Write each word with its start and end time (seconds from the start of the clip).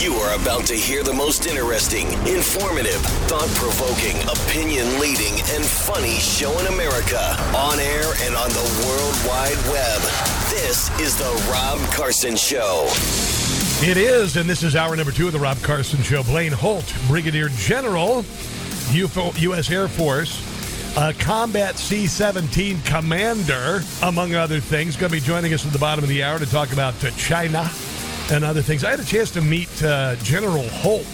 You 0.00 0.14
are 0.14 0.34
about 0.34 0.66
to 0.66 0.74
hear 0.74 1.04
the 1.04 1.12
most 1.12 1.46
interesting, 1.46 2.08
informative, 2.26 3.00
thought 3.30 3.48
provoking, 3.54 4.20
opinion 4.28 4.98
leading, 4.98 5.34
and 5.54 5.64
funny 5.64 6.18
show 6.18 6.58
in 6.58 6.66
America 6.66 7.20
on 7.56 7.78
air 7.78 8.12
and 8.22 8.34
on 8.34 8.50
the 8.50 8.84
World 8.84 9.14
Wide 9.24 9.56
Web. 9.70 10.00
This 10.50 10.90
is 10.98 11.16
The 11.16 11.48
Rob 11.50 11.78
Carson 11.92 12.34
Show. 12.34 12.88
It 13.88 13.96
is, 13.96 14.36
and 14.36 14.50
this 14.50 14.64
is 14.64 14.74
hour 14.74 14.96
number 14.96 15.12
two 15.12 15.28
of 15.28 15.32
the 15.32 15.38
Rob 15.38 15.58
Carson 15.62 16.02
Show. 16.02 16.24
Blaine 16.24 16.52
Holt, 16.52 16.92
Brigadier 17.06 17.48
General, 17.50 18.24
U.S. 18.92 19.70
Air 19.70 19.86
Force, 19.86 20.96
a 20.98 21.14
Combat 21.14 21.78
C 21.78 22.08
17 22.08 22.82
commander, 22.82 23.80
among 24.02 24.34
other 24.34 24.58
things, 24.58 24.96
going 24.96 25.12
to 25.12 25.16
be 25.16 25.24
joining 25.24 25.54
us 25.54 25.64
at 25.64 25.72
the 25.72 25.78
bottom 25.78 26.02
of 26.02 26.10
the 26.10 26.24
hour 26.24 26.40
to 26.40 26.46
talk 26.46 26.72
about 26.72 26.94
China 27.16 27.70
and 28.30 28.44
other 28.44 28.62
things. 28.62 28.84
I 28.84 28.90
had 28.90 29.00
a 29.00 29.04
chance 29.04 29.30
to 29.32 29.40
meet 29.40 29.82
uh, 29.82 30.16
General 30.16 30.68
Holt 30.68 31.06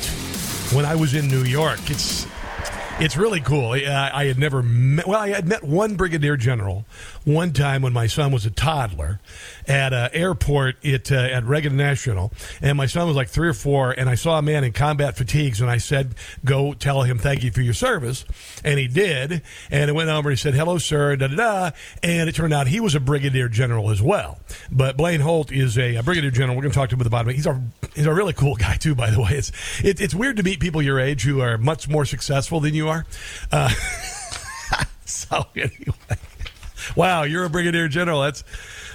when 0.73 0.85
I 0.85 0.95
was 0.95 1.15
in 1.15 1.29
New 1.29 1.45
York. 1.45 1.81
It's 1.91 2.27
it's 3.05 3.17
really 3.17 3.41
cool. 3.41 3.73
I, 3.73 4.11
I 4.13 4.25
had 4.27 4.39
never 4.39 4.63
met, 4.63 5.07
well, 5.07 5.19
I 5.19 5.29
had 5.29 5.49
met 5.49 5.65
one 5.65 5.95
brigadier 5.95 6.37
general 6.37 6.85
one 7.25 7.53
time 7.53 7.83
when 7.83 7.93
my 7.93 8.07
son 8.07 8.31
was 8.31 8.45
a 8.45 8.51
toddler 8.51 9.21
at 9.67 9.93
an 9.93 10.11
airport 10.13 10.85
at, 10.85 11.11
uh, 11.11 11.17
at 11.17 11.45
Reagan 11.45 11.77
National. 11.77 12.33
And 12.61 12.77
my 12.77 12.87
son 12.87 13.07
was 13.07 13.17
like 13.17 13.29
three 13.29 13.49
or 13.49 13.55
four, 13.55 13.93
and 13.93 14.09
I 14.09 14.15
saw 14.15 14.39
a 14.39 14.43
man 14.43 14.65
in 14.65 14.73
combat 14.73 15.17
fatigues, 15.17 15.61
and 15.61 15.71
I 15.71 15.79
said, 15.79 16.15
Go 16.45 16.75
tell 16.75 17.03
him 17.03 17.19
thank 17.19 17.43
you 17.43 17.51
for 17.51 17.63
your 17.63 17.75
service. 17.75 18.25
And 18.65 18.79
he 18.79 18.87
did. 18.87 19.43
And 19.71 19.89
it 19.89 19.95
went 19.95 20.11
over, 20.11 20.29
and 20.29 20.39
he 20.39 20.43
said, 20.43 20.55
Hello, 20.55 20.79
sir, 20.79 21.17
da 21.17 21.29
da 21.29 21.37
da. 21.37 21.71
And 22.03 22.29
it 22.29 22.35
turned 22.35 22.53
out 22.53 22.67
he 22.67 22.81
was 22.81 22.95
a 22.95 23.01
brigadier 23.01 23.49
general 23.49 23.91
as 23.91 24.03
well. 24.03 24.39
But 24.71 24.97
Blaine 24.97 25.21
Holt 25.21 25.53
is 25.53 25.79
a, 25.79 25.97
a 25.97 26.03
brigadier 26.03 26.31
general. 26.31 26.57
We're 26.57 26.63
going 26.63 26.73
to 26.73 26.79
talk 26.79 26.91
to 26.91 26.97
him 26.97 27.01
at 27.01 27.05
the 27.05 27.11
bottom. 27.11 27.33
He's 27.33 27.47
a, 27.47 27.63
he's 27.95 28.07
a 28.07 28.15
really 28.15 28.33
cool 28.33 28.57
guy, 28.57 28.77
too, 28.77 28.95
by 28.95 29.11
the 29.11 29.21
way. 29.21 29.31
It's, 29.33 29.53
it, 29.83 30.01
it's 30.01 30.15
weird 30.15 30.37
to 30.37 30.43
meet 30.43 30.61
people 30.61 30.83
your 30.83 31.01
age 31.01 31.23
who 31.23 31.41
are 31.41 31.57
much 31.57 31.89
more 31.89 32.05
successful 32.05 32.61
than 32.61 32.75
you 32.75 32.89
are. 32.89 32.90
Uh, 33.53 33.71
so, 35.05 35.47
anyway. 35.57 36.19
Wow, 36.97 37.23
you're 37.23 37.45
a 37.45 37.51
brigadier 37.51 37.89
general. 37.89 38.23
That's 38.23 38.45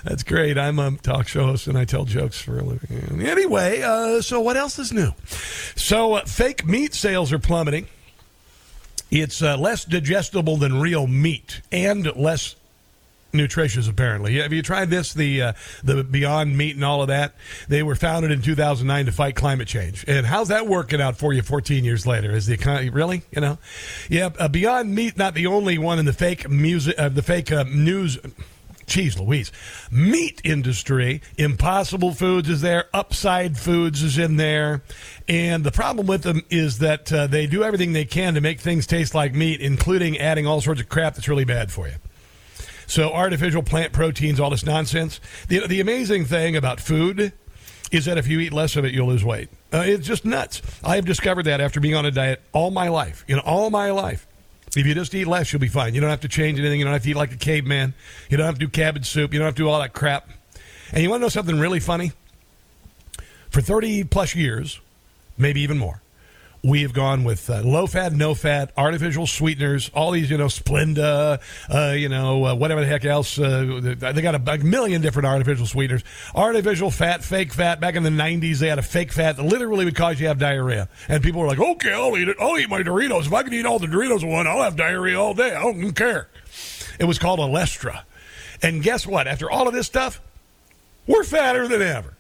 that's 0.04 0.24
great. 0.24 0.58
I'm 0.58 0.80
a 0.80 0.92
talk 0.98 1.28
show 1.28 1.46
host 1.46 1.68
and 1.68 1.78
I 1.78 1.86
tell 1.86 2.06
jokes 2.06 2.40
for 2.40 2.60
a 2.60 2.64
living. 2.64 3.22
Anyway, 3.26 3.82
uh, 3.82 4.22
so 4.22 4.40
what 4.40 4.58
else 4.58 4.78
is 4.78 4.92
new? 4.92 5.12
So 5.76 6.14
uh, 6.14 6.26
fake 6.26 6.66
meat 6.66 6.94
sales 6.94 7.32
are 7.34 7.40
plummeting. 7.40 7.88
It's 9.12 9.42
uh, 9.42 9.58
less 9.58 9.86
digestible 9.86 10.58
than 10.58 10.80
real 10.80 11.08
meat 11.08 11.62
and 11.72 12.14
less 12.16 12.56
nutritious 13.38 13.88
apparently. 13.88 14.38
Have 14.38 14.54
you 14.54 14.62
tried 14.62 14.90
this 14.90 15.14
the 15.14 15.42
uh, 15.42 15.54
the 15.84 16.04
beyond 16.04 16.58
meat 16.58 16.76
and 16.76 16.84
all 16.84 17.02
of 17.02 17.08
that? 17.10 17.36
They 17.68 17.84
were 17.84 17.96
founded 17.96 18.32
in 18.32 18.42
2009 18.42 19.06
to 19.06 19.12
fight 19.12 19.36
climate 19.36 19.68
change. 19.68 20.06
And 20.08 20.26
how's 20.26 20.50
that 20.50 20.68
working 20.68 21.02
out 21.02 21.18
for 21.18 21.34
you 21.34 21.42
14 21.42 21.84
years 21.84 22.06
later? 22.06 22.32
Is 22.32 22.46
the 22.46 22.54
economy 22.54 22.90
really? 22.90 23.24
You 23.32 23.42
know? 23.42 23.58
Yeah 24.10 24.30
uh, 24.40 24.48
beyond 24.48 24.94
meat 24.94 25.18
not 25.18 25.34
the 25.34 25.48
only 25.48 25.78
one 25.78 26.00
in 26.00 26.06
the 26.06 26.14
fake 26.14 26.50
music 26.50 26.98
uh, 26.98 27.10
the 27.10 27.24
fake 27.24 27.52
uh, 27.52 27.64
news 27.64 28.18
Cheese, 28.88 29.20
Louise. 29.20 29.52
Meat 29.92 30.42
industry, 30.44 31.22
Impossible 31.38 32.14
Foods 32.14 32.50
is 32.50 32.62
there, 32.62 32.86
Upside 32.94 33.58
Foods 33.58 34.04
is 34.04 34.18
in 34.18 34.38
there. 34.38 34.84
And 35.28 35.64
the 35.64 35.72
problem 35.72 36.08
with 36.08 36.24
them 36.24 36.44
is 36.50 36.80
that 36.80 37.12
uh, 37.12 37.28
they 37.28 37.48
do 37.48 37.64
everything 37.64 37.94
they 37.94 38.06
can 38.06 38.36
to 38.36 38.42
make 38.42 38.60
things 38.60 38.86
taste 38.86 39.16
like 39.16 39.34
meat, 39.34 39.62
including 39.62 40.18
adding 40.18 40.46
all 40.46 40.62
sorts 40.62 40.82
of 40.82 40.90
crap 40.90 41.16
that's 41.16 41.28
really 41.28 41.46
bad 41.46 41.72
for 41.72 41.88
you. 41.88 41.96
So, 42.88 43.12
artificial 43.12 43.64
plant 43.64 43.94
proteins, 43.94 44.40
all 44.40 44.50
this 44.50 44.66
nonsense. 44.66 45.20
The, 45.48 45.68
the 45.68 45.80
amazing 45.80 46.26
thing 46.26 46.56
about 46.56 46.80
food 46.80 47.34
is 47.92 48.06
that 48.06 48.18
if 48.18 48.28
you 48.28 48.40
eat 48.40 48.54
less 48.54 48.76
of 48.76 48.86
it, 48.86 48.94
you'll 48.94 49.08
lose 49.08 49.24
weight. 49.24 49.50
Uh, 49.74 49.84
it's 49.86 50.08
just 50.08 50.26
nuts. 50.26 50.62
I 50.84 50.96
have 50.96 51.06
discovered 51.06 51.44
that 51.44 51.62
after 51.62 51.80
being 51.80 51.96
on 51.96 52.06
a 52.06 52.12
diet 52.12 52.42
all 52.52 52.72
my 52.72 52.90
life. 52.90 53.24
You 53.28 53.36
know, 53.36 53.42
all 53.46 53.70
my 53.70 53.92
life. 53.92 54.28
If 54.76 54.86
you 54.86 54.94
just 54.94 55.16
eat 55.16 55.26
less, 55.26 55.54
you'll 55.54 55.62
be 55.62 55.68
fine. 55.68 55.96
You 55.96 56.02
don't 56.02 56.10
have 56.10 56.22
to 56.22 56.28
change 56.28 56.60
anything. 56.60 56.80
You 56.80 56.86
don't 56.86 56.94
have 56.94 57.04
to 57.04 57.10
eat 57.10 57.16
like 57.16 57.32
a 57.32 57.38
caveman. 57.38 57.94
You 58.30 58.38
don't 58.38 58.46
have 58.46 58.56
to 58.56 58.60
do 58.60 58.68
cabbage 58.68 59.08
soup. 59.08 59.32
You 59.34 59.40
don't 59.40 59.46
have 59.46 59.56
to 59.56 59.64
do 59.64 59.70
all 59.70 59.80
that 59.80 59.94
crap. 59.94 60.30
And 60.92 61.02
you 61.02 61.10
want 61.10 61.22
to 61.22 61.26
know 61.26 61.30
something 61.30 61.60
really 61.60 61.80
funny? 61.80 62.12
For 63.50 63.62
30 63.62 64.04
plus 64.06 64.36
years, 64.36 64.82
maybe 65.38 65.62
even 65.62 65.78
more, 65.78 66.02
we 66.66 66.82
have 66.82 66.94
gone 66.94 67.24
with 67.24 67.48
uh, 67.48 67.62
low 67.62 67.86
fat, 67.86 68.12
no 68.12 68.34
fat, 68.34 68.72
artificial 68.76 69.28
sweeteners, 69.28 69.92
all 69.94 70.10
these, 70.10 70.32
you 70.32 70.38
know, 70.38 70.48
Splenda, 70.48 71.40
uh, 71.70 71.94
you 71.94 72.10
know, 72.10 72.46
uh, 72.46 72.56
whatever 72.56 72.82
the 72.82 72.88
heck 72.88 73.06
else. 73.06 73.38
Uh, 73.38 73.96
they 73.96 74.22
got 74.22 74.34
a, 74.34 74.52
a, 74.52 74.58
million 74.58 75.02
different 75.02 75.28
artificial 75.28 75.68
sweeteners. 75.68 76.04
Artificial 76.34 76.90
fat, 76.90 77.24
fake 77.24 77.54
fat. 77.54 77.80
Back 77.80 77.96
in 77.96 78.02
the 78.02 78.10
90s, 78.10 78.58
they 78.58 78.68
had 78.68 78.80
a 78.80 78.84
fake 78.84 79.12
fat 79.12 79.38
that 79.38 79.44
literally 79.44 79.86
would 79.86 79.96
cause 79.96 80.20
you 80.20 80.24
to 80.24 80.30
have 80.30 80.40
diarrhea. 80.40 80.90
And 81.08 81.22
people 81.22 81.42
were 81.42 81.48
like, 81.48 81.60
okay, 81.60 81.94
I'll 81.94 82.18
eat 82.18 82.30
it. 82.30 82.38
I'll 82.40 82.58
eat 82.58 82.70
my 82.70 82.82
Doritos. 82.82 83.28
If 83.28 83.34
I 83.34 83.44
can 83.44 83.54
eat 83.54 83.68
all 83.68 83.78
the 83.78 83.88
Doritos 83.88 84.28
one, 84.28 84.48
I'll 84.48 84.64
have 84.64 84.76
diarrhea 84.76 85.20
all 85.20 85.36
day. 85.36 85.54
I 85.54 85.62
don't 85.62 85.94
care. 85.94 86.30
It 87.00 87.06
was 87.06 87.20
called 87.20 87.40
Olestra. 87.40 88.04
And 88.64 88.82
guess 88.82 89.06
what? 89.06 89.28
After 89.28 89.52
all 89.52 89.68
of 89.68 89.74
this 89.76 89.86
stuff, 89.86 90.20
we're 91.06 91.24
fatter 91.24 91.68
than 91.68 91.84
ever. 91.84 92.18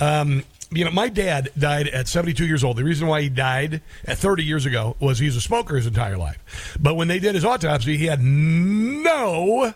Um, 0.00 0.42
you 0.70 0.84
know, 0.84 0.90
my 0.90 1.08
dad 1.08 1.50
died 1.58 1.88
at 1.88 2.08
72 2.08 2.46
years 2.46 2.62
old. 2.62 2.76
The 2.76 2.84
reason 2.84 3.08
why 3.08 3.22
he 3.22 3.28
died 3.28 3.80
at 4.04 4.18
30 4.18 4.44
years 4.44 4.66
ago 4.66 4.96
was 5.00 5.18
he 5.18 5.26
was 5.26 5.36
a 5.36 5.40
smoker 5.40 5.76
his 5.76 5.86
entire 5.86 6.18
life. 6.18 6.76
But 6.78 6.94
when 6.94 7.08
they 7.08 7.18
did 7.18 7.34
his 7.34 7.44
autopsy, 7.44 7.96
he 7.96 8.06
had 8.06 8.22
no 8.22 9.74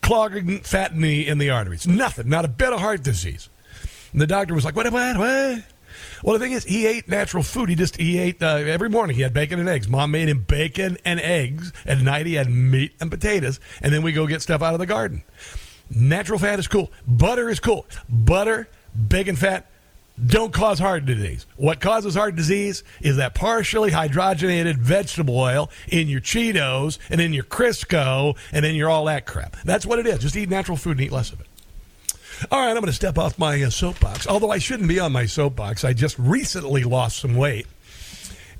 clogging 0.00 0.60
fat 0.60 0.92
in 0.92 1.02
the, 1.02 1.28
in 1.28 1.38
the 1.38 1.50
arteries. 1.50 1.86
Nothing. 1.86 2.28
Not 2.28 2.44
a 2.44 2.48
bit 2.48 2.72
of 2.72 2.80
heart 2.80 3.02
disease. 3.02 3.48
And 4.12 4.20
the 4.20 4.26
doctor 4.26 4.54
was 4.54 4.64
like, 4.64 4.76
what, 4.76 4.90
what, 4.90 5.18
what? 5.18 5.64
Well, 6.22 6.32
the 6.32 6.38
thing 6.38 6.52
is, 6.52 6.64
he 6.64 6.86
ate 6.86 7.06
natural 7.06 7.42
food. 7.42 7.68
He 7.68 7.74
just, 7.74 7.96
he 7.96 8.18
ate, 8.18 8.42
uh, 8.42 8.56
every 8.56 8.88
morning 8.88 9.16
he 9.16 9.22
had 9.22 9.34
bacon 9.34 9.60
and 9.60 9.68
eggs. 9.68 9.88
Mom 9.88 10.10
made 10.10 10.28
him 10.28 10.40
bacon 10.40 10.96
and 11.04 11.20
eggs. 11.20 11.72
At 11.84 12.00
night 12.00 12.24
he 12.24 12.34
had 12.34 12.48
meat 12.48 12.94
and 13.00 13.10
potatoes. 13.10 13.60
And 13.82 13.92
then 13.92 14.02
we 14.02 14.12
go 14.12 14.26
get 14.26 14.40
stuff 14.40 14.62
out 14.62 14.72
of 14.72 14.80
the 14.80 14.86
garden. 14.86 15.22
Natural 15.90 16.38
fat 16.38 16.58
is 16.58 16.68
cool. 16.68 16.90
Butter 17.06 17.50
is 17.50 17.60
cool. 17.60 17.86
Butter, 18.08 18.68
bacon 19.08 19.36
fat, 19.36 19.66
don't 20.24 20.52
cause 20.52 20.78
heart 20.78 21.06
disease. 21.06 21.46
What 21.56 21.80
causes 21.80 22.14
heart 22.14 22.36
disease 22.36 22.84
is 23.00 23.16
that 23.16 23.34
partially 23.34 23.90
hydrogenated 23.90 24.76
vegetable 24.76 25.36
oil 25.36 25.70
in 25.88 26.08
your 26.08 26.20
Cheetos 26.20 26.98
and 27.10 27.20
in 27.20 27.32
your 27.32 27.44
Crisco 27.44 28.36
and 28.52 28.64
in 28.64 28.76
your 28.76 28.88
all 28.88 29.06
that 29.06 29.26
crap. 29.26 29.56
That's 29.64 29.84
what 29.84 29.98
it 29.98 30.06
is. 30.06 30.20
Just 30.20 30.36
eat 30.36 30.48
natural 30.48 30.76
food 30.76 30.98
and 30.98 31.00
eat 31.00 31.12
less 31.12 31.32
of 31.32 31.40
it. 31.40 31.46
All 32.50 32.60
right, 32.60 32.70
I'm 32.70 32.74
going 32.74 32.86
to 32.86 32.92
step 32.92 33.18
off 33.18 33.38
my 33.38 33.62
uh, 33.62 33.70
soapbox. 33.70 34.26
Although 34.26 34.50
I 34.50 34.58
shouldn't 34.58 34.88
be 34.88 35.00
on 35.00 35.12
my 35.12 35.26
soapbox, 35.26 35.84
I 35.84 35.92
just 35.92 36.18
recently 36.18 36.84
lost 36.84 37.18
some 37.18 37.36
weight, 37.36 37.66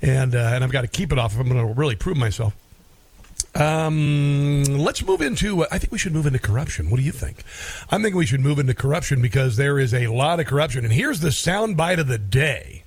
and 0.01 0.33
uh, 0.33 0.51
and 0.53 0.63
I've 0.63 0.71
got 0.71 0.81
to 0.81 0.87
keep 0.87 1.11
it 1.11 1.19
off 1.19 1.33
if 1.33 1.39
I'm 1.39 1.49
going 1.49 1.65
to 1.65 1.73
really 1.73 1.95
prove 1.95 2.15
myself. 2.15 2.55
Um, 3.55 4.63
let's 4.65 5.03
move 5.05 5.21
into. 5.21 5.63
Uh, 5.63 5.67
I 5.71 5.77
think 5.77 5.91
we 5.91 5.97
should 5.97 6.13
move 6.13 6.25
into 6.25 6.39
corruption. 6.39 6.89
What 6.89 6.97
do 6.97 7.03
you 7.03 7.11
think? 7.11 7.43
I'm 7.89 8.01
thinking 8.01 8.17
we 8.17 8.25
should 8.25 8.41
move 8.41 8.59
into 8.59 8.73
corruption 8.73 9.21
because 9.21 9.55
there 9.55 9.79
is 9.79 9.93
a 9.93 10.07
lot 10.07 10.39
of 10.39 10.45
corruption. 10.45 10.83
And 10.83 10.93
here's 10.93 11.21
the 11.21 11.29
soundbite 11.29 11.99
of 11.99 12.07
the 12.07 12.17
day. 12.17 12.83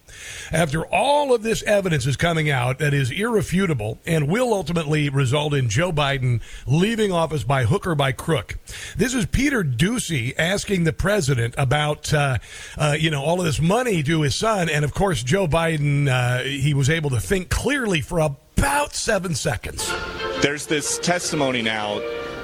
After 0.51 0.85
all 0.87 1.35
of 1.35 1.43
this 1.43 1.63
evidence 1.63 2.07
is 2.07 2.17
coming 2.17 2.51
out 2.51 2.79
that 2.79 2.95
is 2.95 3.11
irrefutable 3.11 3.99
and 4.07 4.29
will 4.29 4.53
ultimately 4.53 5.09
result 5.09 5.55
in 5.55 5.69
Joe 5.69 5.93
Biden 5.93 6.41
leaving 6.67 7.13
office 7.13 7.45
by 7.45 7.65
hook 7.65 7.87
or 7.87 7.95
by 7.95 8.13
crook, 8.13 8.59
this 8.97 9.15
is 9.15 9.27
Peter 9.27 9.63
Doocy 9.63 10.35
asking 10.39 10.85
the 10.85 10.93
president 10.93 11.55
about, 11.57 12.13
uh, 12.13 12.39
uh, 12.77 12.97
you 12.99 13.11
know, 13.11 13.23
all 13.23 13.39
of 13.39 13.45
this 13.47 13.61
money 13.61 14.03
to 14.03 14.23
his 14.23 14.35
son, 14.35 14.69
and 14.69 14.85
of 14.85 14.95
course 14.95 15.23
Joe 15.23 15.47
Biden, 15.47 16.09
uh, 16.09 16.43
he 16.43 16.75
was 16.75 16.89
able 16.89 17.11
to 17.11 17.21
think 17.21 17.51
clearly 17.51 18.01
for 18.01 18.21
about 18.59 18.95
seven 18.95 19.35
seconds. 19.35 19.93
There's 20.43 20.67
this 20.67 20.99
testimony 20.99 21.63
now 21.63 21.99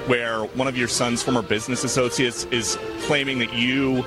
where 0.07 0.45
one 0.45 0.67
of 0.67 0.77
your 0.77 0.87
son's 0.87 1.21
former 1.21 1.41
business 1.41 1.83
associates 1.83 2.45
is 2.45 2.77
claiming 3.01 3.39
that 3.39 3.53
you 3.53 4.05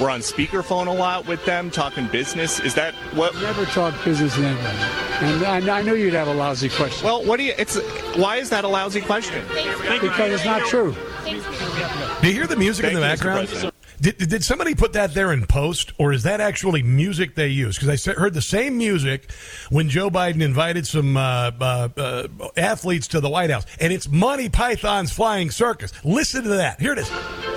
were 0.00 0.10
on 0.10 0.20
speakerphone 0.20 0.88
a 0.88 0.90
lot 0.90 1.26
with 1.28 1.44
them 1.46 1.70
talking 1.70 2.08
business. 2.08 2.58
Is 2.58 2.74
that 2.74 2.94
what? 3.14 3.34
Never 3.36 3.64
talk 3.66 3.94
business 4.04 4.36
with 4.36 4.46
anybody. 4.46 4.78
And 5.20 5.70
I, 5.70 5.78
I 5.78 5.82
knew 5.82 5.94
you'd 5.94 6.14
have 6.14 6.26
a 6.26 6.34
lousy 6.34 6.68
question. 6.68 7.06
Well, 7.06 7.24
what 7.24 7.36
do 7.36 7.44
you? 7.44 7.54
It's 7.56 7.78
why 8.16 8.36
is 8.36 8.50
that 8.50 8.64
a 8.64 8.68
lousy 8.68 9.00
question? 9.00 9.44
Because 9.48 10.32
it's 10.32 10.44
not 10.44 10.62
true. 10.62 10.94
Do 11.24 12.28
you 12.28 12.32
hear 12.32 12.48
the 12.48 12.56
music 12.56 12.84
Thank 12.84 12.96
in 12.96 13.00
the 13.00 13.06
you, 13.06 13.12
background? 13.12 13.72
President. 14.00 14.18
Did, 14.18 14.28
did 14.30 14.44
somebody 14.44 14.74
put 14.74 14.92
that 14.94 15.14
there 15.14 15.32
in 15.32 15.46
post, 15.46 15.92
or 15.98 16.12
is 16.12 16.22
that 16.24 16.40
actually 16.40 16.82
music 16.82 17.34
they 17.34 17.48
use? 17.48 17.78
Because 17.78 18.08
I 18.08 18.12
heard 18.12 18.34
the 18.34 18.42
same 18.42 18.76
music 18.78 19.30
when 19.70 19.88
Joe 19.88 20.10
Biden 20.10 20.42
invited 20.42 20.86
some 20.86 21.16
uh, 21.16 21.50
uh, 21.60 21.88
uh, 21.96 22.28
athletes 22.56 23.08
to 23.08 23.20
the 23.20 23.30
White 23.30 23.50
House, 23.50 23.66
and 23.80 23.92
it's 23.92 24.08
Monty 24.08 24.48
Python's 24.48 25.12
Flying 25.12 25.50
Circus. 25.50 25.92
Listen 26.04 26.42
to 26.44 26.50
that. 26.50 26.80
Here 26.80 26.92
it 26.92 26.98
is. 26.98 27.10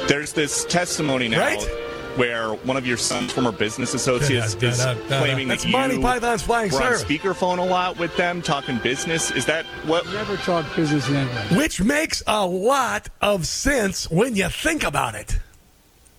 There's 0.07 0.33
this 0.33 0.65
testimony 0.65 1.27
now 1.27 1.39
Right? 1.39 1.69
where 2.15 2.53
one 2.53 2.77
of 2.77 2.87
your 2.87 2.97
son's 2.97 3.31
former 3.31 3.51
business 3.51 3.93
associates 3.93 4.55
Da, 4.55 4.59
da, 4.61 4.67
is 4.69 4.77
da, 4.79 4.93
da, 4.95 4.99
da. 5.07 5.19
claiming 5.19 5.47
That's 5.47 5.63
that 5.63 5.69
you 5.69 5.77
Monty 5.77 6.01
Python's 6.01 6.41
Flying 6.41 6.71
were 6.71 6.81
on 6.81 6.93
speakerphone 6.93 7.59
a 7.59 7.63
lot 7.63 7.99
with 7.99 8.15
them 8.17 8.41
talking 8.41 8.79
business. 8.79 9.29
Is 9.31 9.45
that 9.45 9.65
what? 9.85 10.03
Never 10.07 10.35
talk 10.37 10.65
business 10.75 11.07
with 11.07 11.17
anybody. 11.17 11.55
Which 11.55 11.79
makes 11.81 12.23
a 12.25 12.43
lot 12.45 13.09
of 13.21 13.45
sense 13.45 14.09
when 14.09 14.35
you 14.35 14.49
think 14.49 14.83
about 14.83 15.13
it. 15.13 15.37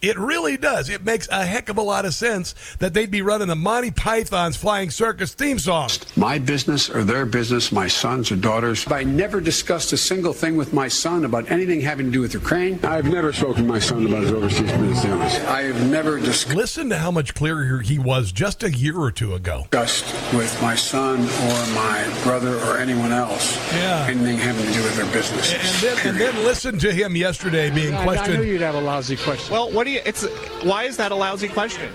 It 0.01 0.17
really 0.17 0.57
does. 0.57 0.89
It 0.91 1.05
makes 1.05 1.27
a 1.29 1.45
heck 1.45 1.69
of 1.69 1.77
a 1.77 1.83
lot 1.83 2.05
of 2.05 2.15
sense 2.15 2.55
that 2.79 2.95
they'd 2.95 3.11
be 3.11 3.21
running 3.21 3.49
the 3.49 3.57
Monty 3.57 3.91
Python's 3.91 4.57
Flying 4.57 4.91
Circus 4.91 5.35
theme 5.35 5.59
song. 5.59 5.91
My 6.17 6.39
business 6.39 6.89
or 6.89 7.03
their 7.03 7.27
business, 7.27 7.73
my 7.73 7.89
sons 7.89 8.31
or 8.31 8.37
daughters. 8.37 8.87
I 8.91 9.03
never 9.03 9.41
discussed 9.41 9.93
a 9.93 9.97
single 9.97 10.33
thing 10.33 10.57
with 10.57 10.73
my 10.73 10.87
son 10.87 11.25
about 11.25 11.51
anything 11.51 11.81
having 11.81 12.07
to 12.07 12.13
do 12.13 12.21
with 12.21 12.33
Ukraine. 12.33 12.79
I've 12.85 13.07
never 13.07 13.33
spoken 13.33 13.65
to 13.65 13.69
my 13.69 13.81
son 13.81 14.07
about 14.07 14.23
his 14.23 14.31
overseas 14.33 14.71
business 14.71 15.03
dealings. 15.03 15.35
I 15.47 15.63
have 15.63 15.91
never 15.91 16.21
discussed 16.21 16.57
Listen 16.57 16.91
to 16.91 16.99
how 16.99 17.11
much 17.11 17.35
clearer 17.35 17.81
he 17.81 17.99
was 17.99 18.31
just 18.31 18.63
a 18.63 18.71
year 18.71 18.97
or 18.99 19.11
two 19.11 19.35
ago. 19.35 19.63
Discussed 19.71 20.05
with 20.35 20.63
my 20.63 20.77
son 20.77 21.19
or 21.21 21.75
my 21.75 22.21
brother 22.23 22.57
or 22.67 22.79
anyone 22.79 23.11
else 23.11 23.57
Yeah. 23.73 24.07
anything 24.09 24.39
having 24.39 24.65
to 24.67 24.73
do 24.73 24.83
with 24.83 24.97
their 24.97 25.13
business. 25.13 25.53
And 25.53 25.83
then, 25.99 26.07
and 26.07 26.21
then 26.21 26.45
listen 26.45 26.79
to 26.79 26.93
him 26.93 27.17
yesterday 27.17 27.71
being 27.71 27.95
I, 27.95 27.99
I 27.99 28.05
knew 28.05 28.13
questioned. 28.13 28.45
you'd 28.47 28.61
have 28.61 28.75
a 28.77 28.81
lousy 28.81 29.17
question. 29.17 29.53
Well, 29.53 29.71
what 29.73 29.88
do 29.89 29.95
you? 29.95 30.01
It's 30.05 30.25
why 30.65 30.85
is 30.85 30.97
that 30.99 31.13
a 31.13 31.15
lousy 31.15 31.49
question? 31.49 31.91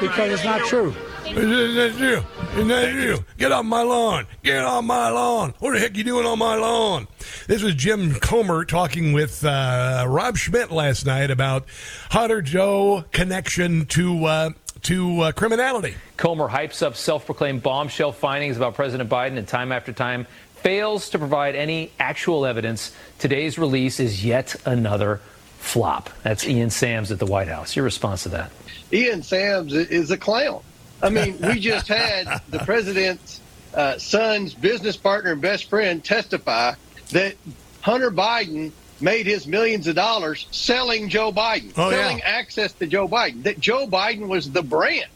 because 0.00 0.32
it's 0.32 0.44
not 0.44 0.66
true. 0.66 0.94
Is 1.26 1.74
that 1.76 1.94
you? 1.98 2.60
Is 2.60 2.68
that 2.68 2.92
you? 2.92 3.24
Get 3.38 3.52
off 3.52 3.64
my 3.64 3.82
lawn. 3.82 4.26
Get 4.42 4.64
off 4.64 4.84
my 4.84 5.10
lawn. 5.10 5.54
What 5.58 5.72
the 5.72 5.78
heck 5.78 5.96
you 5.96 6.04
doing 6.04 6.26
on 6.26 6.38
my 6.38 6.56
lawn? 6.56 7.06
This 7.46 7.62
was 7.62 7.74
Jim 7.74 8.14
Comer 8.14 8.64
talking 8.64 9.12
with 9.12 9.44
uh, 9.44 10.04
Rob 10.08 10.36
Schmitt 10.36 10.70
last 10.70 11.06
night 11.06 11.30
about 11.30 11.66
Hunter 12.10 12.42
Joe 12.42 13.04
connection 13.12 13.86
to 13.86 14.24
uh, 14.24 14.50
to 14.82 15.20
uh, 15.20 15.32
criminality. 15.32 15.94
Comer 16.16 16.48
hypes 16.48 16.82
up 16.82 16.96
self 16.96 17.26
proclaimed 17.26 17.62
bombshell 17.62 18.12
findings 18.12 18.56
about 18.56 18.74
President 18.74 19.08
Biden 19.08 19.38
and 19.38 19.46
time 19.46 19.72
after 19.72 19.92
time 19.92 20.26
fails 20.56 21.10
to 21.10 21.18
provide 21.18 21.54
any 21.54 21.90
actual 21.98 22.44
evidence. 22.44 22.94
Today's 23.18 23.58
release 23.58 23.98
is 23.98 24.24
yet 24.24 24.56
another 24.66 25.20
flop. 25.60 26.10
That's 26.22 26.46
Ian 26.46 26.70
Sams 26.70 27.12
at 27.12 27.18
the 27.18 27.26
White 27.26 27.48
House. 27.48 27.76
Your 27.76 27.84
response 27.84 28.24
to 28.24 28.30
that? 28.30 28.50
Ian 28.92 29.22
Sams 29.22 29.72
is 29.72 30.10
a 30.10 30.16
clown. 30.16 30.62
I 31.02 31.10
mean, 31.10 31.38
we 31.40 31.60
just 31.60 31.86
had 32.00 32.42
the 32.48 32.58
president's 32.60 33.40
uh, 33.74 33.98
son's 33.98 34.52
business 34.54 34.96
partner 34.96 35.32
and 35.32 35.40
best 35.40 35.70
friend 35.70 36.02
testify 36.04 36.74
that 37.12 37.36
Hunter 37.82 38.10
Biden 38.10 38.72
made 39.00 39.26
his 39.26 39.46
millions 39.46 39.86
of 39.86 39.94
dollars 39.94 40.46
selling 40.50 41.08
Joe 41.08 41.32
Biden, 41.32 41.72
Oh, 41.76 41.88
yeah. 41.90 41.96
selling 42.02 42.20
access 42.22 42.72
to 42.74 42.86
Joe 42.86 43.08
Biden, 43.08 43.44
that 43.44 43.58
Joe 43.60 43.86
Biden 43.86 44.26
was 44.28 44.50
the 44.50 44.62
brand. 44.62 45.06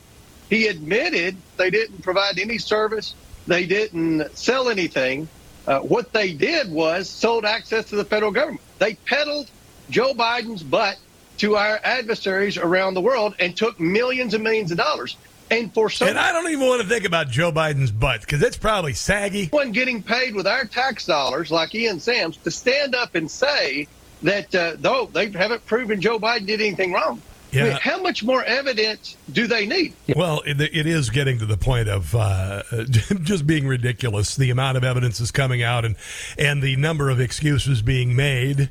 He 0.49 0.69
admitted 0.69 1.37
they 1.57 1.71
didn't 1.71 2.03
provide 2.03 2.39
any 2.39 2.59
service, 2.59 3.15
they 3.47 3.67
didn't 3.67 4.37
sell 4.37 4.69
anything. 4.69 5.29
Uh, 5.67 5.81
what 5.81 6.13
they 6.13 6.33
did 6.35 6.71
was 6.71 7.09
sold 7.09 7.45
access 7.47 7.87
to 7.87 7.97
the 7.97 8.05
federal 8.05 8.31
government. 8.31 8.61
They 8.79 8.95
peddled 8.95 9.51
Joe 9.91 10.15
Biden's 10.15 10.63
butt 10.63 10.97
to 11.39 11.57
our 11.57 11.81
adversaries 11.83 12.57
around 12.57 12.95
the 12.95 13.01
world 13.01 13.35
and 13.39 13.57
took 13.57 13.79
millions 13.81 14.35
and 14.35 14.43
millions 14.45 14.71
of 14.71 14.77
dollars. 14.79 15.17
And 15.51 15.73
for 15.75 15.91
some, 15.91 16.09
And 16.09 16.19
I 16.19 16.33
don't 16.33 16.51
even 16.51 16.67
want 16.67 16.81
to 16.83 16.89
think 16.89 17.05
about 17.05 17.29
Joe 17.29 17.53
Biden's 17.53 17.91
butt 17.91 18.23
because 18.23 18.43
it's 18.43 18.57
probably 18.57 18.95
saggy. 18.95 19.49
someone 19.49 19.73
getting 19.73 20.03
paid 20.03 20.35
with 20.35 20.47
our 20.47 20.65
tax 20.65 21.05
dollars, 21.05 21.51
like 21.51 21.75
Ian 21.75 22.01
Sams, 22.01 22.37
to 22.39 22.51
stand 22.51 22.95
up 22.95 23.15
and 23.15 23.31
say 23.31 23.87
that 24.23 24.55
uh, 24.55 24.77
though 24.79 25.07
they 25.13 25.29
haven't 25.31 25.65
proven 25.67 26.01
Joe 26.01 26.19
Biden 26.19 26.47
did 26.47 26.61
anything 26.63 26.93
wrong. 26.93 27.21
I 27.53 27.57
mean, 27.57 27.67
Yeah. 27.67 27.79
how 27.79 28.01
much 28.03 28.25
more 28.25 28.43
evidence 28.43 29.17
do 29.33 29.47
they 29.47 29.67
need? 29.67 29.93
Well, 30.17 30.43
it, 30.47 30.61
it 30.61 30.87
is 30.87 31.11
getting 31.11 31.39
to 31.41 31.47
the 31.47 31.59
point 31.59 31.89
of 31.89 32.13
uh, 32.15 32.63
just 33.23 33.47
being 33.47 33.69
ridiculous. 33.69 34.35
The 34.37 34.51
amount 34.51 34.77
of 34.79 34.83
evidence 34.83 35.21
is 35.21 35.31
coming 35.31 35.63
out, 35.63 35.85
and 35.85 35.95
and 36.39 36.63
the 36.63 36.75
number 36.77 37.11
of 37.11 37.21
excuses 37.21 37.81
being 37.83 38.17
made 38.17 38.71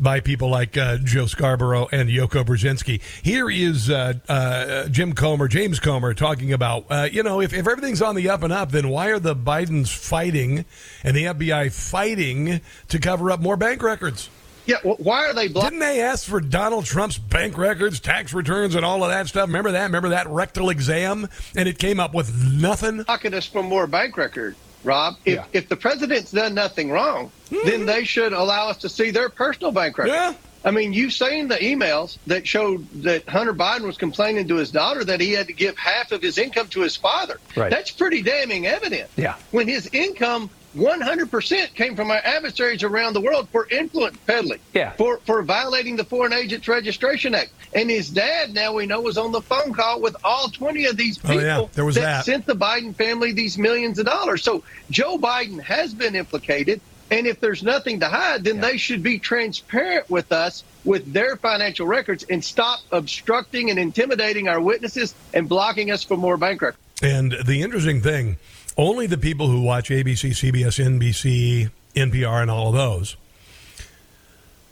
by 0.00 0.20
people 0.20 0.48
like 0.48 0.76
uh, 0.76 0.98
Joe 0.98 1.26
Scarborough 1.26 1.88
and 1.92 2.08
Yoko 2.08 2.44
Brzezinski. 2.44 3.00
Here 3.22 3.50
is 3.50 3.90
uh, 3.90 4.14
uh, 4.28 4.88
Jim 4.88 5.12
Comer, 5.12 5.48
James 5.48 5.80
Comer, 5.80 6.14
talking 6.14 6.52
about 6.52 6.86
uh, 6.90 7.08
you 7.10 7.22
know 7.22 7.40
if, 7.40 7.52
if 7.52 7.66
everything's 7.66 8.02
on 8.02 8.14
the 8.14 8.28
up 8.28 8.42
and 8.42 8.52
up, 8.52 8.70
then 8.70 8.88
why 8.88 9.08
are 9.08 9.18
the 9.18 9.34
Bidens 9.34 9.88
fighting 9.94 10.64
and 11.02 11.16
the 11.16 11.24
FBI 11.24 11.72
fighting 11.72 12.60
to 12.88 12.98
cover 12.98 13.30
up 13.30 13.40
more 13.40 13.56
bank 13.56 13.82
records? 13.82 14.30
Yeah, 14.68 14.76
well, 14.84 14.96
why 14.98 15.24
are 15.24 15.32
they 15.32 15.48
blocking? 15.48 15.78
Didn't 15.78 15.80
they 15.80 16.02
ask 16.02 16.28
for 16.28 16.42
Donald 16.42 16.84
Trump's 16.84 17.16
bank 17.16 17.56
records, 17.56 18.00
tax 18.00 18.34
returns, 18.34 18.74
and 18.74 18.84
all 18.84 19.02
of 19.02 19.08
that 19.08 19.26
stuff? 19.26 19.46
Remember 19.46 19.72
that? 19.72 19.84
Remember 19.84 20.10
that 20.10 20.28
rectal 20.28 20.68
exam? 20.68 21.26
And 21.56 21.66
it 21.66 21.78
came 21.78 21.98
up 21.98 22.12
with 22.12 22.34
nothing? 22.52 23.02
blocking 23.04 23.32
us 23.32 23.46
from 23.46 23.64
more 23.64 23.86
bank 23.86 24.18
record, 24.18 24.56
Rob. 24.84 25.16
If, 25.24 25.44
if 25.52 25.68
the 25.68 25.76
president's 25.76 26.30
done 26.30 26.54
nothing 26.54 26.90
wrong, 26.90 27.30
mm-hmm. 27.50 27.66
then 27.68 27.86
they 27.86 28.04
should 28.04 28.32
allow 28.32 28.68
us 28.68 28.78
to 28.78 28.88
see 28.88 29.10
their 29.10 29.28
personal 29.28 29.72
bank 29.72 29.98
record. 29.98 30.12
Yeah. 30.12 30.34
I 30.64 30.72
mean, 30.72 30.92
you've 30.92 31.12
seen 31.12 31.48
the 31.48 31.56
emails 31.56 32.18
that 32.26 32.46
showed 32.46 32.88
that 33.02 33.28
Hunter 33.28 33.54
Biden 33.54 33.82
was 33.82 33.96
complaining 33.96 34.48
to 34.48 34.56
his 34.56 34.70
daughter 34.70 35.04
that 35.04 35.20
he 35.20 35.32
had 35.32 35.46
to 35.46 35.52
give 35.52 35.78
half 35.78 36.10
of 36.10 36.20
his 36.20 36.36
income 36.36 36.66
to 36.68 36.80
his 36.80 36.96
father. 36.96 37.38
Right. 37.56 37.70
That's 37.70 37.90
pretty 37.92 38.22
damning 38.22 38.66
evidence. 38.66 39.10
Yeah. 39.16 39.36
When 39.52 39.68
his 39.68 39.88
income 39.92 40.50
100% 40.76 41.74
came 41.74 41.96
from 41.96 42.10
our 42.10 42.20
adversaries 42.24 42.82
around 42.82 43.14
the 43.14 43.20
world 43.20 43.48
for 43.50 43.66
influence 43.70 44.16
peddling, 44.26 44.60
Yeah. 44.74 44.92
for, 44.92 45.18
for 45.18 45.42
violating 45.42 45.96
the 45.96 46.04
Foreign 46.04 46.32
Agents 46.32 46.66
Registration 46.68 47.34
Act. 47.34 47.50
And 47.74 47.90
his 47.90 48.10
dad, 48.10 48.54
now 48.54 48.72
we 48.74 48.86
know, 48.86 49.00
was 49.00 49.18
on 49.18 49.32
the 49.32 49.42
phone 49.42 49.72
call 49.72 50.00
with 50.00 50.16
all 50.24 50.48
20 50.48 50.86
of 50.86 50.96
these 50.96 51.18
Oh, 51.24 51.28
people 51.28 51.42
yeah, 51.44 51.64
there 51.74 51.84
was 51.84 51.96
that. 51.96 52.24
sent 52.24 52.46
the 52.46 52.54
Biden 52.54 52.94
family 52.94 53.32
these 53.32 53.58
millions 53.58 53.98
of 53.98 54.06
dollars. 54.06 54.42
So 54.42 54.62
Joe 54.90 55.18
Biden 55.18 55.60
has 55.62 55.92
been 55.94 56.14
implicated. 56.14 56.80
And 57.10 57.26
if 57.26 57.40
there's 57.40 57.62
nothing 57.62 58.00
to 58.00 58.06
hide, 58.06 58.44
then 58.44 58.60
they 58.60 58.76
should 58.76 59.02
be 59.02 59.18
transparent 59.18 60.10
with 60.10 60.30
us 60.30 60.62
with 60.84 61.10
their 61.10 61.36
financial 61.36 61.86
records 61.86 62.24
and 62.28 62.44
stop 62.44 62.80
obstructing 62.92 63.70
and 63.70 63.78
intimidating 63.78 64.46
our 64.46 64.60
witnesses 64.60 65.14
and 65.32 65.48
blocking 65.48 65.90
us 65.90 66.02
from 66.02 66.20
more 66.20 66.36
bank 66.36 66.60
records. 66.60 66.82
And 67.02 67.32
the 67.46 67.62
interesting 67.62 68.02
thing 68.02 68.36
only 68.78 69.06
the 69.06 69.18
people 69.18 69.48
who 69.48 69.60
watch 69.60 69.90
ABC, 69.90 70.30
CBS, 70.30 70.82
NBC, 70.82 71.70
NPR, 71.94 72.40
and 72.40 72.50
all 72.50 72.68
of 72.68 72.74
those 72.74 73.16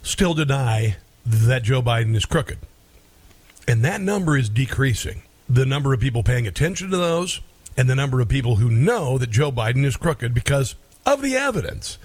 still 0.01 0.33
deny 0.33 0.95
that 1.25 1.63
Joe 1.63 1.81
Biden 1.81 2.15
is 2.15 2.25
crooked. 2.25 2.57
And 3.67 3.83
that 3.83 3.99
number 3.99 4.37
is 4.37 4.47
decreasing. 4.47 5.23
The 5.49 5.65
number 5.65 5.93
of 5.93 5.99
people 5.99 6.23
paying 6.23 6.47
attention 6.47 6.89
to 6.91 6.97
those 6.97 7.41
and 7.75 7.89
the 7.89 7.95
number 7.95 8.21
of 8.21 8.29
people 8.29 8.55
who 8.55 8.71
know 8.71 9.17
that 9.17 9.29
Joe 9.29 9.51
Biden 9.51 9.85
is 9.85 9.97
crooked 9.97 10.33
because 10.33 10.75
of 11.05 11.21
the 11.21 11.35
evidence. 11.35 11.97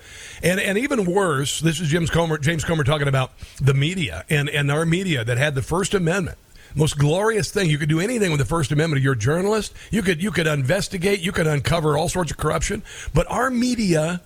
And 0.43 0.61
and 0.61 0.79
even 0.79 1.05
worse, 1.05 1.61
this 1.61 1.81
is 1.81 1.89
James 1.89 2.11
Comer 2.11 2.39
James 2.39 2.65
Comer 2.65 2.85
talking 2.85 3.09
about 3.09 3.33
the 3.61 3.75
media 3.75 4.25
and, 4.29 4.49
and 4.49 4.71
our 4.71 4.85
media 4.85 5.25
that 5.25 5.39
had 5.39 5.55
the 5.55 5.63
First 5.63 5.95
Amendment. 5.95 6.39
Most 6.75 6.99
glorious 6.99 7.51
thing. 7.51 7.71
You 7.71 7.79
could 7.79 7.89
do 7.89 8.01
anything 8.01 8.31
with 8.31 8.41
the 8.41 8.47
First 8.47 8.73
Amendment. 8.73 9.03
You're 9.03 9.13
a 9.13 9.19
journalist. 9.19 9.75
You 9.91 10.03
could 10.03 10.23
you 10.23 10.31
could 10.31 10.47
investigate, 10.47 11.21
you 11.21 11.33
could 11.33 11.47
uncover 11.47 11.97
all 11.97 12.09
sorts 12.09 12.31
of 12.31 12.37
corruption. 12.37 12.83
But 13.13 13.31
our 13.31 13.51
media 13.51 14.21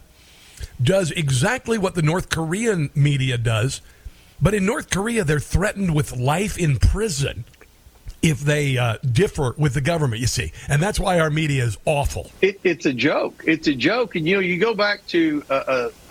does 0.82 1.10
exactly 1.10 1.78
what 1.78 1.94
the 1.94 2.02
North 2.02 2.28
Korean 2.28 2.90
media 2.94 3.38
does. 3.38 3.80
But 4.40 4.54
in 4.54 4.66
North 4.66 4.90
Korea, 4.90 5.24
they're 5.24 5.40
threatened 5.40 5.94
with 5.94 6.16
life 6.16 6.58
in 6.58 6.78
prison 6.78 7.44
if 8.22 8.40
they 8.40 8.76
uh, 8.76 8.96
differ 9.12 9.54
with 9.56 9.74
the 9.74 9.80
government, 9.80 10.20
you 10.20 10.26
see. 10.26 10.52
And 10.68 10.82
that's 10.82 10.98
why 10.98 11.20
our 11.20 11.30
media 11.30 11.64
is 11.64 11.78
awful. 11.84 12.30
It, 12.42 12.60
it's 12.64 12.86
a 12.86 12.92
joke. 12.92 13.44
It's 13.46 13.68
a 13.68 13.74
joke. 13.74 14.16
And, 14.16 14.26
you 14.26 14.34
know, 14.34 14.40
you 14.40 14.58
go 14.58 14.74
back 14.74 15.06
to 15.08 15.44
a, 15.48 15.54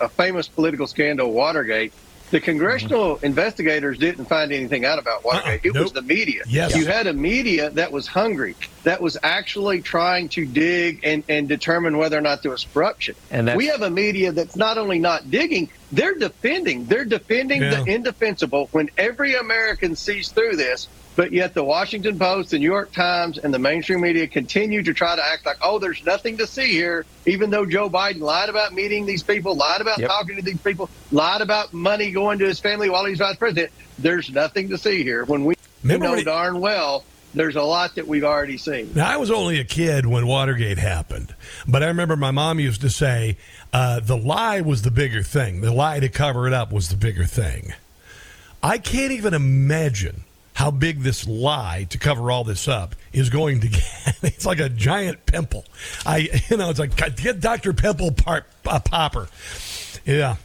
a, 0.00 0.04
a 0.04 0.08
famous 0.08 0.48
political 0.48 0.86
scandal, 0.86 1.32
Watergate. 1.32 1.92
The 2.30 2.40
congressional 2.40 3.18
investigators 3.22 3.98
didn't 3.98 4.24
find 4.24 4.52
anything 4.52 4.84
out 4.84 4.98
about 4.98 5.24
Watergate. 5.24 5.60
Uh-uh. 5.64 5.68
It 5.68 5.72
was 5.74 5.92
uh-uh. 5.92 6.00
the 6.00 6.02
media. 6.02 6.42
Yes. 6.48 6.76
You 6.76 6.86
had 6.86 7.06
a 7.06 7.12
media 7.12 7.70
that 7.70 7.92
was 7.92 8.06
hungry, 8.08 8.56
that 8.82 9.00
was 9.00 9.16
actually 9.22 9.80
trying 9.82 10.28
to 10.30 10.44
dig 10.44 11.00
and, 11.04 11.22
and 11.28 11.48
determine 11.48 11.98
whether 11.98 12.18
or 12.18 12.22
not 12.22 12.42
there 12.42 12.50
was 12.50 12.66
corruption. 12.74 13.14
And 13.30 13.46
that's- 13.48 13.56
we 13.56 13.66
have 13.66 13.82
a 13.82 13.90
media 13.90 14.32
that's 14.32 14.56
not 14.56 14.76
only 14.76 14.98
not 14.98 15.30
digging, 15.30 15.68
they're 15.92 16.16
defending. 16.16 16.86
They're 16.86 17.04
defending 17.04 17.62
Yeah. 17.62 17.82
the 17.82 17.94
indefensible 17.94 18.68
when 18.72 18.90
every 18.98 19.36
American 19.36 19.94
sees 19.94 20.28
through 20.30 20.56
this. 20.56 20.88
But 21.16 21.32
yet 21.32 21.54
the 21.54 21.64
Washington 21.64 22.18
Post, 22.18 22.50
the 22.50 22.58
New 22.58 22.66
York 22.66 22.92
Times, 22.92 23.38
and 23.38 23.52
the 23.52 23.58
mainstream 23.58 24.02
media 24.02 24.26
continue 24.26 24.82
to 24.82 24.92
try 24.92 25.16
to 25.16 25.24
act 25.26 25.46
like, 25.46 25.56
oh, 25.62 25.78
there's 25.78 26.04
nothing 26.04 26.36
to 26.36 26.46
see 26.46 26.70
here, 26.72 27.06
even 27.24 27.48
though 27.48 27.64
Joe 27.64 27.88
Biden 27.88 28.20
lied 28.20 28.50
about 28.50 28.74
meeting 28.74 29.06
these 29.06 29.22
people, 29.22 29.54
lied 29.56 29.80
about 29.80 29.98
Yep. 29.98 30.08
talking 30.10 30.36
to 30.36 30.42
these 30.42 30.60
people, 30.60 30.90
lied 31.10 31.40
about 31.40 31.72
money 31.72 32.10
going 32.10 32.38
to 32.40 32.44
his 32.46 32.60
family 32.60 32.90
while 32.90 33.06
he's 33.06 33.18
vice 33.18 33.36
president. 33.36 33.72
There's 33.98 34.30
nothing 34.30 34.68
to 34.68 34.78
see 34.78 35.02
here. 35.02 35.24
When 35.24 35.46
we 35.46 35.54
Remember 35.82 36.04
know 36.06 36.14
he- 36.14 36.24
darn 36.24 36.60
well 36.60 37.04
there's 37.34 37.56
a 37.56 37.62
lot 37.62 37.94
that 37.96 38.08
we've 38.08 38.24
already 38.24 38.56
seen. 38.56 38.90
Now, 38.94 39.10
I 39.12 39.18
was 39.18 39.30
only 39.30 39.60
a 39.60 39.64
kid 39.64 40.06
when 40.06 40.26
Watergate 40.26 40.78
happened, 40.78 41.34
but 41.68 41.82
I 41.82 41.88
remember 41.88 42.16
my 42.16 42.30
mom 42.30 42.58
used 42.58 42.80
to 42.80 42.88
say 42.88 43.36
uh, 43.74 44.00
the 44.00 44.16
lie 44.16 44.62
was 44.62 44.80
the 44.82 44.90
bigger 44.90 45.22
thing. 45.22 45.60
The 45.60 45.70
lie 45.70 46.00
to 46.00 46.08
cover 46.08 46.46
it 46.46 46.54
up 46.54 46.72
was 46.72 46.88
the 46.88 46.96
bigger 46.96 47.24
thing. 47.26 47.74
I 48.62 48.78
can't 48.78 49.12
even 49.12 49.34
imagine 49.34 50.24
how 50.56 50.70
big 50.70 51.02
this 51.02 51.28
lie 51.28 51.86
to 51.90 51.98
cover 51.98 52.30
all 52.30 52.42
this 52.42 52.66
up 52.66 52.94
is 53.12 53.28
going 53.28 53.60
to 53.60 53.68
get. 53.76 54.16
It's 54.22 54.46
like 54.46 54.58
a 54.58 54.70
giant 54.70 55.26
pimple. 55.26 55.66
I, 56.06 56.30
you 56.50 56.56
know, 56.56 56.70
it's 56.70 56.78
like 56.78 56.96
get 57.16 57.40
Dr. 57.40 57.74
Pimple 57.74 58.12
part, 58.12 58.46
uh, 58.66 58.80
Popper. 58.80 59.28
Yeah. 60.06 60.36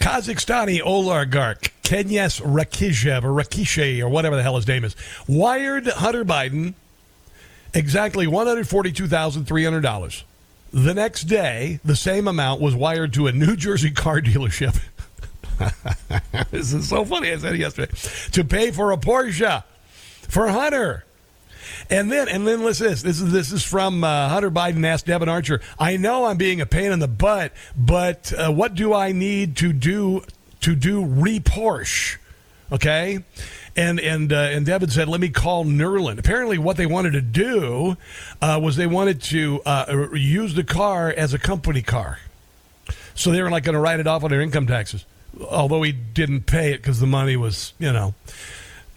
Kazakhstani 0.00 0.80
oligarch 0.84 1.72
Kenes 1.84 2.40
Rakishev 2.40 3.22
or 3.22 3.28
Rakishe 3.28 4.00
or 4.00 4.08
whatever 4.08 4.34
the 4.34 4.42
hell 4.42 4.56
his 4.56 4.66
name 4.66 4.82
is 4.82 4.96
wired 5.28 5.86
Hunter 5.86 6.24
Biden 6.24 6.74
exactly 7.72 8.26
$142,300. 8.26 10.22
The 10.72 10.94
next 10.94 11.24
day, 11.24 11.78
the 11.84 11.94
same 11.94 12.26
amount 12.26 12.60
was 12.60 12.74
wired 12.74 13.12
to 13.14 13.26
a 13.28 13.32
New 13.32 13.54
Jersey 13.54 13.90
car 13.92 14.20
dealership. 14.22 14.80
this 16.50 16.72
is 16.72 16.88
so 16.88 17.04
funny. 17.04 17.32
I 17.32 17.38
said 17.38 17.54
it 17.54 17.60
yesterday. 17.60 17.92
To 18.32 18.44
pay 18.44 18.70
for 18.70 18.92
a 18.92 18.96
Porsche 18.96 19.64
for 20.28 20.48
Hunter. 20.48 21.04
And 21.90 22.10
then, 22.10 22.28
and 22.28 22.46
then 22.46 22.64
listen 22.64 22.86
this. 22.86 23.02
This 23.02 23.20
is 23.20 23.32
this 23.32 23.52
is 23.52 23.64
from 23.64 24.04
uh, 24.04 24.28
Hunter 24.28 24.50
Biden 24.50 24.84
asked 24.84 25.06
Devon 25.06 25.28
Archer. 25.28 25.60
I 25.78 25.96
know 25.96 26.24
I'm 26.24 26.36
being 26.36 26.60
a 26.60 26.66
pain 26.66 26.92
in 26.92 26.98
the 26.98 27.08
butt, 27.08 27.52
but 27.76 28.32
uh, 28.32 28.50
what 28.50 28.74
do 28.74 28.94
I 28.94 29.12
need 29.12 29.56
to 29.58 29.72
do 29.72 30.24
to 30.60 30.74
do 30.74 31.04
re 31.04 31.40
Porsche? 31.40 32.18
Okay, 32.70 33.22
and 33.76 34.00
and 34.00 34.32
uh, 34.32 34.36
and 34.36 34.64
Devin 34.64 34.88
said, 34.88 35.08
"Let 35.08 35.20
me 35.20 35.28
call 35.28 35.64
Nerlin." 35.64 36.18
Apparently, 36.18 36.56
what 36.56 36.76
they 36.76 36.86
wanted 36.86 37.12
to 37.12 37.20
do 37.20 37.96
uh, 38.40 38.58
was 38.62 38.76
they 38.76 38.86
wanted 38.86 39.20
to 39.22 39.60
uh, 39.66 40.08
use 40.14 40.54
the 40.54 40.64
car 40.64 41.10
as 41.10 41.34
a 41.34 41.38
company 41.38 41.82
car, 41.82 42.18
so 43.14 43.30
they 43.30 43.42
were 43.42 43.50
like 43.50 43.64
going 43.64 43.74
to 43.74 43.80
write 43.80 44.00
it 44.00 44.06
off 44.06 44.24
on 44.24 44.30
their 44.30 44.40
income 44.40 44.66
taxes. 44.66 45.04
Although 45.40 45.82
he 45.82 45.92
didn't 45.92 46.46
pay 46.46 46.72
it 46.72 46.78
because 46.78 47.00
the 47.00 47.06
money 47.06 47.36
was, 47.36 47.72
you 47.78 47.92
know. 47.92 48.14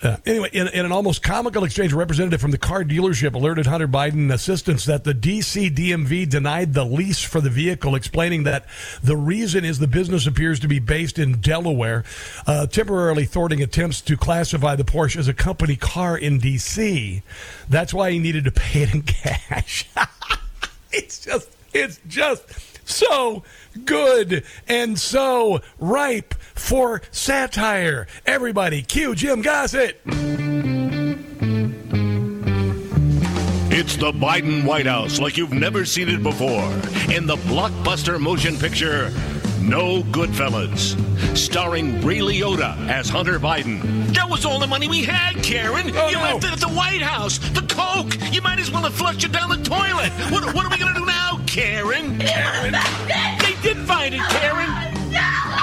Uh, 0.03 0.17
anyway, 0.25 0.49
in, 0.51 0.67
in, 0.67 0.85
an 0.85 0.91
almost 0.91 1.23
comical 1.23 1.63
exchange, 1.63 1.93
a 1.93 1.95
representative 1.95 2.41
from 2.41 2.51
the 2.51 2.57
car 2.57 2.83
dealership 2.83 3.33
alerted 3.33 3.65
Hunter 3.65 3.87
Biden 3.87 4.31
assistants 4.31 4.85
that 4.85 5.03
the 5.05 5.13
DC 5.13 5.73
DMV 5.73 6.29
denied 6.29 6.73
the 6.73 6.83
lease 6.83 7.23
for 7.23 7.39
the 7.39 7.49
vehicle, 7.49 7.95
explaining 7.95 8.43
that 8.43 8.65
the 9.01 9.15
reason 9.15 9.63
is 9.63 9.79
the 9.79 9.87
business 9.87 10.27
appears 10.27 10.59
to 10.59 10.67
be 10.67 10.79
based 10.79 11.17
in 11.17 11.39
Delaware, 11.39 12.03
uh, 12.45 12.67
temporarily 12.67 13.25
thwarting 13.25 13.63
attempts 13.63 14.01
to 14.01 14.17
classify 14.17 14.75
the 14.75 14.83
Porsche 14.83 15.15
as 15.15 15.29
a 15.29 15.33
company 15.33 15.77
car 15.77 16.17
in 16.17 16.39
DC. 16.39 17.23
That's 17.69 17.93
why 17.93 18.11
he 18.11 18.19
needed 18.19 18.43
to 18.43 18.51
pay 18.51 18.83
it 18.83 18.93
in 18.93 19.01
cash. 19.03 19.87
it's 20.91 21.23
just, 21.23 21.49
it's 21.73 21.99
just 22.05 22.74
so 22.85 23.43
good 23.83 24.43
and 24.67 24.97
so 24.97 25.61
ripe 25.79 26.33
for 26.53 27.01
satire. 27.11 28.07
Everybody, 28.25 28.81
cue 28.81 29.15
Jim 29.15 29.41
Gossett. 29.41 30.01
It's 33.77 33.97
the 33.97 34.13
Biden 34.13 34.63
White 34.63 34.85
House 34.85 35.19
like 35.19 35.35
you've 35.35 35.51
never 35.51 35.83
seen 35.83 36.07
it 36.07 36.23
before 36.23 36.63
in 37.13 37.27
the 37.27 37.35
blockbuster 37.35 38.17
motion 38.17 38.55
picture 38.55 39.11
No 39.59 40.01
Goodfellas, 40.13 40.95
starring 41.35 41.99
Ray 41.99 42.19
Liotta 42.19 42.87
as 42.87 43.09
Hunter 43.09 43.37
Biden. 43.37 43.81
That 44.13 44.29
was 44.29 44.45
all 44.45 44.59
the 44.59 44.67
money 44.67 44.87
we 44.87 45.03
had, 45.03 45.43
Karen. 45.43 45.91
Oh, 45.93 46.07
you 46.07 46.15
no. 46.15 46.23
left 46.23 46.45
it 46.45 46.53
at 46.53 46.59
the 46.61 46.69
White 46.69 47.01
House. 47.01 47.37
The 47.49 47.63
Coke. 47.67 48.15
You 48.33 48.41
might 48.41 48.59
as 48.59 48.71
well 48.71 48.83
have 48.83 48.93
flushed 48.93 49.25
it 49.25 49.33
down 49.33 49.49
the 49.49 49.57
toilet. 49.57 50.09
What, 50.31 50.55
what 50.55 50.65
are 50.65 50.69
we 50.71 50.77
going 50.77 50.93
to 50.93 50.99
do 51.01 51.05
now, 51.05 51.41
Karen? 51.45 52.17
Karen. 52.17 52.75
They 53.39 53.55
did 53.61 53.75
find 53.79 54.15
it, 54.15 54.21
Karen. 54.21 54.94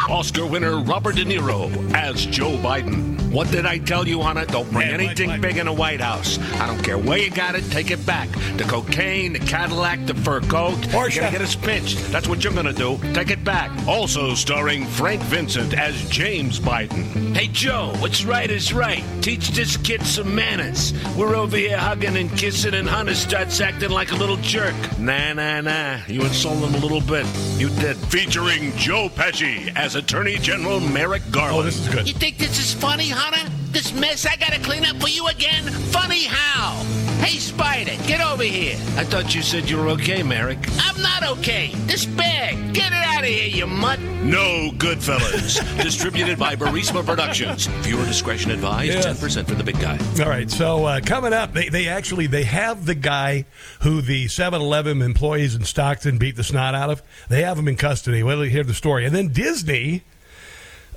Oscar 0.08 0.46
winner 0.46 0.78
Robert 0.82 1.16
De 1.16 1.24
Niro 1.24 1.70
as 1.94 2.26
Joe 2.26 2.56
Biden. 2.58 3.10
What 3.32 3.50
did 3.50 3.64
I 3.64 3.78
tell 3.78 4.06
you, 4.06 4.20
Hunter? 4.20 4.44
Don't 4.44 4.70
bring 4.70 4.88
Man, 4.88 5.00
anything 5.00 5.28
Mike, 5.28 5.40
Mike. 5.40 5.50
big 5.52 5.58
in 5.58 5.64
the 5.64 5.72
White 5.72 6.02
House. 6.02 6.38
I 6.60 6.66
don't 6.66 6.82
care 6.84 6.98
where 6.98 7.16
you 7.16 7.30
got 7.30 7.54
it, 7.54 7.64
take 7.70 7.90
it 7.90 8.04
back. 8.04 8.28
The 8.58 8.64
cocaine, 8.64 9.32
the 9.32 9.38
Cadillac, 9.38 10.04
the 10.04 10.14
fur 10.14 10.40
coat. 10.42 10.74
Porsche. 10.74 11.14
You're 11.14 11.24
gonna 11.24 11.32
get 11.32 11.40
us 11.40 11.56
pinched. 11.56 11.96
That's 12.12 12.28
what 12.28 12.44
you're 12.44 12.52
gonna 12.52 12.74
do. 12.74 12.98
Take 13.14 13.30
it 13.30 13.42
back. 13.42 13.70
Also 13.88 14.34
starring 14.34 14.84
Frank 14.84 15.22
Vincent 15.22 15.72
as 15.72 16.06
James 16.10 16.60
Biden. 16.60 17.34
Hey, 17.34 17.46
Joe, 17.46 17.94
what's 18.00 18.22
right 18.22 18.50
is 18.50 18.74
right. 18.74 19.02
Teach 19.22 19.48
this 19.52 19.78
kid 19.78 20.02
some 20.04 20.34
manners. 20.34 20.92
We're 21.16 21.34
over 21.34 21.56
here 21.56 21.78
hugging 21.78 22.18
and 22.18 22.30
kissing, 22.36 22.74
and 22.74 22.86
Hunter 22.88 23.14
starts 23.14 23.58
acting 23.62 23.90
like 23.90 24.12
a 24.12 24.16
little 24.16 24.36
jerk. 24.38 24.74
Nah, 24.98 25.32
nah, 25.32 25.62
nah. 25.62 25.96
You 26.06 26.20
insulted 26.20 26.68
him 26.68 26.74
a 26.74 26.78
little 26.78 27.00
bit. 27.00 27.24
You 27.58 27.70
did. 27.80 27.96
Featuring 27.96 28.76
Joe 28.76 29.08
Pesci 29.08 29.74
as 29.74 29.91
Attorney 29.94 30.36
General 30.36 30.80
Merrick 30.80 31.22
Garland. 31.30 31.58
Oh, 31.58 31.62
this 31.62 31.78
is 31.78 31.88
good. 31.88 32.08
You 32.08 32.14
think 32.14 32.38
this 32.38 32.58
is 32.58 32.72
funny, 32.74 33.08
Hunter? 33.08 33.50
This 33.70 33.92
mess 33.92 34.26
I 34.26 34.36
gotta 34.36 34.60
clean 34.60 34.84
up 34.84 34.96
for 34.96 35.08
you 35.08 35.26
again? 35.28 35.64
Funny 35.90 36.24
how? 36.24 37.01
Hey, 37.22 37.38
Spider, 37.38 37.92
get 38.08 38.20
over 38.20 38.42
here. 38.42 38.74
I 38.96 39.04
thought 39.04 39.32
you 39.32 39.42
said 39.42 39.70
you 39.70 39.76
were 39.76 39.88
okay, 39.90 40.24
Merrick. 40.24 40.58
I'm 40.80 41.00
not 41.00 41.22
okay. 41.38 41.70
This 41.86 42.04
bag, 42.04 42.74
get 42.74 42.88
it 42.88 42.94
out 42.94 43.22
of 43.22 43.28
here, 43.28 43.46
you 43.46 43.64
mutt. 43.68 44.00
No 44.00 44.72
good 44.76 44.98
Goodfellas. 44.98 45.82
Distributed 45.82 46.36
by 46.36 46.56
Burisma 46.56 47.06
Productions. 47.06 47.66
Viewer 47.66 48.04
discretion 48.06 48.50
advised. 48.50 48.92
Yes. 48.92 49.06
10% 49.20 49.46
for 49.46 49.54
the 49.54 49.62
big 49.62 49.78
guy. 49.80 49.98
All 50.20 50.28
right, 50.28 50.50
so 50.50 50.84
uh, 50.84 51.00
coming 51.00 51.32
up, 51.32 51.52
they, 51.52 51.68
they 51.68 51.86
actually 51.86 52.26
they 52.26 52.42
have 52.42 52.86
the 52.86 52.96
guy 52.96 53.46
who 53.82 54.00
the 54.00 54.24
7-Eleven 54.24 55.00
employees 55.00 55.54
in 55.54 55.62
Stockton 55.64 56.18
beat 56.18 56.34
the 56.34 56.42
snot 56.44 56.74
out 56.74 56.90
of. 56.90 57.02
They 57.28 57.42
have 57.42 57.56
him 57.56 57.68
in 57.68 57.76
custody. 57.76 58.24
Well, 58.24 58.42
hear 58.42 58.64
the 58.64 58.74
story, 58.74 59.06
and 59.06 59.14
then 59.14 59.28
Disney. 59.28 60.02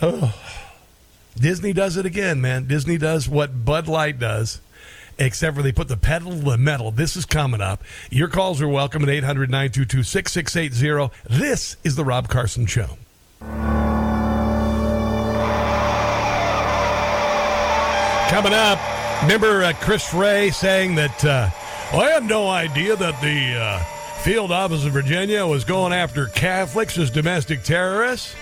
Oh, 0.01 0.33
Disney 1.37 1.73
does 1.73 1.97
it 1.97 2.05
again, 2.07 2.41
man. 2.41 2.65
Disney 2.65 2.97
does 2.97 3.29
what 3.29 3.63
Bud 3.63 3.87
Light 3.87 4.17
does, 4.19 4.61
except 5.17 5.55
for 5.55 5.63
they 5.63 5.71
put 5.71 5.87
the 5.87 5.97
pedal 5.97 6.31
to 6.31 6.39
the 6.39 6.57
metal. 6.57 6.91
This 6.91 7.15
is 7.15 7.25
coming 7.25 7.61
up. 7.61 7.83
Your 8.09 8.27
calls 8.27 8.61
are 8.61 8.67
welcome 8.67 9.03
at 9.03 9.09
800 9.09 9.49
922 9.49 10.03
6680. 10.03 11.13
This 11.29 11.77
is 11.83 11.95
The 11.95 12.05
Rob 12.05 12.27
Carson 12.27 12.65
Show. 12.65 12.97
Coming 18.29 18.53
up, 18.53 18.79
remember 19.21 19.63
uh, 19.63 19.73
Chris 19.79 20.13
Wray 20.13 20.49
saying 20.49 20.95
that 20.95 21.23
uh, 21.23 21.49
I 21.93 22.09
had 22.11 22.25
no 22.25 22.49
idea 22.49 22.95
that 22.95 23.21
the 23.21 23.57
uh, 23.57 23.79
field 24.21 24.51
office 24.51 24.85
of 24.85 24.91
Virginia 24.93 25.45
was 25.45 25.63
going 25.63 25.93
after 25.93 26.25
Catholics 26.25 26.97
as 26.97 27.11
domestic 27.11 27.63
terrorists. 27.63 28.35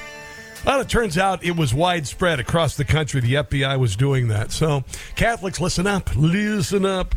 Well, 0.66 0.80
it 0.80 0.88
turns 0.88 1.18
out 1.18 1.44
it 1.44 1.58
was 1.58 1.74
widespread 1.74 2.40
across 2.40 2.78
the 2.78 2.86
country. 2.86 3.20
The 3.20 3.34
FBI 3.34 3.78
was 3.78 3.98
doing 3.98 4.30
that. 4.30 4.54
So, 4.54 4.86
Catholics, 5.16 5.60
listen 5.60 5.86
up. 5.86 6.16
Listen 6.16 6.86
up. 6.86 7.16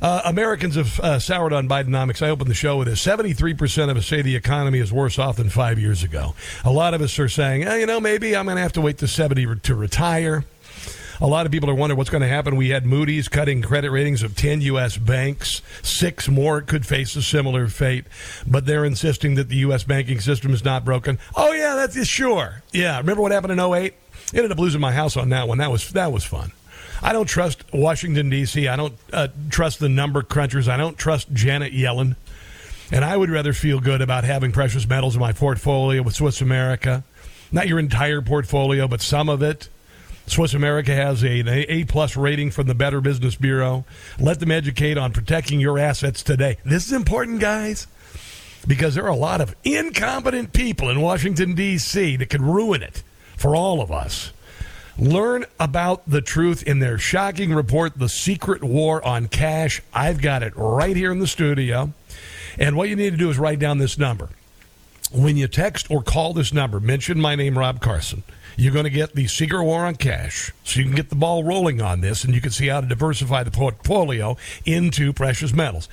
Uh, 0.00 0.22
Americans 0.24 0.76
have 0.76 0.98
uh, 1.00 1.18
soured 1.18 1.52
on 1.52 1.68
Bidenomics. 1.68 2.22
I 2.24 2.30
opened 2.30 2.48
the 2.48 2.54
show 2.54 2.78
with 2.78 2.88
this. 2.88 3.04
73% 3.04 3.90
of 3.90 3.98
us 3.98 4.06
say 4.06 4.22
the 4.22 4.34
economy 4.34 4.78
is 4.78 4.94
worse 4.94 5.18
off 5.18 5.36
than 5.36 5.50
five 5.50 5.78
years 5.78 6.02
ago. 6.02 6.34
A 6.64 6.72
lot 6.72 6.94
of 6.94 7.02
us 7.02 7.18
are 7.18 7.28
saying, 7.28 7.64
eh, 7.64 7.76
you 7.76 7.86
know, 7.86 8.00
maybe 8.00 8.34
I'm 8.34 8.46
going 8.46 8.56
to 8.56 8.62
have 8.62 8.72
to 8.74 8.80
wait 8.80 8.96
to 8.98 9.08
70 9.08 9.44
re- 9.44 9.58
to 9.60 9.74
retire. 9.74 10.44
A 11.20 11.26
lot 11.26 11.46
of 11.46 11.52
people 11.52 11.70
are 11.70 11.74
wondering 11.74 11.96
what's 11.96 12.10
going 12.10 12.22
to 12.22 12.28
happen. 12.28 12.56
We 12.56 12.70
had 12.70 12.84
Moody's 12.84 13.28
cutting 13.28 13.62
credit 13.62 13.90
ratings 13.90 14.22
of 14.22 14.36
10 14.36 14.60
U.S. 14.62 14.96
banks. 14.96 15.62
Six 15.82 16.28
more 16.28 16.60
could 16.60 16.84
face 16.84 17.16
a 17.16 17.22
similar 17.22 17.68
fate, 17.68 18.04
but 18.46 18.66
they're 18.66 18.84
insisting 18.84 19.34
that 19.36 19.48
the 19.48 19.56
U.S. 19.56 19.84
banking 19.84 20.20
system 20.20 20.52
is 20.52 20.64
not 20.64 20.84
broken. 20.84 21.18
Oh, 21.34 21.52
yeah, 21.52 21.74
that's 21.74 22.06
sure. 22.06 22.62
Yeah, 22.72 22.98
remember 22.98 23.22
what 23.22 23.32
happened 23.32 23.52
in 23.52 23.60
08? 23.60 23.94
Ended 24.34 24.52
up 24.52 24.58
losing 24.58 24.80
my 24.80 24.92
house 24.92 25.16
on 25.16 25.30
that 25.30 25.48
one. 25.48 25.58
That 25.58 25.70
was, 25.70 25.90
that 25.92 26.12
was 26.12 26.24
fun. 26.24 26.52
I 27.02 27.12
don't 27.12 27.26
trust 27.26 27.62
Washington, 27.72 28.30
D.C., 28.30 28.66
I 28.68 28.76
don't 28.76 28.94
uh, 29.12 29.28
trust 29.50 29.80
the 29.80 29.88
number 29.88 30.22
crunchers, 30.22 30.68
I 30.68 30.76
don't 30.76 30.98
trust 30.98 31.32
Janet 31.32 31.72
Yellen. 31.72 32.16
And 32.90 33.04
I 33.04 33.16
would 33.16 33.30
rather 33.30 33.52
feel 33.52 33.80
good 33.80 34.00
about 34.00 34.24
having 34.24 34.52
precious 34.52 34.88
metals 34.88 35.14
in 35.14 35.20
my 35.20 35.32
portfolio 35.32 36.02
with 36.02 36.14
Swiss 36.14 36.40
America. 36.40 37.04
Not 37.50 37.68
your 37.68 37.78
entire 37.78 38.22
portfolio, 38.22 38.86
but 38.86 39.00
some 39.00 39.28
of 39.28 39.42
it. 39.42 39.68
Swiss 40.26 40.54
America 40.54 40.94
has 40.94 41.22
a, 41.22 41.40
an 41.40 41.48
A 41.48 41.84
plus 41.84 42.16
rating 42.16 42.50
from 42.50 42.66
the 42.66 42.74
Better 42.74 43.00
Business 43.00 43.36
Bureau. 43.36 43.84
Let 44.18 44.40
them 44.40 44.50
educate 44.50 44.98
on 44.98 45.12
protecting 45.12 45.60
your 45.60 45.78
assets 45.78 46.22
today. 46.22 46.58
This 46.64 46.86
is 46.86 46.92
important, 46.92 47.40
guys, 47.40 47.86
because 48.66 48.94
there 48.94 49.04
are 49.04 49.10
a 49.10 49.16
lot 49.16 49.40
of 49.40 49.54
incompetent 49.64 50.52
people 50.52 50.90
in 50.90 51.00
Washington, 51.00 51.54
D.C. 51.54 52.16
that 52.16 52.28
could 52.28 52.42
ruin 52.42 52.82
it 52.82 53.02
for 53.36 53.54
all 53.54 53.80
of 53.80 53.92
us. 53.92 54.32
Learn 54.98 55.44
about 55.60 56.08
the 56.08 56.22
truth 56.22 56.62
in 56.62 56.78
their 56.78 56.98
shocking 56.98 57.54
report, 57.54 57.98
The 57.98 58.08
Secret 58.08 58.64
War 58.64 59.04
on 59.04 59.28
Cash. 59.28 59.82
I've 59.92 60.22
got 60.22 60.42
it 60.42 60.54
right 60.56 60.96
here 60.96 61.12
in 61.12 61.18
the 61.18 61.26
studio. 61.26 61.92
And 62.58 62.76
what 62.76 62.88
you 62.88 62.96
need 62.96 63.10
to 63.10 63.18
do 63.18 63.28
is 63.28 63.38
write 63.38 63.58
down 63.58 63.78
this 63.78 63.98
number. 63.98 64.30
When 65.12 65.36
you 65.36 65.46
text 65.48 65.90
or 65.90 66.02
call 66.02 66.32
this 66.32 66.52
number, 66.52 66.80
mention 66.80 67.20
my 67.20 67.36
name, 67.36 67.58
Rob 67.58 67.80
Carson. 67.80 68.22
You're 68.58 68.72
going 68.72 68.84
to 68.84 68.90
get 68.90 69.14
the 69.14 69.26
Secret 69.26 69.62
War 69.62 69.84
on 69.84 69.96
Cash, 69.96 70.50
so 70.64 70.80
you 70.80 70.86
can 70.86 70.94
get 70.94 71.10
the 71.10 71.14
ball 71.14 71.44
rolling 71.44 71.82
on 71.82 72.00
this, 72.00 72.24
and 72.24 72.34
you 72.34 72.40
can 72.40 72.50
see 72.50 72.68
how 72.68 72.80
to 72.80 72.86
diversify 72.86 73.42
the 73.42 73.50
portfolio 73.50 74.38
into 74.64 75.12
precious 75.12 75.52
metals. 75.52 75.90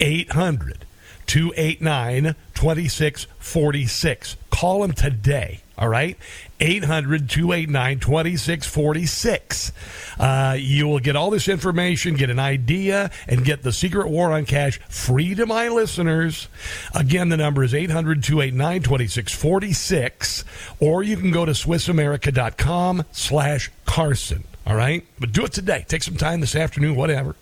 800 0.00 0.86
289 1.26 2.34
2646. 2.54 4.36
Call 4.50 4.80
them 4.80 4.92
today. 4.92 5.60
All 5.78 5.88
right. 5.88 6.16
800 6.58 7.28
289 7.28 7.98
2646. 8.00 9.72
Uh, 10.18 10.56
You 10.58 10.88
will 10.88 11.00
get 11.00 11.16
all 11.16 11.28
this 11.30 11.48
information, 11.48 12.14
get 12.14 12.30
an 12.30 12.38
idea, 12.38 13.10
and 13.28 13.44
get 13.44 13.62
the 13.62 13.72
secret 13.72 14.08
war 14.08 14.32
on 14.32 14.46
cash 14.46 14.80
free 14.88 15.34
to 15.34 15.44
my 15.44 15.68
listeners. 15.68 16.48
Again, 16.94 17.28
the 17.28 17.36
number 17.36 17.62
is 17.62 17.74
800 17.74 18.22
289 18.22 18.82
2646. 18.82 20.44
Or 20.80 21.02
you 21.02 21.16
can 21.18 21.30
go 21.30 21.44
to 21.44 21.52
SwissAmerica.com 21.52 23.04
slash 23.12 23.70
Carson. 23.84 24.44
All 24.66 24.74
right? 24.74 25.06
But 25.20 25.32
do 25.32 25.44
it 25.44 25.52
today. 25.52 25.84
Take 25.86 26.02
some 26.02 26.16
time 26.16 26.40
this 26.40 26.56
afternoon, 26.56 26.96
whatever. 26.96 27.36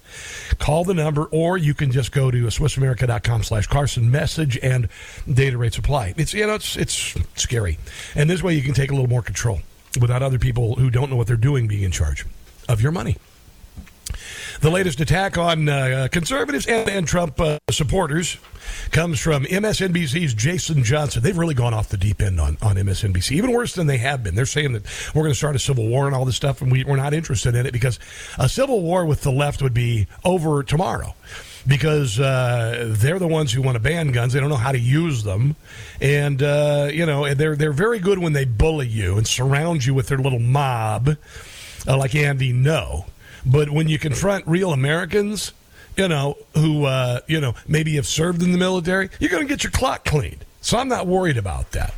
Call 0.58 0.84
the 0.84 0.92
number, 0.92 1.24
or 1.24 1.56
you 1.56 1.72
can 1.72 1.90
just 1.90 2.12
go 2.12 2.30
to 2.30 2.46
SwissAmerica.com 2.46 3.44
slash 3.44 3.66
Carson 3.66 4.10
message 4.10 4.58
and 4.62 4.88
data 5.32 5.56
rates 5.56 5.78
apply. 5.78 6.14
It's, 6.18 6.34
you 6.34 6.46
know, 6.46 6.54
it's, 6.54 6.76
it's 6.76 7.16
scary. 7.34 7.78
And 8.14 8.28
this 8.28 8.42
way 8.42 8.54
you 8.54 8.62
can 8.62 8.74
take 8.74 8.90
a 8.90 8.94
little 8.94 9.08
more 9.08 9.22
control 9.22 9.60
without 10.00 10.22
other 10.22 10.38
people 10.38 10.74
who 10.74 10.90
don't 10.90 11.08
know 11.08 11.16
what 11.16 11.26
they're 11.26 11.36
doing 11.36 11.66
being 11.66 11.82
in 11.82 11.92
charge 11.92 12.26
of 12.68 12.82
your 12.82 12.92
money. 12.92 13.16
The 14.60 14.70
latest 14.70 15.00
attack 15.00 15.36
on 15.36 15.68
uh, 15.68 16.08
conservatives 16.10 16.66
and, 16.66 16.88
and 16.88 17.06
Trump 17.06 17.40
uh, 17.40 17.58
supporters 17.70 18.38
comes 18.90 19.20
from 19.20 19.44
MSNBC's 19.44 20.34
Jason 20.34 20.84
Johnson. 20.84 21.22
They've 21.22 21.36
really 21.36 21.54
gone 21.54 21.74
off 21.74 21.88
the 21.88 21.96
deep 21.96 22.22
end 22.22 22.40
on, 22.40 22.56
on 22.62 22.76
MSNBC, 22.76 23.32
even 23.32 23.52
worse 23.52 23.74
than 23.74 23.86
they 23.86 23.98
have 23.98 24.22
been. 24.22 24.34
They're 24.34 24.46
saying 24.46 24.72
that 24.72 24.84
we're 25.14 25.22
going 25.22 25.32
to 25.32 25.38
start 25.38 25.56
a 25.56 25.58
civil 25.58 25.86
war 25.88 26.06
and 26.06 26.14
all 26.14 26.24
this 26.24 26.36
stuff, 26.36 26.62
and 26.62 26.70
we, 26.70 26.84
we're 26.84 26.96
not 26.96 27.14
interested 27.14 27.54
in 27.54 27.66
it 27.66 27.72
because 27.72 27.98
a 28.38 28.48
civil 28.48 28.82
war 28.82 29.04
with 29.04 29.22
the 29.22 29.32
left 29.32 29.62
would 29.62 29.74
be 29.74 30.06
over 30.24 30.62
tomorrow 30.62 31.14
because 31.66 32.20
uh, 32.20 32.94
they're 32.96 33.18
the 33.18 33.28
ones 33.28 33.52
who 33.52 33.62
want 33.62 33.76
to 33.76 33.80
ban 33.80 34.12
guns. 34.12 34.32
They 34.32 34.40
don't 34.40 34.50
know 34.50 34.56
how 34.56 34.72
to 34.72 34.78
use 34.78 35.24
them, 35.24 35.56
and 36.00 36.42
uh, 36.42 36.88
you 36.92 37.06
know 37.06 37.32
they're 37.34 37.56
they're 37.56 37.72
very 37.72 37.98
good 37.98 38.18
when 38.18 38.32
they 38.32 38.44
bully 38.44 38.86
you 38.86 39.16
and 39.16 39.26
surround 39.26 39.84
you 39.84 39.94
with 39.94 40.08
their 40.08 40.18
little 40.18 40.38
mob, 40.38 41.16
uh, 41.86 41.96
like 41.96 42.14
Andy 42.14 42.52
Ngo. 42.52 43.06
But 43.46 43.70
when 43.70 43.88
you 43.88 43.98
confront 43.98 44.46
real 44.46 44.72
Americans, 44.72 45.52
you 45.96 46.08
know 46.08 46.36
who 46.54 46.84
uh, 46.84 47.20
you 47.26 47.40
know 47.40 47.54
maybe 47.68 47.96
have 47.96 48.06
served 48.06 48.42
in 48.42 48.52
the 48.52 48.58
military, 48.58 49.10
you're 49.20 49.30
going 49.30 49.46
to 49.46 49.48
get 49.48 49.64
your 49.64 49.70
clock 49.70 50.04
cleaned. 50.04 50.44
So 50.60 50.78
I'm 50.78 50.88
not 50.88 51.06
worried 51.06 51.36
about 51.36 51.72
that. 51.72 51.94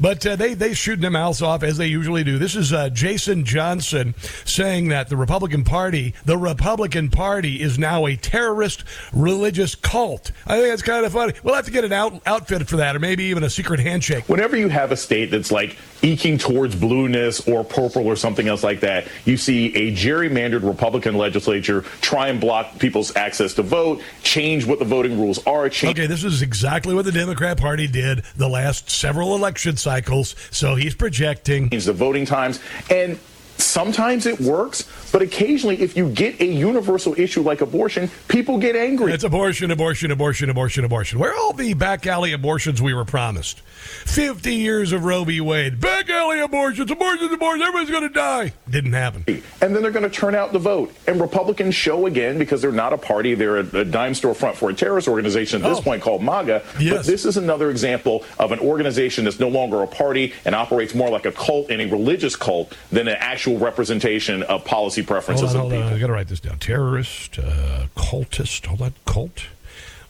But 0.00 0.24
uh, 0.26 0.36
they 0.36 0.54
they 0.54 0.74
shooting 0.74 1.02
their 1.02 1.10
mouths 1.10 1.42
off 1.42 1.62
as 1.62 1.76
they 1.78 1.86
usually 1.86 2.24
do. 2.24 2.38
This 2.38 2.54
is 2.56 2.72
uh, 2.72 2.88
Jason 2.90 3.44
Johnson 3.44 4.14
saying 4.44 4.88
that 4.88 5.08
the 5.08 5.16
Republican 5.16 5.64
Party, 5.64 6.14
the 6.24 6.36
Republican 6.36 7.10
Party, 7.10 7.60
is 7.60 7.78
now 7.78 8.06
a 8.06 8.16
terrorist 8.16 8.84
religious 9.12 9.74
cult. 9.74 10.32
I 10.46 10.56
think 10.56 10.68
that's 10.68 10.82
kind 10.82 11.04
of 11.04 11.12
funny. 11.12 11.32
We'll 11.42 11.54
have 11.54 11.64
to 11.66 11.70
get 11.70 11.84
an 11.84 11.92
out, 11.92 12.20
outfit 12.26 12.68
for 12.68 12.76
that, 12.76 12.96
or 12.96 12.98
maybe 12.98 13.24
even 13.24 13.44
a 13.44 13.50
secret 13.50 13.80
handshake. 13.80 14.28
Whenever 14.28 14.56
you 14.56 14.68
have 14.68 14.92
a 14.92 14.96
state 14.96 15.30
that's 15.30 15.50
like 15.52 15.76
eking 16.02 16.38
towards 16.38 16.74
blueness 16.76 17.46
or 17.48 17.64
purple 17.64 18.06
or 18.06 18.16
something 18.16 18.48
else 18.48 18.62
like 18.62 18.80
that, 18.80 19.06
you 19.24 19.36
see 19.36 19.74
a 19.74 19.92
gerrymandered 19.92 20.66
Republican 20.66 21.16
legislature 21.16 21.82
try 22.00 22.28
and 22.28 22.40
block 22.40 22.78
people's 22.78 23.14
access 23.16 23.54
to 23.54 23.62
vote, 23.62 24.00
change 24.22 24.64
what 24.64 24.78
the 24.78 24.84
voting 24.84 25.18
rules 25.18 25.44
are. 25.46 25.68
Change- 25.68 25.98
Okay, 25.98 26.06
this 26.06 26.22
is 26.24 26.42
exactly 26.42 26.94
what 26.94 27.04
the 27.04 27.12
Democrat 27.12 27.58
Party 27.58 27.86
did 27.86 28.22
the 28.36 28.48
last 28.48 28.90
several 28.90 29.34
election 29.68 29.76
cycles. 29.76 30.34
So 30.50 30.74
he's 30.74 30.94
projecting. 30.94 31.70
change 31.70 31.84
the 31.84 31.92
voting 31.92 32.26
times. 32.26 32.60
And 32.90 33.18
sometimes 33.60 34.26
it 34.26 34.40
works, 34.40 34.88
but 35.12 35.22
occasionally, 35.22 35.80
if 35.80 35.96
you 35.96 36.08
get 36.10 36.40
a 36.40 36.46
universal 36.46 37.14
issue 37.18 37.42
like 37.42 37.60
abortion, 37.60 38.10
people 38.28 38.58
get 38.58 38.76
angry. 38.76 39.12
It's 39.12 39.24
abortion, 39.24 39.70
abortion, 39.70 40.10
abortion, 40.10 40.50
abortion, 40.50 40.84
abortion. 40.84 41.18
Where 41.18 41.32
are 41.32 41.36
all 41.38 41.52
the 41.52 41.74
back 41.74 42.06
alley 42.06 42.32
abortions 42.32 42.80
we 42.82 42.94
were 42.94 43.04
promised? 43.04 43.60
50 43.60 44.54
years 44.54 44.92
of 44.92 45.04
Roe 45.04 45.24
v. 45.24 45.40
Wade. 45.40 45.80
Back 45.80 46.08
alley 46.10 46.40
abortions, 46.40 46.90
abortions, 46.90 47.32
abortions. 47.32 47.62
Everybody's 47.62 47.90
going 47.90 48.02
to 48.08 48.14
die. 48.14 48.52
Didn't 48.68 48.92
happen. 48.92 49.24
and 49.60 49.74
then 49.74 49.82
they're 49.82 49.90
going 49.90 50.08
to 50.08 50.10
turn 50.10 50.34
out 50.34 50.52
the 50.52 50.58
vote. 50.58 50.92
And 51.06 51.20
Republicans 51.20 51.74
show 51.74 52.06
again 52.06 52.38
because 52.38 52.60
they're 52.62 52.72
not 52.72 52.92
a 52.92 52.98
party; 52.98 53.34
they're 53.34 53.58
a, 53.58 53.84
dime 53.84 54.14
store 54.14 54.34
front 54.34 54.56
for 54.56 54.70
a 54.70 54.74
terrorist 54.74 55.08
organization 55.08 55.62
at 55.64 55.68
this 55.68 55.78
Oh. 55.78 55.82
point 55.82 56.02
called 56.02 56.22
MAGA. 56.22 56.62
Yes. 56.80 56.96
But 56.98 57.06
this 57.06 57.24
is 57.24 57.36
another 57.36 57.70
example 57.70 58.24
of 58.38 58.52
an 58.52 58.58
organization 58.58 59.24
that's 59.24 59.40
no 59.40 59.48
longer 59.48 59.82
a 59.82 59.86
party 59.86 60.34
and 60.44 60.54
operates 60.54 60.94
more 60.94 61.08
like 61.10 61.24
a 61.26 61.32
cult 61.32 61.70
and 61.70 61.80
a 61.80 61.86
religious 61.86 62.36
cult 62.36 62.74
than 62.90 63.08
an 63.08 63.16
actual 63.18 63.47
representation 63.56 64.42
of 64.42 64.64
policy 64.64 65.00
Hold 65.02 65.08
preferences 65.08 65.50
on, 65.50 65.56
of 65.56 65.60
hold 65.62 65.72
on. 65.72 65.78
people. 65.82 65.96
I 65.96 66.00
got 66.00 66.06
to 66.08 66.12
write 66.12 66.28
this 66.28 66.40
down. 66.40 66.58
Terrorist, 66.58 67.38
uh, 67.38 67.86
cultist. 67.96 68.66
Hold 68.66 68.82
on. 68.82 68.94
Cult. 69.06 69.46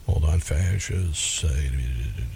Hold 0.07 0.25
on. 0.25 0.39
Fascist. 0.39 1.45
Uh, 1.45 1.49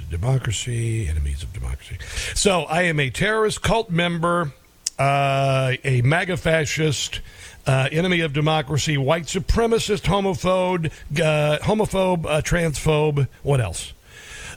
democracy. 0.10 1.08
Enemies 1.08 1.44
of 1.44 1.52
democracy. 1.54 1.98
So 2.36 2.62
I 2.64 2.84
am 2.84 3.00
a 3.00 3.10
terrorist 3.10 3.62
cult 3.62 3.90
member, 3.90 4.54
uh, 5.00 5.74
a 5.84 6.02
MAGA 6.04 6.38
fascist. 6.38 7.22
Uh, 7.66 7.88
enemy 7.94 8.20
of 8.20 8.34
democracy, 8.34 8.98
white 8.98 9.24
supremacist, 9.24 10.02
homophobe, 10.02 10.92
uh, 11.22 11.58
homophobe, 11.60 12.26
uh, 12.26 12.42
transphobe. 12.42 13.26
What 13.42 13.62
else? 13.62 13.94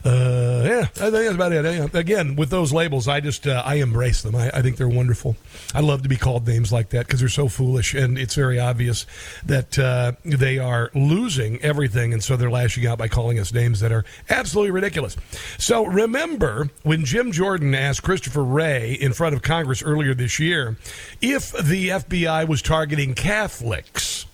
Uh, 0.07 0.63
yeah, 0.63 0.81
I 0.81 1.11
think 1.11 1.11
that's 1.11 1.35
about 1.35 1.51
it. 1.51 1.93
Again, 1.93 2.37
with 2.37 2.49
those 2.49 2.71
labels, 2.71 3.09
I 3.09 3.19
just 3.19 3.45
uh, 3.45 3.61
I 3.65 3.75
embrace 3.75 4.21
them. 4.21 4.35
I, 4.35 4.49
I 4.53 4.61
think 4.61 4.77
they're 4.77 4.87
wonderful. 4.87 5.35
I 5.75 5.81
love 5.81 6.03
to 6.03 6.09
be 6.09 6.15
called 6.15 6.47
names 6.47 6.71
like 6.71 6.89
that 6.89 7.07
because 7.07 7.19
they're 7.19 7.27
so 7.27 7.49
foolish, 7.49 7.93
and 7.93 8.17
it's 8.17 8.33
very 8.33 8.57
obvious 8.57 9.05
that 9.45 9.77
uh, 9.77 10.13
they 10.23 10.59
are 10.59 10.91
losing 10.95 11.61
everything, 11.61 12.13
and 12.13 12.23
so 12.23 12.37
they're 12.37 12.49
lashing 12.49 12.87
out 12.87 12.97
by 12.97 13.09
calling 13.09 13.37
us 13.37 13.51
names 13.51 13.81
that 13.81 13.91
are 13.91 14.05
absolutely 14.29 14.71
ridiculous. 14.71 15.17
So 15.57 15.85
remember 15.85 16.69
when 16.83 17.03
Jim 17.03 17.33
Jordan 17.33 17.75
asked 17.75 18.03
Christopher 18.03 18.45
Wray 18.45 18.93
in 18.93 19.11
front 19.11 19.35
of 19.35 19.41
Congress 19.41 19.83
earlier 19.83 20.13
this 20.13 20.39
year 20.39 20.77
if 21.21 21.51
the 21.51 21.89
FBI 21.89 22.47
was 22.47 22.61
targeting 22.61 23.13
Catholics. 23.13 24.25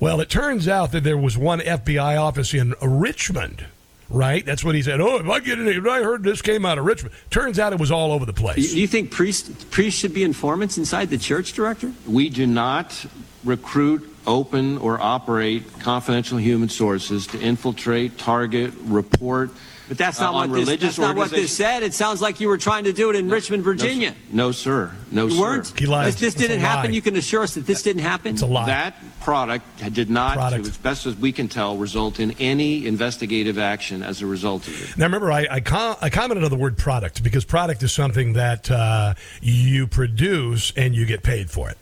Well, 0.00 0.20
it 0.20 0.30
turns 0.30 0.66
out 0.66 0.92
that 0.92 1.04
there 1.04 1.18
was 1.18 1.36
one 1.36 1.60
FBI 1.60 2.18
office 2.18 2.54
in 2.54 2.74
Richmond, 2.80 3.66
right? 4.10 4.44
That's 4.44 4.64
what 4.64 4.74
he 4.74 4.82
said. 4.82 5.00
Oh, 5.00 5.16
if 5.18 5.28
I 5.28 5.40
get 5.40 5.58
any, 5.58 5.70
if 5.70 5.86
I 5.86 6.02
heard 6.02 6.22
this 6.22 6.42
came 6.42 6.66
out 6.66 6.78
of 6.78 6.84
Richmond. 6.84 7.14
Turns 7.30 7.58
out 7.58 7.72
it 7.72 7.78
was 7.78 7.90
all 7.90 8.12
over 8.12 8.26
the 8.26 8.32
place. 8.32 8.56
Do 8.56 8.62
place. 8.62 8.74
you 8.74 8.86
think 8.86 9.10
priests, 9.10 9.64
priests 9.70 9.98
should 9.98 10.12
be 10.12 10.24
informants 10.24 10.76
inside 10.76 11.10
the 11.10 11.18
church, 11.18 11.52
Director? 11.52 11.92
We 12.06 12.28
do 12.28 12.46
not 12.46 13.06
recruit, 13.44 14.06
open, 14.26 14.78
or 14.78 15.00
operate 15.00 15.64
confidential 15.80 16.38
human 16.38 16.68
sources 16.68 17.26
to 17.28 17.40
infiltrate, 17.40 18.18
target, 18.18 18.72
report. 18.84 19.50
But 19.90 19.98
that's 19.98 20.20
uh, 20.20 20.26
not 20.26 20.34
on 20.34 20.50
what 20.52 20.66
this, 20.66 20.80
that's 20.80 20.98
not 21.00 21.16
what 21.16 21.30
this 21.32 21.50
said. 21.50 21.82
It 21.82 21.94
sounds 21.94 22.22
like 22.22 22.38
you 22.38 22.46
were 22.46 22.58
trying 22.58 22.84
to 22.84 22.92
do 22.92 23.10
it 23.10 23.16
in 23.16 23.28
Richmond, 23.28 23.64
Virginia. 23.64 24.14
No, 24.30 24.52
sir. 24.52 24.92
No, 25.10 25.28
sir. 25.28 25.32
you 25.32 25.36
sir. 25.36 25.42
weren't? 25.42 25.78
He 25.80 25.86
lied. 25.86 26.08
If 26.10 26.20
this 26.20 26.34
It's 26.34 26.40
didn't 26.40 26.60
happen, 26.60 26.92
lie. 26.92 26.94
you 26.94 27.02
can 27.02 27.16
assure 27.16 27.42
us 27.42 27.54
that 27.54 27.66
this 27.66 27.82
didn't 27.82 28.02
happen? 28.02 28.34
It's 28.34 28.42
a 28.42 28.46
lie. 28.46 28.66
That 28.66 28.94
product 29.20 29.66
did 29.92 30.08
not, 30.08 30.34
Product. 30.36 30.64
as 30.64 30.78
best 30.78 31.06
as 31.06 31.16
we 31.16 31.32
can 31.32 31.48
tell, 31.48 31.76
result 31.76 32.20
in 32.20 32.30
any 32.38 32.86
investigative 32.86 33.58
action 33.58 34.04
as 34.04 34.22
a 34.22 34.26
result 34.26 34.68
of 34.68 34.80
it. 34.80 34.96
Now, 34.96 35.06
remember, 35.06 35.32
I, 35.32 35.48
I, 35.50 35.60
com- 35.60 35.96
I 36.00 36.08
commented 36.08 36.44
on 36.44 36.50
the 36.50 36.56
word 36.56 36.78
product 36.78 37.24
because 37.24 37.44
product 37.44 37.82
is 37.82 37.90
something 37.90 38.34
that 38.34 38.70
uh, 38.70 39.14
you 39.42 39.88
produce 39.88 40.72
and 40.76 40.94
you 40.94 41.04
get 41.04 41.24
paid 41.24 41.50
for 41.50 41.68
it. 41.68 41.78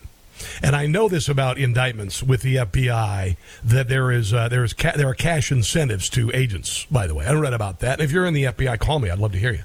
And 0.62 0.76
I 0.76 0.86
know 0.86 1.08
this 1.08 1.28
about 1.28 1.58
indictments 1.58 2.22
with 2.22 2.42
the 2.42 2.56
FBI 2.56 3.36
that 3.64 3.88
there 3.88 4.10
is 4.10 4.32
uh, 4.32 4.48
there 4.48 4.64
is 4.64 4.72
ca- 4.72 4.96
there 4.96 5.08
are 5.08 5.14
cash 5.14 5.50
incentives 5.50 6.08
to 6.10 6.30
agents. 6.34 6.86
By 6.90 7.06
the 7.06 7.14
way, 7.14 7.26
I 7.26 7.32
read 7.32 7.54
about 7.54 7.80
that. 7.80 8.00
If 8.00 8.12
you're 8.12 8.26
in 8.26 8.34
the 8.34 8.44
FBI, 8.44 8.78
call 8.78 8.98
me. 8.98 9.10
I'd 9.10 9.18
love 9.18 9.32
to 9.32 9.38
hear 9.38 9.52
you. 9.52 9.62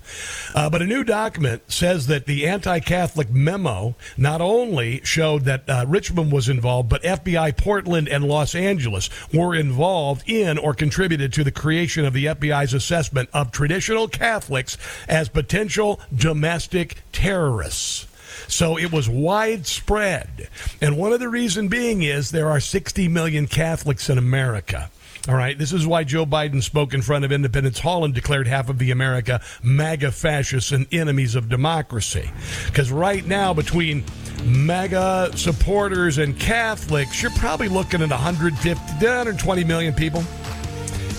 Uh, 0.55 0.69
but 0.69 0.81
a 0.81 0.85
new 0.85 1.03
document 1.03 1.71
says 1.71 2.07
that 2.07 2.25
the 2.25 2.47
anti-Catholic 2.47 3.29
memo 3.29 3.95
not 4.17 4.41
only 4.41 5.01
showed 5.03 5.43
that 5.45 5.69
uh, 5.69 5.85
Richmond 5.87 6.31
was 6.31 6.49
involved, 6.49 6.89
but 6.89 7.03
FBI 7.03 7.57
Portland 7.57 8.07
and 8.07 8.23
Los 8.23 8.55
Angeles 8.55 9.09
were 9.33 9.55
involved 9.55 10.27
in 10.29 10.57
or 10.57 10.73
contributed 10.73 11.33
to 11.33 11.43
the 11.43 11.51
creation 11.51 12.05
of 12.05 12.13
the 12.13 12.25
FBI's 12.25 12.73
assessment 12.73 13.29
of 13.33 13.51
traditional 13.51 14.07
Catholics 14.07 14.77
as 15.07 15.29
potential 15.29 15.99
domestic 16.15 16.97
terrorists. 17.11 18.07
So 18.53 18.77
it 18.77 18.91
was 18.91 19.09
widespread. 19.09 20.47
And 20.79 20.95
one 20.95 21.11
of 21.11 21.19
the 21.19 21.27
reason 21.27 21.69
being 21.69 22.03
is 22.03 22.29
there 22.29 22.49
are 22.49 22.59
60 22.59 23.07
million 23.07 23.47
Catholics 23.47 24.09
in 24.09 24.19
America. 24.19 24.91
All 25.27 25.33
right, 25.35 25.57
this 25.57 25.73
is 25.73 25.87
why 25.87 26.03
Joe 26.03 26.25
Biden 26.25 26.61
spoke 26.61 26.93
in 26.93 27.01
front 27.01 27.25
of 27.25 27.31
Independence 27.31 27.79
Hall 27.79 28.05
and 28.05 28.13
declared 28.13 28.45
half 28.45 28.69
of 28.69 28.77
the 28.77 28.91
America 28.91 29.41
MAGA 29.63 30.11
fascists 30.11 30.71
and 30.71 30.85
enemies 30.93 31.33
of 31.33 31.49
democracy. 31.49 32.29
Because 32.67 32.91
right 32.91 33.25
now, 33.25 33.53
between 33.55 34.03
MAGA 34.43 35.31
supporters 35.35 36.19
and 36.19 36.37
Catholics, 36.37 37.23
you're 37.23 37.31
probably 37.31 37.69
looking 37.69 38.03
at 38.03 38.09
150, 38.09 38.69
120 38.69 39.63
million 39.63 39.93
people. 39.93 40.23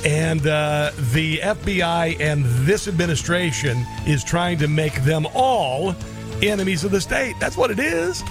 And 0.04 0.46
uh, 0.46 0.92
the 1.12 1.38
FBI 1.38 2.20
and 2.20 2.44
this 2.66 2.86
administration 2.86 3.84
is 4.06 4.22
trying 4.22 4.58
to 4.58 4.68
make 4.68 5.02
them 5.02 5.26
all 5.34 5.96
enemies 6.42 6.84
of 6.84 6.90
the 6.90 7.00
state. 7.00 7.34
That's 7.38 7.56
what 7.56 7.70
it 7.70 7.78
is. 7.78 8.22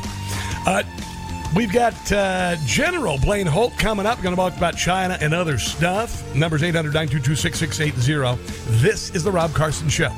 Uh, 0.66 0.84
we've 1.56 1.72
got 1.72 2.12
uh, 2.12 2.56
General 2.66 3.18
Blaine 3.20 3.48
Holt 3.48 3.78
coming 3.78 4.06
up. 4.06 4.22
Going 4.22 4.36
to 4.36 4.42
talk 4.42 4.56
about 4.56 4.78
China 4.78 5.18
and 5.22 5.34
other 5.34 5.58
stuff. 5.58 6.36
Numbers 6.36 6.64
800 6.64 6.94
922 6.94 7.36
6680. 7.36 8.82
This 8.82 9.14
is 9.16 9.24
The 9.24 9.32
Rob 9.32 9.54
Carson 9.54 9.90
Show. 9.90 10.10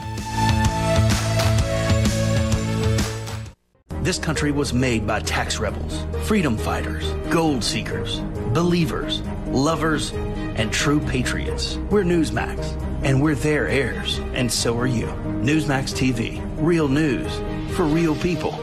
This 4.01 4.19
country 4.19 4.51
was 4.51 4.71
made 4.71 5.07
by 5.07 5.19
tax 5.21 5.57
rebels, 5.57 6.05
freedom 6.27 6.59
fighters, 6.59 7.09
gold 7.31 7.63
seekers, 7.63 8.19
believers, 8.53 9.21
lovers, 9.47 10.11
and 10.11 10.71
true 10.71 10.99
patriots. 10.99 11.77
We're 11.89 12.03
Newsmax, 12.03 12.79
and 13.03 13.19
we're 13.19 13.33
their 13.33 13.67
heirs, 13.67 14.19
and 14.35 14.51
so 14.51 14.77
are 14.77 14.85
you. 14.85 15.07
Newsmax 15.41 15.95
TV, 15.95 16.39
real 16.57 16.87
news 16.87 17.41
for 17.75 17.83
real 17.83 18.15
people. 18.15 18.53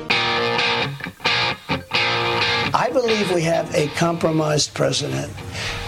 I 2.74 2.88
believe 2.90 3.30
we 3.32 3.42
have 3.42 3.72
a 3.74 3.88
compromised 3.88 4.72
president. 4.72 5.30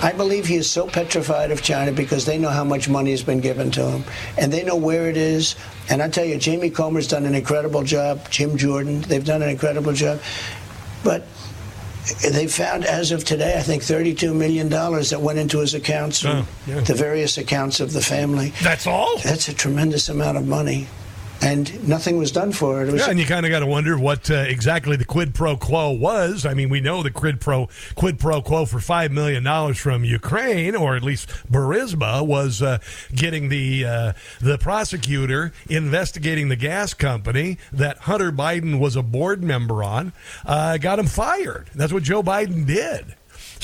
I 0.02 0.12
believe 0.12 0.46
he 0.46 0.56
is 0.56 0.70
so 0.70 0.86
petrified 0.86 1.50
of 1.50 1.62
China 1.62 1.92
because 1.92 2.26
they 2.26 2.36
know 2.36 2.50
how 2.50 2.64
much 2.64 2.88
money 2.88 3.10
has 3.12 3.22
been 3.22 3.40
given 3.40 3.70
to 3.72 3.82
him 3.90 4.04
and 4.36 4.52
they 4.52 4.62
know 4.62 4.76
where 4.76 5.08
it 5.08 5.16
is. 5.16 5.56
And 5.88 6.02
I 6.02 6.08
tell 6.10 6.24
you, 6.26 6.36
Jamie 6.38 6.68
Comer's 6.70 7.08
done 7.08 7.24
an 7.24 7.34
incredible 7.34 7.82
job. 7.82 8.28
Jim 8.30 8.56
Jordan, 8.58 9.00
they've 9.02 9.24
done 9.24 9.40
an 9.42 9.48
incredible 9.48 9.94
job. 9.94 10.20
But 11.02 11.24
they 12.30 12.46
found, 12.46 12.84
as 12.84 13.12
of 13.12 13.24
today, 13.24 13.56
I 13.58 13.62
think 13.62 13.82
$32 13.82 14.34
million 14.36 14.68
that 14.68 15.18
went 15.22 15.38
into 15.38 15.60
his 15.60 15.72
accounts, 15.72 16.22
Oh, 16.26 16.46
yeah. 16.66 16.80
the 16.80 16.94
various 16.94 17.38
accounts 17.38 17.80
of 17.80 17.94
the 17.94 18.02
family. 18.02 18.52
That's 18.62 18.86
all? 18.86 19.16
That's 19.18 19.48
a 19.48 19.54
tremendous 19.54 20.10
amount 20.10 20.36
of 20.36 20.46
money. 20.46 20.86
And 21.42 21.86
nothing 21.88 22.16
was 22.16 22.32
done 22.32 22.52
for 22.52 22.82
it. 22.82 22.88
it 22.88 22.94
Yeah, 22.94 23.10
and 23.10 23.18
you 23.18 23.26
kind 23.26 23.44
of 23.44 23.50
got 23.50 23.60
to 23.60 23.66
wonder 23.66 23.98
what 23.98 24.30
uh, 24.30 24.34
exactly 24.34 24.96
the 24.96 25.04
quid 25.04 25.34
pro 25.34 25.56
quo 25.56 25.90
was. 25.90 26.46
I 26.46 26.54
mean, 26.54 26.68
we 26.68 26.80
know 26.80 27.02
the 27.02 27.10
quid 27.10 27.40
pro 27.40 27.68
quid 27.94 28.18
pro 28.18 28.40
quo 28.40 28.64
for 28.64 28.80
five 28.80 29.12
million 29.12 29.42
dollars 29.44 29.78
from 29.78 30.04
Ukraine, 30.04 30.74
or 30.74 30.96
at 30.96 31.02
least 31.02 31.28
Burisma 31.50 32.26
was 32.26 32.62
uh, 32.62 32.78
getting 33.14 33.48
the 33.48 33.84
uh, 33.84 34.12
the 34.40 34.58
prosecutor 34.58 35.52
investigating 35.68 36.48
the 36.48 36.56
gas 36.56 36.94
company 36.94 37.58
that 37.72 37.98
Hunter 37.98 38.32
Biden 38.32 38.78
was 38.78 38.96
a 38.96 39.02
board 39.02 39.42
member 39.42 39.84
on, 39.84 40.12
uh, 40.46 40.78
got 40.78 40.98
him 40.98 41.06
fired. 41.06 41.68
That's 41.74 41.92
what 41.92 42.02
Joe 42.02 42.22
Biden 42.22 42.66
did. 42.66 43.14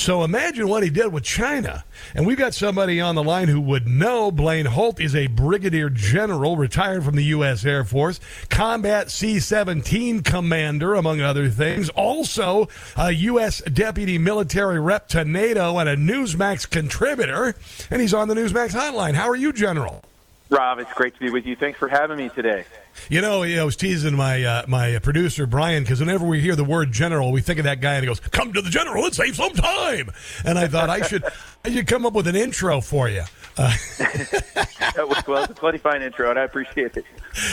So 0.00 0.24
imagine 0.24 0.66
what 0.66 0.82
he 0.82 0.88
did 0.88 1.12
with 1.12 1.24
China. 1.24 1.84
And 2.14 2.26
we've 2.26 2.38
got 2.38 2.54
somebody 2.54 3.02
on 3.02 3.16
the 3.16 3.22
line 3.22 3.48
who 3.48 3.60
would 3.60 3.86
know. 3.86 4.30
Blaine 4.30 4.64
Holt 4.64 4.98
is 4.98 5.14
a 5.14 5.26
brigadier 5.26 5.90
general, 5.90 6.56
retired 6.56 7.04
from 7.04 7.16
the 7.16 7.24
U.S. 7.24 7.66
Air 7.66 7.84
Force, 7.84 8.18
combat 8.48 9.10
C 9.10 9.38
17 9.38 10.22
commander, 10.22 10.94
among 10.94 11.20
other 11.20 11.50
things. 11.50 11.90
Also, 11.90 12.66
a 12.96 13.10
U.S. 13.10 13.60
deputy 13.60 14.16
military 14.16 14.80
rep 14.80 15.06
to 15.08 15.22
NATO 15.22 15.76
and 15.76 15.88
a 15.88 15.96
Newsmax 15.96 16.68
contributor. 16.68 17.54
And 17.90 18.00
he's 18.00 18.14
on 18.14 18.28
the 18.28 18.34
Newsmax 18.34 18.70
hotline. 18.70 19.12
How 19.12 19.28
are 19.28 19.36
you, 19.36 19.52
General? 19.52 20.02
Rob, 20.48 20.78
it's 20.78 20.92
great 20.94 21.12
to 21.12 21.20
be 21.20 21.30
with 21.30 21.44
you. 21.44 21.56
Thanks 21.56 21.78
for 21.78 21.88
having 21.88 22.16
me 22.16 22.30
today. 22.30 22.64
You 23.08 23.20
know, 23.20 23.42
I 23.42 23.64
was 23.64 23.76
teasing 23.76 24.14
my 24.14 24.42
uh, 24.42 24.64
my 24.68 24.98
producer 24.98 25.46
Brian 25.46 25.82
because 25.82 26.00
whenever 26.00 26.26
we 26.26 26.40
hear 26.40 26.56
the 26.56 26.64
word 26.64 26.92
general, 26.92 27.32
we 27.32 27.40
think 27.40 27.58
of 27.58 27.64
that 27.64 27.80
guy 27.80 27.94
and 27.94 28.02
he 28.02 28.06
goes, 28.06 28.20
"Come 28.20 28.52
to 28.52 28.62
the 28.62 28.70
general 28.70 29.04
and 29.04 29.14
save 29.14 29.36
some 29.36 29.52
time." 29.52 30.10
And 30.44 30.58
I 30.58 30.68
thought 30.68 30.90
I 30.90 31.02
should 31.02 31.24
I 31.64 31.72
should 31.72 31.86
come 31.86 32.06
up 32.06 32.12
with 32.12 32.26
an 32.26 32.36
intro 32.36 32.80
for 32.80 33.08
you. 33.08 33.24
Uh, 33.56 33.74
That 34.94 35.08
was, 35.08 35.26
well, 35.26 35.44
it's 35.44 35.52
a 35.52 35.54
plenty 35.54 35.78
fine 35.78 36.02
intro, 36.02 36.30
and 36.30 36.38
I 36.38 36.42
appreciate 36.42 36.96
it. 36.96 37.04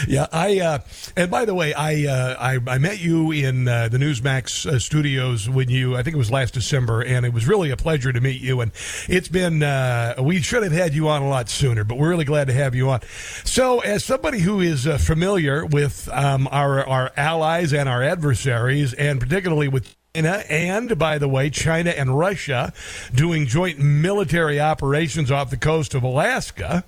yeah, 0.07 0.27
I 0.31 0.59
uh, 0.59 0.79
and 1.15 1.29
by 1.29 1.45
the 1.45 1.53
way, 1.53 1.73
I 1.73 2.05
uh, 2.05 2.35
I, 2.39 2.59
I 2.67 2.77
met 2.77 2.99
you 2.99 3.31
in 3.31 3.67
uh, 3.67 3.89
the 3.89 3.97
Newsmax 3.97 4.65
uh, 4.65 4.79
studios 4.79 5.49
when 5.49 5.69
you 5.69 5.95
I 5.95 6.03
think 6.03 6.15
it 6.15 6.17
was 6.17 6.31
last 6.31 6.53
December, 6.53 7.01
and 7.01 7.25
it 7.25 7.33
was 7.33 7.47
really 7.47 7.69
a 7.69 7.77
pleasure 7.77 8.11
to 8.11 8.21
meet 8.21 8.41
you. 8.41 8.61
And 8.61 8.71
it's 9.07 9.27
been 9.27 9.61
uh, 9.61 10.15
we 10.19 10.41
should 10.41 10.63
have 10.63 10.71
had 10.71 10.93
you 10.93 11.09
on 11.09 11.21
a 11.21 11.27
lot 11.27 11.49
sooner, 11.49 11.83
but 11.83 11.97
we're 11.97 12.09
really 12.09 12.25
glad 12.25 12.47
to 12.47 12.53
have 12.53 12.73
you 12.73 12.89
on. 12.89 13.01
So, 13.43 13.79
as 13.79 14.03
somebody 14.03 14.39
who 14.39 14.61
is 14.61 14.87
uh, 14.87 14.97
familiar 14.97 15.65
with 15.65 16.09
um, 16.11 16.47
our 16.51 16.87
our 16.87 17.11
allies 17.17 17.73
and 17.73 17.87
our 17.87 18.01
adversaries, 18.01 18.93
and 18.93 19.19
particularly 19.19 19.67
with 19.67 19.96
and, 20.25 20.97
by 20.97 21.17
the 21.17 21.27
way, 21.27 21.49
China 21.49 21.91
and 21.91 22.17
Russia 22.17 22.73
doing 23.13 23.45
joint 23.45 23.79
military 23.79 24.59
operations 24.59 25.31
off 25.31 25.49
the 25.49 25.57
coast 25.57 25.93
of 25.93 26.03
Alaska. 26.03 26.83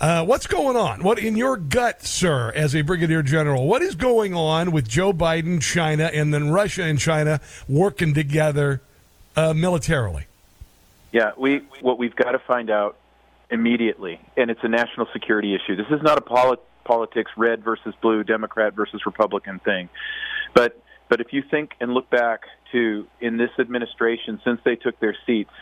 Uh, 0.00 0.24
what's 0.24 0.46
going 0.46 0.76
on? 0.76 1.02
What 1.02 1.18
in 1.18 1.36
your 1.36 1.56
gut, 1.56 2.02
sir, 2.02 2.50
as 2.52 2.74
a 2.74 2.82
brigadier 2.82 3.22
general? 3.22 3.66
What 3.66 3.82
is 3.82 3.94
going 3.94 4.34
on 4.34 4.72
with 4.72 4.88
Joe 4.88 5.12
Biden, 5.12 5.62
China, 5.62 6.10
and 6.12 6.32
then 6.32 6.50
Russia 6.50 6.82
and 6.82 6.98
China 6.98 7.40
working 7.68 8.14
together 8.14 8.82
uh, 9.36 9.54
militarily? 9.54 10.26
Yeah, 11.12 11.32
we 11.36 11.58
what 11.80 11.98
we've 11.98 12.16
got 12.16 12.32
to 12.32 12.38
find 12.38 12.70
out 12.70 12.96
immediately, 13.50 14.18
and 14.36 14.50
it's 14.50 14.64
a 14.64 14.68
national 14.68 15.06
security 15.12 15.54
issue. 15.54 15.76
This 15.76 15.88
is 15.90 16.02
not 16.02 16.16
a 16.16 16.22
poli- 16.22 16.56
politics, 16.84 17.30
red 17.36 17.62
versus 17.62 17.94
blue, 18.00 18.24
Democrat 18.24 18.72
versus 18.72 19.04
Republican 19.04 19.58
thing, 19.58 19.90
but 20.54 20.82
but 21.10 21.20
if 21.20 21.34
you 21.34 21.42
think 21.42 21.74
and 21.80 21.92
look 21.92 22.08
back 22.08 22.44
to 22.72 23.06
in 23.20 23.36
this 23.36 23.50
administration 23.58 24.40
since 24.44 24.60
they 24.64 24.76
took 24.76 24.98
their 25.00 25.16
seats, 25.26 25.52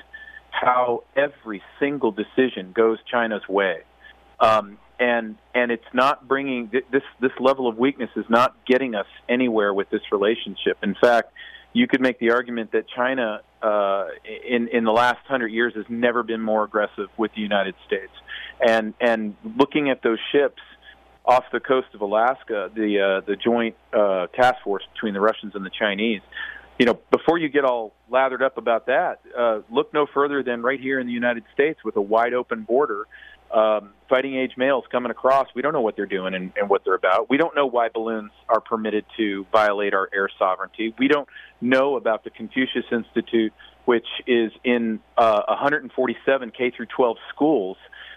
how 0.50 1.04
every 1.16 1.62
single 1.78 2.12
decision 2.12 2.72
goes 2.72 2.98
China's 3.10 3.46
way. 3.48 3.82
Um, 4.40 4.78
and 4.98 5.36
and 5.54 5.70
it's 5.70 5.82
not 5.94 6.28
bringing 6.28 6.70
this 6.92 7.02
this 7.20 7.32
level 7.40 7.66
of 7.66 7.78
weakness 7.78 8.10
is 8.16 8.26
not 8.28 8.54
getting 8.66 8.94
us 8.94 9.06
anywhere 9.28 9.72
with 9.72 9.88
this 9.90 10.02
relationship. 10.12 10.76
In 10.82 10.94
fact, 10.94 11.32
you 11.72 11.86
could 11.86 12.00
make 12.00 12.18
the 12.18 12.32
argument 12.32 12.72
that 12.72 12.84
China 12.94 13.40
uh, 13.62 14.06
in 14.46 14.68
in 14.68 14.84
the 14.84 14.92
last 14.92 15.24
hundred 15.26 15.48
years 15.48 15.74
has 15.74 15.86
never 15.88 16.22
been 16.22 16.42
more 16.42 16.64
aggressive 16.64 17.08
with 17.16 17.32
the 17.34 17.40
United 17.40 17.74
States, 17.86 18.12
and 18.60 18.92
and 19.00 19.36
looking 19.56 19.88
at 19.88 20.02
those 20.02 20.18
ships 20.32 20.60
off 21.24 21.44
the 21.52 21.60
coast 21.60 21.88
of 21.94 22.00
Alaska, 22.00 22.70
the 22.74 23.00
uh, 23.00 23.26
the 23.26 23.36
joint 23.36 23.76
uh, 23.92 24.26
task 24.28 24.56
force 24.64 24.82
between 24.92 25.14
the 25.14 25.20
Russians 25.20 25.54
and 25.54 25.64
the 25.64 25.70
Chinese. 25.70 26.22
You 26.80 26.86
know, 26.86 26.98
before 27.10 27.36
you 27.36 27.50
get 27.50 27.66
all 27.66 27.92
lathered 28.08 28.42
up 28.42 28.56
about 28.56 28.86
that, 28.86 29.20
uh, 29.38 29.60
look 29.70 29.92
no 29.92 30.06
further 30.14 30.42
than 30.42 30.62
right 30.62 30.80
here 30.80 30.98
in 30.98 31.06
the 31.06 31.12
United 31.12 31.44
States 31.52 31.78
with 31.84 31.94
a 31.96 32.00
wide 32.00 32.32
open 32.32 32.62
border 32.62 33.06
um, 33.52 33.90
fighting 34.08 34.34
age 34.34 34.52
males 34.56 34.84
coming 34.90 35.10
across. 35.10 35.48
We 35.54 35.60
don't 35.60 35.74
know 35.74 35.82
what 35.82 35.94
they're 35.94 36.06
doing 36.06 36.32
and, 36.32 36.54
and 36.56 36.70
what 36.70 36.80
they're 36.86 36.94
about. 36.94 37.28
We 37.28 37.36
don't 37.36 37.54
know 37.54 37.66
why 37.66 37.90
balloons 37.90 38.30
are 38.48 38.60
permitted 38.60 39.04
to 39.18 39.44
violate 39.52 39.92
our 39.92 40.08
air 40.14 40.30
sovereignty. 40.38 40.94
We 40.98 41.08
don't 41.08 41.28
know 41.60 41.96
about 41.96 42.24
the 42.24 42.30
Confucius 42.30 42.86
Institute, 42.90 43.52
which 43.84 44.06
is 44.26 44.50
in 44.64 45.00
uh, 45.18 45.42
147 45.48 46.50
K 46.56 46.70
through 46.74 46.86
12 46.96 47.18
schools 47.28 47.76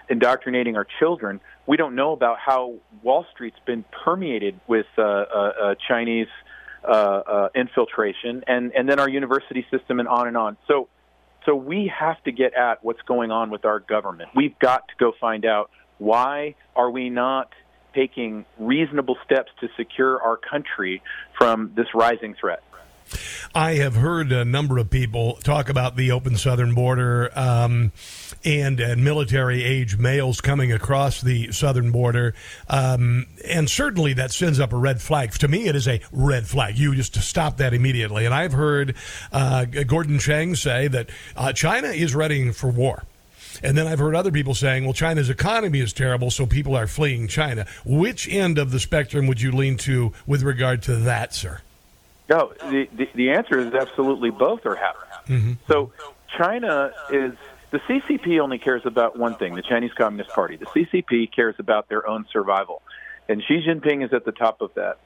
indoctrinating 0.09 0.77
our 0.77 0.87
children. 0.99 1.41
We 1.67 1.75
don't 1.75 1.95
know 1.95 2.13
about 2.13 2.37
how 2.39 2.75
Wall 3.01 3.25
Street's 3.33 3.59
been 3.65 3.83
permeated 4.05 4.57
with 4.67 4.85
uh, 4.97 5.01
uh, 5.01 5.05
uh, 5.05 5.75
Chinese 5.85 6.27
uh, 6.29 6.51
Uh, 6.83 6.91
uh, 6.91 7.49
infiltration, 7.55 8.43
and 8.45 8.73
and 8.73 8.89
then 8.89 8.99
our 8.99 9.07
university 9.07 9.65
system, 9.71 10.01
and 10.01 10.09
on 10.09 10.27
and 10.27 10.35
on. 10.35 10.57
So 10.67 10.89
so 11.45 11.55
we 11.55 11.91
have 11.97 12.21
to 12.25 12.31
get 12.31 12.53
at 12.53 12.83
what's 12.83 13.01
going 13.03 13.31
on 13.31 13.49
with 13.49 13.63
our 13.63 13.79
government. 13.79 14.31
We've 14.35 14.57
got 14.59 14.87
to 14.89 14.93
go 14.99 15.13
find 15.19 15.45
out 15.45 15.71
why 15.97 16.55
are 16.75 16.91
we 16.91 17.09
not 17.09 17.49
taking 17.93 18.45
reasonable 18.59 19.17
steps 19.23 19.51
to 19.61 19.69
secure 19.77 20.21
our 20.21 20.37
country 20.37 21.01
from 21.37 21.71
this 21.75 21.87
rising 21.93 22.35
threat. 22.39 22.63
I 23.55 23.75
have 23.75 23.95
heard 23.95 24.31
a 24.31 24.45
number 24.45 24.77
of 24.77 24.89
people 24.89 25.35
talk 25.43 25.69
about 25.69 25.95
the 25.95 26.11
open 26.11 26.37
southern 26.37 26.73
border 26.73 27.31
um, 27.37 27.91
and, 28.43 28.79
and 28.79 29.03
military 29.03 29.63
age 29.63 29.97
males 29.97 30.41
coming 30.41 30.71
across 30.71 31.21
the 31.21 31.51
southern 31.51 31.91
border. 31.91 32.33
Um, 32.67 33.27
and 33.47 33.69
certainly 33.69 34.13
that 34.13 34.31
sends 34.31 34.59
up 34.59 34.73
a 34.73 34.77
red 34.77 35.01
flag. 35.01 35.31
To 35.33 35.47
me, 35.47 35.67
it 35.67 35.75
is 35.75 35.87
a 35.87 36.01
red 36.11 36.47
flag. 36.47 36.77
You 36.77 36.95
just 36.95 37.15
stop 37.21 37.57
that 37.57 37.73
immediately. 37.73 38.25
And 38.25 38.33
I've 38.33 38.53
heard 38.53 38.95
uh, 39.31 39.65
Gordon 39.65 40.19
Chang 40.19 40.55
say 40.55 40.87
that 40.87 41.09
uh, 41.35 41.53
China 41.53 41.89
is 41.89 42.15
ready 42.15 42.51
for 42.51 42.69
war. 42.69 43.03
And 43.61 43.77
then 43.77 43.85
I've 43.85 43.99
heard 43.99 44.15
other 44.15 44.31
people 44.31 44.55
saying, 44.55 44.83
well, 44.83 44.93
China's 44.93 45.29
economy 45.29 45.79
is 45.79 45.93
terrible, 45.93 46.31
so 46.31 46.45
people 46.45 46.75
are 46.75 46.87
fleeing 46.87 47.27
China. 47.27 47.67
Which 47.85 48.27
end 48.27 48.57
of 48.57 48.71
the 48.71 48.79
spectrum 48.79 49.27
would 49.27 49.41
you 49.41 49.51
lean 49.51 49.77
to 49.77 50.11
with 50.25 50.41
regard 50.41 50.81
to 50.83 50.95
that, 50.95 51.35
sir? 51.35 51.61
No, 52.29 52.53
the, 52.59 52.87
the, 52.95 53.09
the 53.15 53.29
answer 53.31 53.59
is 53.59 53.73
absolutely 53.73 54.29
both 54.29 54.65
are 54.65 54.75
happening. 54.75 55.57
So 55.67 55.91
China 56.37 56.91
is 57.11 57.33
the 57.71 57.79
CCP 57.79 58.39
only 58.39 58.59
cares 58.59 58.83
about 58.85 59.17
one 59.17 59.35
thing: 59.35 59.55
the 59.55 59.61
Chinese 59.61 59.91
Communist 59.97 60.29
Party. 60.29 60.57
The 60.57 60.67
CCP 60.67 61.33
cares 61.35 61.55
about 61.59 61.89
their 61.89 62.07
own 62.07 62.25
survival, 62.31 62.81
and 63.27 63.43
Xi 63.47 63.65
Jinping 63.67 64.05
is 64.05 64.13
at 64.13 64.25
the 64.25 64.31
top 64.31 64.61
of 64.61 64.71
that. 64.75 64.99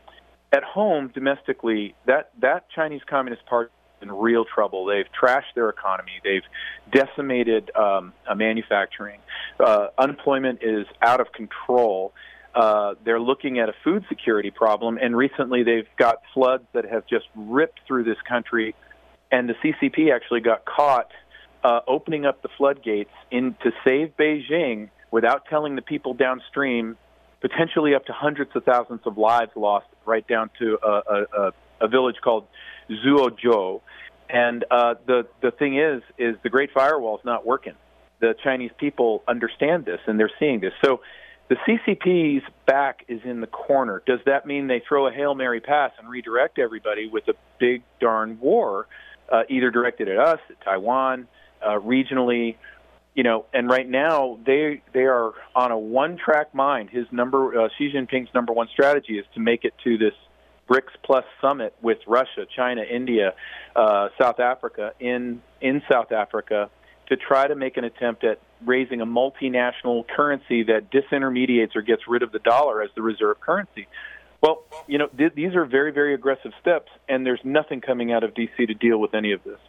At 0.51 0.63
home, 0.63 1.11
domestically, 1.13 1.95
that 2.05 2.31
that 2.41 2.69
Chinese 2.69 3.01
Communist 3.09 3.45
Party 3.45 3.71
is 3.97 4.03
in 4.03 4.11
real 4.11 4.45
trouble. 4.45 4.85
They've 4.85 5.05
trashed 5.19 5.53
their 5.55 5.69
economy. 5.69 6.13
They've 6.23 6.43
decimated 6.91 7.71
um, 7.75 8.13
manufacturing. 8.35 9.19
Uh, 9.59 9.87
unemployment 9.97 10.59
is 10.61 10.85
out 11.01 11.19
of 11.19 11.31
control. 11.31 12.13
Uh, 12.57 12.95
they're 13.05 13.19
looking 13.19 13.59
at 13.59 13.69
a 13.69 13.73
food 13.83 14.03
security 14.09 14.49
problem, 14.49 14.97
and 14.99 15.15
recently 15.15 15.61
they've 15.61 15.87
got 15.95 16.23
floods 16.33 16.63
that 16.73 16.85
have 16.85 17.05
just 17.05 17.27
ripped 17.35 17.79
through 17.85 18.03
this 18.03 18.17
country. 18.27 18.73
And 19.31 19.47
the 19.47 19.53
CCP 19.63 20.11
actually 20.11 20.39
got 20.39 20.65
caught 20.65 21.11
uh, 21.63 21.81
opening 21.87 22.25
up 22.25 22.41
the 22.41 22.49
floodgates 22.57 23.11
in 23.29 23.55
to 23.61 23.71
save 23.85 24.17
Beijing 24.17 24.89
without 25.11 25.45
telling 25.45 25.75
the 25.75 25.83
people 25.83 26.15
downstream. 26.15 26.97
Potentially 27.41 27.93
up 27.93 28.07
to 28.07 28.13
hundreds 28.13 28.49
of 28.55 28.63
thousands 28.63 29.01
of 29.05 29.19
lives 29.19 29.51
lost, 29.55 29.85
right 30.07 30.27
down 30.27 30.49
to 30.57 30.79
a, 30.83 31.01
a, 31.37 31.51
a 31.81 31.87
village 31.87 32.15
called 32.23 32.47
Zhuozhou. 32.89 33.81
And 34.31 34.65
uh, 34.71 34.95
the 35.05 35.27
the 35.41 35.51
thing 35.51 35.77
is, 35.77 36.01
is 36.17 36.35
the 36.41 36.49
Great 36.49 36.71
Firewall 36.73 37.19
is 37.19 37.23
not 37.23 37.45
working. 37.45 37.75
The 38.19 38.33
Chinese 38.43 38.71
people 38.79 39.21
understand 39.27 39.85
this, 39.85 39.99
and 40.07 40.19
they're 40.19 40.31
seeing 40.39 40.59
this. 40.59 40.73
So 40.83 41.01
the 41.49 41.55
CCP's 41.55 42.43
back 42.65 43.05
is 43.07 43.21
in 43.23 43.39
the 43.39 43.47
corner. 43.47 44.03
Does 44.05 44.19
that 44.25 44.45
mean 44.45 44.67
they 44.67 44.81
throw 44.87 45.07
a 45.07 45.11
hail 45.11 45.33
mary 45.33 45.61
pass 45.61 45.91
and 45.97 46.09
redirect 46.09 46.59
everybody 46.59 47.07
with 47.07 47.27
a 47.29 47.33
big 47.57 47.83
darn 48.01 48.39
war, 48.39 48.87
uh, 49.31 49.43
either 49.49 49.71
directed 49.71 50.09
at 50.09 50.19
us, 50.19 50.39
at 50.49 50.61
Taiwan, 50.63 51.27
uh, 51.65 51.79
regionally? 51.79 52.57
You 53.15 53.23
know, 53.23 53.45
and 53.53 53.69
right 53.69 53.87
now 53.89 54.39
they 54.45 54.81
they 54.93 55.05
are 55.05 55.31
on 55.55 55.71
a 55.71 55.77
one 55.77 56.17
track 56.17 56.53
mind. 56.53 56.89
His 56.89 57.05
number 57.11 57.59
uh, 57.59 57.69
Xi 57.77 57.91
Jinping's 57.91 58.33
number 58.33 58.53
one 58.53 58.67
strategy 58.67 59.17
is 59.17 59.25
to 59.33 59.39
make 59.39 59.63
it 59.63 59.73
to 59.85 59.97
this 59.97 60.13
BRICS 60.69 60.91
Plus 61.03 61.25
summit 61.41 61.73
with 61.81 61.97
Russia, 62.05 62.45
China, 62.55 62.83
India, 62.83 63.33
uh, 63.75 64.09
South 64.19 64.39
Africa 64.39 64.91
in 64.99 65.41
in 65.61 65.81
South 65.89 66.11
Africa 66.11 66.69
to 67.07 67.15
try 67.15 67.47
to 67.47 67.55
make 67.55 67.77
an 67.77 67.85
attempt 67.85 68.23
at 68.23 68.39
raising 68.65 69.01
a 69.01 69.05
multinational 69.05 70.05
currency 70.07 70.63
that 70.63 70.91
disintermediates 70.91 71.75
or 71.75 71.81
gets 71.81 72.03
rid 72.07 72.23
of 72.23 72.31
the 72.31 72.39
dollar 72.39 72.81
as 72.81 72.89
the 72.95 73.01
reserve 73.01 73.39
currency. 73.39 73.87
Well, 74.41 74.63
you 74.87 74.97
know, 74.97 75.07
th- 75.07 75.33
these 75.33 75.55
are 75.55 75.65
very, 75.65 75.91
very 75.91 76.13
aggressive 76.13 76.51
steps, 76.61 76.91
and 77.09 77.25
there's 77.25 77.39
nothing 77.43 77.81
coming 77.81 78.11
out 78.11 78.23
of 78.23 78.35
D.C. 78.35 78.65
to 78.65 78.73
deal 78.73 78.99
with 78.99 79.13
any 79.13 79.31
of 79.31 79.43
this. 79.43 79.59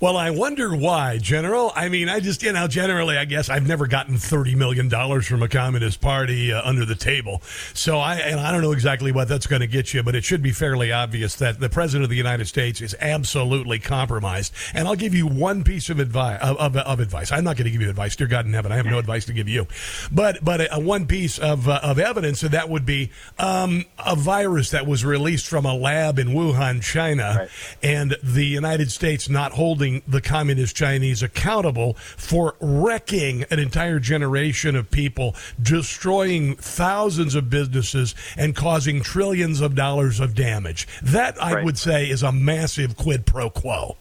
Well, 0.00 0.16
I 0.16 0.30
wonder 0.30 0.74
why, 0.74 1.18
General. 1.18 1.72
I 1.76 1.90
mean, 1.90 2.08
I 2.08 2.20
just, 2.20 2.42
you 2.42 2.50
know, 2.52 2.66
generally, 2.66 3.18
I 3.18 3.26
guess 3.26 3.50
I've 3.50 3.66
never 3.66 3.86
gotten 3.86 4.14
$30 4.14 4.56
million 4.56 4.88
from 5.20 5.42
a 5.42 5.48
Communist 5.48 6.00
Party 6.00 6.54
uh, 6.54 6.62
under 6.64 6.86
the 6.86 6.94
table. 6.94 7.42
So 7.74 7.98
I, 7.98 8.14
and 8.14 8.40
I 8.40 8.50
don't 8.50 8.62
know 8.62 8.72
exactly 8.72 9.12
what 9.12 9.28
that's 9.28 9.46
going 9.46 9.60
to 9.60 9.66
get 9.66 9.92
you, 9.92 10.02
but 10.02 10.14
it 10.14 10.24
should 10.24 10.42
be 10.42 10.52
fairly 10.52 10.90
obvious 10.90 11.36
that 11.36 11.60
the 11.60 11.68
President 11.68 12.04
of 12.04 12.08
the 12.08 12.16
United 12.16 12.46
States 12.46 12.80
is 12.80 12.96
absolutely 12.98 13.78
compromised. 13.78 14.54
And 14.72 14.88
I'll 14.88 14.96
give 14.96 15.14
you 15.14 15.26
one 15.26 15.64
piece 15.64 15.90
of 15.90 16.00
advice, 16.00 16.38
of, 16.40 16.56
of, 16.56 16.76
of 16.78 17.00
advice. 17.00 17.30
I'm 17.30 17.44
not 17.44 17.58
going 17.58 17.66
to 17.66 17.70
give 17.70 17.82
you 17.82 17.90
advice, 17.90 18.16
dear 18.16 18.26
God 18.26 18.46
in 18.46 18.54
heaven. 18.54 18.72
I 18.72 18.76
have 18.76 18.86
no 18.86 18.98
advice 18.98 19.26
to 19.26 19.34
give 19.34 19.48
you. 19.48 19.66
But, 20.10 20.42
but 20.42 20.62
a, 20.62 20.76
a 20.76 20.80
one 20.80 21.08
piece 21.08 21.38
of, 21.38 21.68
uh, 21.68 21.78
of 21.82 21.98
evidence, 21.98 22.42
and 22.42 22.52
that 22.52 22.70
would 22.70 22.86
be 22.86 23.10
um, 23.38 23.84
a 23.98 24.16
virus 24.16 24.70
that 24.70 24.86
was 24.86 25.04
released 25.04 25.46
from 25.46 25.66
a 25.66 25.74
lab 25.74 26.18
in 26.18 26.28
Wuhan, 26.28 26.82
China, 26.82 27.34
right. 27.40 27.50
and 27.82 28.16
the 28.22 28.46
United 28.46 28.90
States 28.90 29.28
not 29.28 29.52
holding 29.52 29.89
the 30.06 30.20
communist 30.20 30.76
Chinese 30.76 31.22
accountable 31.22 31.94
for 31.94 32.54
wrecking 32.60 33.44
an 33.50 33.58
entire 33.58 33.98
generation 33.98 34.76
of 34.76 34.90
people, 34.90 35.34
destroying 35.60 36.56
thousands 36.56 37.34
of 37.34 37.50
businesses, 37.50 38.14
and 38.36 38.54
causing 38.54 39.02
trillions 39.02 39.60
of 39.60 39.74
dollars 39.74 40.20
of 40.20 40.34
damage. 40.34 40.86
That, 41.02 41.42
I 41.42 41.54
right. 41.54 41.64
would 41.64 41.78
say, 41.78 42.08
is 42.08 42.22
a 42.22 42.32
massive 42.32 42.96
quid 42.96 43.26
pro 43.26 43.50
quo. 43.50 43.96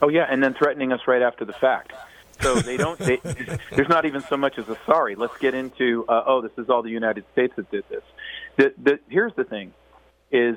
Oh, 0.00 0.08
yeah, 0.08 0.26
and 0.30 0.42
then 0.42 0.54
threatening 0.54 0.92
us 0.92 1.00
right 1.06 1.22
after 1.22 1.44
the 1.44 1.52
fact. 1.52 1.92
So 2.40 2.56
they 2.60 2.76
don't. 2.76 2.98
They, 2.98 3.16
there's 3.72 3.88
not 3.88 4.04
even 4.04 4.20
so 4.20 4.36
much 4.36 4.58
as 4.58 4.68
a 4.68 4.78
sorry. 4.86 5.16
Let's 5.16 5.36
get 5.38 5.54
into. 5.54 6.04
Uh, 6.08 6.22
oh, 6.26 6.40
this 6.40 6.52
is 6.56 6.70
all 6.70 6.82
the 6.82 6.90
United 6.90 7.24
States 7.32 7.52
that 7.56 7.70
did 7.70 7.84
this. 7.88 8.02
The, 8.56 8.74
the, 8.80 9.00
here's 9.08 9.34
the 9.34 9.44
thing: 9.44 9.72
is 10.30 10.56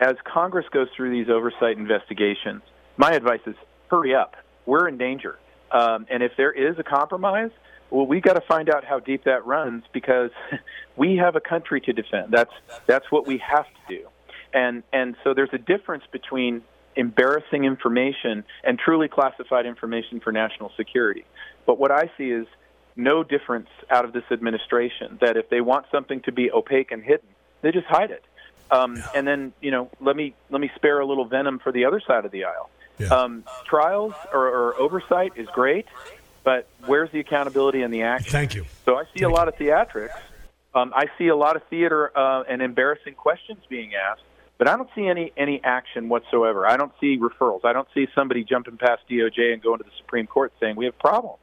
as 0.00 0.16
Congress 0.24 0.66
goes 0.70 0.88
through 0.96 1.10
these 1.10 1.30
oversight 1.30 1.78
investigations, 1.78 2.62
my 2.96 3.12
advice 3.12 3.40
is 3.46 3.56
hurry 3.90 4.14
up. 4.14 4.36
We're 4.64 4.88
in 4.88 4.98
danger. 4.98 5.38
Um, 5.70 6.06
and 6.10 6.22
if 6.22 6.32
there 6.36 6.52
is 6.52 6.78
a 6.78 6.82
compromise, 6.82 7.50
well, 7.90 8.06
we 8.06 8.20
got 8.20 8.34
to 8.34 8.40
find 8.40 8.68
out 8.68 8.84
how 8.84 8.98
deep 8.98 9.24
that 9.24 9.46
runs 9.46 9.84
because 9.92 10.30
we 10.96 11.16
have 11.16 11.36
a 11.36 11.40
country 11.40 11.80
to 11.82 11.92
defend. 11.92 12.32
That's 12.32 12.52
that's 12.86 13.10
what 13.10 13.26
we 13.26 13.38
have 13.38 13.66
to 13.66 13.96
do. 13.96 14.08
And 14.52 14.82
and 14.92 15.16
so 15.22 15.34
there's 15.34 15.52
a 15.52 15.58
difference 15.58 16.04
between 16.10 16.62
embarrassing 16.96 17.64
information 17.64 18.44
and 18.64 18.78
truly 18.78 19.08
classified 19.08 19.66
information 19.66 20.20
for 20.20 20.32
national 20.32 20.72
security. 20.76 21.24
But 21.66 21.78
what 21.78 21.90
I 21.90 22.10
see 22.16 22.30
is 22.30 22.46
no 22.96 23.22
difference 23.22 23.68
out 23.90 24.04
of 24.04 24.12
this 24.12 24.24
administration. 24.30 25.18
That 25.20 25.36
if 25.36 25.48
they 25.50 25.60
want 25.60 25.86
something 25.92 26.20
to 26.22 26.32
be 26.32 26.50
opaque 26.50 26.90
and 26.90 27.02
hidden, 27.02 27.28
they 27.62 27.70
just 27.70 27.86
hide 27.86 28.10
it. 28.10 28.24
Um, 28.70 29.00
and 29.14 29.28
then 29.28 29.52
you 29.60 29.70
know, 29.70 29.90
let 30.00 30.16
me 30.16 30.34
let 30.50 30.60
me 30.60 30.70
spare 30.74 30.98
a 30.98 31.06
little 31.06 31.26
venom 31.26 31.60
for 31.60 31.70
the 31.70 31.84
other 31.84 32.00
side 32.00 32.24
of 32.24 32.32
the 32.32 32.44
aisle. 32.44 32.70
Yeah. 32.98 33.08
Um, 33.08 33.44
trials 33.66 34.14
or, 34.32 34.46
or, 34.46 34.80
oversight 34.80 35.32
is 35.36 35.46
great, 35.48 35.86
but 36.44 36.66
where's 36.86 37.10
the 37.10 37.20
accountability 37.20 37.82
and 37.82 37.92
the 37.92 38.02
action? 38.02 38.32
Thank 38.32 38.54
you. 38.54 38.64
So 38.84 38.96
I 38.96 39.04
see 39.04 39.20
Thank 39.20 39.26
a 39.26 39.28
lot 39.28 39.48
of 39.48 39.56
theatrics. 39.56 40.16
Um, 40.74 40.92
I 40.94 41.06
see 41.18 41.28
a 41.28 41.36
lot 41.36 41.56
of 41.56 41.62
theater 41.64 42.16
uh, 42.16 42.44
and 42.48 42.62
embarrassing 42.62 43.14
questions 43.14 43.58
being 43.68 43.92
asked, 43.94 44.22
but 44.58 44.68
I 44.68 44.76
don't 44.76 44.88
see 44.94 45.06
any 45.06 45.32
any 45.36 45.62
action 45.64 46.08
whatsoever. 46.08 46.66
I 46.66 46.76
don't 46.76 46.92
see 47.00 47.18
referrals. 47.18 47.64
I 47.64 47.72
don't 47.72 47.88
see 47.94 48.08
somebody 48.14 48.44
jumping 48.44 48.76
past 48.76 49.02
DOJ 49.10 49.52
and 49.52 49.62
going 49.62 49.78
to 49.78 49.84
the 49.84 49.96
Supreme 49.98 50.26
Court 50.26 50.52
saying 50.60 50.76
we 50.76 50.84
have 50.84 50.98
problems. 50.98 51.38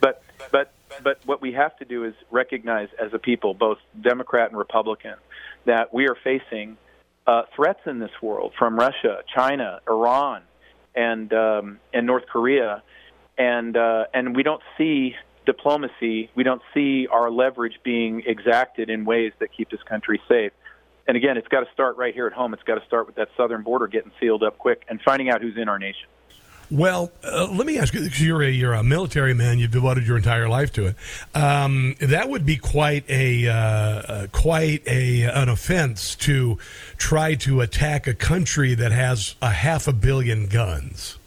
But 0.00 0.22
but 0.50 0.72
but 1.02 1.20
what 1.26 1.42
we 1.42 1.52
have 1.52 1.76
to 1.78 1.84
do 1.84 2.04
is 2.04 2.14
recognize 2.30 2.88
as 3.00 3.12
a 3.12 3.18
people, 3.18 3.54
both 3.54 3.78
Democrat 4.00 4.50
and 4.50 4.58
Republican, 4.58 5.14
that 5.64 5.92
we 5.92 6.08
are 6.08 6.16
facing 6.22 6.76
uh, 7.26 7.42
threats 7.54 7.80
in 7.86 7.98
this 7.98 8.10
world 8.22 8.52
from 8.58 8.76
Russia, 8.76 9.22
China, 9.34 9.80
Iran, 9.88 10.42
and 10.98 11.32
um, 11.32 11.78
and 11.94 12.06
North 12.06 12.26
Korea, 12.26 12.82
and 13.38 13.76
uh, 13.76 14.04
and 14.12 14.34
we 14.34 14.42
don't 14.42 14.62
see 14.76 15.14
diplomacy. 15.46 16.28
We 16.34 16.42
don't 16.42 16.60
see 16.74 17.06
our 17.06 17.30
leverage 17.30 17.78
being 17.84 18.22
exacted 18.26 18.90
in 18.90 19.04
ways 19.04 19.32
that 19.38 19.48
keep 19.56 19.70
this 19.70 19.82
country 19.88 20.20
safe. 20.28 20.52
And 21.06 21.16
again, 21.16 21.38
it's 21.38 21.48
got 21.48 21.60
to 21.60 21.72
start 21.72 21.96
right 21.96 22.12
here 22.12 22.26
at 22.26 22.34
home. 22.34 22.52
It's 22.52 22.62
got 22.64 22.74
to 22.74 22.84
start 22.86 23.06
with 23.06 23.14
that 23.14 23.28
southern 23.36 23.62
border 23.62 23.86
getting 23.86 24.10
sealed 24.20 24.42
up 24.42 24.58
quick 24.58 24.82
and 24.90 25.00
finding 25.02 25.30
out 25.30 25.40
who's 25.40 25.56
in 25.56 25.68
our 25.68 25.78
nation. 25.78 26.08
Well, 26.70 27.10
uh, 27.24 27.48
let 27.50 27.66
me 27.66 27.78
ask 27.78 27.94
you: 27.94 28.02
because 28.02 28.20
you're 28.20 28.42
a 28.42 28.50
you're 28.50 28.74
a 28.74 28.82
military 28.82 29.32
man, 29.34 29.58
you've 29.58 29.70
devoted 29.70 30.06
your 30.06 30.16
entire 30.18 30.48
life 30.48 30.72
to 30.74 30.86
it. 30.86 30.96
Um, 31.34 31.96
that 32.00 32.28
would 32.28 32.44
be 32.44 32.56
quite 32.56 33.08
a 33.08 33.48
uh, 33.48 33.54
uh, 33.54 34.26
quite 34.32 34.86
a 34.86 35.22
an 35.22 35.48
offense 35.48 36.14
to 36.16 36.58
try 36.98 37.34
to 37.36 37.62
attack 37.62 38.06
a 38.06 38.14
country 38.14 38.74
that 38.74 38.92
has 38.92 39.34
a 39.40 39.50
half 39.50 39.88
a 39.88 39.92
billion 39.92 40.46
guns. 40.46 41.17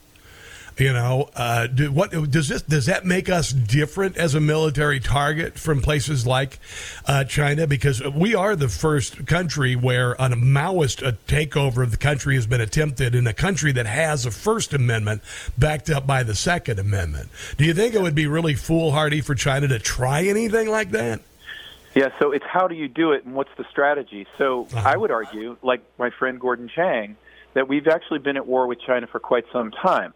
You 0.77 0.93
know, 0.93 1.29
uh, 1.35 1.67
do, 1.67 1.91
what 1.91 2.11
does 2.31 2.47
this 2.47 2.61
does 2.61 2.85
that 2.85 3.05
make 3.05 3.29
us 3.29 3.51
different 3.51 4.17
as 4.17 4.35
a 4.35 4.39
military 4.39 4.99
target 4.99 5.59
from 5.59 5.81
places 5.81 6.25
like 6.25 6.59
uh, 7.05 7.25
China? 7.25 7.67
Because 7.67 8.01
we 8.03 8.33
are 8.33 8.55
the 8.55 8.69
first 8.69 9.27
country 9.27 9.75
where 9.75 10.13
a 10.13 10.29
Maoist 10.29 11.17
takeover 11.27 11.83
of 11.83 11.91
the 11.91 11.97
country 11.97 12.35
has 12.35 12.47
been 12.47 12.61
attempted 12.61 13.13
in 13.15 13.27
a 13.27 13.33
country 13.33 13.71
that 13.73 13.85
has 13.85 14.25
a 14.25 14.31
First 14.31 14.73
Amendment 14.73 15.21
backed 15.57 15.89
up 15.89 16.07
by 16.07 16.23
the 16.23 16.35
Second 16.35 16.79
Amendment. 16.79 17.29
Do 17.57 17.65
you 17.65 17.73
think 17.73 17.93
it 17.93 18.01
would 18.01 18.15
be 18.15 18.27
really 18.27 18.55
foolhardy 18.55 19.21
for 19.21 19.35
China 19.35 19.67
to 19.67 19.77
try 19.77 20.23
anything 20.23 20.69
like 20.69 20.91
that? 20.91 21.21
Yeah, 21.93 22.09
so 22.19 22.31
it's 22.31 22.45
how 22.45 22.67
do 22.67 22.75
you 22.75 22.87
do 22.87 23.11
it 23.11 23.25
and 23.25 23.35
what's 23.35 23.51
the 23.57 23.65
strategy? 23.69 24.25
So 24.37 24.67
uh-huh. 24.73 24.89
I 24.89 24.95
would 24.95 25.11
argue, 25.11 25.57
like 25.61 25.81
my 25.99 26.09
friend 26.09 26.39
Gordon 26.39 26.69
Chang, 26.73 27.17
that 27.53 27.67
we've 27.67 27.87
actually 27.87 28.19
been 28.19 28.37
at 28.37 28.47
war 28.47 28.65
with 28.67 28.79
China 28.79 29.07
for 29.07 29.19
quite 29.19 29.43
some 29.51 29.71
time. 29.71 30.13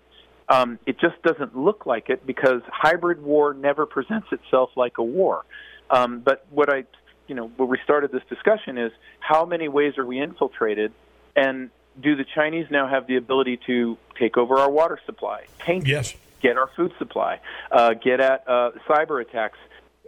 Um, 0.48 0.80
it 0.86 1.00
just 1.00 1.22
doesn't 1.24 1.58
look 1.58 1.86
like 1.86 2.10
it 2.10 2.26
because 2.26 2.62
hybrid 2.68 3.22
war 3.24 3.54
never 3.54 3.86
presents 3.86 4.28
itself 4.32 4.70
like 4.76 4.98
a 4.98 5.04
war. 5.04 5.44
Um, 5.90 6.20
but 6.20 6.46
what 6.50 6.72
I, 6.72 6.86
you 7.28 7.36
know, 7.36 7.48
where 7.58 7.68
we 7.68 7.80
started 7.84 8.12
this 8.12 8.24
discussion 8.30 8.78
is 8.78 8.92
how 9.20 9.46
many 9.46 9.68
ways 9.68 9.98
are 9.98 10.06
we 10.06 10.20
infiltrated, 10.20 10.92
and 11.36 11.70
do 12.02 12.16
the 12.16 12.26
Chinese 12.36 12.68
now 12.70 12.88
have 12.88 13.08
the 13.08 13.16
ability 13.16 13.60
to 13.66 13.98
take 14.20 14.38
over 14.38 14.58
our 14.58 14.70
water 14.70 15.00
supply, 15.06 15.46
yes. 15.88 16.14
get 16.42 16.58
our 16.58 16.70
food 16.76 16.94
supply, 17.00 17.40
uh, 17.72 17.94
get 17.94 18.20
at 18.20 18.48
uh, 18.48 18.72
cyber 18.88 19.22
attacks, 19.22 19.58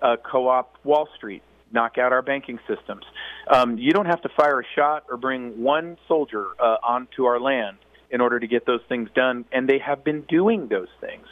uh, 0.01 0.17
co-op 0.17 0.77
Wall 0.83 1.07
Street, 1.15 1.41
knock 1.71 1.97
out 1.97 2.11
our 2.11 2.21
banking 2.21 2.59
systems. 2.67 3.05
Um, 3.47 3.77
you 3.77 3.91
don't 3.91 4.05
have 4.05 4.21
to 4.21 4.29
fire 4.29 4.59
a 4.59 4.65
shot 4.75 5.05
or 5.09 5.17
bring 5.17 5.61
one 5.63 5.97
soldier 6.07 6.47
uh, 6.59 6.77
onto 6.83 7.25
our 7.25 7.39
land 7.39 7.77
in 8.09 8.21
order 8.21 8.39
to 8.39 8.47
get 8.47 8.65
those 8.65 8.81
things 8.87 9.09
done, 9.13 9.45
and 9.51 9.67
they 9.67 9.79
have 9.79 10.03
been 10.03 10.21
doing 10.21 10.67
those 10.67 10.89
things. 11.01 11.25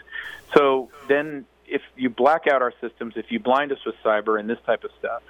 So 0.56 0.90
then, 1.08 1.46
if 1.68 1.82
you 1.96 2.10
black 2.10 2.48
out 2.48 2.62
our 2.62 2.74
systems, 2.82 3.14
if 3.16 3.32
you 3.32 3.40
blind 3.40 3.72
us 3.72 3.80
with 3.86 3.96
cyber 4.04 4.40
and 4.40 4.50
this 4.50 4.60
type 4.66 4.84
of 4.84 4.92
stuff, 5.00 5.24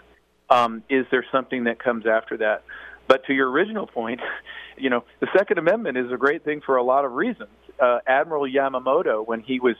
um, 0.50 0.84
is 0.90 1.06
there 1.12 1.26
something 1.32 1.66
that 1.66 1.80
comes 1.80 2.06
after 2.06 2.38
that? 2.38 2.64
But 3.08 3.26
to 3.26 3.34
your 3.34 3.50
original 3.50 3.88
point, 3.88 4.22
you 4.78 4.90
know, 4.90 5.04
the 5.20 5.28
Second 5.36 5.58
Amendment 5.58 5.98
is 5.98 6.12
a 6.12 6.18
great 6.18 6.44
thing 6.44 6.62
for 6.62 6.78
a 6.78 6.84
lot 6.84 7.06
of 7.06 7.14
reasons. 7.14 7.50
Uh, 7.80 8.00
Admiral 8.08 8.44
Yamamoto, 8.44 9.26
when 9.26 9.42
he 9.42 9.60
was 9.60 9.76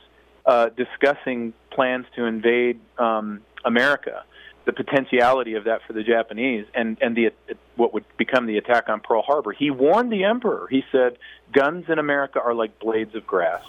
uh, 0.46 0.70
discussing 0.70 1.54
plans 1.72 2.06
to 2.16 2.26
invade 2.26 2.80
um, 2.98 3.42
America, 3.64 4.24
the 4.66 4.74
potentiality 4.74 5.54
of 5.54 5.66
that 5.66 5.82
for 5.86 5.94
the 5.94 6.04
Japanese 6.04 6.66
and 6.74 6.98
and 7.02 7.16
the 7.16 7.32
what 7.76 7.94
would 7.94 8.06
become 8.18 8.48
the 8.48 8.58
attack 8.58 8.90
on 8.90 9.00
Pearl 9.00 9.22
Harbor. 9.22 9.52
He 9.52 9.70
warned 9.70 10.12
the 10.12 10.24
emperor. 10.24 10.68
He 10.70 10.84
said, 10.92 11.18
"Guns 11.52 11.86
in 11.90 12.00
America 12.00 12.42
are 12.42 12.54
like 12.54 12.80
blades 12.80 13.16
of 13.16 13.26
grass," 13.26 13.64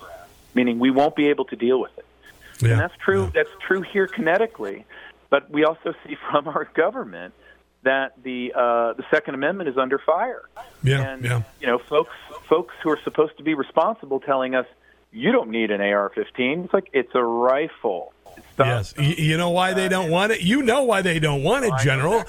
meaning 0.54 0.78
we 0.78 0.90
won't 0.90 1.14
be 1.14 1.28
able 1.28 1.44
to 1.46 1.56
deal 1.56 1.80
with 1.80 1.96
it. 1.98 2.06
Yeah. 2.60 2.70
And 2.70 2.80
that's 2.80 2.96
true. 2.96 3.24
Yeah. 3.24 3.30
That's 3.34 3.50
true 3.60 3.82
here 3.82 4.08
kinetically, 4.08 4.84
but 5.28 5.50
we 5.50 5.64
also 5.64 5.94
see 6.06 6.16
from 6.30 6.48
our 6.48 6.64
government 6.74 7.34
that 7.82 8.14
the 8.22 8.52
uh, 8.54 8.94
the 8.94 9.04
Second 9.10 9.34
Amendment 9.34 9.68
is 9.68 9.76
under 9.76 9.98
fire. 9.98 10.48
Yeah, 10.82 11.02
and 11.02 11.24
yeah. 11.24 11.42
you 11.60 11.66
know, 11.66 11.78
folks 11.78 12.14
folks 12.48 12.74
who 12.82 12.90
are 12.90 13.00
supposed 13.04 13.36
to 13.36 13.42
be 13.42 13.54
responsible 13.54 14.20
telling 14.20 14.54
us 14.54 14.66
you 15.12 15.32
don't 15.32 15.50
need 15.50 15.70
an 15.70 15.80
AR-15. 15.80 16.64
It's 16.64 16.74
like 16.74 16.90
it's 16.92 17.14
a 17.14 17.22
rifle. 17.22 18.12
Yes. 18.58 18.94
You 18.98 19.36
know 19.36 19.50
why 19.50 19.74
they 19.74 19.88
don't 19.88 20.10
want 20.10 20.32
it? 20.32 20.40
You 20.40 20.62
know 20.62 20.82
why 20.82 21.02
they 21.02 21.18
don't 21.18 21.42
want 21.42 21.64
it, 21.66 21.72
General. 21.82 22.24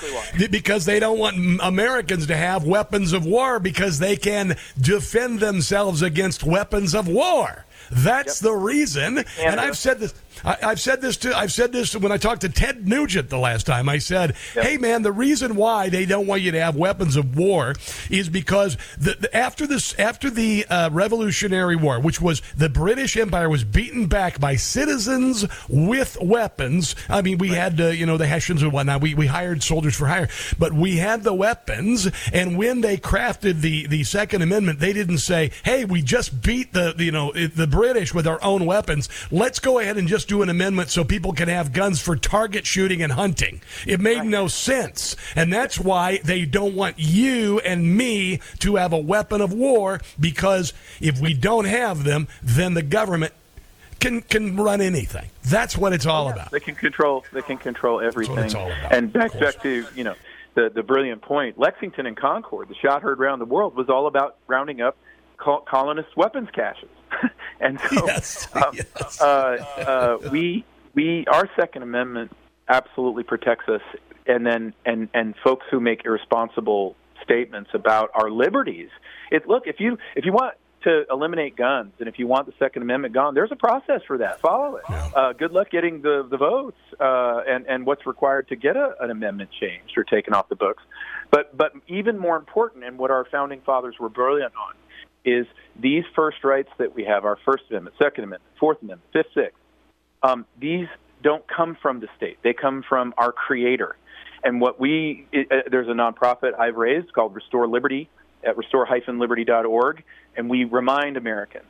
Because 0.50 0.86
they 0.86 1.00
don't 1.00 1.18
want 1.20 1.60
Americans 1.62 2.28
to 2.28 2.36
have 2.36 2.66
weapons 2.66 3.14
of 3.14 3.26
war 3.26 3.60
because 3.60 4.00
they 4.00 4.16
can 4.18 4.58
defend 4.80 5.40
themselves 5.40 6.02
against 6.02 6.44
weapons 6.44 6.94
of 6.94 7.08
war. 7.08 7.66
That's 7.92 8.40
the 8.42 8.54
reason. 8.54 9.24
And 9.40 9.60
I've 9.60 9.78
said 9.78 10.00
this. 10.00 10.14
I, 10.44 10.58
I've 10.64 10.80
said 10.80 11.02
this 11.02 11.18
to. 11.18 11.36
I've 11.36 11.52
said 11.52 11.72
this 11.72 11.96
when 11.96 12.12
I 12.12 12.18
talked 12.18 12.42
to 12.42 12.50
Ted 12.50 12.88
Nugent 12.88 13.30
the 13.30 13.38
last 13.38 13.66
time. 13.66 13.90
I 13.90 13.98
said, 13.98 14.36
"Hey, 14.54 14.78
man, 14.78 15.02
the 15.02 15.12
reason 15.12 15.56
why 15.56 15.90
they 15.90 16.06
don't 16.06 16.28
want 16.28 16.42
you 16.42 16.52
to 16.52 16.60
have 16.60 16.76
weapons 16.76 17.16
of 17.16 17.38
war 17.38 17.76
is 18.10 18.30
because 18.30 18.78
the, 18.98 19.16
the, 19.20 19.36
after 19.36 19.68
this, 19.68 19.98
after 20.00 20.30
the 20.30 20.66
uh, 20.66 20.90
Revolutionary 20.92 21.76
War, 21.76 22.00
which 22.00 22.22
was 22.22 22.42
the 22.56 22.70
British 22.70 23.18
Empire 23.18 23.50
was 23.50 23.64
beaten 23.64 24.08
back 24.08 24.40
by 24.40 24.56
citizens 24.56 25.46
with 25.70 26.18
weapons. 26.22 26.96
I 27.10 27.22
mean, 27.22 27.38
we 27.38 27.50
had, 27.50 27.80
uh, 27.80 27.88
you 27.88 28.06
know, 28.06 28.18
the 28.18 28.28
Hessians 28.28 28.62
and 28.62 28.72
whatnot. 28.72 29.02
We 29.02 29.14
we 29.14 29.28
hired 29.28 29.64
soldiers 29.64 29.96
for 29.96 30.08
hire, 30.08 30.30
but 30.58 30.74
we 30.74 30.98
had 30.98 31.24
the 31.24 31.34
weapons. 31.34 32.10
And 32.32 32.58
when 32.58 32.82
they 32.82 32.98
crafted 32.98 33.62
the 33.62 33.88
the 33.88 34.04
Second 34.04 34.42
Amendment, 34.42 34.80
they 34.80 34.94
didn't 34.94 35.20
say, 35.20 35.52
"Hey, 35.64 35.86
we 35.86 36.02
just 36.02 36.42
beat 36.42 36.74
the 36.74 36.96
you 36.98 37.12
know 37.12 37.32
the 37.32 37.68
British 37.68 38.14
with 38.14 38.28
our 38.28 38.44
own 38.44 38.66
weapons. 38.66 39.10
Let's 39.32 39.60
go 39.60 39.80
ahead 39.80 39.98
and 39.98 40.08
just 40.08 40.27
do 40.28 40.42
an 40.42 40.50
amendment 40.50 40.90
so 40.90 41.04
people 41.04 41.34
can 41.34 41.50
have 41.50 41.74
guns 41.74 42.02
for 42.02 42.16
target 42.16 42.66
shooting 42.66 43.02
and 43.02 43.14
hunting." 43.14 43.62
It 43.86 44.00
made 44.00 44.24
no 44.24 44.48
sense, 44.48 45.16
and 45.36 45.52
that's 45.52 45.80
why 45.80 46.20
they 46.24 46.46
don't 46.46 46.76
want 46.76 46.96
you 46.98 47.60
and 47.60 47.98
me 47.98 48.40
to 48.60 48.76
have 48.76 48.94
a 48.94 48.98
weapon 48.98 49.42
of 49.42 49.54
war 49.54 50.02
because 50.20 50.74
if 51.00 51.20
we 51.20 51.34
don't 51.34 51.66
have 51.66 52.04
them, 52.04 52.28
then 52.42 52.74
the 52.74 52.84
government 52.84 53.34
can 54.00 54.22
can 54.22 54.56
run 54.56 54.82
anything. 54.82 55.30
That's 55.44 55.78
what 55.78 55.94
it's 55.94 56.06
all 56.06 56.30
about. 56.30 56.52
They 56.52 56.60
can 56.60 56.76
control. 56.76 57.24
They 57.34 57.42
can 57.42 57.58
control 57.58 58.02
everything. 58.02 58.52
about, 58.52 58.72
and 58.92 59.12
back 59.12 59.38
back 59.40 59.62
to 59.64 59.86
you 59.96 60.04
know 60.04 60.16
the 60.54 60.70
the 60.70 60.84
brilliant 60.84 61.22
point. 61.22 61.58
Lexington 61.58 62.06
and 62.06 62.16
Concord, 62.16 62.70
the 62.70 62.76
shot 62.76 63.02
heard 63.02 63.20
around 63.20 63.40
the 63.40 63.46
world, 63.46 63.76
was 63.76 63.90
all 63.90 64.08
about 64.08 64.38
rounding 64.48 64.82
up 64.82 64.98
col- 65.38 65.62
colonist 65.62 66.16
weapons 66.16 66.50
caches. 66.54 66.90
and 67.60 67.80
so 67.80 68.08
um, 68.54 68.78
Uh, 69.20 69.24
uh, 69.24 70.18
we 70.32 70.66
we 70.94 71.26
our 71.28 71.50
Second 71.56 71.84
Amendment 71.84 72.32
absolutely 72.68 73.24
protects 73.24 73.68
us. 73.70 73.82
And 74.26 74.46
then 74.46 74.74
and 74.86 75.10
and 75.14 75.36
folks 75.44 75.66
who 75.72 75.80
make 75.80 76.04
irresponsible 76.06 76.96
statements 77.24 77.70
about 77.74 78.10
our 78.14 78.30
liberties. 78.30 78.90
It 79.32 79.48
look 79.48 79.64
if 79.68 79.80
you 79.80 79.98
if 80.16 80.26
you 80.26 80.34
want 80.34 80.56
to 80.84 81.06
eliminate 81.10 81.56
guns 81.56 81.92
and 82.00 82.08
if 82.08 82.20
you 82.20 82.28
want 82.28 82.46
the 82.46 82.54
Second 82.60 82.82
Amendment 82.82 83.14
gone, 83.14 83.34
there's 83.34 83.52
a 83.52 83.56
process 83.56 84.02
for 84.06 84.20
that. 84.20 84.40
Follow 84.40 84.78
it. 84.78 84.84
Uh, 84.90 85.34
good 85.34 85.52
luck 85.52 85.70
getting 85.70 86.02
the 86.02 86.28
the 86.30 86.38
votes 86.38 86.78
uh, 87.00 87.42
and 87.48 87.66
and 87.68 87.86
what's 87.86 88.06
required 88.06 88.48
to 88.50 88.56
get 88.56 88.76
a, 88.76 88.96
an 89.00 89.10
amendment 89.12 89.50
changed 89.60 89.98
or 89.98 90.04
taken 90.04 90.34
off 90.34 90.50
the 90.50 90.56
books. 90.56 90.84
But 91.32 91.56
but 91.58 91.74
even 91.88 92.18
more 92.18 92.38
important, 92.38 92.84
and 92.84 92.98
what 92.98 93.12
our 93.12 93.26
founding 93.32 93.62
fathers 93.62 93.96
were 94.00 94.10
brilliant 94.10 94.54
on, 94.56 94.76
is 95.26 95.46
these 95.80 96.04
first 96.16 96.44
rights 96.44 96.70
that 96.78 96.96
we 96.96 97.06
have: 97.06 97.26
our 97.26 97.38
First 97.46 97.64
Amendment, 97.70 97.96
Second 97.98 98.24
Amendment, 98.24 98.44
Fourth 98.60 98.82
Amendment, 98.82 99.10
Fifth, 99.14 99.34
Sixth. 99.34 99.58
Um, 100.24 100.46
these 100.60 100.88
don't 101.22 101.46
come 101.48 101.78
from 101.82 102.00
the 102.00 102.08
state; 102.16 102.38
they 102.44 102.54
come 102.54 102.84
from 102.88 103.14
our 103.18 103.32
Creator. 103.32 103.96
And 104.44 104.62
what 104.62 104.80
we 104.80 105.28
it, 105.32 105.52
uh, 105.52 105.62
there's 105.70 105.88
a 105.88 105.92
nonprofit 105.92 106.58
I've 106.58 106.76
raised 106.76 107.14
called 107.14 107.36
Restore 107.36 107.68
Liberty 107.68 108.10
at 108.44 108.56
restore-liberty.org, 108.56 110.04
and 110.36 110.50
we 110.50 110.64
remind 110.64 111.18
Americans 111.18 111.66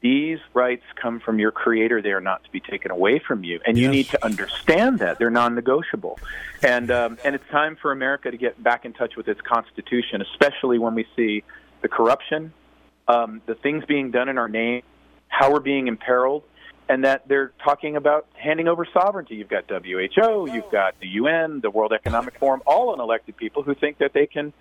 these 0.00 0.38
rights 0.54 0.84
come 1.00 1.20
from 1.20 1.38
your 1.38 1.50
Creator; 1.50 2.02
they 2.02 2.12
are 2.12 2.20
not 2.20 2.44
to 2.44 2.50
be 2.50 2.60
taken 2.60 2.90
away 2.90 3.18
from 3.18 3.42
you, 3.42 3.60
and 3.66 3.76
you 3.76 3.88
need 3.88 4.06
to 4.10 4.24
understand 4.24 5.00
that 5.00 5.18
they're 5.18 5.30
non-negotiable. 5.30 6.18
And 6.62 6.90
um, 6.90 7.18
and 7.24 7.34
it's 7.34 7.48
time 7.50 7.76
for 7.80 7.90
America 7.90 8.30
to 8.30 8.36
get 8.36 8.62
back 8.62 8.84
in 8.84 8.92
touch 8.92 9.16
with 9.16 9.26
its 9.26 9.40
Constitution, 9.40 10.22
especially 10.22 10.78
when 10.78 10.94
we 10.94 11.06
see 11.16 11.42
the 11.82 11.88
corruption, 11.88 12.52
um, 13.08 13.42
the 13.46 13.54
things 13.54 13.84
being 13.86 14.10
done 14.10 14.28
in 14.28 14.38
our 14.38 14.48
name, 14.48 14.82
how 15.28 15.52
we're 15.52 15.60
being 15.60 15.88
imperiled, 15.88 16.44
and 16.88 17.04
that 17.04 17.26
they're 17.28 17.52
talking 17.64 17.96
about 17.96 18.26
handing 18.34 18.68
over 18.68 18.86
sovereignty. 18.92 19.36
You've 19.36 19.48
got 19.48 19.64
WHO, 19.68 20.50
you've 20.52 20.70
got 20.70 20.98
the 21.00 21.08
UN, 21.08 21.60
the 21.60 21.70
World 21.70 21.92
Economic 21.92 22.38
Forum, 22.38 22.62
all 22.66 22.96
unelected 22.96 23.36
people 23.36 23.62
who 23.62 23.74
think 23.74 23.98
that 23.98 24.12
they 24.12 24.26
can 24.26 24.52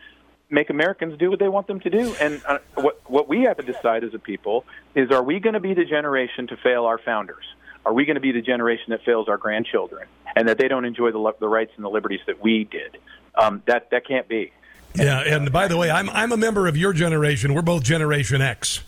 make 0.49 0.69
Americans 0.69 1.17
do 1.17 1.29
what 1.29 1.39
they 1.39 1.49
want 1.49 1.67
them 1.67 1.79
to 1.81 1.89
do. 1.89 2.15
And 2.19 2.41
uh, 2.45 2.59
what 2.75 3.01
what 3.09 3.27
we 3.27 3.43
have 3.43 3.57
to 3.57 3.63
decide 3.63 4.03
as 4.03 4.13
a 4.13 4.19
people 4.19 4.65
is: 4.95 5.11
Are 5.11 5.23
we 5.23 5.39
going 5.39 5.53
to 5.53 5.59
be 5.59 5.73
the 5.73 5.85
generation 5.85 6.47
to 6.47 6.57
fail 6.57 6.85
our 6.85 6.97
founders? 6.97 7.45
Are 7.85 7.93
we 7.93 8.05
going 8.05 8.15
to 8.15 8.21
be 8.21 8.33
the 8.33 8.41
generation 8.41 8.87
that 8.89 9.03
fails 9.05 9.29
our 9.29 9.37
grandchildren 9.37 10.09
and 10.35 10.49
that 10.49 10.57
they 10.57 10.67
don't 10.67 10.83
enjoy 10.83 11.11
the, 11.11 11.33
the 11.39 11.47
rights 11.47 11.71
and 11.77 11.85
the 11.85 11.89
liberties 11.89 12.19
that 12.27 12.43
we 12.43 12.65
did? 12.65 12.97
Um, 13.35 13.63
that 13.65 13.91
that 13.91 14.05
can't 14.05 14.27
be. 14.27 14.51
Yeah, 14.97 15.19
and 15.21 15.51
by 15.51 15.67
the 15.67 15.77
way, 15.77 15.89
I'm 15.89 16.09
I'm 16.09 16.31
a 16.31 16.37
member 16.37 16.67
of 16.67 16.75
your 16.77 16.93
generation. 16.93 17.53
We're 17.53 17.61
both 17.61 17.83
Generation 17.83 18.41
X. 18.41 18.81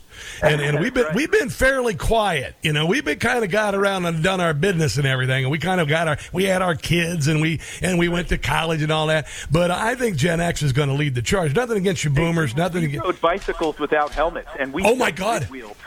And, 0.43 0.59
and 0.59 0.79
we've 0.81 0.93
been 0.93 1.05
we've 1.15 1.31
been 1.31 1.49
fairly 1.49 1.93
quiet, 1.95 2.53
you 2.61 2.73
know. 2.73 2.85
We've 2.85 3.05
been 3.05 3.19
kind 3.19 3.43
of 3.45 3.51
got 3.51 3.73
around 3.73 4.05
and 4.05 4.21
done 4.21 4.41
our 4.41 4.53
business 4.53 4.97
and 4.97 5.07
everything, 5.07 5.45
and 5.45 5.51
we 5.51 5.59
kind 5.59 5.79
of 5.79 5.87
got 5.87 6.07
our 6.09 6.17
we 6.33 6.43
had 6.43 6.61
our 6.61 6.75
kids 6.75 7.27
and 7.29 7.39
we 7.39 7.61
and 7.81 7.97
we 7.97 8.09
went 8.09 8.27
to 8.29 8.37
college 8.37 8.81
and 8.81 8.91
all 8.91 9.07
that. 9.07 9.27
But 9.49 9.71
I 9.71 9.95
think 9.95 10.17
Gen 10.17 10.41
X 10.41 10.61
is 10.61 10.73
going 10.73 10.89
to 10.89 10.95
lead 10.95 11.15
the 11.15 11.21
charge. 11.21 11.55
Nothing 11.55 11.77
against 11.77 12.03
you 12.03 12.09
boomers, 12.09 12.53
nothing 12.55 12.81
We 12.81 12.87
against. 12.89 13.05
rode 13.05 13.21
bicycles 13.21 13.79
without 13.79 14.11
helmets, 14.11 14.49
and 14.59 14.73
we 14.73 14.83
Oh, 14.83 14.95
my 14.95 15.11
God. 15.11 15.43
wheels. 15.45 15.77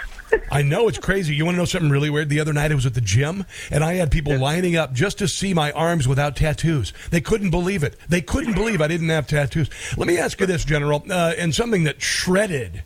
I 0.51 0.63
know 0.63 0.89
it's 0.89 0.99
crazy. 0.99 1.35
You 1.35 1.45
want 1.45 1.55
to 1.55 1.59
know 1.59 1.65
something 1.65 1.91
really 1.91 2.11
weird? 2.11 2.29
The 2.29 2.41
other 2.41 2.53
night 2.53 2.73
I 2.73 2.75
was 2.75 2.87
at 2.87 2.95
the 2.95 3.01
gym 3.01 3.45
and 3.71 3.83
I 3.83 3.95
had 3.95 4.11
people 4.11 4.37
lining 4.39 4.77
up 4.77 4.93
just 4.93 5.19
to 5.19 5.29
see 5.29 5.55
my 5.55 5.73
arms 5.73 6.07
without 6.07 6.37
tattoos. 6.37 6.93
They 7.11 7.21
couldn't 7.21 7.51
believe 7.51 7.83
it. 7.83 7.97
They 8.09 8.21
couldn't 8.21 8.55
believe 8.55 8.81
I 8.81 8.89
didn't 8.89 9.09
have 9.09 9.27
tattoos. 9.27 9.71
Let 9.97 10.07
me 10.07 10.19
ask 10.19 10.41
you 10.41 10.47
this, 10.47 10.65
General, 10.65 11.03
uh, 11.11 11.35
and 11.39 11.55
something 11.55 11.85
that 11.85 12.03
shredded 12.03 12.85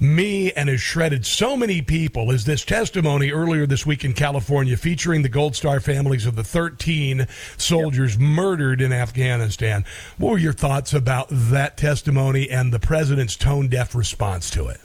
me 0.00 0.50
and 0.52 0.68
has 0.68 0.80
shredded 0.80 1.26
so 1.26 1.56
many 1.56 1.82
people 1.82 2.30
is 2.30 2.44
this 2.44 2.64
testimony 2.64 3.30
earlier 3.30 3.66
this 3.66 3.84
week 3.84 4.04
in 4.04 4.14
California 4.14 4.76
featuring 4.76 5.22
the 5.22 5.28
Gold 5.28 5.54
Star 5.54 5.78
families 5.78 6.24
of 6.24 6.36
the 6.36 6.44
13 6.44 7.26
soldiers 7.58 8.18
murdered 8.18 8.80
in 8.80 8.92
Afghanistan. 8.92 9.84
What 10.16 10.30
were 10.30 10.38
your 10.38 10.54
thoughts 10.54 10.94
about 10.94 11.28
that 11.30 11.76
testimony 11.76 12.48
and 12.48 12.72
the 12.72 12.80
president's 12.80 13.36
tone 13.36 13.68
deaf 13.68 13.94
response 13.94 14.48
to 14.50 14.68
it? 14.68 14.80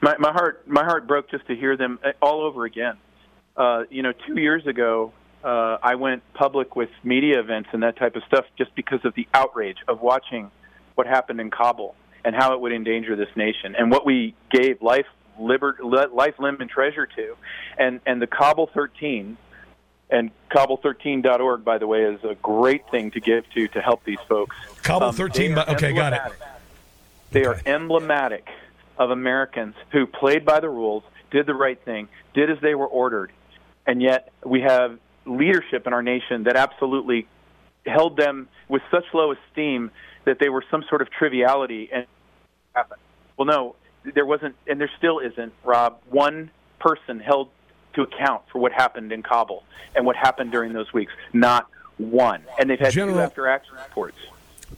My, 0.00 0.16
my 0.18 0.32
heart, 0.32 0.66
my 0.66 0.84
heart 0.84 1.06
broke 1.06 1.30
just 1.30 1.46
to 1.48 1.54
hear 1.56 1.76
them 1.76 1.98
uh, 2.04 2.12
all 2.22 2.42
over 2.42 2.64
again. 2.64 2.96
Uh, 3.56 3.84
you 3.90 4.02
know, 4.02 4.12
two 4.26 4.40
years 4.40 4.66
ago, 4.66 5.12
uh, 5.44 5.78
I 5.82 5.94
went 5.96 6.22
public 6.34 6.76
with 6.76 6.90
media 7.02 7.40
events 7.40 7.70
and 7.72 7.82
that 7.82 7.96
type 7.96 8.16
of 8.16 8.22
stuff 8.24 8.44
just 8.56 8.74
because 8.74 9.00
of 9.04 9.14
the 9.14 9.26
outrage 9.34 9.78
of 9.88 10.00
watching 10.00 10.50
what 10.94 11.06
happened 11.06 11.40
in 11.40 11.50
Kabul 11.50 11.94
and 12.24 12.34
how 12.34 12.54
it 12.54 12.60
would 12.60 12.72
endanger 12.72 13.16
this 13.16 13.28
nation 13.36 13.74
and 13.76 13.90
what 13.90 14.04
we 14.06 14.34
gave 14.50 14.82
life, 14.82 15.06
liber, 15.38 15.76
life, 15.82 16.34
limb, 16.38 16.58
and 16.60 16.68
treasure 16.70 17.06
to, 17.06 17.36
and 17.78 18.00
and 18.06 18.20
the 18.20 18.26
Kabul 18.26 18.68
13. 18.72 19.36
And 20.12 20.32
Kabul13.org, 20.50 21.64
by 21.64 21.78
the 21.78 21.86
way, 21.86 22.02
is 22.02 22.24
a 22.24 22.34
great 22.42 22.90
thing 22.90 23.12
to 23.12 23.20
give 23.20 23.48
to 23.50 23.68
to 23.68 23.80
help 23.80 24.02
these 24.04 24.18
folks. 24.28 24.56
Kabul 24.82 25.08
Um, 25.08 25.14
13 25.14 25.54
they 25.54 25.60
are 25.60 25.66
bu- 25.66 25.72
okay, 25.74 25.92
got 25.92 26.12
it. 26.12 26.20
They 27.30 27.44
are 27.44 27.60
emblematic 27.64 28.48
of 29.00 29.10
Americans 29.10 29.74
who 29.90 30.06
played 30.06 30.44
by 30.44 30.60
the 30.60 30.68
rules, 30.68 31.02
did 31.30 31.46
the 31.46 31.54
right 31.54 31.82
thing, 31.84 32.06
did 32.34 32.50
as 32.50 32.58
they 32.60 32.74
were 32.74 32.86
ordered, 32.86 33.32
and 33.86 34.02
yet 34.02 34.30
we 34.44 34.60
have 34.60 34.98
leadership 35.24 35.86
in 35.86 35.94
our 35.94 36.02
nation 36.02 36.44
that 36.44 36.54
absolutely 36.54 37.26
held 37.86 38.16
them 38.18 38.46
with 38.68 38.82
such 38.90 39.04
low 39.14 39.32
esteem 39.32 39.90
that 40.26 40.38
they 40.38 40.50
were 40.50 40.62
some 40.70 40.84
sort 40.88 41.00
of 41.00 41.10
triviality 41.10 41.88
and. 41.92 42.06
Well, 43.36 43.46
no, 43.46 43.74
there 44.14 44.26
wasn't, 44.26 44.54
and 44.66 44.78
there 44.78 44.90
still 44.98 45.18
isn't. 45.18 45.52
Rob, 45.64 45.98
one 46.10 46.50
person 46.78 47.20
held 47.20 47.48
to 47.94 48.02
account 48.02 48.42
for 48.52 48.58
what 48.58 48.70
happened 48.70 49.12
in 49.12 49.22
Kabul 49.22 49.64
and 49.96 50.04
what 50.04 50.14
happened 50.14 50.52
during 50.52 50.74
those 50.74 50.92
weeks. 50.92 51.12
Not 51.32 51.66
one, 51.96 52.44
and 52.58 52.68
they've 52.68 52.78
had 52.78 52.92
General- 52.92 53.16
two 53.16 53.22
after 53.22 53.48
action 53.48 53.74
reports. 53.76 54.18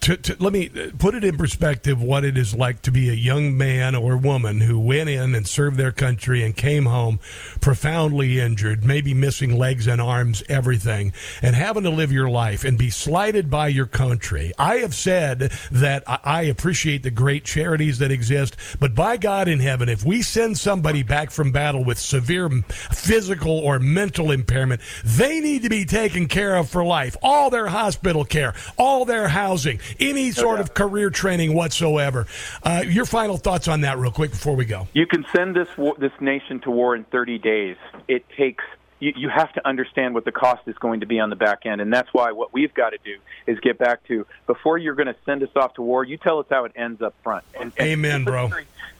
To, 0.01 0.17
to, 0.17 0.37
let 0.41 0.53
me 0.53 0.71
uh, 0.71 0.91
put 0.99 1.15
it 1.15 1.25
in 1.25 1.37
perspective 1.37 2.03
what 2.03 2.25
it 2.25 2.37
is 2.37 2.55
like 2.55 2.83
to 2.83 2.91
be 2.91 3.09
a 3.09 3.15
young 3.15 3.57
man 3.57 3.95
or 3.95 4.17
woman 4.17 4.61
who 4.61 4.79
went 4.79 5.09
in 5.09 5.35
and 5.35 5.47
served 5.47 5.77
their 5.77 5.93
country 5.93 6.43
and 6.43 6.57
came 6.57 6.87
home 6.87 7.21
profoundly 7.61 8.41
injured, 8.41 8.85
maybe 8.85 9.15
missing 9.15 9.57
legs 9.57 9.87
and 9.87 10.01
arms, 10.01 10.43
everything, 10.49 11.13
and 11.41 11.55
having 11.55 11.83
to 11.85 11.91
live 11.91 12.11
your 12.11 12.29
life 12.29 12.65
and 12.65 12.79
be 12.79 12.91
slighted 12.91 13.51
by 13.51 13.69
your 13.69 13.87
country. 13.87 14.53
I 14.59 14.77
have 14.77 14.95
said 14.95 15.53
that 15.71 16.03
I, 16.09 16.19
I 16.25 16.43
appreciate 16.43 17.03
the 17.03 17.11
great 17.11 17.45
charities 17.45 17.99
that 17.99 18.11
exist, 18.11 18.57
but 18.81 18.95
by 18.95 19.17
God 19.17 19.47
in 19.47 19.61
heaven, 19.61 19.89
if 19.89 20.05
we 20.05 20.23
send 20.23 20.59
somebody 20.59 21.03
back 21.03 21.31
from 21.31 21.53
battle 21.53 21.85
with 21.85 21.99
severe 21.99 22.49
physical 22.49 23.59
or 23.59 23.79
mental 23.79 24.31
impairment, 24.31 24.81
they 25.05 25.41
need 25.41 25.63
to 25.63 25.69
be 25.69 25.85
taken 25.85 26.27
care 26.27 26.57
of 26.57 26.69
for 26.69 26.85
life. 26.85 27.17
All 27.23 27.51
their 27.51 27.69
hospital 27.69 28.25
care, 28.25 28.55
all 28.77 29.05
their 29.05 29.29
housing, 29.29 29.79
any 30.01 30.31
sort 30.33 30.61
of 30.61 30.75
career 30.75 31.11
training 31.11 31.55
whatsoever. 31.55 32.27
Uh, 32.63 32.85
your 32.87 33.05
final 33.05 33.37
thoughts 33.37 33.69
on 33.69 33.83
that, 33.83 33.99
real 33.99 34.13
quick, 34.13 34.31
before 34.31 34.57
we 34.57 34.65
go. 34.65 34.89
You 34.93 35.07
can 35.07 35.25
send 35.35 35.57
this 35.57 35.69
war, 35.77 35.95
this 35.99 36.13
nation 36.21 36.61
to 36.61 36.71
war 36.71 36.95
in 36.95 37.05
30 37.05 37.39
days. 37.39 37.77
It 38.09 38.25
takes 38.37 38.65
you, 39.03 39.13
you 39.17 39.29
have 39.29 39.53
to 39.55 39.67
understand 39.67 40.15
what 40.15 40.25
the 40.25 40.31
cost 40.31 40.63
is 40.69 40.79
going 40.79 41.01
to 41.01 41.07
be 41.07 41.19
on 41.19 41.29
the 41.29 41.37
back 41.37 41.67
end, 41.67 41.81
and 41.81 41.93
that's 41.93 42.09
why 42.13 42.31
what 42.31 42.53
we've 42.53 42.73
got 42.73 42.91
to 42.91 42.99
do 43.05 43.17
is 43.49 43.59
get 43.59 43.77
back 43.77 44.07
to 44.07 44.25
before 44.47 44.79
you're 44.79 44.95
going 44.95 45.09
to 45.09 45.17
send 45.27 45.43
us 45.43 45.49
off 45.57 45.75
to 45.75 45.83
war. 45.83 46.05
You 46.05 46.17
tell 46.17 46.39
us 46.39 46.47
how 46.49 46.65
it 46.67 46.73
ends 46.77 47.03
up 47.03 47.13
front. 47.25 47.45
And, 47.59 47.73
and 47.77 47.89
Amen, 47.89 48.25
bro. 48.25 48.51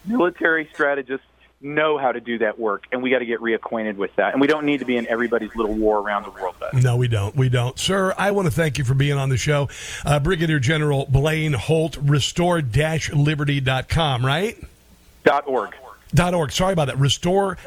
Military 0.05 0.69
strategists 0.73 1.25
know 1.63 1.97
how 1.97 2.11
to 2.11 2.19
do 2.19 2.39
that 2.39 2.59
work, 2.59 2.83
and 2.91 3.01
we 3.01 3.09
got 3.09 3.19
to 3.19 3.25
get 3.25 3.39
reacquainted 3.39 3.95
with 3.95 4.13
that. 4.17 4.33
And 4.33 4.41
we 4.41 4.47
don't 4.47 4.65
need 4.65 4.79
to 4.79 4.85
be 4.85 4.97
in 4.97 5.07
everybody's 5.07 5.55
little 5.55 5.75
war 5.75 5.99
around 5.99 6.25
the 6.25 6.31
world. 6.31 6.55
Does. 6.59 6.83
No, 6.83 6.97
we 6.97 7.07
don't. 7.07 7.33
We 7.35 7.47
don't. 7.49 7.79
Sir, 7.79 8.13
I 8.17 8.31
want 8.31 8.47
to 8.47 8.51
thank 8.51 8.77
you 8.77 8.83
for 8.83 8.93
being 8.93 9.17
on 9.17 9.29
the 9.29 9.37
show. 9.37 9.69
Uh, 10.05 10.19
Brigadier 10.19 10.59
General 10.59 11.05
Blaine 11.09 11.53
Holt, 11.53 11.97
restore-liberty.com, 12.01 14.25
right? 14.25 14.57
Dot 15.23 15.47
org. 15.47 15.73
Dot 16.13 16.33
org. 16.35 16.51
Sorry 16.51 16.73
about 16.73 16.87
that. 16.87 16.99
Restore 16.99 17.57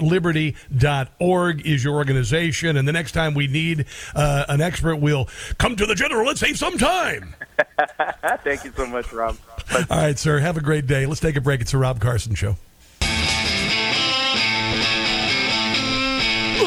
liberty.org 0.00 1.66
is 1.66 1.84
your 1.84 1.94
organization. 1.94 2.76
And 2.78 2.88
the 2.88 2.92
next 2.92 3.12
time 3.12 3.34
we 3.34 3.48
need 3.48 3.84
uh, 4.14 4.46
an 4.48 4.62
expert, 4.62 4.96
we'll 4.96 5.28
come 5.58 5.76
to 5.76 5.84
the 5.84 5.94
general 5.94 6.26
and 6.28 6.38
save 6.38 6.56
some 6.56 6.78
time. 6.78 7.34
Thank 8.44 8.64
you 8.64 8.72
so 8.74 8.86
much, 8.86 9.12
Rob. 9.12 9.36
All 9.90 9.90
right, 9.90 10.18
sir. 10.18 10.38
Have 10.38 10.56
a 10.56 10.62
great 10.62 10.86
day. 10.86 11.04
Let's 11.04 11.20
take 11.20 11.36
a 11.36 11.40
break. 11.40 11.60
It's 11.60 11.72
the 11.72 11.78
Rob 11.78 12.00
Carson 12.00 12.34
Show. 12.34 12.56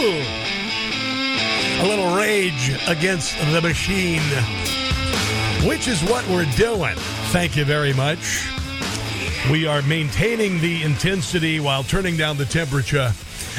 A 0.07 1.83
little 1.87 2.15
rage 2.15 2.69
against 2.87 3.35
the 3.51 3.59
machine, 3.59 4.21
which 5.67 5.87
is 5.87 6.03
what 6.03 6.27
we're 6.27 6.45
doing. 6.55 6.95
Thank 7.31 7.55
you 7.55 7.65
very 7.65 7.91
much. 7.91 8.47
We 9.49 9.65
are 9.65 9.81
maintaining 9.81 10.59
the 10.59 10.83
intensity 10.83 11.59
while 11.59 11.83
turning 11.83 12.17
down 12.17 12.37
the 12.37 12.45
temperature. 12.45 13.13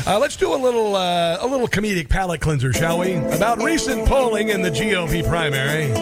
Uh, 0.05 0.18
let's 0.18 0.36
do 0.36 0.53
a 0.53 0.57
little 0.57 0.94
uh, 0.94 1.38
a 1.40 1.47
little 1.47 1.68
comedic 1.68 2.09
palate 2.09 2.40
cleanser, 2.40 2.72
shall 2.72 2.99
we? 2.99 3.14
About 3.14 3.62
recent 3.62 4.07
polling 4.07 4.49
in 4.51 4.62
the 4.62 4.70
GOP 4.70 5.26
primary. 5.26 5.92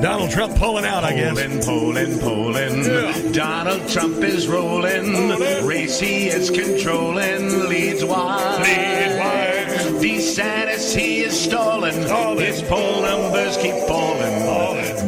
Donald 0.00 0.30
Trump 0.30 0.56
pulling 0.56 0.84
out, 0.84 1.02
I 1.04 1.14
guess. 1.14 1.34
Polling, 1.34 1.62
polling, 1.62 2.18
polling. 2.18 2.84
Yeah. 2.84 3.32
Donald 3.32 3.88
Trump 3.88 4.18
is 4.18 4.46
rolling. 4.48 5.66
Race 5.66 5.98
he 5.98 6.28
is 6.28 6.50
controlling. 6.50 7.68
Leads 7.68 8.04
wide. 8.04 8.60
Lead 8.60 9.18
wide. 9.18 10.02
DeSantis 10.02 10.94
he 10.94 11.20
is 11.22 11.38
stalling. 11.40 11.94
His 12.38 12.60
poll 12.62 13.02
numbers 13.02 13.56
keep 13.56 13.76
falling. 13.88 14.44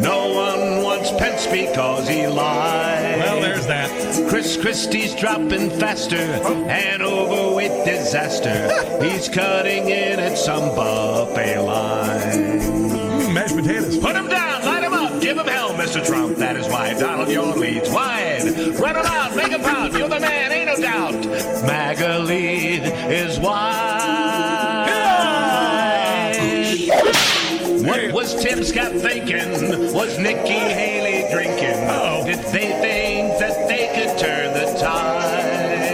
No 0.01 0.33
one 0.33 0.66
wants 1.07 1.23
Pence 1.23 1.47
because 1.47 2.09
he 2.09 2.27
lied. 2.27 3.19
Well, 3.19 3.41
there's 3.41 3.67
that. 3.67 3.91
Chris 4.29 4.57
Christie's 4.57 5.15
dropping 5.15 5.71
faster. 5.71 6.17
And 6.17 7.03
overweight 7.03 7.85
disaster. 7.85 8.69
He's 9.05 9.29
cutting 9.29 9.89
in 9.89 10.19
at 10.19 10.37
some 10.39 10.75
buffet 10.75 11.61
line. 11.61 12.61
Mm, 12.61 13.35
mashed 13.35 13.57
potatoes. 13.57 13.99
Put 13.99 14.17
him 14.17 14.29
down, 14.29 14.65
light 14.65 14.83
him 14.83 14.95
up, 14.95 15.21
give 15.21 15.39
him 15.39 15.47
hell, 15.47 15.71
Mr. 15.75 16.05
Trump. 16.05 16.37
That 16.39 16.57
is 16.57 16.67
why 16.69 16.95
Donald 16.95 17.29
your 17.29 17.55
leads 17.55 17.91
wide. 17.91 18.45
Run 18.79 18.97
him 18.97 19.07
out, 19.07 19.37
make 19.37 19.53
him 19.53 19.63
proud. 19.63 19.93
You're 19.93 20.09
the 20.09 20.21
man, 20.21 20.36
was 28.27 28.43
Tim 28.43 28.65
Scott 28.65 28.91
thinking? 28.93 29.93
Was 29.95 30.19
Nikki 30.19 30.59
Haley 30.59 31.31
drinking? 31.31 31.79
Oh. 31.89 32.25
Did 32.27 32.41
they 32.47 32.73
think 32.83 33.39
that 33.39 33.69
they 33.69 33.87
could 33.95 34.19
turn 34.19 34.53
the 34.53 34.67
tide? 34.81 35.87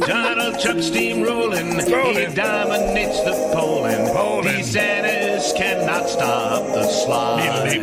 Donald 0.08 0.58
Trump 0.58 0.80
steamrolling, 0.80 1.74
he 2.16 2.34
dominates 2.34 3.20
the 3.22 3.50
polling. 3.54 4.06
DeSantis 4.46 5.56
cannot 5.56 6.08
stop 6.08 6.66
the 6.74 6.88
slide. 6.88 7.78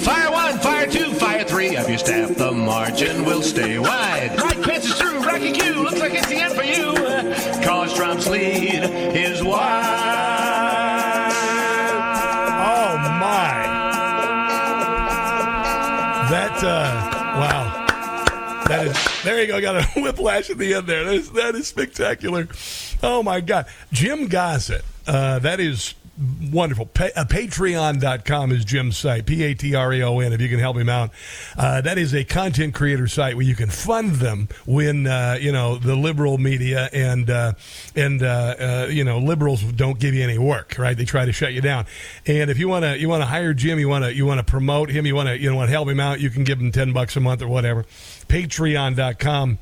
Fire 0.00 0.30
one, 0.32 0.58
fire 0.60 0.86
two, 0.86 1.12
fire 1.14 1.44
three 1.44 1.76
of 1.76 1.86
your 1.88 1.98
staff. 1.98 2.34
The 2.34 2.50
margin 2.50 3.26
will 3.26 3.42
stay 3.42 3.78
wide. 3.78 4.40
Right 4.40 4.62
pitch 4.62 4.86
is 4.86 4.94
through. 4.94 5.18
Rocky 5.20 5.52
Q 5.52 5.82
looks 5.82 6.00
like 6.00 6.14
it's 6.14 6.28
the 6.28 6.36
end 6.36 6.54
for 6.54 6.64
you. 6.64 6.94
Cause 7.62 7.94
Trump's 7.94 8.26
lead 8.26 8.84
is 9.14 9.42
wide. 9.44 9.97
There. 19.24 19.40
You 19.40 19.46
go. 19.46 19.60
Got 19.60 19.76
a 19.76 19.82
whiplash 20.00 20.50
at 20.50 20.58
the 20.58 20.74
end 20.74 20.86
there. 20.86 21.04
That 21.04 21.14
is, 21.14 21.30
that 21.32 21.54
is 21.54 21.68
spectacular. 21.68 22.48
Oh 23.02 23.22
my 23.22 23.40
God, 23.40 23.66
Jim 23.92 24.28
Gossett. 24.28 24.84
Uh, 25.06 25.38
that 25.38 25.60
is 25.60 25.94
wonderful. 26.50 26.86
Pa- 26.86 27.10
uh, 27.14 27.24
Patreon.com 27.24 28.52
is 28.52 28.64
Jim's 28.64 28.96
site. 28.96 29.26
P 29.26 29.42
A 29.44 29.54
T 29.54 29.74
R 29.74 29.92
E 29.92 30.02
O 30.02 30.18
N. 30.18 30.32
If 30.32 30.40
you 30.40 30.48
can 30.48 30.58
help 30.58 30.76
him 30.76 30.88
out, 30.88 31.10
uh, 31.56 31.80
that 31.82 31.98
is 31.98 32.14
a 32.14 32.24
content 32.24 32.74
creator 32.74 33.06
site 33.06 33.36
where 33.36 33.44
you 33.44 33.54
can 33.54 33.70
fund 33.70 34.16
them 34.16 34.48
when 34.66 35.06
uh, 35.06 35.38
you 35.40 35.52
know 35.52 35.76
the 35.76 35.94
liberal 35.94 36.38
media 36.38 36.88
and 36.92 37.30
uh, 37.30 37.52
and 37.94 38.22
uh, 38.22 38.26
uh, 38.26 38.88
you 38.90 39.04
know 39.04 39.18
liberals 39.18 39.62
don't 39.62 39.98
give 39.98 40.14
you 40.14 40.22
any 40.22 40.38
work. 40.38 40.76
Right? 40.78 40.96
They 40.96 41.04
try 41.04 41.24
to 41.24 41.32
shut 41.32 41.52
you 41.52 41.60
down. 41.60 41.86
And 42.26 42.50
if 42.50 42.58
you 42.58 42.68
want 42.68 42.84
to 42.84 42.98
you 42.98 43.08
want 43.08 43.22
to 43.22 43.26
hire 43.26 43.54
Jim, 43.54 43.78
you 43.78 43.88
want 43.88 44.04
to 44.04 44.14
you 44.14 44.26
want 44.26 44.38
to 44.38 44.44
promote 44.44 44.90
him, 44.90 45.06
you 45.06 45.14
want 45.14 45.28
to 45.28 45.38
you 45.38 45.54
want 45.54 45.68
to 45.68 45.72
help 45.72 45.88
him 45.88 46.00
out, 46.00 46.20
you 46.20 46.30
can 46.30 46.44
give 46.44 46.60
him 46.60 46.72
ten 46.72 46.92
bucks 46.92 47.16
a 47.16 47.20
month 47.20 47.42
or 47.42 47.48
whatever. 47.48 47.86
Patreon.com. 48.28 49.58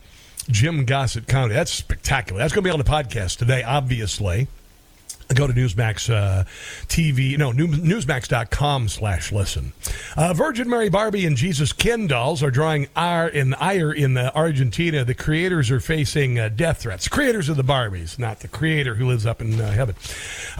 Jim 0.49 0.85
Gossett 0.85 1.27
Comedy. 1.27 1.55
That's 1.55 1.73
spectacular. 1.73 2.39
That's 2.39 2.53
going 2.53 2.62
to 2.62 2.69
be 2.69 2.73
on 2.73 2.79
the 2.79 2.85
podcast 2.85 3.39
today, 3.39 3.62
obviously. 3.62 4.47
Go 5.35 5.49
to 5.49 5.53
Newsmax 5.53 6.09
uh, 6.09 6.45
TV, 6.87 7.37
no, 7.37 7.51
new, 7.51 7.66
newsmax.com 7.66 8.89
slash 8.89 9.33
listen. 9.33 9.72
Uh, 10.16 10.33
Virgin 10.33 10.68
Mary 10.70 10.89
Barbie 10.89 11.27
and 11.27 11.37
Jesus 11.37 11.72
Ken 11.72 12.07
dolls 12.07 12.45
are 12.45 12.51
drawing 12.51 12.87
ire 12.95 13.27
in, 13.27 13.53
ire 13.55 13.93
in 13.93 14.16
Argentina. 14.16 15.05
The 15.05 15.14
creators 15.14 15.68
are 15.72 15.81
facing 15.81 16.39
uh, 16.39 16.49
death 16.49 16.83
threats. 16.83 17.09
Creators 17.09 17.49
of 17.49 17.57
the 17.57 17.64
Barbies, 17.64 18.20
not 18.20 18.39
the 18.39 18.47
creator 18.47 18.95
who 18.95 19.09
lives 19.09 19.27
up 19.27 19.41
in 19.41 19.61
uh, 19.61 19.72
heaven. 19.72 19.97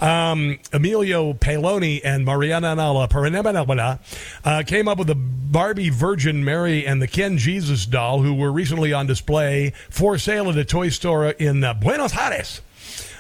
Um, 0.01 0.59
Emilio 0.73 1.33
Paloni 1.33 2.01
and 2.03 2.25
Mariana 2.25 2.75
Nala 2.75 3.07
Paranamana 3.07 4.01
uh, 4.45 4.65
came 4.67 4.89
up 4.89 4.99
with 4.99 5.07
the 5.07 5.15
Barbie 5.15 5.91
Virgin 5.91 6.45
Mary 6.45 6.85
and 6.85 7.01
the 7.01 7.07
Ken 7.07 7.39
Jesus 7.39 7.87
doll, 7.87 8.23
who 8.23 8.35
were 8.35 8.51
recently 8.51 8.93
on 8.93 9.07
display 9.07 9.73
for 9.91 10.19
sale 10.19 10.51
at 10.51 10.57
a 10.57 10.65
toy 10.65 10.89
store 10.89 11.29
in 11.29 11.61
Buenos 11.81 12.17
Aires. 12.17 12.63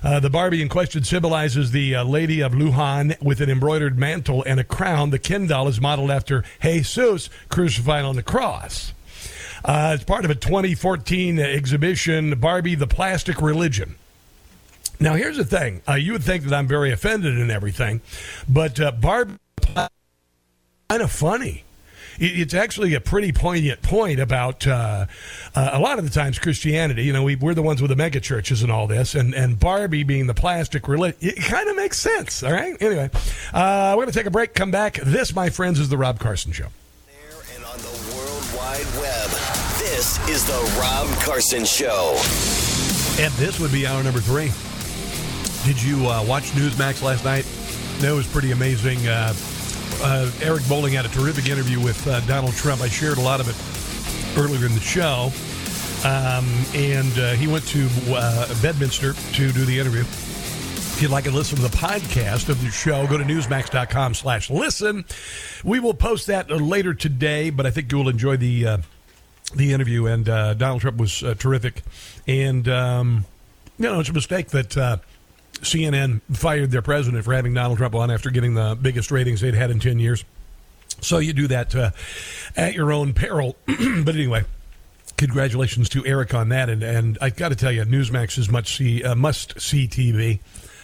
Uh, 0.02 0.20
the 0.20 0.30
Barbie 0.30 0.62
in 0.62 0.68
question 0.68 1.04
symbolizes 1.04 1.70
the 1.70 1.94
uh, 1.94 2.04
Lady 2.04 2.40
of 2.40 2.52
Lujan 2.52 3.20
with 3.22 3.40
an 3.40 3.50
embroidered 3.50 3.98
mantle 3.98 4.42
and 4.44 4.60
a 4.60 4.64
crown. 4.64 5.10
The 5.10 5.18
Ken 5.18 5.46
doll 5.46 5.68
is 5.68 5.80
modeled 5.80 6.10
after 6.10 6.44
Jesus 6.62 7.28
crucified 7.48 8.04
on 8.04 8.16
the 8.16 8.22
cross. 8.22 8.92
Uh, 9.64 9.92
it's 9.94 10.04
part 10.04 10.24
of 10.24 10.30
a 10.30 10.34
2014 10.34 11.38
exhibition, 11.38 12.38
Barbie 12.38 12.74
the 12.74 12.86
Plastic 12.86 13.40
Religion. 13.40 13.96
Now, 15.00 15.14
here's 15.14 15.36
the 15.36 15.44
thing. 15.44 15.82
Uh, 15.88 15.94
you 15.94 16.12
would 16.12 16.22
think 16.22 16.44
that 16.44 16.54
I'm 16.54 16.66
very 16.66 16.92
offended 16.92 17.36
and 17.38 17.50
everything, 17.50 18.00
but 18.48 18.80
uh, 18.80 18.92
Barbie 18.92 19.34
kind 19.74 21.02
of 21.02 21.10
funny. 21.10 21.65
It- 22.18 22.38
It's 22.40 22.54
actually 22.54 22.94
a 22.94 23.00
pretty 23.00 23.32
poignant 23.32 23.82
point 23.82 24.20
about 24.20 24.66
uh, 24.66 25.06
uh, 25.54 25.70
a 25.72 25.78
lot 25.78 25.98
of 25.98 26.04
the 26.04 26.10
times 26.10 26.38
Christianity. 26.38 27.04
You 27.04 27.12
know, 27.12 27.22
we, 27.22 27.36
we're 27.36 27.54
the 27.54 27.62
ones 27.62 27.80
with 27.82 27.90
the 27.90 27.96
mega 27.96 28.20
churches 28.20 28.62
and 28.62 28.70
all 28.72 28.86
this, 28.86 29.14
and, 29.14 29.34
and 29.34 29.58
Barbie 29.58 30.02
being 30.04 30.26
the 30.26 30.34
plastic 30.34 30.88
religion. 30.88 31.18
It 31.20 31.36
kind 31.42 31.68
of 31.68 31.76
makes 31.76 31.98
sense. 32.00 32.42
All 32.42 32.52
right. 32.52 32.76
Anyway, 32.80 33.10
uh, 33.52 33.92
we're 33.96 34.04
going 34.04 34.12
to 34.12 34.18
take 34.18 34.26
a 34.26 34.30
break. 34.30 34.54
Come 34.54 34.70
back. 34.70 34.94
This, 34.94 35.34
my 35.34 35.50
friends, 35.50 35.78
is 35.80 35.88
the 35.88 35.98
Rob 35.98 36.18
Carson 36.18 36.52
Show. 36.52 36.68
There 37.06 37.56
And 37.56 37.64
on 37.64 37.78
the 37.78 38.14
World 38.14 38.44
Wide 38.56 39.00
Web, 39.00 39.30
this 39.78 40.18
is 40.28 40.44
the 40.46 40.78
Rob 40.80 41.08
Carson 41.24 41.64
Show. 41.64 42.12
And 43.18 43.32
this 43.34 43.58
would 43.58 43.72
be 43.72 43.86
hour 43.86 44.02
number 44.02 44.20
three. 44.20 44.52
Did 45.66 45.82
you 45.82 46.06
uh, 46.08 46.22
watch 46.24 46.44
Newsmax 46.52 47.02
last 47.02 47.24
night? 47.24 47.44
That 48.00 48.12
was 48.12 48.26
pretty 48.26 48.52
amazing. 48.52 48.98
Uh, 50.02 50.30
Eric 50.42 50.68
Bolling 50.68 50.92
had 50.92 51.04
a 51.04 51.08
terrific 51.08 51.48
interview 51.48 51.80
with 51.80 52.06
uh, 52.06 52.20
Donald 52.20 52.54
Trump. 52.54 52.80
I 52.82 52.88
shared 52.88 53.18
a 53.18 53.20
lot 53.20 53.40
of 53.40 53.48
it 53.48 54.38
earlier 54.38 54.66
in 54.66 54.74
the 54.74 54.80
show. 54.80 55.32
Um, 56.04 56.46
and 56.74 57.18
uh, 57.18 57.32
he 57.32 57.46
went 57.46 57.66
to 57.68 57.88
uh, 58.08 58.46
Bedminster 58.62 59.14
to 59.14 59.52
do 59.52 59.64
the 59.64 59.78
interview. 59.78 60.02
If 60.02 61.02
you'd 61.02 61.10
like 61.10 61.24
to 61.24 61.30
listen 61.30 61.56
to 61.56 61.62
the 61.62 61.76
podcast 61.76 62.48
of 62.48 62.62
the 62.62 62.70
show, 62.70 63.06
go 63.06 63.18
to 63.18 63.24
newsmax.com 63.24 64.14
slash 64.14 64.50
listen. 64.50 65.04
We 65.64 65.80
will 65.80 65.94
post 65.94 66.26
that 66.28 66.50
later 66.50 66.94
today, 66.94 67.50
but 67.50 67.66
I 67.66 67.70
think 67.70 67.90
you 67.90 67.98
will 67.98 68.08
enjoy 68.08 68.36
the 68.36 68.66
uh, 68.66 68.78
the 69.54 69.72
interview. 69.72 70.06
And 70.06 70.28
uh, 70.28 70.54
Donald 70.54 70.82
Trump 70.82 70.98
was 70.98 71.20
terrific. 71.38 71.82
And, 72.26 72.68
um, 72.68 73.24
you 73.78 73.86
know, 73.86 74.00
it's 74.00 74.08
a 74.08 74.12
mistake 74.12 74.48
that 74.48 75.00
CNN 75.60 76.20
fired 76.32 76.70
their 76.70 76.82
president 76.82 77.24
for 77.24 77.32
having 77.34 77.54
Donald 77.54 77.78
Trump 77.78 77.94
on 77.94 78.10
after 78.10 78.30
getting 78.30 78.54
the 78.54 78.76
biggest 78.80 79.10
ratings 79.10 79.40
they'd 79.40 79.54
had 79.54 79.70
in 79.70 79.80
10 79.80 79.98
years. 79.98 80.24
So 81.00 81.18
you 81.18 81.32
do 81.32 81.46
that 81.48 81.74
uh, 81.74 81.90
at 82.56 82.74
your 82.74 82.92
own 82.92 83.12
peril. 83.12 83.56
but 83.66 84.14
anyway, 84.14 84.44
congratulations 85.16 85.88
to 85.90 86.04
Eric 86.06 86.34
on 86.34 86.48
that. 86.50 86.68
And, 86.68 86.82
and 86.82 87.18
I 87.20 87.30
got 87.30 87.50
to 87.50 87.56
tell 87.56 87.72
you, 87.72 87.82
Newsmax 87.82 88.38
is 88.38 88.48
much 88.48 88.76
see, 88.76 89.02
uh, 89.02 89.14
must 89.14 89.60
see 89.60 89.86
TV. 89.86 90.40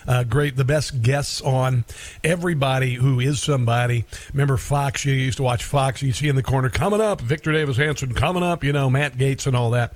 Uh, 0.07 0.25
great, 0.25 0.57
the 0.57 0.65
best 0.65 1.03
guests 1.03 1.41
on 1.41 1.85
everybody 2.25 2.95
who 2.95 3.21
is 3.21 3.41
somebody. 3.41 4.05
Remember 4.33 4.57
Fox? 4.57 5.05
You 5.05 5.13
used 5.15 5.37
to 5.37 5.43
watch 5.43 5.65
Fox. 5.65 6.03
You 6.03 6.13
see 6.13 6.29
in 6.29 6.37
the 6.37 6.43
corner 6.43 6.69
coming 6.69 7.01
up, 7.01 7.21
Victor 7.21 7.53
Davis 7.53 7.77
Hanson 7.77 8.15
coming 8.15 8.43
up. 8.43 8.65
You 8.65 8.73
know 8.73 8.91
Matt 8.91 9.17
Gaetz 9.17 9.47
and 9.47 9.57
all 9.57 9.71
that. 9.71 9.95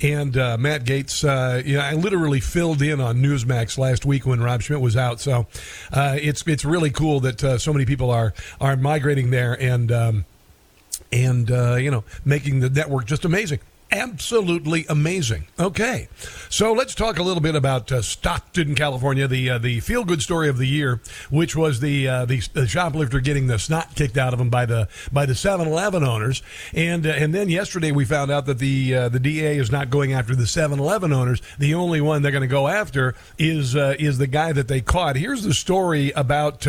And 0.00 0.36
uh, 0.36 0.56
Matt 0.58 0.84
Gaetz, 0.84 1.24
uh, 1.24 1.62
you 1.64 1.76
know, 1.76 1.82
I 1.82 1.94
literally 1.94 2.40
filled 2.40 2.82
in 2.82 3.00
on 3.00 3.22
Newsmax 3.22 3.78
last 3.78 4.04
week 4.04 4.26
when 4.26 4.40
Rob 4.40 4.62
Schmitt 4.62 4.80
was 4.80 4.96
out. 4.96 5.20
So 5.20 5.46
uh, 5.92 6.16
it's 6.20 6.46
it's 6.46 6.64
really 6.64 6.90
cool 6.90 7.20
that 7.20 7.42
uh, 7.42 7.58
so 7.58 7.72
many 7.72 7.84
people 7.84 8.10
are 8.10 8.34
are 8.60 8.76
migrating 8.76 9.30
there 9.30 9.60
and. 9.60 9.90
Um, 9.92 10.24
and 11.12 11.50
uh, 11.50 11.74
you 11.74 11.90
know, 11.90 12.02
making 12.24 12.60
the 12.60 12.70
network 12.70 13.06
just 13.06 13.24
amazing 13.24 13.60
absolutely 13.94 14.84
amazing. 14.88 15.46
Okay, 15.58 16.08
so 16.54 16.72
let's 16.72 16.94
talk 16.94 17.18
a 17.18 17.22
little 17.24 17.40
bit 17.40 17.56
about 17.56 17.90
uh, 17.90 18.00
Stockton, 18.00 18.76
California, 18.76 19.26
the 19.26 19.50
uh, 19.50 19.58
the 19.58 19.80
feel 19.80 20.04
good 20.04 20.22
story 20.22 20.48
of 20.48 20.56
the 20.56 20.68
year, 20.68 21.00
which 21.28 21.56
was 21.56 21.80
the, 21.80 22.06
uh, 22.06 22.24
the, 22.26 22.40
the 22.52 22.68
shoplifter 22.68 23.18
getting 23.18 23.48
the 23.48 23.58
snot 23.58 23.96
kicked 23.96 24.16
out 24.16 24.32
of 24.32 24.38
him 24.38 24.50
by 24.50 24.64
the 24.64 24.86
by 25.10 25.26
the 25.26 25.32
7-Eleven 25.32 26.04
owners, 26.04 26.44
and 26.72 27.08
uh, 27.08 27.10
and 27.10 27.34
then 27.34 27.48
yesterday 27.48 27.90
we 27.90 28.04
found 28.04 28.30
out 28.30 28.46
that 28.46 28.60
the 28.60 28.94
uh, 28.94 29.08
the 29.08 29.18
DA 29.18 29.58
is 29.58 29.72
not 29.72 29.90
going 29.90 30.12
after 30.12 30.36
the 30.36 30.44
7-Eleven 30.44 31.12
owners. 31.12 31.42
The 31.58 31.74
only 31.74 32.00
one 32.00 32.22
they're 32.22 32.30
going 32.30 32.42
to 32.42 32.46
go 32.46 32.68
after 32.68 33.16
is 33.36 33.74
uh, 33.74 33.96
is 33.98 34.18
the 34.18 34.28
guy 34.28 34.52
that 34.52 34.68
they 34.68 34.80
caught. 34.80 35.16
Here's 35.16 35.42
the 35.42 35.54
story 35.54 36.12
about 36.12 36.68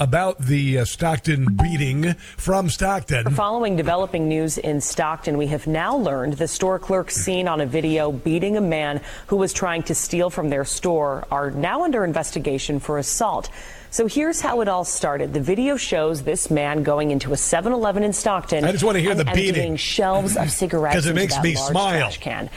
about 0.00 0.38
the 0.40 0.84
Stockton 0.84 1.54
beating 1.54 2.14
from 2.36 2.68
Stockton. 2.68 3.32
Following 3.36 3.76
developing 3.76 4.28
news 4.28 4.58
in 4.58 4.80
Stockton, 4.80 5.38
we 5.38 5.46
have 5.46 5.68
now 5.68 5.96
learned 5.96 6.32
the 6.32 6.48
store 6.48 6.80
clerks 6.80 7.14
seen 7.14 7.46
on 7.46 7.60
a 7.60 7.66
video 7.66 8.10
beating 8.10 8.56
a 8.56 8.60
man 8.60 9.00
who 9.28 9.36
was 9.36 9.52
trying 9.52 9.82
to 9.84 9.94
steal 9.94 10.30
from 10.30 10.48
their 10.48 10.64
store 10.64 11.26
are 11.30 11.50
now 11.50 11.84
under 11.84 12.04
investigation 12.04 12.80
for 12.80 12.98
assault. 12.98 13.50
So 13.90 14.06
here's 14.06 14.40
how 14.40 14.60
it 14.60 14.68
all 14.68 14.84
started. 14.84 15.34
The 15.34 15.40
video 15.40 15.76
shows 15.76 16.22
this 16.22 16.50
man 16.50 16.84
going 16.84 17.10
into 17.10 17.32
a 17.32 17.36
7-Eleven 17.36 18.04
in 18.04 18.12
Stockton. 18.12 18.64
I 18.64 18.70
just 18.70 18.84
want 18.84 18.96
to 18.96 19.00
hear 19.00 19.10
and 19.10 19.20
the 19.20 19.24
beating. 19.24 19.76
shelves 19.76 20.36
of 20.36 20.50
cigarettes 20.50 20.94
because 20.94 21.06
it 21.06 21.14
makes 21.14 21.40
me 21.42 21.56
smile. 21.56 21.98
trash 21.98 22.18
can. 22.18 22.48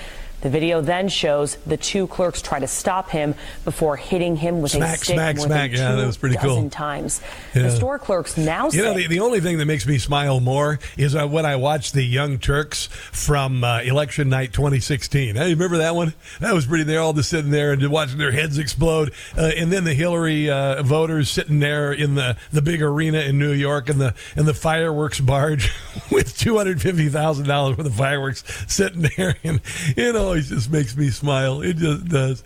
The 0.43 0.49
video 0.49 0.81
then 0.81 1.07
shows 1.07 1.55
the 1.65 1.77
two 1.77 2.07
clerks 2.07 2.41
try 2.41 2.59
to 2.59 2.67
stop 2.67 3.09
him 3.09 3.33
before 3.63 3.95
hitting 3.95 4.35
him 4.35 4.61
with 4.61 4.71
Smack, 4.71 4.95
a 4.95 4.97
stick 4.97 5.15
smack, 5.15 5.35
more 5.37 5.45
smack. 5.45 5.71
than 5.71 5.79
Yeah, 5.79 5.91
two 5.91 5.97
that 6.01 6.05
was 6.05 6.17
pretty 6.17 6.35
cool. 6.35 6.55
dozen 6.55 6.69
times. 6.69 7.21
Yeah. 7.55 7.63
The 7.63 7.71
store 7.71 7.97
clerks 7.97 8.35
now 8.35 8.69
You 8.69 8.83
know, 8.83 8.93
the, 8.93 9.07
the 9.07 9.21
only 9.21 9.39
thing 9.39 9.57
that 9.59 9.65
makes 9.65 9.87
me 9.87 9.97
smile 9.97 10.41
more 10.41 10.79
is 10.97 11.15
uh, 11.15 11.25
when 11.27 11.45
I 11.45 11.55
watch 11.55 11.93
the 11.93 12.03
Young 12.03 12.39
Turks 12.39 12.87
from 12.87 13.63
uh, 13.63 13.79
election 13.83 14.27
night 14.27 14.51
2016. 14.51 15.35
Hey, 15.35 15.53
remember 15.53 15.77
that 15.77 15.95
one? 15.95 16.13
That 16.41 16.53
was 16.53 16.65
pretty. 16.65 16.83
They're 16.83 16.99
all 16.99 17.13
just 17.13 17.29
sitting 17.29 17.51
there 17.51 17.71
and 17.71 17.87
watching 17.89 18.17
their 18.17 18.31
heads 18.33 18.57
explode. 18.57 19.13
Uh, 19.37 19.51
and 19.55 19.71
then 19.71 19.85
the 19.85 19.93
Hillary 19.93 20.49
uh, 20.49 20.83
voters 20.83 21.29
sitting 21.29 21.59
there 21.61 21.93
in 21.93 22.15
the, 22.15 22.35
the 22.51 22.61
big 22.61 22.81
arena 22.81 23.19
in 23.21 23.39
New 23.39 23.53
York 23.53 23.87
and 23.87 24.01
the 24.01 24.13
and 24.35 24.45
the 24.45 24.53
fireworks 24.53 25.21
barge 25.21 25.71
with 26.11 26.37
$250,000 26.37 27.77
worth 27.77 27.85
of 27.85 27.95
fireworks 27.95 28.43
sitting 28.67 29.09
there. 29.15 29.37
And 29.45 29.61
it 29.95 30.15
always 30.33 30.49
just 30.49 30.71
makes 30.71 30.97
me 30.97 31.11
smile. 31.11 31.61
It 31.61 31.77
just 31.77 32.05
does. 32.05 32.43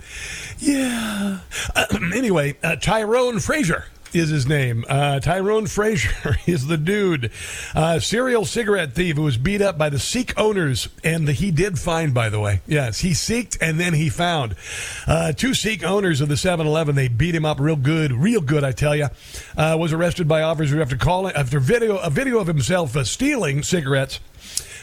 Yeah. 0.59 1.39
anyway, 2.13 2.57
uh, 2.61 2.75
Tyrone 2.75 3.39
Frazier 3.39 3.85
is 4.11 4.27
his 4.27 4.45
name. 4.45 4.83
Uh, 4.89 5.21
Tyrone 5.21 5.67
Frazier 5.67 6.35
is 6.45 6.67
the 6.67 6.75
dude. 6.75 7.31
Uh, 7.73 8.01
serial 8.01 8.43
cigarette 8.43 8.91
thief 8.91 9.15
who 9.15 9.23
was 9.23 9.37
beat 9.37 9.61
up 9.61 9.77
by 9.77 9.89
the 9.89 9.99
Sikh 9.99 10.37
owners, 10.37 10.89
and 11.01 11.29
the, 11.29 11.31
he 11.31 11.49
did 11.49 11.79
find, 11.79 12.13
by 12.13 12.27
the 12.27 12.41
way. 12.41 12.59
Yes, 12.67 12.99
he 12.99 13.11
seeked 13.11 13.57
and 13.61 13.79
then 13.79 13.93
he 13.93 14.09
found. 14.09 14.57
Uh, 15.07 15.31
two 15.31 15.53
Sikh 15.53 15.85
owners 15.85 16.19
of 16.19 16.27
the 16.27 16.35
7-Eleven, 16.35 16.95
they 16.95 17.07
beat 17.07 17.35
him 17.35 17.45
up 17.45 17.57
real 17.57 17.77
good, 17.77 18.11
real 18.11 18.41
good, 18.41 18.65
I 18.65 18.73
tell 18.73 18.97
you. 18.97 19.07
Uh, 19.55 19.77
was 19.79 19.93
arrested 19.93 20.27
by 20.27 20.41
officers 20.41 20.77
after 20.81 20.97
calling 20.97 21.33
after 21.37 21.61
video 21.61 21.99
a 21.99 22.09
video 22.09 22.39
of 22.39 22.47
himself 22.47 22.97
uh, 22.97 23.05
stealing 23.05 23.63
cigarettes. 23.63 24.19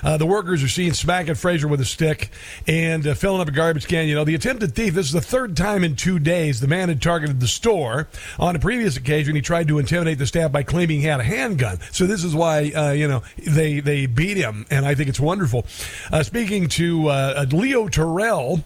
Uh, 0.05 0.17
the 0.17 0.27
workers 0.27 0.63
are 0.63 0.69
seen 0.69 0.93
smacking 0.93 1.35
Frazier 1.35 1.67
with 1.67 1.81
a 1.81 1.85
stick 1.85 2.31
and 2.67 3.07
uh, 3.07 3.15
filling 3.15 3.41
up 3.41 3.49
a 3.49 3.53
garbage 3.53 3.89
can. 3.89 4.07
You 4.07 4.15
know, 4.15 4.25
the 4.25 4.35
attempted 4.35 4.75
thief, 4.75 4.95
this 4.95 5.07
is 5.07 5.13
the 5.13 5.21
third 5.21 5.57
time 5.57 5.83
in 5.83 5.97
two 5.97 6.19
days 6.19 6.61
the 6.61 6.69
man 6.69 6.89
had 6.89 7.01
targeted 7.01 7.41
the 7.41 7.49
store. 7.49 8.09
On 8.39 8.55
a 8.55 8.59
previous 8.59 8.97
occasion, 8.97 9.35
he 9.35 9.41
tried 9.41 9.69
to 9.69 9.79
intimidate 9.79 10.19
the 10.19 10.27
staff 10.27 10.53
by 10.53 10.63
claiming 10.63 11.01
he 11.01 11.07
had 11.07 11.21
a 11.21 11.25
handgun. 11.25 11.79
So 11.93 12.07
this 12.07 12.23
is 12.23 12.35
why, 12.35 12.71
uh, 12.71 12.93
you 12.93 13.09
know, 13.09 13.23
they, 13.39 13.81
they 13.81 14.07
beat 14.07 14.37
him, 14.37 14.67
and 14.71 14.85
I 14.85 14.95
think 14.95 15.09
it's 15.09 15.21
wonderful. 15.21 15.67
Uh, 16.13 16.23
speaking 16.23 16.69
to 16.71 17.09
uh, 17.09 17.47
Leo 17.51 17.89
Terrell, 17.89 18.63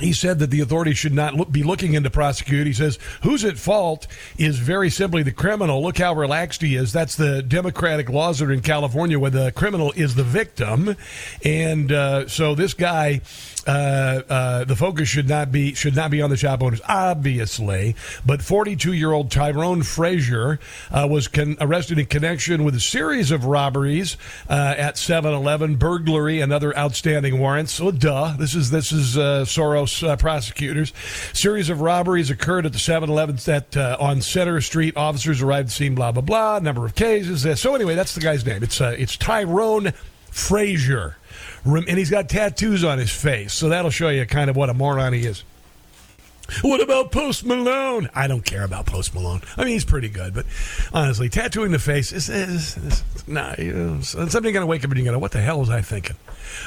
he 0.00 0.12
said 0.12 0.38
that 0.40 0.50
the 0.50 0.60
authorities 0.60 0.98
should 0.98 1.14
not 1.14 1.34
look, 1.34 1.50
be 1.50 1.62
looking 1.62 1.94
into 1.94 2.10
prosecute. 2.10 2.66
He 2.66 2.72
says, 2.72 2.98
who's 3.22 3.44
at 3.44 3.56
fault 3.56 4.06
is 4.36 4.58
very 4.58 4.90
simply 4.90 5.22
the 5.22 5.32
criminal. 5.32 5.82
Look 5.82 5.98
how 5.98 6.14
relaxed 6.14 6.62
he 6.62 6.76
is. 6.76 6.92
That's 6.92 7.16
the 7.16 7.42
democratic 7.42 8.10
laws 8.10 8.38
that 8.38 8.48
are 8.48 8.52
in 8.52 8.60
California 8.60 9.18
where 9.18 9.30
the 9.30 9.52
criminal 9.52 9.92
is 9.96 10.14
the 10.14 10.24
victim. 10.24 10.96
And 11.44 11.90
uh, 11.92 12.28
so 12.28 12.54
this 12.54 12.74
guy, 12.74 13.22
uh, 13.66 14.22
uh, 14.28 14.64
the 14.64 14.76
focus 14.76 15.08
should 15.08 15.28
not 15.28 15.50
be 15.50 15.74
should 15.74 15.96
not 15.96 16.10
be 16.10 16.22
on 16.22 16.30
the 16.30 16.36
shop 16.36 16.62
owners, 16.62 16.80
obviously. 16.88 17.96
But 18.24 18.42
42 18.42 18.92
year 18.92 19.12
old 19.12 19.30
Tyrone 19.30 19.82
Frazier 19.82 20.60
uh, 20.90 21.06
was 21.10 21.28
con- 21.28 21.56
arrested 21.60 21.98
in 21.98 22.06
connection 22.06 22.64
with 22.64 22.74
a 22.76 22.80
series 22.80 23.30
of 23.30 23.44
robberies 23.44 24.16
uh, 24.48 24.74
at 24.76 24.94
7-Eleven, 24.94 25.76
burglary, 25.76 26.40
and 26.40 26.52
other 26.52 26.76
outstanding 26.76 27.38
warrants. 27.38 27.72
So, 27.72 27.90
duh, 27.90 28.36
this 28.38 28.54
is 28.54 28.70
this 28.70 28.92
is 28.92 29.16
Soros 29.16 30.18
prosecutors. 30.18 30.92
Series 31.32 31.68
of 31.68 31.80
robberies 31.80 32.30
occurred 32.30 32.66
at 32.66 32.72
the 32.72 32.78
7-Eleven 32.78 33.36
that 33.46 33.76
on 33.76 34.22
Center 34.22 34.60
Street. 34.60 34.96
Officers 34.96 35.42
arrived 35.42 35.68
at 35.68 35.72
scene. 35.72 35.94
Blah 35.94 36.12
blah 36.12 36.22
blah. 36.22 36.58
Number 36.60 36.86
of 36.86 36.94
cases. 36.94 37.60
So 37.60 37.74
anyway, 37.74 37.94
that's 37.94 38.14
the 38.14 38.20
guy's 38.20 38.46
name. 38.46 38.62
It's 38.62 38.80
it's 38.80 39.16
Tyrone 39.16 39.92
Frazier. 40.30 41.16
And 41.66 41.98
he's 41.98 42.10
got 42.10 42.28
tattoos 42.28 42.84
on 42.84 42.98
his 42.98 43.10
face, 43.10 43.52
so 43.52 43.68
that'll 43.68 43.90
show 43.90 44.08
you 44.08 44.24
kind 44.26 44.48
of 44.48 44.56
what 44.56 44.70
a 44.70 44.74
moron 44.74 45.12
he 45.12 45.26
is. 45.26 45.42
What 46.62 46.80
about 46.80 47.10
Post 47.10 47.44
Malone? 47.44 48.08
I 48.14 48.26
don't 48.26 48.44
care 48.44 48.64
about 48.64 48.86
Post 48.86 49.14
Malone. 49.14 49.40
I 49.56 49.64
mean, 49.64 49.72
he's 49.72 49.84
pretty 49.84 50.08
good, 50.08 50.34
but 50.34 50.46
honestly, 50.92 51.28
tattooing 51.28 51.72
the 51.72 51.78
face 51.78 52.12
is, 52.12 53.02
nah. 53.26 53.54
You 53.58 53.72
know, 53.72 54.00
something 54.00 54.52
gonna 54.52 54.66
wake 54.66 54.84
up 54.84 54.90
and 54.90 54.98
you 54.98 55.04
go, 55.04 55.18
"What 55.18 55.32
the 55.32 55.40
hell 55.40 55.60
was 55.60 55.70
I 55.70 55.80
thinking?" 55.82 56.16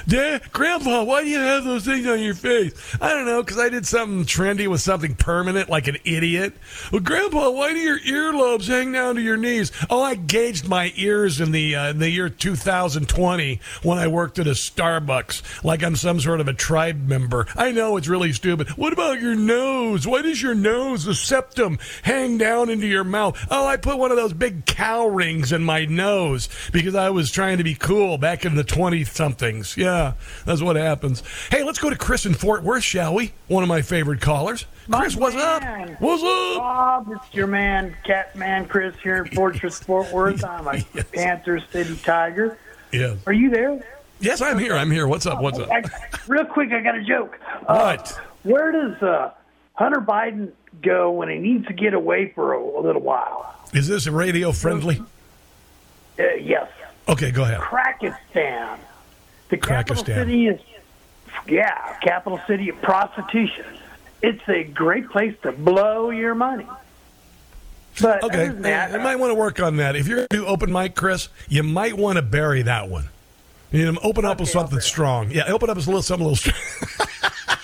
Dad, 0.08 0.52
Grandpa, 0.52 1.04
why 1.04 1.24
do 1.24 1.30
you 1.30 1.40
have 1.40 1.64
those 1.64 1.86
things 1.86 2.06
on 2.06 2.20
your 2.22 2.34
face? 2.34 2.74
I 3.02 3.10
don't 3.10 3.26
know, 3.26 3.42
because 3.42 3.58
I 3.58 3.70
did 3.70 3.88
something 3.88 4.26
trendy 4.26 4.68
with 4.68 4.82
something 4.82 5.16
permanent, 5.16 5.70
like 5.70 5.88
an 5.88 5.98
idiot. 6.04 6.54
Well, 6.92 7.02
Grandpa, 7.02 7.50
why 7.52 7.74
do 7.74 7.80
your 7.80 8.00
earlobes 8.00 8.68
hang 8.68 8.92
down 8.92 9.16
to 9.16 9.22
your 9.22 9.38
knees? 9.38 9.72
Oh, 9.90 10.04
I 10.04 10.16
gauged 10.16 10.68
my 10.68 10.92
ears 10.98 11.40
in 11.40 11.52
the 11.52 11.76
uh, 11.76 11.90
in 11.92 12.00
the 12.00 12.10
year 12.10 12.30
2020 12.30 13.60
when 13.84 13.98
I 13.98 14.08
worked 14.08 14.38
at 14.40 14.48
a 14.48 14.52
Starbucks, 14.52 15.64
like 15.64 15.82
I'm 15.82 15.96
some 15.96 16.20
sort 16.20 16.42
of 16.42 16.48
a 16.48 16.54
tribe 16.54 17.08
member. 17.08 17.48
I 17.56 17.72
know 17.72 17.96
it's 17.98 18.08
really 18.08 18.34
stupid. 18.34 18.70
What 18.72 18.94
about 18.94 19.22
your 19.22 19.36
nose? 19.36 19.69
Why 19.70 20.22
does 20.22 20.42
your 20.42 20.56
nose, 20.56 21.06
the 21.06 21.14
septum, 21.14 21.80
hang 22.04 22.38
down 22.38 22.70
into 22.70 22.88
your 22.88 23.04
mouth? 23.04 23.38
Oh, 23.50 23.66
I 23.66 23.78
put 23.78 23.98
one 23.98 24.12
of 24.12 24.18
those 24.18 24.34
big 24.34 24.66
cow 24.66 25.08
rings 25.08 25.52
in 25.52 25.64
my 25.64 25.86
nose 25.86 26.50
because 26.72 26.96
I 26.96 27.10
was 27.10 27.32
trying 27.32 27.58
to 27.58 27.64
be 27.64 27.76
cool 27.76 28.18
back 28.18 28.46
in 28.46 28.56
the 28.56 28.64
20 28.64 29.04
somethings. 29.04 29.78
Yeah, 29.78 30.14
that's 30.46 30.62
what 30.62 30.76
happens. 30.76 31.24
Hey, 31.52 31.64
let's 31.64 31.80
go 31.80 31.90
to 31.90 31.96
Chris 31.96 32.26
in 32.26 32.34
Fort 32.34 32.64
Worth, 32.64 32.84
shall 32.84 33.14
we? 33.14 33.34
One 33.48 33.64
of 33.64 33.70
my 33.70 33.82
favorite 33.82 34.22
callers. 34.22 34.66
Chris, 34.92 35.16
what's 35.16 35.36
up? 35.36 35.64
What's 36.00 36.24
up? 36.24 36.58
Bob, 36.58 37.12
it's 37.12 37.34
your 37.34 37.48
man, 37.48 37.96
Catman 38.06 38.66
Chris 38.68 38.96
here 39.04 39.24
in 39.24 39.32
Fortress, 39.36 39.80
Fort 39.80 40.12
Worth. 40.12 40.44
I'm 40.44 40.68
a 40.68 40.82
Panther 41.14 41.60
City 41.72 41.96
Tiger. 41.98 42.58
Yeah. 42.92 43.16
Are 43.26 43.34
you 43.34 43.50
there? 43.50 43.84
Yes, 44.20 44.42
I'm 44.42 44.58
here. 44.58 44.76
I'm 44.76 44.92
here. 44.92 45.08
What's 45.08 45.26
up? 45.26 45.42
What's 45.42 45.60
up? 45.60 45.70
I, 45.72 45.84
real 46.28 46.46
quick, 46.46 46.72
I 46.72 46.82
got 46.82 46.96
a 46.96 47.04
joke. 47.04 47.40
What? 47.66 48.12
Uh, 48.12 48.22
where 48.44 48.72
does 48.72 49.02
uh, 49.02 49.32
Hunter 49.80 50.02
Biden 50.02 50.52
go 50.82 51.10
when 51.12 51.30
he 51.30 51.38
needs 51.38 51.66
to 51.68 51.74
get 51.74 51.94
away 51.94 52.34
for 52.36 52.52
a, 52.52 52.62
a 52.62 52.82
little 52.82 53.02
while? 53.02 53.56
Is 53.74 53.88
this 53.88 54.08
radio 54.08 54.52
friendly? 54.52 55.02
Uh, 56.20 56.24
yes. 56.34 56.70
Okay, 57.08 57.32
go 57.32 57.44
ahead. 57.44 57.62
Krakistan. 57.62 58.78
The 59.48 59.56
capital 59.56 60.04
Krakistan. 60.04 60.16
city 60.16 60.48
is, 60.48 60.60
yeah, 61.48 61.98
capital 62.02 62.42
city 62.46 62.68
of 62.68 62.82
prostitution. 62.82 63.66
It's 64.22 64.44
a 64.50 64.66
great 64.66 65.10
place 65.10 65.34
to 65.44 65.54
blow 65.54 66.10
your 66.10 66.36
money. 66.36 66.68
But 68.02 68.22
Okay, 68.26 68.50
that, 68.50 68.92
you 68.92 69.00
might 69.00 69.16
want 69.16 69.32
to 69.32 69.36
work 69.36 69.62
on 69.62 69.78
that. 69.78 69.96
If 69.96 70.10
you're 70.10 70.18
going 70.18 70.28
to 70.32 70.38
do 70.40 70.46
open 70.46 70.74
mic, 70.74 70.94
Chris, 70.94 71.30
you 71.48 71.64
might 71.64 71.94
want 71.96 72.18
to 72.18 72.22
bury 72.22 72.64
that 72.64 72.90
one. 72.90 73.08
You 73.72 73.94
know, 73.94 74.00
open 74.04 74.26
up 74.26 74.42
with 74.42 74.50
something 74.50 74.82
strong. 74.82 75.32
Yeah, 75.32 75.46
open 75.54 75.70
up 75.70 75.78
with 75.78 75.88
a 75.88 75.90
little 75.90 76.02
something 76.02 76.26
a 76.26 76.30
little 76.30 76.54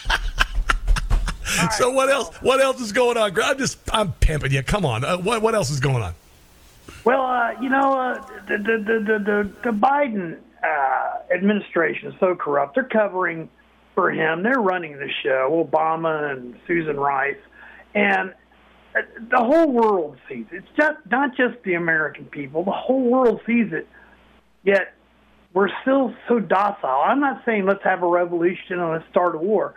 so 1.78 1.92
what 1.92 2.10
else? 2.10 2.36
What 2.38 2.62
else 2.62 2.82
is 2.82 2.92
going 2.92 3.18
on? 3.18 3.38
I'm 3.40 3.58
just 3.58 3.78
I'm 3.94 4.14
pimping 4.14 4.52
you. 4.52 4.64
Come 4.64 4.86
on. 4.86 5.04
Uh, 5.04 5.18
what 5.18 5.42
what 5.42 5.56
else 5.56 5.70
is 5.70 5.80
going 5.80 6.04
on? 6.04 6.14
Well, 7.04 7.22
uh, 7.22 7.52
you 7.62 7.70
know, 7.70 7.94
uh, 8.00 8.26
the, 8.48 8.58
the, 8.58 8.78
the, 8.84 9.20
the, 9.20 9.52
the 9.64 9.70
Biden 9.70 10.38
uh, 10.64 11.34
administration 11.34 12.12
is 12.12 12.20
so 12.20 12.36
corrupt. 12.36 12.74
They're 12.74 12.84
covering 12.84 13.48
for 13.94 14.12
him. 14.12 14.42
They're 14.42 14.60
running 14.60 14.98
the 14.98 15.10
show, 15.24 15.68
Obama 15.68 16.32
and 16.32 16.56
Susan 16.66 16.98
Rice. 16.98 17.38
And 17.94 18.34
uh, 18.96 19.02
the 19.30 19.38
whole 19.38 19.72
world 19.72 20.18
sees 20.28 20.46
it. 20.52 20.58
It's 20.58 20.68
just 20.76 20.98
not 21.10 21.38
just 21.38 21.62
the 21.64 21.76
American 21.76 22.26
people. 22.26 22.64
The 22.64 22.72
whole 22.72 23.04
world 23.04 23.40
sees 23.46 23.72
it. 23.72 23.88
Yet 24.64 24.94
we're 25.54 25.70
still 25.84 26.14
so 26.28 26.40
docile. 26.40 27.04
I'm 27.06 27.20
not 27.20 27.44
saying 27.46 27.66
let's 27.66 27.84
have 27.84 28.02
a 28.02 28.08
revolution 28.08 28.80
and 28.80 28.92
let's 28.92 29.08
start 29.10 29.36
a 29.36 29.38
war, 29.38 29.76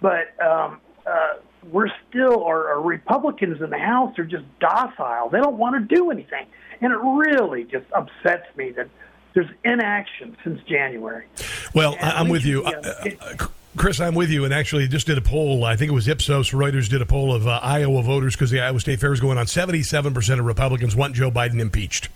but 0.00 0.40
um, 0.44 0.78
uh, 1.06 1.34
we're 1.70 1.88
still, 2.08 2.44
our, 2.44 2.74
our 2.74 2.80
Republicans 2.80 3.60
in 3.60 3.70
the 3.70 3.78
House 3.78 4.18
are 4.18 4.24
just 4.24 4.44
docile. 4.60 5.28
They 5.30 5.40
don't 5.40 5.58
want 5.58 5.74
to 5.76 5.94
do 5.94 6.10
anything. 6.10 6.46
And 6.80 6.92
it 6.92 6.98
really 6.98 7.64
just 7.64 7.86
upsets 7.92 8.44
me 8.56 8.70
that 8.72 8.88
there's 9.34 9.50
inaction 9.64 10.36
since 10.44 10.60
January. 10.62 11.26
Well, 11.74 11.94
and 11.94 12.10
I'm 12.10 12.28
with 12.28 12.44
you. 12.44 12.64
Uh, 12.64 12.94
uh, 13.20 13.46
Chris, 13.76 14.00
I'm 14.00 14.14
with 14.14 14.30
you. 14.30 14.44
And 14.44 14.54
actually, 14.54 14.88
just 14.88 15.06
did 15.06 15.18
a 15.18 15.22
poll. 15.22 15.64
I 15.64 15.76
think 15.76 15.90
it 15.90 15.94
was 15.94 16.08
Ipsos. 16.08 16.50
Reuters 16.50 16.88
did 16.88 17.02
a 17.02 17.06
poll 17.06 17.34
of 17.34 17.46
uh, 17.46 17.60
Iowa 17.62 18.02
voters 18.02 18.34
because 18.34 18.50
the 18.50 18.60
Iowa 18.60 18.80
State 18.80 19.00
Fair 19.00 19.12
is 19.12 19.20
going 19.20 19.36
on. 19.38 19.46
77% 19.46 20.38
of 20.38 20.44
Republicans 20.44 20.96
want 20.96 21.14
Joe 21.14 21.30
Biden 21.30 21.60
impeached. 21.60 22.08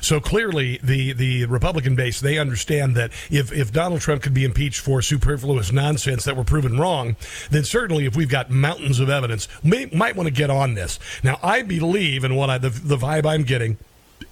So 0.00 0.20
clearly, 0.20 0.78
the, 0.82 1.12
the 1.12 1.44
Republican 1.46 1.94
base, 1.94 2.20
they 2.20 2.38
understand 2.38 2.96
that 2.96 3.12
if, 3.30 3.52
if 3.52 3.72
Donald 3.72 4.00
Trump 4.00 4.22
could 4.22 4.34
be 4.34 4.44
impeached 4.44 4.80
for 4.80 5.02
superfluous 5.02 5.72
nonsense 5.72 6.24
that 6.24 6.36
were 6.36 6.44
proven 6.44 6.78
wrong, 6.78 7.16
then 7.50 7.64
certainly 7.64 8.06
if 8.06 8.16
we've 8.16 8.28
got 8.28 8.50
mountains 8.50 8.98
of 8.98 9.10
evidence, 9.10 9.46
we 9.62 9.86
might 9.86 10.16
want 10.16 10.26
to 10.26 10.34
get 10.34 10.50
on 10.50 10.74
this. 10.74 10.98
Now, 11.22 11.38
I 11.42 11.62
believe, 11.62 12.24
in 12.24 12.34
what 12.34 12.48
I, 12.48 12.58
the, 12.58 12.70
the 12.70 12.96
vibe 12.96 13.26
I'm 13.26 13.42
getting, 13.42 13.76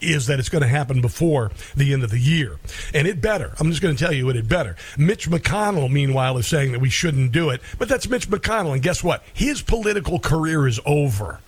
is 0.01 0.27
that 0.27 0.39
it's 0.39 0.49
going 0.49 0.63
to 0.63 0.69
happen 0.69 1.01
before 1.01 1.51
the 1.77 1.93
end 1.93 2.03
of 2.03 2.11
the 2.11 2.19
year. 2.19 2.59
And 2.93 3.07
it 3.07 3.21
better. 3.21 3.55
I'm 3.59 3.71
just 3.71 3.83
going 3.83 3.95
to 3.95 4.03
tell 4.03 4.13
you 4.13 4.29
it 4.31 4.37
had 4.37 4.49
better. 4.49 4.77
Mitch 4.99 5.31
McConnell, 5.31 5.91
meanwhile, 5.91 6.37
is 6.39 6.47
saying 6.47 6.73
that 6.73 6.81
we 6.81 6.91
shouldn't 6.91 7.33
do 7.33 7.51
it. 7.51 7.61
But 7.79 7.89
that's 7.89 8.09
Mitch 8.09 8.29
McConnell. 8.29 8.73
And 8.73 8.83
guess 8.83 9.03
what? 9.03 9.23
His 9.33 9.63
political 9.63 10.19
career 10.19 10.67
is 10.67 10.81
over. 10.85 11.41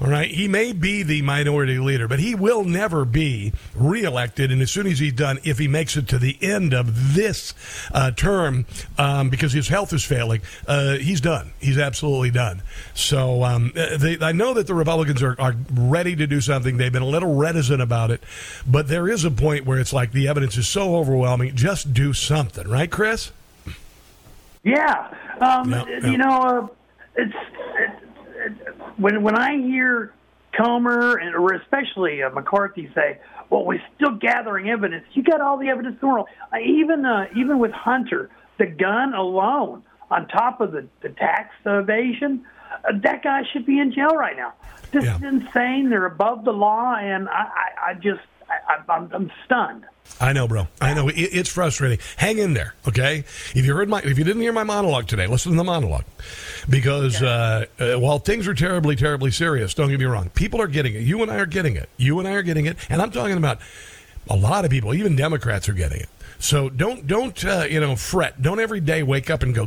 All 0.00 0.08
right. 0.08 0.30
He 0.30 0.48
may 0.48 0.72
be 0.72 1.02
the 1.02 1.20
minority 1.20 1.78
leader, 1.78 2.08
but 2.08 2.20
he 2.20 2.34
will 2.34 2.64
never 2.64 3.04
be 3.04 3.52
reelected. 3.74 4.50
And 4.50 4.62
as 4.62 4.70
soon 4.70 4.86
as 4.86 4.98
he's 4.98 5.12
done, 5.12 5.38
if 5.44 5.58
he 5.58 5.68
makes 5.68 5.94
it 5.94 6.08
to 6.08 6.18
the 6.18 6.38
end 6.40 6.72
of 6.72 7.14
this 7.14 7.52
uh, 7.92 8.10
term, 8.10 8.64
um, 8.96 9.28
because 9.28 9.52
his 9.52 9.68
health 9.68 9.92
is 9.92 10.02
failing, 10.02 10.40
uh, 10.66 10.94
he's 10.94 11.20
done. 11.20 11.52
He's 11.60 11.76
absolutely 11.76 12.30
done. 12.30 12.62
So 12.94 13.44
um, 13.44 13.72
they, 13.74 14.16
I 14.22 14.32
know 14.32 14.54
that 14.54 14.66
the 14.66 14.74
Republicans 14.74 15.22
are, 15.22 15.36
are 15.38 15.54
ready 15.70 16.16
to 16.16 16.26
do 16.26 16.40
something. 16.40 16.78
They've 16.78 16.90
been 16.90 17.02
a 17.02 17.06
little 17.06 17.36
reticent 17.36 17.82
about 17.82 18.10
it, 18.10 18.22
but 18.66 18.88
there 18.88 19.06
is 19.06 19.26
a 19.26 19.30
point 19.30 19.66
where 19.66 19.78
it's 19.78 19.92
like 19.92 20.12
the 20.12 20.28
evidence 20.28 20.56
is 20.56 20.66
so 20.66 20.96
overwhelming. 20.96 21.54
Just 21.54 21.92
do 21.92 22.14
something, 22.14 22.66
right, 22.66 22.90
Chris? 22.90 23.32
Yeah. 24.64 25.14
Um. 25.40 25.74
You 26.02 26.18
know, 26.18 26.40
uh, 26.40 26.66
it's. 27.16 27.34
When 29.00 29.22
when 29.22 29.36
I 29.36 29.56
hear 29.56 30.12
Comer 30.56 31.16
and 31.16 31.34
or 31.34 31.54
especially 31.54 32.22
uh, 32.22 32.30
McCarthy 32.30 32.90
say, 32.94 33.18
"Well, 33.48 33.64
we're 33.64 33.82
still 33.96 34.12
gathering 34.16 34.68
evidence," 34.68 35.04
you 35.12 35.22
got 35.22 35.40
all 35.40 35.58
the 35.58 35.68
evidence 35.68 35.94
in 35.94 36.00
the 36.00 36.06
world. 36.06 36.28
Uh, 36.52 36.58
even 36.58 37.04
uh, 37.04 37.26
even 37.36 37.58
with 37.58 37.72
Hunter, 37.72 38.30
the 38.58 38.66
gun 38.66 39.14
alone, 39.14 39.82
on 40.10 40.28
top 40.28 40.60
of 40.60 40.72
the, 40.72 40.86
the 41.02 41.08
tax 41.10 41.54
evasion, 41.64 42.44
uh, 42.84 42.92
that 43.02 43.22
guy 43.22 43.42
should 43.52 43.64
be 43.64 43.78
in 43.78 43.92
jail 43.92 44.14
right 44.16 44.36
now. 44.36 44.52
This 44.92 45.04
yeah. 45.04 45.16
is 45.16 45.22
insane. 45.22 45.88
They're 45.88 46.06
above 46.06 46.44
the 46.44 46.52
law, 46.52 46.94
and 46.96 47.28
I, 47.28 47.32
I, 47.32 47.90
I 47.90 47.94
just 47.94 48.20
I, 48.50 48.92
I'm, 48.92 49.10
I'm 49.12 49.32
stunned. 49.44 49.84
I 50.20 50.32
know, 50.32 50.48
bro. 50.48 50.66
I 50.80 50.92
know. 50.94 51.08
It, 51.08 51.14
it's 51.14 51.48
frustrating. 51.48 51.98
Hang 52.16 52.38
in 52.38 52.52
there, 52.52 52.74
okay? 52.88 53.18
If 53.54 53.64
you 53.64 53.74
heard 53.74 53.88
my, 53.88 54.00
if 54.00 54.18
you 54.18 54.24
didn't 54.24 54.42
hear 54.42 54.52
my 54.52 54.64
monologue 54.64 55.06
today, 55.06 55.26
listen 55.26 55.52
to 55.52 55.58
the 55.58 55.64
monologue, 55.64 56.04
because 56.68 57.22
uh, 57.22 57.66
uh, 57.78 57.94
while 57.94 58.18
things 58.18 58.48
are 58.48 58.54
terribly, 58.54 58.96
terribly 58.96 59.30
serious, 59.30 59.72
don't 59.74 59.88
get 59.88 60.00
me 60.00 60.06
wrong, 60.06 60.30
people 60.30 60.60
are 60.60 60.66
getting 60.66 60.94
it. 60.94 61.02
You 61.02 61.22
and 61.22 61.30
I 61.30 61.36
are 61.36 61.46
getting 61.46 61.76
it. 61.76 61.88
You 61.96 62.18
and 62.18 62.26
I 62.26 62.32
are 62.32 62.42
getting 62.42 62.66
it, 62.66 62.76
and 62.90 63.00
I'm 63.00 63.10
talking 63.10 63.36
about 63.36 63.60
a 64.28 64.36
lot 64.36 64.64
of 64.64 64.70
people. 64.70 64.94
Even 64.94 65.16
Democrats 65.16 65.68
are 65.68 65.74
getting 65.74 66.00
it. 66.00 66.08
So 66.38 66.68
don't 66.70 67.06
don't 67.06 67.44
uh, 67.44 67.66
you 67.68 67.80
know 67.80 67.96
fret. 67.96 68.40
Don't 68.40 68.60
every 68.60 68.80
day 68.80 69.02
wake 69.02 69.30
up 69.30 69.42
and 69.42 69.54
go 69.54 69.66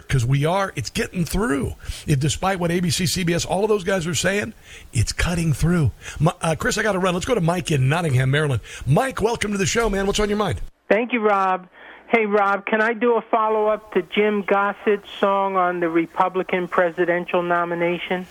because 0.00 0.24
we 0.24 0.44
are. 0.44 0.72
It's 0.76 0.90
getting 0.90 1.24
through. 1.24 1.74
It, 2.06 2.20
despite 2.20 2.58
what 2.58 2.70
ABC, 2.70 3.06
CBS, 3.06 3.46
all 3.46 3.62
of 3.62 3.68
those 3.68 3.84
guys 3.84 4.06
are 4.06 4.14
saying, 4.14 4.54
it's 4.92 5.12
cutting 5.12 5.52
through. 5.52 5.92
My, 6.18 6.32
uh, 6.40 6.56
Chris, 6.58 6.78
I 6.78 6.82
got 6.82 6.92
to 6.92 6.98
run. 6.98 7.14
Let's 7.14 7.26
go 7.26 7.34
to 7.34 7.40
Mike 7.40 7.70
in 7.70 7.88
Nottingham, 7.88 8.30
Maryland. 8.30 8.62
Mike, 8.86 9.20
welcome 9.20 9.52
to 9.52 9.58
the 9.58 9.66
show, 9.66 9.88
man. 9.88 10.06
What's 10.06 10.20
on 10.20 10.28
your 10.28 10.38
mind? 10.38 10.60
Thank 10.88 11.12
you, 11.12 11.20
Rob. 11.20 11.68
Hey, 12.08 12.26
Rob, 12.26 12.66
can 12.66 12.82
I 12.82 12.92
do 12.92 13.16
a 13.16 13.22
follow 13.22 13.68
up 13.68 13.94
to 13.94 14.02
Jim 14.02 14.42
Gossett's 14.42 15.08
song 15.18 15.56
on 15.56 15.80
the 15.80 15.88
Republican 15.88 16.68
presidential 16.68 17.42
nomination? 17.42 18.26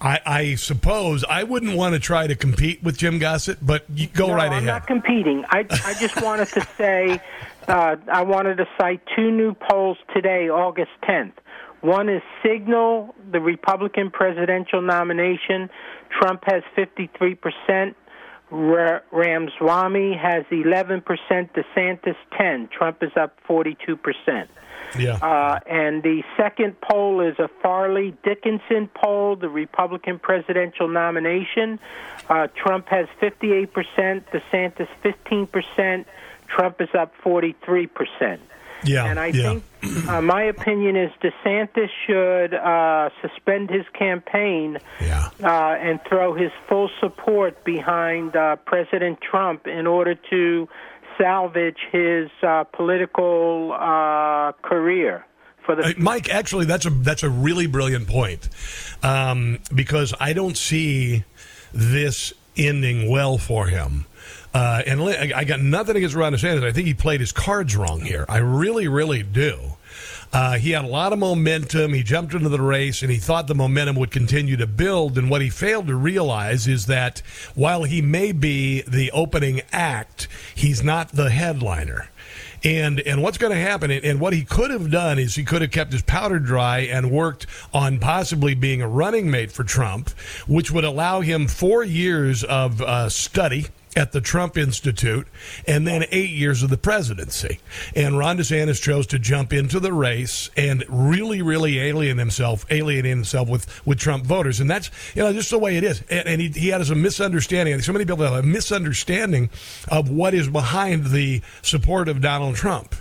I, 0.00 0.20
I, 0.26 0.54
suppose 0.56 1.24
I 1.24 1.44
wouldn't 1.44 1.76
want 1.76 1.94
to 1.94 1.98
try 1.98 2.26
to 2.26 2.34
compete 2.34 2.82
with 2.82 2.98
Jim 2.98 3.18
Gossett, 3.18 3.58
but 3.64 3.84
you 3.92 4.06
go 4.06 4.28
no, 4.28 4.34
right 4.34 4.46
ahead. 4.46 4.58
I'm 4.58 4.66
not 4.66 4.86
competing. 4.86 5.44
I, 5.48 5.66
I 5.70 5.94
just 5.98 6.20
wanted 6.22 6.48
to 6.48 6.60
say 6.76 7.20
uh, 7.68 7.96
I 8.12 8.22
wanted 8.22 8.56
to 8.58 8.66
cite 8.78 9.02
two 9.16 9.30
new 9.30 9.54
polls 9.54 9.98
today, 10.14 10.48
August 10.48 10.90
10th. 11.02 11.32
One 11.80 12.08
is 12.08 12.22
Cygnal, 12.42 13.12
the 13.30 13.40
Republican 13.40 14.10
presidential 14.10 14.80
nomination. 14.80 15.68
Trump 16.10 16.42
has 16.46 16.62
53%. 16.76 17.94
Ramaswamy 18.50 20.16
has 20.16 20.44
11%, 20.50 21.02
DeSantis 21.02 22.16
10. 22.38 22.68
Trump 22.68 23.02
is 23.02 23.10
up 23.16 23.38
42%. 23.48 24.48
Yeah. 24.98 25.16
Uh, 25.16 25.58
and 25.66 26.02
the 26.02 26.22
second 26.36 26.76
poll 26.80 27.20
is 27.20 27.38
a 27.38 27.48
Fairleigh 27.62 28.12
Dickinson 28.22 28.88
poll, 28.94 29.36
the 29.36 29.48
Republican 29.48 30.18
presidential 30.18 30.88
nomination. 30.88 31.80
Uh, 32.28 32.46
Trump 32.54 32.88
has 32.88 33.06
58%, 33.20 33.68
DeSantis 34.32 34.88
15%, 35.04 36.04
Trump 36.54 36.80
is 36.80 36.88
up 36.94 37.12
43%. 37.24 38.38
Yeah. 38.84 39.06
And 39.06 39.18
I 39.18 39.26
yeah. 39.26 39.58
think 39.82 40.08
uh, 40.08 40.20
my 40.20 40.42
opinion 40.44 40.96
is 40.96 41.10
DeSantis 41.22 41.88
should 42.06 42.54
uh, 42.54 43.08
suspend 43.22 43.70
his 43.70 43.84
campaign 43.98 44.78
yeah. 45.00 45.30
uh, 45.42 45.76
and 45.80 46.00
throw 46.08 46.34
his 46.34 46.50
full 46.68 46.90
support 47.00 47.64
behind 47.64 48.36
uh, 48.36 48.56
President 48.56 49.20
Trump 49.20 49.66
in 49.66 49.86
order 49.86 50.14
to 50.30 50.68
salvage 51.18 51.78
his 51.92 52.28
uh, 52.42 52.64
political 52.64 53.72
uh, 53.72 54.52
career. 54.62 55.24
For 55.64 55.76
the- 55.76 55.94
Mike, 55.96 56.28
actually, 56.28 56.66
that's 56.66 56.84
a 56.84 56.90
that's 56.90 57.22
a 57.22 57.30
really 57.30 57.66
brilliant 57.66 58.06
point 58.06 58.50
um, 59.02 59.60
because 59.74 60.12
I 60.20 60.34
don't 60.34 60.58
see 60.58 61.24
this 61.72 62.34
ending 62.56 63.10
well 63.10 63.38
for 63.38 63.68
him. 63.68 64.04
Uh, 64.54 64.82
and 64.86 65.02
I 65.02 65.42
got 65.42 65.60
nothing 65.60 65.96
against 65.96 66.14
Ron 66.14 66.32
DeSantis. 66.32 66.64
I 66.64 66.70
think 66.70 66.86
he 66.86 66.94
played 66.94 67.18
his 67.18 67.32
cards 67.32 67.76
wrong 67.76 68.00
here. 68.00 68.24
I 68.28 68.38
really, 68.38 68.86
really 68.86 69.24
do. 69.24 69.72
Uh, 70.32 70.58
he 70.58 70.70
had 70.70 70.84
a 70.84 70.88
lot 70.88 71.12
of 71.12 71.18
momentum. 71.18 71.92
He 71.92 72.04
jumped 72.04 72.34
into 72.34 72.48
the 72.48 72.60
race 72.60 73.02
and 73.02 73.10
he 73.10 73.18
thought 73.18 73.48
the 73.48 73.54
momentum 73.54 73.96
would 73.96 74.12
continue 74.12 74.56
to 74.56 74.66
build. 74.66 75.18
And 75.18 75.28
what 75.28 75.40
he 75.40 75.50
failed 75.50 75.88
to 75.88 75.96
realize 75.96 76.68
is 76.68 76.86
that 76.86 77.20
while 77.54 77.82
he 77.82 78.00
may 78.00 78.30
be 78.30 78.82
the 78.82 79.10
opening 79.10 79.62
act, 79.72 80.28
he's 80.54 80.82
not 80.82 81.10
the 81.10 81.30
headliner. 81.30 82.10
And 82.64 83.00
and 83.00 83.22
what's 83.22 83.36
going 83.36 83.52
to 83.52 83.58
happen? 83.58 83.90
And 83.90 84.20
what 84.20 84.32
he 84.32 84.42
could 84.42 84.70
have 84.70 84.90
done 84.90 85.18
is 85.18 85.34
he 85.34 85.44
could 85.44 85.60
have 85.60 85.70
kept 85.70 85.92
his 85.92 86.02
powder 86.02 86.38
dry 86.38 86.78
and 86.80 87.10
worked 87.10 87.46
on 87.74 87.98
possibly 87.98 88.54
being 88.54 88.80
a 88.80 88.88
running 88.88 89.30
mate 89.30 89.52
for 89.52 89.64
Trump, 89.64 90.10
which 90.48 90.70
would 90.70 90.84
allow 90.84 91.20
him 91.20 91.46
four 91.46 91.84
years 91.84 92.42
of 92.42 92.80
uh, 92.80 93.10
study 93.10 93.66
at 93.96 94.12
the 94.12 94.20
Trump 94.20 94.56
Institute, 94.56 95.26
and 95.66 95.86
then 95.86 96.04
eight 96.10 96.30
years 96.30 96.62
of 96.62 96.70
the 96.70 96.76
presidency. 96.76 97.60
And 97.94 98.18
Ron 98.18 98.38
DeSantis 98.38 98.80
chose 98.80 99.06
to 99.08 99.18
jump 99.18 99.52
into 99.52 99.80
the 99.80 99.92
race 99.92 100.50
and 100.56 100.84
really, 100.88 101.42
really 101.42 101.78
alien 101.78 102.18
himself, 102.18 102.66
alienate 102.70 103.04
himself 103.04 103.48
with, 103.48 103.86
with 103.86 103.98
Trump 103.98 104.24
voters. 104.24 104.60
And 104.60 104.70
that's, 104.70 104.90
you 105.14 105.22
know, 105.22 105.32
just 105.32 105.50
the 105.50 105.58
way 105.58 105.76
it 105.76 105.84
is. 105.84 106.02
And, 106.10 106.26
and 106.26 106.40
he, 106.40 106.48
he 106.48 106.68
had 106.68 106.80
a 106.80 106.94
misunderstanding. 106.94 107.80
So 107.80 107.92
many 107.92 108.04
people 108.04 108.24
have 108.24 108.44
a 108.44 108.46
misunderstanding 108.46 109.50
of 109.88 110.10
what 110.10 110.34
is 110.34 110.48
behind 110.48 111.06
the 111.06 111.42
support 111.62 112.08
of 112.08 112.20
Donald 112.20 112.56
Trump. 112.56 112.94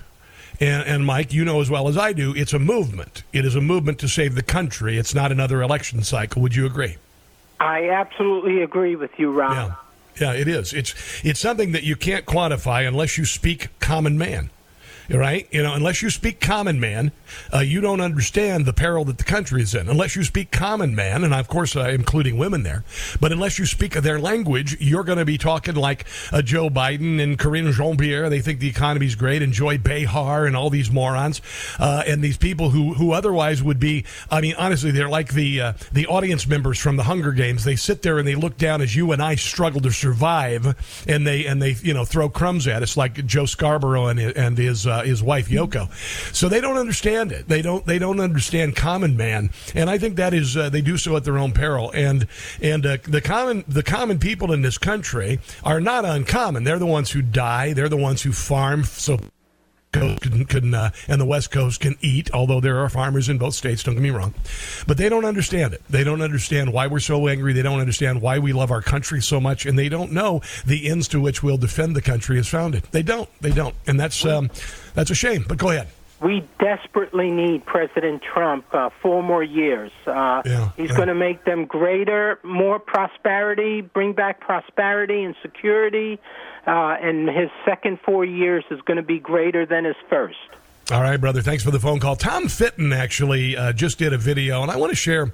And, 0.60 0.88
and, 0.88 1.06
Mike, 1.06 1.34
you 1.34 1.44
know 1.44 1.62
as 1.62 1.70
well 1.70 1.88
as 1.88 1.98
I 1.98 2.14
do, 2.14 2.34
it's 2.36 2.54
a 2.54 2.60
movement. 2.60 3.24
It 3.34 3.44
is 3.44 3.56
a 3.56 3.62
movement 3.62 4.00
to 4.00 4.08
save 4.08 4.36
the 4.36 4.44
country. 4.44 4.98
It's 4.98 5.14
not 5.14 5.32
another 5.32 5.62
election 5.62 6.04
cycle. 6.04 6.42
Would 6.44 6.56
you 6.56 6.66
agree? 6.66 6.98
I 7.60 7.90
absolutely 7.90 8.62
agree 8.62 8.96
with 8.96 9.12
you, 9.18 9.32
Ron. 9.32 9.56
Yeah. 9.56 9.76
Yeah, 10.20 10.34
it 10.34 10.48
is. 10.48 10.74
It's 10.74 10.94
it's 11.24 11.40
something 11.40 11.72
that 11.72 11.84
you 11.84 11.96
can't 11.96 12.26
quantify 12.26 12.88
unless 12.88 13.18
you 13.18 13.26
speak 13.26 13.70
common 13.80 14.18
man. 14.18 14.50
Right? 15.10 15.48
You 15.52 15.64
know, 15.64 15.74
unless 15.74 16.02
you 16.02 16.10
speak 16.10 16.40
common 16.40 16.80
man, 16.80 17.12
uh, 17.54 17.60
you 17.60 17.82
don't 17.82 18.02
understand 18.02 18.66
the 18.66 18.74
peril 18.74 19.06
that 19.06 19.18
the 19.18 19.24
country 19.24 19.62
is 19.62 19.76
in. 19.76 19.90
Unless 19.90 20.16
you 20.16 20.24
speak 20.24 20.52
common 20.52 20.96
man, 20.96 21.24
and 21.24 21.34
of 21.34 21.48
course, 21.48 21.76
uh, 21.76 21.90
including 21.90 22.38
women 22.38 22.64
there, 22.64 22.84
but 23.20 23.32
unless 23.32 23.60
you 23.60 23.66
speak 23.66 23.94
their 23.94 24.20
language, 24.20 24.78
you're 24.80 25.04
going 25.04 25.18
to 25.18 25.26
be 25.26 25.38
talking 25.38 25.76
like 25.76 26.06
uh, 26.32 26.42
Joe 26.42 26.70
Biden 26.70 27.22
and 27.22 27.38
Karine 27.38 27.72
Jean-Pierre. 27.72 28.30
They 28.30 28.42
think 28.42 28.60
the 28.60 28.70
economy's 28.70 29.16
great, 29.16 29.42
and 29.42 29.54
Joy 29.54 29.78
Behar 29.78 30.46
and 30.46 30.56
all 30.56 30.70
these 30.70 30.92
morons, 30.92 31.42
uh, 31.80 32.04
and 32.06 32.24
these 32.24 32.38
people 32.38 32.70
who 32.70 32.94
who 32.94 33.12
otherwise 33.12 33.62
would 33.62 33.80
be. 33.80 34.06
I 34.30 34.42
mean, 34.42 34.56
honestly, 34.58 34.92
they're 34.92 35.10
like 35.10 35.34
the 35.34 35.62
uh, 35.62 35.74
the 35.92 36.08
audience 36.08 36.48
members 36.48 36.80
from 36.80 36.98
the 36.98 37.04
Hunger 37.04 37.32
Games. 37.32 37.64
They 37.64 37.76
sit 37.76 38.02
there 38.02 38.18
and 38.18 38.28
they 38.28 38.36
look 38.36 38.58
down 38.58 38.82
as 38.82 38.96
you 38.96 39.12
and 39.12 39.22
I 39.22 39.36
struggle 39.36 39.82
to 39.82 39.92
survive, 39.92 41.04
and 41.08 41.26
they 41.26 41.46
and 41.46 41.62
they 41.62 41.72
you 41.82 41.94
know 41.94 42.06
throw 42.06 42.30
crumbs 42.30 42.68
at 42.68 42.84
us 42.84 42.98
like 42.98 43.26
Joe 43.26 43.46
Scarborough 43.46 44.08
and 44.08 44.20
and 44.20 44.58
his 44.58 44.88
uh, 44.94 45.04
his 45.04 45.24
wife 45.24 45.50
Yoko. 45.50 45.92
So 46.34 46.50
they 46.50 46.62
don't 46.62 46.78
understand 46.78 47.32
it. 47.32 47.48
They 47.48 47.62
don't 47.62 47.86
they 47.86 48.00
don't 48.00 48.20
understand 48.20 48.76
common 48.76 49.18
man, 49.18 49.50
and 49.74 49.90
I 49.90 49.98
think 49.98 50.16
that 50.18 50.34
is 50.34 50.56
uh, 50.56 50.70
they 50.70 50.82
do 50.82 50.98
so 50.98 51.16
at 51.16 51.24
their 51.24 51.38
own 51.38 51.52
peril. 51.52 51.92
And 51.94 52.28
and 52.62 52.86
uh, 52.86 52.98
the 53.04 53.22
common 53.22 53.64
the 53.68 53.84
common 53.84 54.20
people 54.20 54.52
in 54.52 54.62
this 54.62 54.78
country 54.78 55.40
are 55.64 55.82
not 55.82 56.06
uncommon. 56.06 56.64
They're 56.64 56.80
the 56.80 56.86
ones 56.86 57.12
who 57.12 57.22
die. 57.22 57.74
They're 57.74 57.90
the 57.90 57.98
ones 57.98 58.22
who 58.22 58.32
farm. 58.32 58.84
So 58.84 59.20
Coast 59.94 60.22
can, 60.22 60.46
can 60.46 60.74
uh, 60.74 60.90
and 61.08 61.22
the 61.22 61.26
West 61.26 61.52
Coast 61.52 61.80
can 61.80 61.96
eat, 62.02 62.32
although 62.34 62.60
there 62.60 62.80
are 62.80 62.90
farmers 62.90 63.30
in 63.30 63.38
both 63.38 63.54
states. 63.54 63.84
Don't 63.84 63.96
get 63.96 64.04
me 64.04 64.10
wrong, 64.10 64.34
but 64.88 64.98
they 64.98 65.08
don't 65.08 65.26
understand 65.26 65.74
it. 65.74 65.82
They 65.90 66.04
don't 66.04 66.22
understand 66.22 66.74
why 66.74 66.88
we're 66.88 67.00
so 67.00 67.28
angry. 67.28 67.54
They 67.54 67.62
don't 67.62 67.80
understand 67.80 68.22
why 68.22 68.40
we 68.40 68.52
love 68.54 68.72
our 68.72 68.82
country 68.82 69.22
so 69.22 69.40
much, 69.40 69.66
and 69.66 69.78
they 69.78 69.90
don't 69.90 70.12
know 70.12 70.42
the 70.66 70.90
ends 70.90 71.08
to 71.10 71.22
which 71.22 71.42
we'll 71.42 71.58
defend 71.58 71.96
the 71.96 72.02
country 72.02 72.40
is 72.40 72.48
founded. 72.48 72.84
They 72.92 73.04
don't. 73.04 73.30
They 73.42 73.52
don't, 73.52 73.76
and 73.88 74.00
that's 74.00 74.26
um, 74.26 74.50
that's 74.94 75.12
a 75.12 75.16
shame. 75.16 75.46
But 75.48 75.58
go 75.58 75.70
ahead. 75.70 75.88
We 76.22 76.48
desperately 76.58 77.30
need 77.30 77.66
President 77.66 78.22
Trump 78.22 78.66
uh, 78.74 78.90
four 79.02 79.22
more 79.22 79.44
years. 79.44 79.92
Uh, 80.08 80.42
yeah, 80.46 80.72
he's 80.78 80.90
yeah. 80.90 80.96
going 80.96 81.10
to 81.10 81.16
make 81.16 81.44
them 81.44 81.66
greater, 81.66 82.40
more 82.44 82.80
prosperity, 82.80 83.82
bring 83.82 84.14
back 84.14 84.40
prosperity 84.40 85.22
and 85.24 85.36
security, 85.42 86.20
uh, 86.66 86.96
and 87.02 87.28
his 87.28 87.50
second 87.66 88.00
four 88.06 88.24
years 88.26 88.64
is 88.72 88.80
going 88.82 88.98
to 88.98 89.04
be 89.04 89.20
greater 89.20 89.66
than 89.66 89.86
his 89.86 89.96
first. 90.10 90.38
All 90.92 91.02
right, 91.02 91.16
brother. 91.16 91.42
Thanks 91.42 91.64
for 91.64 91.72
the 91.72 91.80
phone 91.80 92.02
call. 92.02 92.18
Tom 92.18 92.50
Fitton 92.50 92.92
actually 92.92 93.56
uh, 93.56 93.72
just 93.72 94.00
did 94.00 94.12
a 94.12 94.18
video, 94.18 94.64
and 94.64 94.70
I 94.70 94.76
want 94.76 94.90
to 94.90 94.98
share 94.98 95.28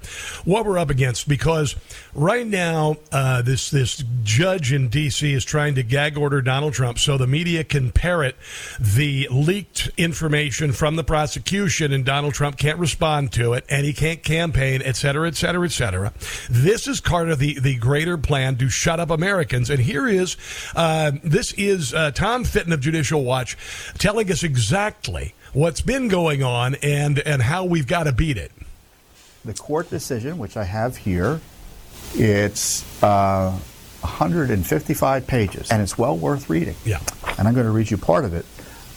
what 0.44 0.64
we're 0.64 0.78
up 0.78 0.90
against 0.90 1.28
because 1.28 1.74
right 2.14 2.46
now 2.46 2.98
uh, 3.10 3.42
this 3.42 3.68
this 3.68 4.04
judge 4.22 4.72
in 4.72 4.88
D.C. 4.88 5.32
is 5.32 5.44
trying 5.44 5.74
to 5.74 5.82
gag 5.82 6.16
order 6.16 6.40
Donald 6.40 6.74
Trump 6.74 7.00
so 7.00 7.18
the 7.18 7.26
media 7.26 7.64
can 7.64 7.90
parrot 7.90 8.36
the 8.78 9.26
leaked 9.28 9.90
information 9.96 10.70
from 10.70 10.94
the 10.94 11.02
prosecution, 11.02 11.92
and 11.92 12.04
Donald 12.04 12.34
Trump 12.34 12.56
can't 12.56 12.78
respond 12.78 13.32
to 13.32 13.54
it, 13.54 13.64
and 13.68 13.84
he 13.84 13.92
can't 13.92 14.22
campaign, 14.22 14.82
et 14.84 14.94
cetera, 14.94 15.26
et 15.26 15.34
cetera, 15.34 15.64
et 15.64 15.72
cetera. 15.72 16.12
This 16.48 16.86
is 16.86 17.00
part 17.00 17.28
of 17.28 17.40
the 17.40 17.58
the 17.58 17.74
greater 17.74 18.16
plan 18.16 18.54
to 18.58 18.68
shut 18.68 19.00
up 19.00 19.10
Americans, 19.10 19.68
and 19.68 19.80
here 19.80 20.06
is 20.06 20.36
uh, 20.76 21.10
this 21.24 21.52
is 21.54 21.92
uh, 21.92 22.12
Tom 22.12 22.44
Fitton 22.44 22.72
of 22.72 22.78
Judicial 22.78 23.24
Watch 23.24 23.58
telling 23.98 24.30
us 24.30 24.44
exactly 24.44 25.34
what's 25.52 25.80
been 25.80 26.08
going 26.08 26.42
on 26.42 26.76
and 26.76 27.18
and 27.18 27.42
how 27.42 27.64
we've 27.64 27.86
got 27.86 28.04
to 28.04 28.12
beat 28.12 28.36
it. 28.36 28.52
The 29.44 29.54
court 29.54 29.90
decision, 29.90 30.38
which 30.38 30.56
I 30.56 30.64
have 30.64 30.98
here, 30.98 31.40
it's 32.14 33.02
uh, 33.02 33.50
155 34.00 35.26
pages, 35.26 35.70
and 35.70 35.82
it's 35.82 35.96
well 35.96 36.16
worth 36.16 36.50
reading. 36.50 36.76
Yeah, 36.84 37.00
and 37.38 37.48
I'm 37.48 37.54
going 37.54 37.66
to 37.66 37.72
read 37.72 37.90
you 37.90 37.96
part 37.96 38.24
of 38.24 38.34
it. 38.34 38.44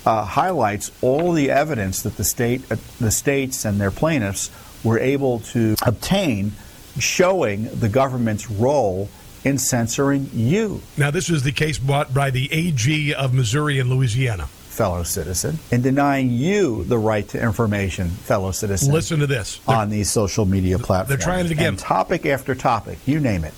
Uh, 0.06 0.26
highlights 0.26 0.92
all 1.02 1.32
the 1.32 1.50
evidence 1.50 2.04
that 2.04 2.18
the 2.18 2.26
state, 2.26 2.70
uh, 2.70 2.76
the 3.00 3.12
states, 3.12 3.64
and 3.64 3.80
their 3.80 3.92
plaintiffs 3.92 4.52
were 4.84 5.00
able 5.00 5.40
to 5.40 5.76
obtain, 5.86 6.52
showing 7.00 7.70
the 7.80 7.88
government's 7.88 8.52
role 8.52 9.10
in 9.46 9.58
censoring 9.58 10.30
you. 10.34 10.82
Now, 10.98 11.10
this 11.10 11.30
is 11.30 11.44
the 11.44 11.54
case 11.54 11.78
brought 11.78 12.14
by 12.14 12.32
the 12.32 12.52
AG 12.52 13.14
of 13.14 13.34
Missouri 13.34 13.80
and 13.80 13.90
Louisiana 13.90 14.50
fellow 14.74 15.04
citizen, 15.04 15.60
in 15.72 15.82
denying 15.82 16.32
you 16.32 16.84
the 16.86 16.98
right 16.98 17.28
to 17.30 17.42
information, 17.42 18.10
fellow 18.10 18.52
citizen. 18.52 18.92
Listen 18.92 19.20
to 19.20 19.28
this. 19.28 19.60
on 19.68 19.90
these 19.90 20.10
social 20.10 20.46
media 20.46 20.80
platforms. 20.80 21.10
They're 21.10 21.18
trying 21.18 21.46
it 21.46 21.52
again. 21.52 21.70
And 21.70 21.80
topic 21.80 22.26
after 22.26 22.56
topic, 22.56 22.98
you 23.06 23.20
name 23.20 23.44
it. 23.44 23.54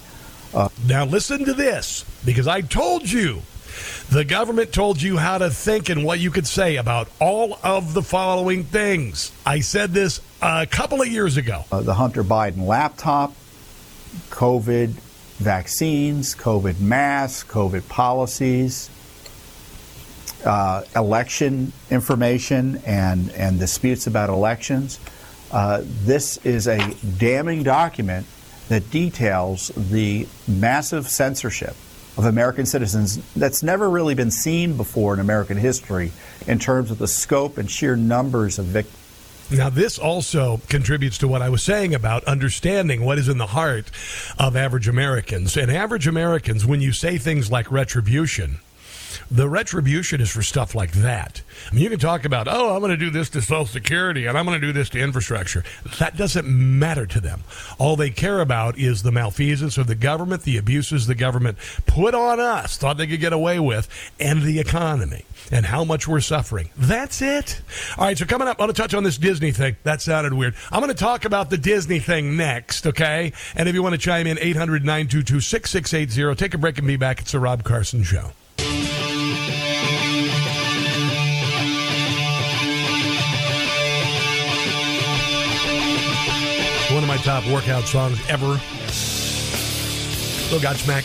Uh, 0.53 0.69
now, 0.87 1.05
listen 1.05 1.45
to 1.45 1.53
this, 1.53 2.05
because 2.25 2.47
I 2.47 2.61
told 2.61 3.09
you. 3.09 3.41
The 4.09 4.23
government 4.23 4.71
told 4.71 5.01
you 5.01 5.17
how 5.17 5.37
to 5.37 5.49
think 5.49 5.89
and 5.89 6.05
what 6.05 6.19
you 6.19 6.31
could 6.31 6.47
say 6.47 6.77
about 6.77 7.09
all 7.19 7.59
of 7.61 7.93
the 7.93 8.01
following 8.01 8.63
things. 8.63 9.33
I 9.45 9.59
said 9.59 9.91
this 9.91 10.21
a 10.41 10.65
couple 10.65 11.01
of 11.01 11.09
years 11.09 11.35
ago. 11.35 11.65
Uh, 11.69 11.81
the 11.81 11.95
Hunter 11.95 12.23
Biden 12.23 12.65
laptop, 12.65 13.33
COVID 14.29 14.89
vaccines, 15.39 16.35
COVID 16.35 16.79
masks, 16.79 17.49
COVID 17.51 17.89
policies, 17.89 18.89
uh, 20.45 20.83
election 20.95 21.71
information 21.89 22.81
and, 22.85 23.31
and 23.31 23.59
disputes 23.59 24.07
about 24.07 24.29
elections. 24.29 24.99
Uh, 25.51 25.81
this 25.83 26.37
is 26.45 26.67
a 26.67 26.93
damning 27.17 27.63
document 27.63 28.25
that 28.69 28.89
details 28.89 29.71
the 29.75 30.27
massive 30.47 31.07
censorship 31.07 31.75
of 32.17 32.25
American 32.25 32.65
citizens 32.65 33.17
that's 33.33 33.61
never 33.61 33.89
really 33.89 34.15
been 34.15 34.31
seen 34.31 34.77
before 34.77 35.13
in 35.13 35.19
American 35.19 35.57
history 35.57 36.11
in 36.47 36.57
terms 36.59 36.89
of 36.89 36.97
the 36.97 37.07
scope 37.07 37.57
and 37.57 37.69
sheer 37.69 37.95
numbers 37.95 38.57
of 38.57 38.65
victims. 38.65 39.01
Now, 39.51 39.69
this 39.69 39.99
also 39.99 40.59
contributes 40.69 41.19
to 41.19 41.27
what 41.27 41.43
I 41.43 41.49
was 41.49 41.63
saying 41.63 41.93
about 41.93 42.23
understanding 42.23 43.05
what 43.05 43.19
is 43.19 43.29
in 43.29 43.37
the 43.37 43.45
heart 43.45 43.91
of 44.39 44.55
average 44.55 44.87
Americans. 44.87 45.55
And 45.55 45.71
average 45.71 46.07
Americans, 46.07 46.65
when 46.65 46.81
you 46.81 46.91
say 46.91 47.19
things 47.19 47.51
like 47.51 47.71
retribution, 47.71 48.59
the 49.29 49.49
retribution 49.49 50.21
is 50.21 50.31
for 50.31 50.41
stuff 50.41 50.75
like 50.75 50.91
that. 50.93 51.41
I 51.69 51.73
mean, 51.73 51.83
you 51.83 51.89
can 51.89 51.99
talk 51.99 52.25
about, 52.25 52.47
oh, 52.47 52.75
I'm 52.75 52.79
going 52.79 52.91
to 52.91 52.97
do 52.97 53.09
this 53.09 53.29
to 53.31 53.41
Social 53.41 53.65
Security 53.65 54.25
and 54.25 54.37
I'm 54.37 54.45
going 54.45 54.59
to 54.59 54.65
do 54.65 54.73
this 54.73 54.89
to 54.89 54.99
infrastructure. 54.99 55.63
That 55.99 56.17
doesn't 56.17 56.47
matter 56.47 57.05
to 57.05 57.19
them. 57.19 57.43
All 57.77 57.95
they 57.95 58.09
care 58.09 58.41
about 58.41 58.77
is 58.77 59.03
the 59.03 59.11
malfeasance 59.11 59.77
of 59.77 59.87
the 59.87 59.95
government, 59.95 60.43
the 60.43 60.57
abuses 60.57 61.07
the 61.07 61.15
government 61.15 61.57
put 61.85 62.15
on 62.15 62.39
us, 62.39 62.77
thought 62.77 62.97
they 62.97 63.07
could 63.07 63.19
get 63.19 63.33
away 63.33 63.59
with, 63.59 63.87
and 64.19 64.43
the 64.43 64.59
economy 64.59 65.25
and 65.51 65.65
how 65.65 65.83
much 65.83 66.07
we're 66.07 66.21
suffering. 66.21 66.69
That's 66.77 67.21
it. 67.21 67.61
All 67.97 68.05
right, 68.05 68.17
so 68.17 68.25
coming 68.25 68.47
up, 68.47 68.59
I 68.59 68.63
want 68.63 68.75
to 68.75 68.81
touch 68.81 68.93
on 68.93 69.03
this 69.03 69.17
Disney 69.17 69.51
thing. 69.51 69.75
That 69.83 70.01
sounded 70.01 70.33
weird. 70.33 70.55
I'm 70.71 70.81
going 70.81 70.93
to 70.93 70.99
talk 70.99 71.25
about 71.25 71.49
the 71.49 71.57
Disney 71.57 71.99
thing 71.99 72.37
next, 72.37 72.87
okay? 72.87 73.33
And 73.55 73.69
if 73.69 73.75
you 73.75 73.83
want 73.83 73.93
to 73.93 73.99
chime 73.99 74.27
in, 74.27 74.39
800 74.39 74.83
922 74.83 75.39
6680. 75.39 76.35
Take 76.35 76.53
a 76.53 76.57
break 76.57 76.77
and 76.77 76.87
be 76.87 76.97
back. 76.97 77.21
It's 77.21 77.31
the 77.31 77.39
Rob 77.39 77.63
Carson 77.63 78.03
Show. 78.03 78.31
My 87.15 87.21
top 87.21 87.47
workout 87.47 87.85
songs 87.85 88.19
ever. 88.29 88.59
Little 90.51 90.59
Godsmack. 90.59 91.03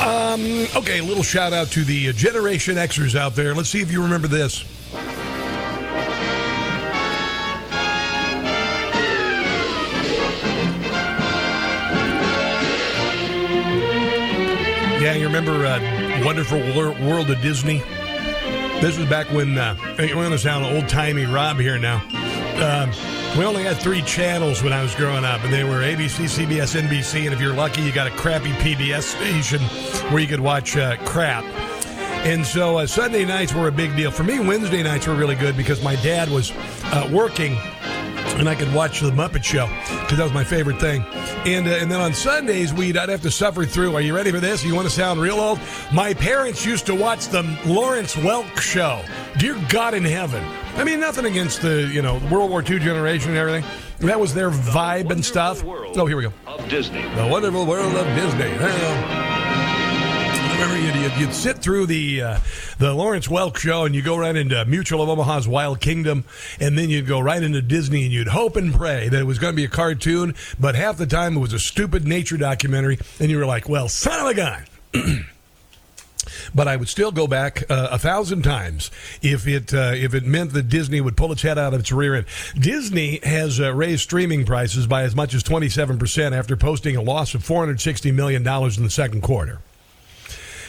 Um, 0.00 0.68
okay, 0.76 1.00
a 1.00 1.04
little 1.04 1.24
shout 1.24 1.52
out 1.52 1.68
to 1.72 1.82
the 1.82 2.12
Generation 2.12 2.76
Xers 2.76 3.16
out 3.16 3.34
there. 3.34 3.54
Let's 3.54 3.68
see 3.68 3.80
if 3.80 3.90
you 3.90 4.02
remember 4.02 4.28
this. 4.28 4.64
Yeah, 15.00 15.14
you 15.14 15.26
remember 15.26 15.66
uh, 15.66 16.22
Wonderful 16.24 16.60
World 16.60 17.28
of 17.30 17.40
Disney? 17.40 17.78
This 18.80 18.96
was 18.98 19.08
back 19.08 19.26
when 19.32 19.58
uh, 19.58 19.76
we're 19.98 20.14
going 20.14 20.30
to 20.30 20.38
sound 20.38 20.64
old 20.64 20.88
timey 20.88 21.24
Rob 21.24 21.58
here 21.58 21.78
now. 21.78 21.96
Um, 22.62 23.21
we 23.36 23.44
only 23.44 23.62
had 23.62 23.78
three 23.78 24.02
channels 24.02 24.62
when 24.62 24.72
I 24.72 24.82
was 24.82 24.94
growing 24.94 25.24
up, 25.24 25.42
and 25.42 25.52
they 25.52 25.64
were 25.64 25.80
ABC, 25.80 26.24
CBS, 26.24 26.78
NBC, 26.78 27.24
and 27.24 27.32
if 27.32 27.40
you're 27.40 27.54
lucky, 27.54 27.80
you 27.80 27.90
got 27.90 28.06
a 28.06 28.10
crappy 28.10 28.50
PBS 28.52 29.02
station 29.02 29.60
where 30.12 30.20
you 30.20 30.28
could 30.28 30.40
watch 30.40 30.76
uh, 30.76 30.96
crap. 31.04 31.44
And 32.24 32.46
so 32.46 32.78
uh, 32.78 32.86
Sunday 32.86 33.24
nights 33.24 33.54
were 33.54 33.68
a 33.68 33.72
big 33.72 33.96
deal. 33.96 34.10
For 34.10 34.22
me, 34.22 34.38
Wednesday 34.38 34.82
nights 34.82 35.06
were 35.06 35.14
really 35.14 35.34
good 35.34 35.56
because 35.56 35.82
my 35.82 35.96
dad 35.96 36.28
was 36.28 36.52
uh, 36.84 37.08
working 37.10 37.56
and 38.34 38.48
I 38.48 38.54
could 38.54 38.72
watch 38.72 39.00
the 39.00 39.10
Muppet 39.10 39.44
Show 39.44 39.66
because 40.02 40.18
that 40.18 40.24
was 40.24 40.32
my 40.32 40.44
favorite 40.44 40.80
thing. 40.80 41.02
And 41.46 41.66
uh, 41.66 41.72
and 41.72 41.90
then 41.90 42.00
on 42.00 42.14
Sundays 42.14 42.72
we'd 42.72 42.96
I'd 42.96 43.08
have 43.08 43.22
to 43.22 43.30
suffer 43.30 43.64
through. 43.64 43.94
Are 43.94 44.00
you 44.00 44.14
ready 44.14 44.30
for 44.30 44.40
this? 44.40 44.64
You 44.64 44.74
want 44.74 44.88
to 44.88 44.94
sound 44.94 45.20
real 45.20 45.40
old? 45.40 45.58
My 45.92 46.14
parents 46.14 46.64
used 46.64 46.86
to 46.86 46.94
watch 46.94 47.28
the 47.28 47.42
Lawrence 47.66 48.14
Welk 48.14 48.60
Show. 48.60 49.02
Dear 49.38 49.58
God 49.68 49.94
in 49.94 50.04
heaven. 50.04 50.44
I 50.76 50.84
mean, 50.84 51.00
nothing 51.00 51.26
against 51.26 51.62
the 51.62 51.88
you 51.92 52.02
know 52.02 52.20
World 52.30 52.50
War 52.50 52.62
II 52.62 52.78
generation 52.78 53.30
and 53.30 53.38
everything. 53.38 53.64
That 54.00 54.18
was 54.18 54.34
their 54.34 54.50
vibe 54.50 55.10
and 55.10 55.24
stuff. 55.24 55.62
Oh, 55.64 56.06
here 56.06 56.16
we 56.16 56.24
go. 56.24 56.32
Of 56.46 56.68
Disney. 56.68 57.02
The 57.14 57.26
wonderful 57.26 57.66
world 57.66 57.94
of 57.94 58.06
Disney. 58.16 59.31
Remember 60.62 60.98
you'd, 61.00 61.16
you'd, 61.18 61.34
sit 61.34 61.58
through 61.58 61.86
the 61.86 62.22
uh, 62.22 62.40
the 62.78 62.94
Lawrence 62.94 63.26
Welk 63.26 63.56
show, 63.56 63.84
and 63.84 63.96
you 63.96 64.00
go 64.00 64.16
right 64.16 64.36
into 64.36 64.64
Mutual 64.64 65.02
of 65.02 65.08
Omaha's 65.08 65.48
Wild 65.48 65.80
Kingdom, 65.80 66.24
and 66.60 66.78
then 66.78 66.88
you'd 66.88 67.08
go 67.08 67.18
right 67.18 67.42
into 67.42 67.60
Disney, 67.60 68.04
and 68.04 68.12
you'd 68.12 68.28
hope 68.28 68.54
and 68.54 68.72
pray 68.72 69.08
that 69.08 69.20
it 69.20 69.24
was 69.24 69.40
going 69.40 69.54
to 69.54 69.56
be 69.56 69.64
a 69.64 69.68
cartoon, 69.68 70.36
but 70.60 70.76
half 70.76 70.98
the 70.98 71.06
time 71.06 71.36
it 71.36 71.40
was 71.40 71.52
a 71.52 71.58
stupid 71.58 72.06
nature 72.06 72.36
documentary, 72.36 73.00
and 73.18 73.28
you 73.28 73.38
were 73.38 73.44
like, 73.44 73.68
"Well, 73.68 73.88
son 73.88 74.20
of 74.20 74.28
a 74.28 74.34
gun." 74.34 74.64
but 76.54 76.68
I 76.68 76.76
would 76.76 76.88
still 76.88 77.10
go 77.10 77.26
back 77.26 77.68
uh, 77.68 77.88
a 77.90 77.98
thousand 77.98 78.42
times 78.42 78.92
if 79.20 79.48
it 79.48 79.74
uh, 79.74 79.94
if 79.96 80.14
it 80.14 80.24
meant 80.24 80.52
that 80.52 80.68
Disney 80.68 81.00
would 81.00 81.16
pull 81.16 81.32
its 81.32 81.42
head 81.42 81.58
out 81.58 81.74
of 81.74 81.80
its 81.80 81.90
rear 81.90 82.14
end. 82.14 82.26
Disney 82.56 83.18
has 83.24 83.58
uh, 83.58 83.74
raised 83.74 84.02
streaming 84.02 84.46
prices 84.46 84.86
by 84.86 85.02
as 85.02 85.16
much 85.16 85.34
as 85.34 85.42
twenty 85.42 85.68
seven 85.68 85.98
percent 85.98 86.36
after 86.36 86.56
posting 86.56 86.94
a 86.94 87.02
loss 87.02 87.34
of 87.34 87.42
four 87.42 87.58
hundred 87.58 87.80
sixty 87.80 88.12
million 88.12 88.44
dollars 88.44 88.78
in 88.78 88.84
the 88.84 88.90
second 88.90 89.22
quarter. 89.22 89.58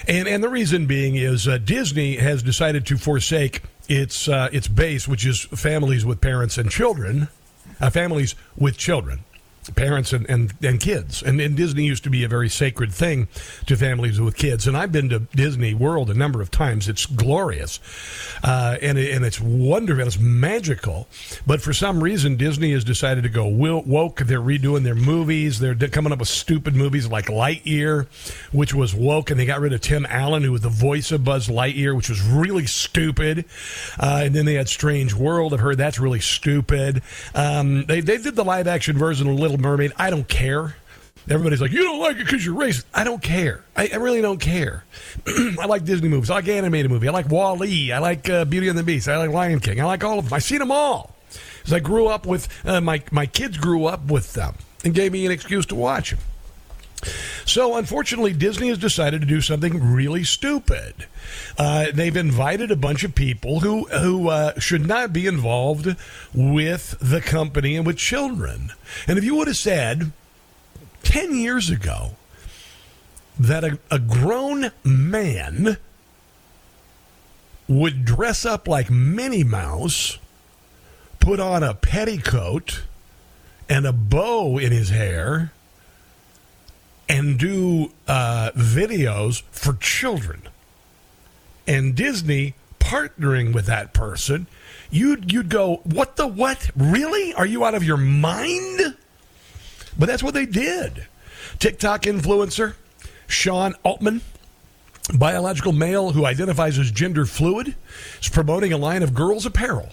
And 0.08 0.28
and 0.28 0.43
the 0.43 0.49
reason 0.49 0.86
being 0.86 1.16
is 1.16 1.47
uh, 1.47 1.58
Disney 1.58 2.18
has 2.18 2.43
decided 2.43 2.86
to 2.88 2.97
forsake 2.97 3.64
its 3.88 4.28
uh, 4.28 4.49
its 4.51 4.68
base, 4.68 5.08
which 5.08 5.26
is 5.26 5.43
families 5.43 6.06
with 6.06 6.22
parents 6.22 6.58
and 6.58 6.70
children, 6.70 7.30
uh, 7.80 7.89
families 7.89 8.36
with 8.58 8.78
children 8.78 9.24
parents 9.72 10.14
and, 10.14 10.30
and, 10.30 10.53
and 10.61 10.80
kids. 10.80 11.22
And, 11.24 11.39
and, 11.39 11.55
Disney 11.55 11.86
used 11.86 12.03
to 12.03 12.09
be 12.09 12.24
a 12.24 12.28
very 12.28 12.49
sacred 12.49 12.91
thing 12.91 13.28
to 13.68 13.76
families 13.78 14.20
with 14.20 14.36
kids. 14.36 14.68
And 14.68 14.76
I've 14.76 14.91
been 14.91 15.09
to 15.09 15.20
Disney 15.20 15.74
World 15.74 16.09
a 16.09 16.14
number 16.14 16.41
of 16.41 16.51
times. 16.51 16.89
It's 16.89 17.05
glorious. 17.05 17.80
Uh, 18.43 18.78
and, 18.82 18.97
and 18.97 19.24
it's 19.24 19.39
wonderful. 19.39 20.05
It's 20.05 20.20
magical. 20.20 21.07
But 21.45 21.61
for 21.61 21.74
some 21.74 22.03
reason, 22.03 22.38
Disney 22.38 22.72
has 22.72 22.84
decided 22.84 23.24
to 23.24 23.30
go 23.30 23.47
woke. 23.47 24.18
They're 24.18 24.41
redoing 24.41 24.84
their 24.84 24.95
movies. 24.95 25.59
They're 25.59 25.76
coming 25.76 26.11
up 26.11 26.20
with 26.20 26.28
stupid 26.28 26.76
movies 26.76 27.07
like 27.07 27.26
Lightyear, 27.26 28.07
which 28.51 28.74
was 28.74 28.93
woke. 28.95 29.30
And 29.30 29.39
they 29.39 29.45
got 29.45 29.59
rid 29.61 29.74
of 29.74 29.82
Tim 29.82 30.05
Allen, 30.09 30.43
who 30.43 30.51
was 30.51 30.61
the 30.61 30.70
voice 30.70 31.11
of 31.11 31.24
Buzz 31.24 31.47
Lightyear, 31.47 31.95
which 31.95 32.09
was 32.09 32.22
really 32.22 32.66
stupid. 32.66 33.45
Uh, 33.99 34.22
and 34.26 34.36
then 34.36 34.45
they 34.45 34.55
had 34.55 34.68
Strange 34.68 35.14
World. 35.14 35.53
I've 35.53 35.59
heard 35.59 35.78
that's 35.78 35.99
really 35.99 36.20
stupid. 36.20 37.01
Um, 37.36 37.86
they, 37.86 38.01
they 38.01 38.18
did 38.18 38.36
the 38.36 38.43
live 38.43 38.68
action 38.68 38.97
version 38.97 39.28
a 39.28 39.34
little 39.34 39.53
Little 39.54 39.70
Mermaid. 39.70 39.93
I 39.97 40.10
don't 40.10 40.28
care. 40.28 40.76
Everybody's 41.30 41.62
like, 41.62 41.72
you 41.72 41.84
don't 41.84 41.99
like 41.99 42.18
it 42.18 42.26
because 42.26 42.43
you're 42.45 42.60
racist. 42.60 42.86
I 42.93 43.04
don't 43.04 43.22
care. 43.22 43.64
I, 43.78 43.88
I 43.93 43.95
really 43.97 44.22
don't 44.22 44.39
care. 44.39 44.84
I 45.28 45.66
like 45.68 45.86
Disney 45.86 46.10
movies. 46.10 46.30
I 46.30 46.36
like 46.36 46.47
animated 46.47 46.91
movies. 46.91 47.08
I 47.08 47.12
like 47.12 47.30
Wall-E. 47.30 47.91
I 47.91 47.99
like 47.99 48.30
uh, 48.30 48.45
Beauty 48.45 48.68
and 48.68 48.78
the 48.78 48.84
Beast. 48.84 49.08
I 49.08 49.18
like 49.18 49.30
Lion 49.30 49.60
King. 49.60 49.80
I 49.80 49.86
like 49.86 50.04
all 50.04 50.20
of 50.20 50.26
them. 50.26 50.34
I've 50.34 50.43
seen 50.43 50.60
them 50.60 50.72
all. 50.72 51.16
Because 51.60 51.74
I 51.74 51.80
grew 51.80 52.08
up 52.08 52.26
with, 52.26 52.49
uh, 52.66 52.82
my, 52.82 53.04
my 53.12 53.26
kids 53.26 53.58
grew 53.58 53.86
up 53.86 54.06
with 54.12 54.34
them 54.34 54.56
and 54.84 54.93
gave 54.93 55.14
me 55.14 55.26
an 55.26 55.32
excuse 55.32 55.66
to 55.68 55.76
watch 55.76 56.10
them. 56.10 56.20
So, 57.45 57.76
unfortunately, 57.76 58.34
Disney 58.34 58.70
has 58.70 58.78
decided 58.78 59.22
to 59.22 59.28
do 59.28 59.41
something 59.41 59.93
really 59.93 60.24
stupid. 60.24 61.08
Uh, 61.58 61.88
they've 61.93 62.16
invited 62.16 62.72
a 62.72 62.76
bunch 62.76 63.04
of 63.04 63.16
people 63.16 63.62
who 63.62 63.86
who 63.86 64.30
uh, 64.30 64.60
should 64.60 64.86
not 64.86 65.14
be 65.14 65.28
involved 65.28 65.95
with 66.34 66.97
the 66.99 67.22
company 67.22 67.76
and 67.76 67.86
with 67.86 67.97
children. 67.97 68.72
And 69.08 69.18
if 69.18 69.24
you 69.24 69.36
would 69.36 69.47
have 69.47 69.58
said 69.58 70.12
ten 71.04 71.36
years 71.36 71.70
ago 71.70 72.16
that 73.39 73.64
a, 73.64 73.80
a 73.89 73.99
grown 73.99 74.72
man 74.84 75.78
would 77.68 78.06
dress 78.06 78.45
up 78.45 78.68
like 78.68 78.89
Minnie 78.89 79.43
Mouse, 79.43 80.18
put 81.20 81.39
on 81.39 81.64
a 81.64 81.74
petticoat 81.74 82.84
and 83.70 83.86
a 83.86 83.93
bow 83.93 84.58
in 84.58 84.72
his 84.72 84.89
hair 84.89 85.51
and 87.10 87.38
do 87.38 87.91
uh, 88.08 88.51
videos 88.56 89.43
for 89.51 89.74
children. 89.74 90.43
And 91.68 91.95
Disney 91.95 92.56
partnering 92.80 93.54
with 93.54 93.66
that 93.66 93.93
person, 93.93 94.47
you'd 94.91 95.32
you'd 95.32 95.49
go, 95.49 95.78
what 95.84 96.16
the 96.16 96.28
what? 96.28 96.70
Really? 96.76 97.34
Are 97.34 97.45
you 97.45 97.64
out 97.66 97.76
of 97.76 97.84
your 97.84 97.97
mind? 97.97 98.97
But 99.97 100.08
that's 100.08 100.24
what 100.24 100.34
they 100.34 100.45
did. 100.45 101.08
TikTok 101.60 102.04
influencer 102.04 102.76
Sean 103.28 103.76
Altman, 103.84 104.22
biological 105.14 105.72
male 105.72 106.12
who 106.12 106.26
identifies 106.26 106.78
as 106.78 106.91
gender 106.91 107.26
fluid, 107.26 107.76
is 108.22 108.30
promoting 108.30 108.74
a 108.74 108.78
line 108.78 109.04
of 109.04 109.14
girls' 109.14 109.45
apparel. 109.45 109.89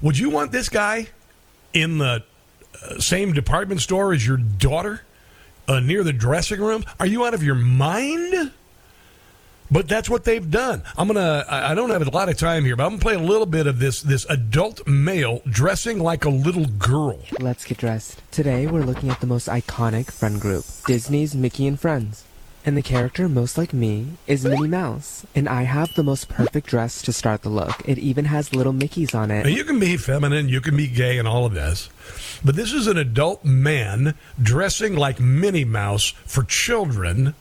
Would 0.00 0.18
you 0.18 0.30
want 0.30 0.52
this 0.52 0.68
guy 0.68 1.08
in 1.72 1.98
the 1.98 2.22
uh, 2.82 2.98
same 2.98 3.32
department 3.32 3.80
store 3.80 4.12
as 4.12 4.26
your 4.26 4.36
daughter? 4.36 5.02
Uh, 5.68 5.80
near 5.80 6.02
the 6.02 6.12
dressing 6.12 6.60
room. 6.60 6.84
Are 6.98 7.06
you 7.06 7.24
out 7.24 7.34
of 7.34 7.42
your 7.42 7.54
mind? 7.54 8.52
But 9.70 9.86
that's 9.86 10.08
what 10.08 10.24
they've 10.24 10.50
done. 10.50 10.82
I'm 10.96 11.06
gonna. 11.06 11.44
I 11.46 11.74
don't 11.74 11.90
have 11.90 12.00
a 12.06 12.10
lot 12.10 12.30
of 12.30 12.38
time 12.38 12.64
here, 12.64 12.74
but 12.74 12.84
I'm 12.84 12.92
gonna 12.92 13.02
play 13.02 13.14
a 13.14 13.20
little 13.20 13.44
bit 13.44 13.66
of 13.66 13.78
this. 13.78 14.00
This 14.00 14.24
adult 14.30 14.86
male 14.88 15.42
dressing 15.44 15.98
like 15.98 16.24
a 16.24 16.30
little 16.30 16.64
girl. 16.64 17.18
Let's 17.38 17.66
get 17.66 17.76
dressed. 17.76 18.22
Today 18.30 18.66
we're 18.66 18.82
looking 18.82 19.10
at 19.10 19.20
the 19.20 19.26
most 19.26 19.46
iconic 19.46 20.10
friend 20.10 20.40
group, 20.40 20.64
Disney's 20.86 21.34
Mickey 21.34 21.66
and 21.66 21.78
Friends. 21.78 22.24
And 22.64 22.76
the 22.76 22.82
character 22.82 23.28
most 23.28 23.56
like 23.56 23.72
me 23.72 24.14
is 24.26 24.44
Minnie 24.44 24.68
Mouse. 24.68 25.24
And 25.34 25.48
I 25.48 25.62
have 25.62 25.94
the 25.94 26.02
most 26.02 26.28
perfect 26.28 26.66
dress 26.66 27.00
to 27.02 27.12
start 27.12 27.42
the 27.42 27.48
look. 27.48 27.82
It 27.88 27.98
even 27.98 28.26
has 28.26 28.54
little 28.54 28.72
Mickeys 28.72 29.14
on 29.14 29.30
it. 29.30 29.48
You 29.48 29.64
can 29.64 29.78
be 29.78 29.96
feminine, 29.96 30.48
you 30.48 30.60
can 30.60 30.76
be 30.76 30.86
gay, 30.86 31.18
and 31.18 31.26
all 31.26 31.46
of 31.46 31.54
this. 31.54 31.88
But 32.44 32.56
this 32.56 32.72
is 32.72 32.86
an 32.86 32.98
adult 32.98 33.44
man 33.44 34.14
dressing 34.40 34.96
like 34.96 35.18
Minnie 35.18 35.64
Mouse 35.64 36.10
for 36.26 36.42
children 36.42 37.34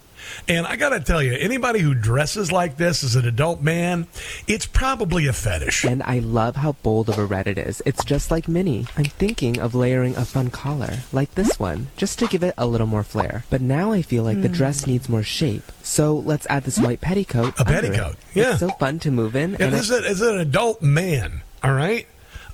and 0.47 0.65
I 0.65 0.75
got 0.75 0.89
to 0.89 0.99
tell 0.99 1.21
you, 1.21 1.33
anybody 1.33 1.79
who 1.79 1.93
dresses 1.93 2.51
like 2.51 2.77
this 2.77 3.03
as 3.03 3.15
an 3.15 3.27
adult 3.27 3.61
man, 3.61 4.07
it's 4.47 4.65
probably 4.65 5.27
a 5.27 5.33
fetish. 5.33 5.83
And 5.83 6.03
I 6.03 6.19
love 6.19 6.55
how 6.55 6.73
bold 6.83 7.09
of 7.09 7.17
a 7.17 7.25
red 7.25 7.47
it 7.47 7.57
is. 7.57 7.81
It's 7.85 8.03
just 8.03 8.31
like 8.31 8.47
Minnie. 8.47 8.85
I'm 8.95 9.05
thinking 9.05 9.59
of 9.59 9.75
layering 9.75 10.15
a 10.15 10.25
fun 10.25 10.49
collar, 10.49 10.99
like 11.11 11.35
this 11.35 11.59
one, 11.59 11.87
just 11.97 12.19
to 12.19 12.27
give 12.27 12.43
it 12.43 12.53
a 12.57 12.67
little 12.67 12.87
more 12.87 13.03
flair. 13.03 13.43
But 13.49 13.61
now 13.61 13.91
I 13.91 14.01
feel 14.01 14.23
like 14.23 14.37
mm. 14.37 14.43
the 14.43 14.49
dress 14.49 14.83
hmm. 14.83 14.91
needs 14.91 15.09
more 15.09 15.23
shape. 15.23 15.71
So 15.83 16.15
let's 16.15 16.47
add 16.47 16.63
this 16.63 16.79
white 16.79 17.01
petticoat. 17.01 17.59
A 17.59 17.65
petticoat, 17.65 18.13
it. 18.13 18.19
yeah. 18.33 18.51
It's 18.51 18.59
so 18.59 18.69
fun 18.69 18.99
to 18.99 19.11
move 19.11 19.35
in. 19.35 19.55
And 19.55 19.73
this 19.73 19.89
is 19.89 20.21
an 20.21 20.39
adult 20.39 20.81
man, 20.81 21.41
all 21.63 21.73
right? 21.73 22.07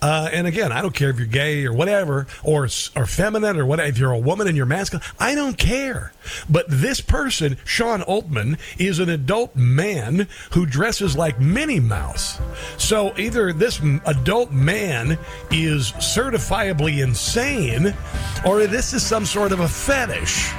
Uh, 0.04 0.30
and 0.34 0.46
again, 0.46 0.74
I 0.74 0.82
don't 0.82 0.94
care 0.94 1.10
if 1.10 1.18
you're 1.18 1.26
gay 1.26 1.66
or 1.66 1.72
whatever, 1.72 2.28
or 2.44 2.68
or 2.96 3.06
feminine 3.06 3.58
or 3.58 3.66
whatever. 3.66 3.88
If 3.88 3.98
you're 3.98 4.12
a 4.12 4.20
woman 4.20 4.50
and 4.50 4.58
you're 4.58 4.66
masculine, 4.66 5.06
I 5.18 5.34
don't 5.34 5.58
care. 5.58 6.12
But 6.50 6.66
this 6.68 7.00
person, 7.00 7.58
Sean 7.64 8.02
Altman, 8.02 8.58
is 8.78 9.00
an 9.00 9.10
adult 9.10 9.56
man 9.56 10.28
who 10.52 10.66
dresses 10.66 11.16
like 11.16 11.40
Minnie 11.40 11.80
Mouse. 11.80 12.42
So 12.78 13.18
either 13.18 13.54
this 13.54 13.80
adult 14.06 14.52
man 14.52 15.18
is 15.52 15.94
certifiably 15.94 17.02
insane, 17.02 17.96
or 18.46 18.68
this 18.68 18.94
is 18.94 19.06
some 19.06 19.26
sort 19.26 19.54
of 19.54 19.62
a 19.62 19.70
fetish, 19.70 20.52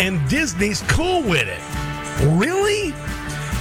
and 0.00 0.28
Disney's 0.28 0.82
cool 0.82 1.22
with 1.22 1.48
it. 1.48 1.60
Really? 2.38 2.94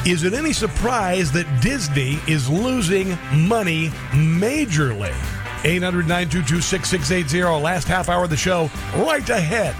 Is 0.05 0.23
it 0.23 0.33
any 0.33 0.53
surprise 0.53 1.29
that 1.33 1.61
Disney 1.61 2.19
is 2.25 2.49
losing 2.49 3.17
money 3.33 3.89
majorly? 4.11 5.13
800 5.65 6.07
922 6.07 6.61
6680, 6.61 7.61
last 7.61 7.85
half 7.85 8.07
hour 8.07 8.23
of 8.23 8.29
the 8.29 8.37
show, 8.37 8.71
right 8.95 9.29
ahead. 9.29 9.75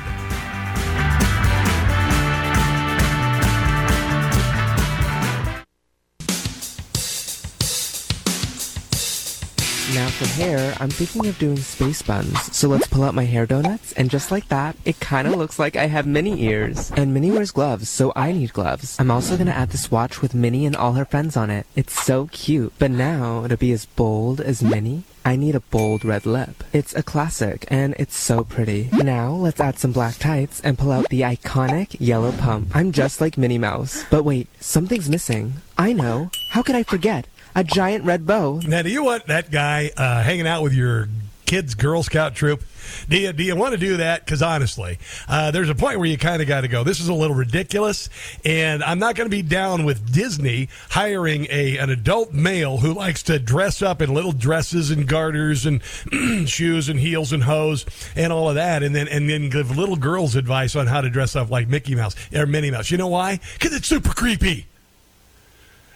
Now 9.95 10.07
for 10.07 10.27
hair, 10.27 10.75
I'm 10.79 10.91
thinking 10.91 11.25
of 11.25 11.39
doing 11.39 11.57
space 11.57 12.03
buns. 12.03 12.55
So 12.55 12.67
let's 12.67 12.87
pull 12.87 13.03
out 13.03 13.15
my 13.15 13.25
hair 13.25 13.47
donuts, 13.47 13.91
and 13.93 14.09
just 14.09 14.29
like 14.29 14.47
that, 14.49 14.75
it 14.85 14.99
kinda 14.99 15.35
looks 15.35 15.57
like 15.57 15.75
I 15.75 15.87
have 15.87 16.05
mini 16.05 16.43
ears. 16.43 16.91
And 16.95 17.11
Minnie 17.11 17.31
wears 17.31 17.49
gloves, 17.49 17.89
so 17.89 18.13
I 18.15 18.31
need 18.31 18.53
gloves. 18.53 18.95
I'm 18.99 19.09
also 19.09 19.35
gonna 19.35 19.49
add 19.51 19.71
this 19.71 19.89
watch 19.89 20.21
with 20.21 20.35
Minnie 20.35 20.67
and 20.67 20.75
all 20.75 20.93
her 20.93 21.05
friends 21.05 21.35
on 21.35 21.49
it. 21.49 21.65
It's 21.75 21.99
so 21.99 22.29
cute. 22.31 22.71
But 22.77 22.91
now, 22.91 23.47
to 23.47 23.57
be 23.57 23.71
as 23.71 23.85
bold 23.85 24.39
as 24.39 24.61
Minnie, 24.61 25.05
I 25.25 25.35
need 25.35 25.55
a 25.55 25.59
bold 25.59 26.05
red 26.05 26.25
lip. 26.25 26.63
It's 26.71 26.95
a 26.95 27.03
classic, 27.03 27.65
and 27.69 27.95
it's 27.97 28.15
so 28.15 28.43
pretty. 28.43 28.89
Now, 28.93 29.31
let's 29.31 29.59
add 29.59 29.79
some 29.79 29.91
black 29.91 30.17
tights 30.19 30.61
and 30.61 30.77
pull 30.77 30.91
out 30.91 31.09
the 31.09 31.21
iconic 31.21 31.95
yellow 31.99 32.31
pump. 32.31 32.75
I'm 32.75 32.91
just 32.91 33.19
like 33.21 33.39
Minnie 33.39 33.57
Mouse. 33.57 34.05
But 34.11 34.23
wait, 34.23 34.47
something's 34.59 35.09
missing. 35.09 35.55
I 35.77 35.93
know. 35.93 36.29
How 36.51 36.61
could 36.61 36.75
I 36.75 36.83
forget? 36.83 37.25
A 37.55 37.63
giant 37.63 38.05
red 38.05 38.25
bow. 38.25 38.61
Now, 38.65 38.81
do 38.81 38.89
you 38.89 39.03
want 39.03 39.27
that 39.27 39.51
guy 39.51 39.91
uh, 39.97 40.23
hanging 40.23 40.47
out 40.47 40.63
with 40.63 40.73
your 40.73 41.09
kids 41.49 41.73
Girl 41.73 42.03
Scout 42.03 42.35
troop. 42.35 42.61
Do 43.09 43.17
you, 43.17 43.33
do 43.33 43.41
you 43.41 43.55
want 43.55 43.71
to 43.71 43.79
do 43.79 43.97
that? 43.97 44.23
Because 44.23 44.43
honestly, 44.43 44.99
uh, 45.27 45.49
there's 45.49 45.69
a 45.69 45.73
point 45.73 45.97
where 45.97 46.07
you 46.07 46.15
kind 46.15 46.43
of 46.43 46.47
got 46.47 46.61
to 46.61 46.67
go. 46.67 46.83
This 46.83 46.99
is 46.99 47.07
a 47.07 47.13
little 47.13 47.35
ridiculous, 47.35 48.07
and 48.45 48.83
I'm 48.83 48.99
not 48.99 49.15
going 49.15 49.25
to 49.25 49.35
be 49.35 49.41
down 49.41 49.83
with 49.83 50.13
Disney 50.13 50.69
hiring 50.91 51.47
a 51.49 51.77
an 51.79 51.89
adult 51.89 52.33
male 52.33 52.77
who 52.77 52.93
likes 52.93 53.23
to 53.23 53.39
dress 53.39 53.81
up 53.81 53.99
in 53.99 54.13
little 54.13 54.31
dresses 54.31 54.91
and 54.91 55.07
garters 55.07 55.65
and 55.65 55.81
shoes 56.47 56.87
and 56.87 56.99
heels 56.99 57.33
and 57.33 57.43
hose 57.43 57.83
and 58.15 58.31
all 58.31 58.47
of 58.49 58.55
that, 58.55 58.83
and 58.83 58.93
then 58.95 59.07
and 59.07 59.27
then 59.27 59.49
give 59.49 59.75
little 59.75 59.95
girls 59.95 60.35
advice 60.35 60.75
on 60.75 60.85
how 60.85 61.01
to 61.01 61.09
dress 61.09 61.35
up 61.35 61.49
like 61.49 61.67
Mickey 61.67 61.95
Mouse 61.95 62.15
or 62.31 62.45
Minnie 62.45 62.69
Mouse. 62.69 62.91
You 62.91 62.97
know 62.99 63.07
why? 63.07 63.39
Because 63.53 63.73
it's 63.73 63.87
super 63.87 64.13
creepy. 64.13 64.67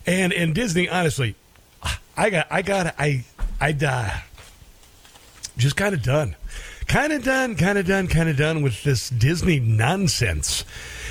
And 0.07 0.33
and 0.33 0.55
Disney, 0.55 0.89
honestly, 0.89 1.35
I 2.15 2.29
got 2.29 2.47
I 2.51 2.61
got 2.61 2.95
I 2.99 3.23
I 3.59 3.71
uh, 3.71 4.19
just 5.57 5.75
kind 5.75 5.93
of 5.93 6.01
done 6.03 6.35
kind 6.87 7.13
of 7.13 7.23
done, 7.23 7.55
kind 7.55 7.77
of 7.77 7.85
done, 7.85 8.07
kind 8.07 8.29
of 8.29 8.37
done 8.37 8.61
with 8.61 8.83
this 8.83 9.09
Disney 9.09 9.59
nonsense. 9.59 10.65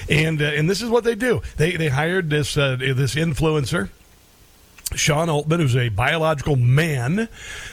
And 0.08 0.42
uh, 0.42 0.46
and 0.46 0.68
this 0.68 0.82
is 0.82 0.90
what 0.90 1.04
they 1.04 1.14
do. 1.14 1.42
They 1.56 1.76
they 1.76 1.88
hired 1.88 2.30
this 2.30 2.56
uh, 2.56 2.76
this 2.76 3.14
influencer. 3.14 3.88
Sean 4.94 5.30
Altman, 5.30 5.58
who's 5.58 5.74
a 5.74 5.88
biological 5.88 6.54
man 6.54 7.28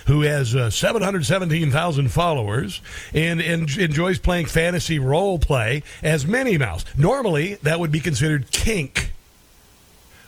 who 0.05 0.21
has 0.21 0.55
uh, 0.55 0.69
717,000 0.69 2.07
followers 2.07 2.81
and, 3.13 3.41
and 3.41 3.69
enjoys 3.77 4.19
playing 4.19 4.45
fantasy 4.45 4.99
role 4.99 5.37
play 5.37 5.83
as 6.01 6.25
Minnie 6.25 6.57
Mouse. 6.57 6.85
Normally, 6.95 7.55
that 7.55 7.77
would 7.77 7.91
be 7.91 7.99
considered 7.99 8.51
kink 8.51 9.11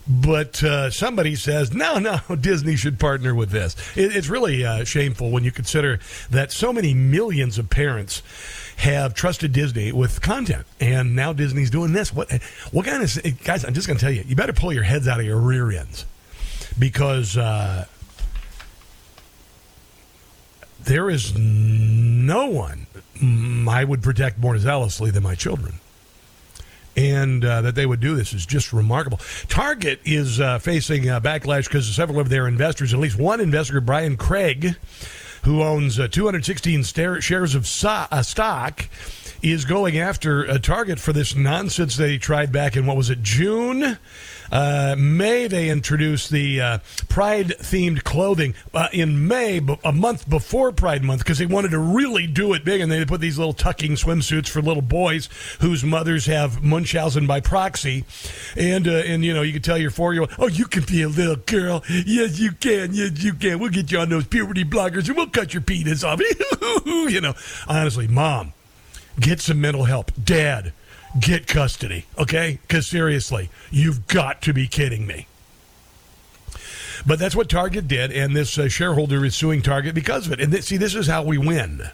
but 0.07 0.63
uh, 0.63 0.89
somebody 0.89 1.35
says, 1.35 1.73
no, 1.73 1.99
no, 1.99 2.19
Disney 2.39 2.75
should 2.75 2.99
partner 2.99 3.35
with 3.35 3.49
this. 3.49 3.75
It, 3.95 4.15
it's 4.15 4.27
really 4.27 4.65
uh, 4.65 4.83
shameful 4.83 5.31
when 5.31 5.43
you 5.43 5.51
consider 5.51 5.99
that 6.29 6.51
so 6.51 6.73
many 6.73 6.93
millions 6.93 7.57
of 7.57 7.69
parents 7.69 8.23
have 8.77 9.13
trusted 9.13 9.53
Disney 9.53 9.91
with 9.91 10.21
content, 10.21 10.65
and 10.79 11.15
now 11.15 11.33
Disney's 11.33 11.69
doing 11.69 11.93
this. 11.93 12.13
What, 12.13 12.31
what 12.71 12.85
kind 12.85 13.03
of 13.03 13.43
guys? 13.43 13.63
I'm 13.63 13.73
just 13.73 13.87
going 13.87 13.97
to 13.97 14.03
tell 14.03 14.13
you, 14.13 14.23
you 14.25 14.35
better 14.35 14.53
pull 14.53 14.73
your 14.73 14.83
heads 14.83 15.07
out 15.07 15.19
of 15.19 15.25
your 15.25 15.37
rear 15.37 15.71
ends 15.71 16.05
because 16.79 17.37
uh, 17.37 17.85
there 20.83 21.09
is 21.09 21.37
no 21.37 22.47
one 22.47 22.87
I 23.69 23.83
would 23.83 24.01
protect 24.01 24.39
more 24.39 24.57
zealously 24.57 25.11
than 25.11 25.21
my 25.21 25.35
children 25.35 25.75
and 26.95 27.43
uh, 27.45 27.61
that 27.61 27.75
they 27.75 27.85
would 27.85 27.99
do 27.99 28.15
this 28.15 28.33
is 28.33 28.45
just 28.45 28.73
remarkable. 28.73 29.19
Target 29.47 29.99
is 30.03 30.39
uh, 30.39 30.59
facing 30.59 31.09
uh, 31.09 31.19
backlash 31.19 31.65
because 31.65 31.93
several 31.93 32.19
of 32.19 32.29
their 32.29 32.47
investors, 32.47 32.93
at 32.93 32.99
least 32.99 33.17
one 33.17 33.39
investor, 33.39 33.81
Brian 33.81 34.17
Craig, 34.17 34.75
who 35.43 35.61
owns 35.61 35.99
uh, 35.99 36.07
216 36.07 36.83
shares 36.83 37.55
of 37.55 37.65
so- 37.67 38.05
uh, 38.11 38.21
stock, 38.21 38.87
is 39.41 39.65
going 39.65 39.97
after 39.97 40.43
a 40.43 40.59
Target 40.59 40.99
for 40.99 41.13
this 41.13 41.35
nonsense 41.35 41.97
they 41.97 42.17
tried 42.17 42.51
back 42.51 42.75
in 42.77 42.85
what 42.85 42.95
was 42.97 43.09
it 43.09 43.23
June 43.23 43.97
uh, 44.51 44.95
May, 44.97 45.47
they 45.47 45.69
introduced 45.69 46.29
the 46.29 46.61
uh, 46.61 46.77
Pride 47.09 47.55
themed 47.59 48.03
clothing 48.03 48.53
uh, 48.73 48.89
in 48.91 49.27
May, 49.27 49.61
a 49.83 49.91
month 49.91 50.29
before 50.29 50.71
Pride 50.71 51.03
Month, 51.03 51.19
because 51.19 51.37
they 51.37 51.45
wanted 51.45 51.71
to 51.71 51.79
really 51.79 52.27
do 52.27 52.53
it 52.53 52.65
big. 52.65 52.81
And 52.81 52.91
they 52.91 53.03
put 53.05 53.21
these 53.21 53.37
little 53.37 53.53
tucking 53.53 53.93
swimsuits 53.93 54.49
for 54.49 54.61
little 54.61 54.81
boys 54.81 55.29
whose 55.59 55.83
mothers 55.83 56.25
have 56.25 56.63
Munchausen 56.63 57.27
by 57.27 57.39
proxy. 57.39 58.05
And, 58.55 58.87
uh, 58.87 58.91
and 58.91 59.23
you 59.23 59.33
know, 59.33 59.41
you 59.41 59.53
can 59.53 59.61
tell 59.61 59.77
your 59.77 59.91
four 59.91 60.13
year 60.13 60.21
old, 60.23 60.31
oh, 60.37 60.47
you 60.47 60.65
can 60.65 60.83
be 60.83 61.01
a 61.03 61.09
little 61.09 61.37
girl. 61.37 61.83
Yes, 61.89 62.39
you 62.39 62.51
can. 62.51 62.93
Yes, 62.93 63.23
you 63.23 63.33
can. 63.33 63.59
We'll 63.59 63.69
get 63.69 63.91
you 63.91 63.99
on 63.99 64.09
those 64.09 64.27
puberty 64.27 64.65
blockers 64.65 65.07
and 65.07 65.17
we'll 65.17 65.27
cut 65.27 65.53
your 65.53 65.61
penis 65.61 66.03
off. 66.03 66.19
you 66.85 67.21
know, 67.21 67.33
honestly, 67.67 68.07
mom, 68.07 68.53
get 69.19 69.39
some 69.39 69.61
mental 69.61 69.85
help. 69.85 70.11
Dad, 70.23 70.73
get 71.19 71.47
custody, 71.47 72.05
okay? 72.17 72.59
Because 72.61 72.87
seriously, 72.87 73.49
you've 73.69 74.07
got 74.07 74.41
to 74.43 74.53
be 74.53 74.67
kidding 74.67 75.05
me. 75.05 75.27
But 77.05 77.19
that's 77.19 77.35
what 77.35 77.49
Target 77.49 77.87
did, 77.87 78.11
and 78.11 78.35
this 78.35 78.57
uh, 78.57 78.67
shareholder 78.67 79.25
is 79.25 79.35
suing 79.35 79.61
Target 79.61 79.95
because 79.95 80.27
of 80.27 80.33
it. 80.33 80.39
And 80.39 80.51
th- 80.51 80.63
see, 80.63 80.77
this 80.77 80.93
is 80.95 81.07
how 81.07 81.23
we 81.23 81.37
win. 81.37 81.89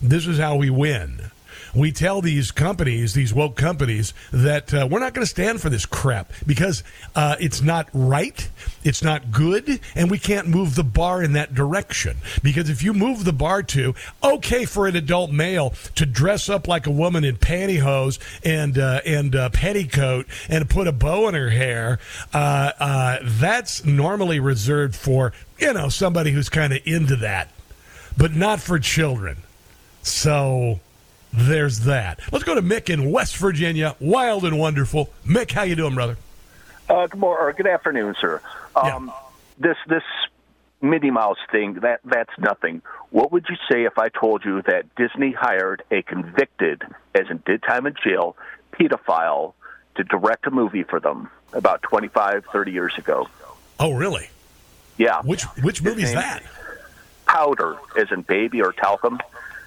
This 0.00 0.26
is 0.26 0.38
how 0.38 0.56
we 0.56 0.70
win 0.70 1.30
we 1.74 1.92
tell 1.92 2.20
these 2.20 2.50
companies, 2.50 3.14
these 3.14 3.34
woke 3.34 3.56
companies, 3.56 4.14
that 4.32 4.72
uh, 4.72 4.86
we're 4.90 5.00
not 5.00 5.14
going 5.14 5.24
to 5.24 5.30
stand 5.30 5.60
for 5.60 5.68
this 5.68 5.86
crap 5.86 6.32
because 6.46 6.84
uh, 7.16 7.36
it's 7.40 7.62
not 7.62 7.88
right, 7.92 8.48
it's 8.84 9.02
not 9.02 9.30
good, 9.30 9.80
and 9.94 10.10
we 10.10 10.18
can't 10.18 10.48
move 10.48 10.74
the 10.74 10.84
bar 10.84 11.22
in 11.22 11.32
that 11.32 11.54
direction. 11.54 12.16
Because 12.42 12.70
if 12.70 12.82
you 12.82 12.92
move 12.92 13.24
the 13.24 13.32
bar 13.32 13.62
to, 13.62 13.94
okay, 14.22 14.64
for 14.64 14.86
an 14.86 14.96
adult 14.96 15.30
male 15.30 15.74
to 15.96 16.06
dress 16.06 16.48
up 16.48 16.68
like 16.68 16.86
a 16.86 16.90
woman 16.90 17.24
in 17.24 17.36
pantyhose 17.36 18.18
and 18.44 18.78
uh, 18.78 19.00
and 19.04 19.34
uh, 19.34 19.50
petticoat 19.50 20.26
and 20.48 20.68
put 20.70 20.86
a 20.86 20.92
bow 20.92 21.28
in 21.28 21.34
her 21.34 21.50
hair, 21.50 21.98
uh, 22.32 22.72
uh, 22.78 23.18
that's 23.22 23.84
normally 23.84 24.38
reserved 24.38 24.94
for 24.94 25.32
you 25.58 25.72
know 25.72 25.88
somebody 25.88 26.30
who's 26.30 26.48
kind 26.48 26.72
of 26.72 26.80
into 26.84 27.16
that, 27.16 27.50
but 28.16 28.32
not 28.32 28.60
for 28.60 28.78
children. 28.78 29.38
So 30.02 30.80
there's 31.36 31.80
that. 31.80 32.20
Let's 32.32 32.44
go 32.44 32.54
to 32.54 32.62
Mick 32.62 32.90
in 32.90 33.10
West 33.10 33.36
Virginia. 33.36 33.96
Wild 34.00 34.44
and 34.44 34.58
wonderful. 34.58 35.10
Mick, 35.26 35.50
how 35.50 35.62
you 35.62 35.74
doing, 35.74 35.94
brother? 35.94 36.16
Uh, 36.88 37.06
good 37.06 37.18
morning, 37.18 37.44
or 37.44 37.52
good 37.52 37.66
afternoon, 37.66 38.14
sir. 38.20 38.40
Um, 38.76 39.06
yeah. 39.06 39.20
This 39.58 39.76
this 39.88 40.02
Minnie 40.80 41.10
Mouse 41.10 41.38
thing 41.50 41.74
that 41.80 42.00
that's 42.04 42.36
nothing. 42.38 42.82
What 43.10 43.32
would 43.32 43.46
you 43.48 43.56
say 43.70 43.84
if 43.84 43.98
I 43.98 44.08
told 44.08 44.44
you 44.44 44.62
that 44.62 44.94
Disney 44.96 45.32
hired 45.32 45.82
a 45.90 46.02
convicted, 46.02 46.82
as 47.14 47.30
in 47.30 47.42
did 47.46 47.62
time 47.62 47.86
in 47.86 47.94
jail, 48.04 48.36
pedophile 48.72 49.54
to 49.96 50.04
direct 50.04 50.46
a 50.46 50.50
movie 50.50 50.82
for 50.82 51.00
them 51.00 51.30
about 51.52 51.82
25, 51.82 52.44
30 52.52 52.72
years 52.72 52.92
ago? 52.98 53.28
Oh, 53.78 53.92
really? 53.92 54.28
Yeah. 54.98 55.22
Which 55.22 55.44
which 55.62 55.82
movie 55.82 56.02
is 56.02 56.12
that? 56.12 56.42
Powder, 57.26 57.76
as 57.98 58.12
in 58.12 58.22
baby 58.22 58.60
or 58.60 58.72
talcum. 58.72 59.18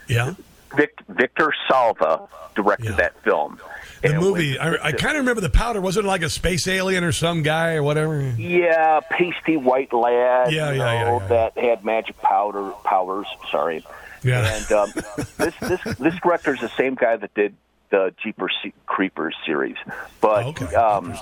Yeah. 0.07 0.35
Vic, 0.75 0.99
Victor 1.09 1.53
Salva 1.67 2.27
directed 2.55 2.85
Yeah. 2.91 2.95
that 2.97 3.23
film. 3.23 3.59
The 4.01 4.09
And 4.09 4.19
movie. 4.19 4.59
I, 4.59 4.73
I 4.87 4.91
kind 4.91 5.15
of 5.17 5.21
remember 5.21 5.41
the 5.41 5.49
powder. 5.49 5.81
Wasn't 5.81 6.05
it 6.05 6.07
like 6.07 6.21
a 6.21 6.29
space 6.29 6.67
alien 6.67 7.03
or 7.03 7.11
some 7.11 7.41
guy 7.41 7.73
or 7.75 7.83
whatever? 7.83 8.21
Yeah, 8.37 8.99
pasty 9.09 9.57
white 9.57 9.91
lad. 9.93 10.51
Yeah, 10.51 10.71
yeah, 10.71 10.73
yeah, 10.93 11.03
know, 11.05 11.19
yeah. 11.21 11.27
That 11.27 11.57
had 11.57 11.83
magic 11.85 12.17
powder 12.21 12.71
powers. 12.83 13.25
Sorry. 13.51 13.83
Yeah. 14.23 14.45
And 14.55 14.71
um, 14.71 14.91
this 15.37 15.55
this 15.61 15.81
this 15.97 16.15
director 16.21 16.53
is 16.53 16.59
the 16.61 16.71
same 16.77 16.95
guy 16.95 17.15
that 17.17 17.33
did 17.33 17.55
the 17.89 18.13
Jeepers 18.21 18.53
Creepers 18.85 19.35
series, 19.45 19.77
but 20.21 20.61
um, 20.75 21.13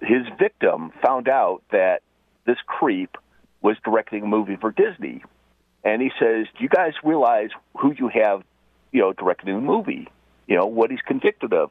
his 0.00 0.26
victim 0.38 0.92
found 1.02 1.28
out 1.28 1.62
that 1.72 2.02
this 2.46 2.58
creep 2.66 3.16
was 3.62 3.76
directing 3.84 4.22
a 4.22 4.26
movie 4.26 4.54
for 4.56 4.70
Disney, 4.70 5.24
and 5.82 6.00
he 6.00 6.10
says, 6.20 6.46
"Do 6.56 6.62
you 6.62 6.68
guys 6.68 6.92
realize 7.02 7.50
who 7.78 7.92
you 7.98 8.08
have, 8.08 8.44
you 8.94 9.00
know, 9.00 9.12
directing 9.12 9.54
the 9.54 9.60
movie? 9.60 10.08
You 10.46 10.56
know 10.56 10.66
what 10.66 10.90
he's 10.90 11.02
convicted 11.02 11.52
of?" 11.52 11.70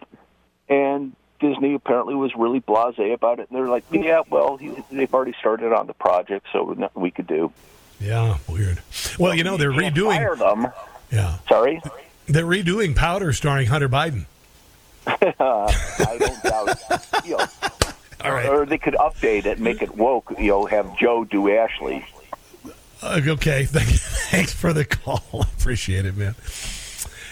And 0.70 1.16
Disney 1.40 1.74
apparently 1.74 2.14
was 2.14 2.36
really 2.36 2.62
blasé 2.62 3.14
about 3.14 3.40
it, 3.40 3.50
and 3.50 3.58
they're 3.58 3.70
like, 3.70 3.86
"Yeah, 3.92 4.22
well, 4.30 4.58
he, 4.58 4.72
they've 4.92 5.12
already 5.12 5.34
started 5.40 5.74
on 5.74 5.88
the 5.88 5.94
project, 5.94 6.46
so 6.54 6.76
nothing 6.78 7.02
we 7.02 7.10
could 7.10 7.28
do." 7.28 7.52
Yeah, 8.00 8.38
weird. 8.48 8.82
Well, 9.18 9.34
you 9.34 9.44
know 9.44 9.58
they're 9.58 9.72
redoing. 9.72 10.18
fire 10.18 10.36
them. 10.36 10.68
Yeah. 11.12 11.38
Sorry. 11.48 11.82
They're 12.28 12.46
redoing 12.46 12.96
Powder, 12.96 13.34
starring 13.34 13.68
Hunter 13.68 13.90
Biden. 13.90 14.26
I 15.08 16.18
don't 16.20 16.44
doubt 16.44 16.70
it. 16.70 17.26
You 17.26 17.38
know, 17.38 17.46
All 18.24 18.32
right. 18.32 18.48
Or 18.50 18.66
they 18.66 18.78
could 18.78 18.96
update 18.96 19.46
it, 19.46 19.60
make 19.60 19.82
it 19.82 19.96
woke. 19.96 20.34
You 20.38 20.48
know, 20.48 20.66
have 20.66 20.98
Joe 20.98 21.24
do 21.24 21.52
Ashley. 21.52 22.06
Uh, 23.02 23.20
okay, 23.28 23.66
thanks 23.68 24.54
for 24.54 24.72
the 24.74 24.86
call. 24.86 25.22
Appreciate 25.58 26.06
it, 26.06 26.16
man. 26.16 26.36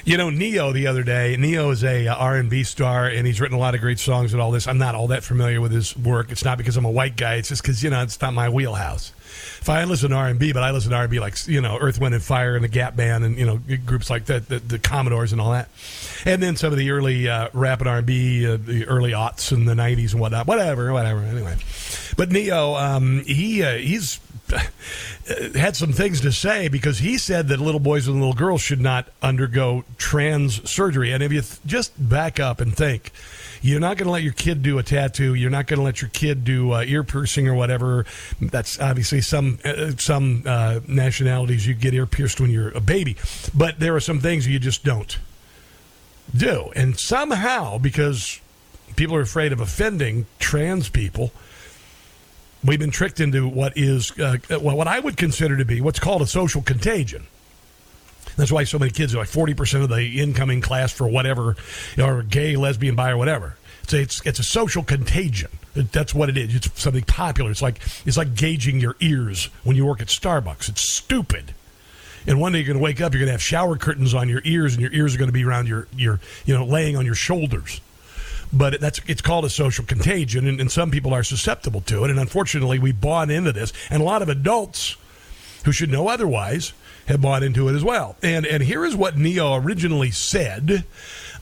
You 0.04 0.18
know, 0.18 0.32
Ne-Yo 0.32 0.72
the 0.72 0.88
other 0.88 1.04
day. 1.04 1.36
Ne-Yo 1.38 1.70
is 1.70 1.84
a 1.84 2.08
uh, 2.08 2.16
R&B 2.16 2.64
star, 2.64 3.06
and 3.06 3.28
he's 3.28 3.39
written 3.39 3.56
a 3.56 3.60
lot 3.60 3.76
of 3.76 3.82
great 3.82 3.99
songs 3.99 4.34
and 4.34 4.41
all 4.41 4.49
this. 4.49 4.68
I'm 4.68 4.80
not 4.80 4.95
all 4.95 5.08
that 5.08 5.24
familiar 5.24 5.62
with 5.62 5.72
his 5.72 5.95
work. 5.95 6.32
It's 6.32 6.43
not 6.43 6.58
because 6.58 6.76
I'm 6.76 6.86
a 6.86 6.91
white 6.91 7.16
guy. 7.16 7.36
It's 7.36 7.49
just 7.49 7.62
because 7.62 7.84
you 7.84 7.91
know 7.91 8.02
it's 8.02 8.20
not 8.20 8.34
my 8.34 8.49
wheelhouse. 8.49 9.14
If 9.61 9.69
I 9.69 9.84
listen 9.84 10.09
to 10.09 10.15
R&B, 10.15 10.53
but 10.53 10.63
I 10.63 10.71
listen 10.71 10.91
to 10.91 10.97
R&B 10.97 11.19
like 11.19 11.47
you 11.47 11.61
know 11.61 11.77
Earth, 11.79 11.99
Wind 11.99 12.15
and 12.15 12.23
Fire 12.23 12.55
and 12.55 12.63
the 12.63 12.69
Gap 12.69 12.95
Band 12.95 13.23
and 13.23 13.38
you 13.38 13.45
know 13.45 13.59
groups 13.86 14.09
like 14.09 14.25
that, 14.25 14.49
the, 14.49 14.59
the 14.59 14.79
Commodores 14.79 15.32
and 15.32 15.41
all 15.41 15.51
that, 15.51 15.69
and 16.25 16.41
then 16.41 16.55
some 16.55 16.71
of 16.71 16.77
the 16.77 16.91
early 16.91 17.29
uh, 17.29 17.49
rap 17.53 17.79
and 17.79 17.89
R&B, 17.89 18.47
uh, 18.47 18.57
the 18.57 18.86
early 18.88 19.11
aughts 19.11 19.51
and 19.51 19.67
the 19.67 19.73
'90s 19.73 20.11
and 20.11 20.21
whatnot. 20.21 20.47
Whatever, 20.47 20.91
whatever. 20.93 21.21
Anyway, 21.21 21.57
but 22.17 22.32
Ne-Yo, 22.32 22.75
um, 22.75 23.23
he 23.25 23.63
uh, 23.63 23.77
he's 23.77 24.19
had 25.55 25.75
some 25.75 25.93
things 25.93 26.21
to 26.21 26.32
say 26.32 26.67
because 26.67 26.99
he 26.99 27.17
said 27.17 27.47
that 27.47 27.59
little 27.59 27.79
boys 27.79 28.07
and 28.07 28.17
little 28.17 28.34
girls 28.34 28.61
should 28.61 28.82
not 28.82 29.07
undergo 29.21 29.84
trans 29.97 30.69
surgery. 30.69 31.11
And 31.11 31.23
if 31.23 31.32
you 31.32 31.41
th- 31.41 31.59
just 31.65 31.93
back 31.97 32.39
up 32.39 32.59
and 32.59 32.75
think, 32.75 33.11
you're 33.62 33.80
not 33.80 33.97
going 33.97 34.07
to 34.07 34.12
let 34.12 34.24
your 34.24 34.34
kid 34.34 34.64
do 34.64 34.80
a 34.80 34.84
tattoo. 34.84 35.36
You're 35.36 35.51
not 35.51 35.68
going 35.68 35.78
to 35.78 35.84
let 35.84 36.01
your 36.01 36.09
kid 36.09 36.43
do 36.43 36.74
uh, 36.74 36.84
ear 36.84 37.03
piercing 37.03 37.47
or 37.47 37.53
whatever. 37.53 38.05
That's 38.41 38.80
obviously 38.80 39.22
some 39.22 39.59
uh, 39.64 39.91
some 39.97 40.43
uh, 40.45 40.80
nationalities 40.88 41.68
you 41.68 41.74
get 41.74 41.93
ear 41.93 42.05
pierced 42.05 42.41
when 42.41 42.49
you're 42.49 42.72
a 42.72 42.82
baby, 42.82 43.18
but 43.53 43.80
there 43.80 43.95
are 43.95 43.99
some 43.99 44.20
things 44.20 44.47
you 44.47 44.59
just 44.59 44.84
don't 44.84 45.20
do. 46.36 46.72
And 46.76 46.99
somehow, 46.99 47.78
because 47.78 48.39
people 48.95 49.16
are 49.16 49.22
afraid 49.22 49.53
of 49.53 49.59
offending 49.59 50.26
trans 50.39 50.89
people, 50.89 51.32
we've 52.64 52.80
been 52.80 52.91
tricked 52.91 53.20
into 53.20 53.47
what 53.47 53.74
is 53.76 54.18
uh, 54.20 54.38
what 54.59 54.88
I 54.88 54.99
would 54.99 55.18
consider 55.18 55.57
to 55.57 55.66
be 55.66 55.82
what's 55.82 55.99
called 55.99 56.22
a 56.22 56.28
social 56.28 56.62
contagion. 56.62 57.28
That's 58.38 58.51
why 58.51 58.63
so 58.63 58.79
many 58.79 58.91
kids 58.91 59.13
are 59.13 59.19
like 59.19 59.27
forty 59.27 59.53
percent 59.53 59.84
of 59.84 59.89
the 59.89 60.21
incoming 60.21 60.61
class 60.61 60.91
for 60.91 61.07
whatever, 61.07 61.55
or 61.97 62.23
gay, 62.23 62.55
lesbian, 62.55 62.95
bi, 62.95 63.11
or 63.11 63.17
whatever. 63.17 63.57
It's 63.84 63.93
a, 63.93 64.01
it's, 64.01 64.25
it's 64.25 64.39
a 64.39 64.43
social 64.43 64.84
contagion. 64.84 65.51
That's 65.73 66.13
what 66.13 66.29
it 66.29 66.38
is. 66.38 66.55
It's 66.55 66.82
something 66.82 67.03
popular. 67.03 67.51
It's 67.51 67.61
like 67.61 67.79
it's 68.05 68.17
like 68.17 68.36
gauging 68.36 68.79
your 68.79 68.95
ears 68.99 69.45
when 69.63 69.75
you 69.75 69.86
work 69.86 70.01
at 70.01 70.07
Starbucks. 70.07 70.69
It's 70.69 70.93
stupid. 70.93 71.53
And 72.27 72.39
one 72.39 72.51
day 72.51 72.59
you're 72.59 72.67
going 72.67 72.77
to 72.77 72.84
wake 72.84 73.01
up, 73.01 73.13
you're 73.13 73.19
going 73.19 73.29
to 73.29 73.34
have 73.34 73.41
shower 73.41 73.77
curtains 73.77 74.13
on 74.13 74.29
your 74.29 74.41
ears, 74.45 74.73
and 74.73 74.82
your 74.82 74.93
ears 74.93 75.15
are 75.15 75.17
going 75.17 75.29
to 75.29 75.34
be 75.34 75.43
around 75.43 75.67
your, 75.67 75.88
your 75.95 76.19
you 76.45 76.53
know, 76.53 76.63
laying 76.63 76.95
on 76.95 77.03
your 77.03 77.15
shoulders. 77.15 77.82
But 78.53 78.79
that's 78.79 79.01
it's 79.07 79.21
called 79.21 79.45
a 79.45 79.49
social 79.49 79.86
contagion, 79.86 80.47
and, 80.47 80.61
and 80.61 80.71
some 80.71 80.91
people 80.91 81.13
are 81.13 81.23
susceptible 81.23 81.82
to 81.82 82.03
it. 82.03 82.11
And 82.11 82.19
unfortunately, 82.19 82.77
we 82.77 82.91
bought 82.91 83.32
into 83.32 83.51
this, 83.51 83.73
and 83.89 84.01
a 84.01 84.05
lot 84.05 84.21
of 84.21 84.29
adults 84.29 84.97
who 85.65 85.71
should 85.71 85.89
know 85.89 86.09
otherwise 86.09 86.73
have 87.12 87.22
bought 87.22 87.43
into 87.43 87.68
it 87.70 87.76
as 87.76 87.84
well. 87.84 88.16
And 88.24 88.45
and 88.45 88.64
here 88.64 88.86
is 88.86 88.95
what 88.95 89.18
Ne-Yo 89.18 89.55
originally 89.55 90.12
said. 90.12 90.86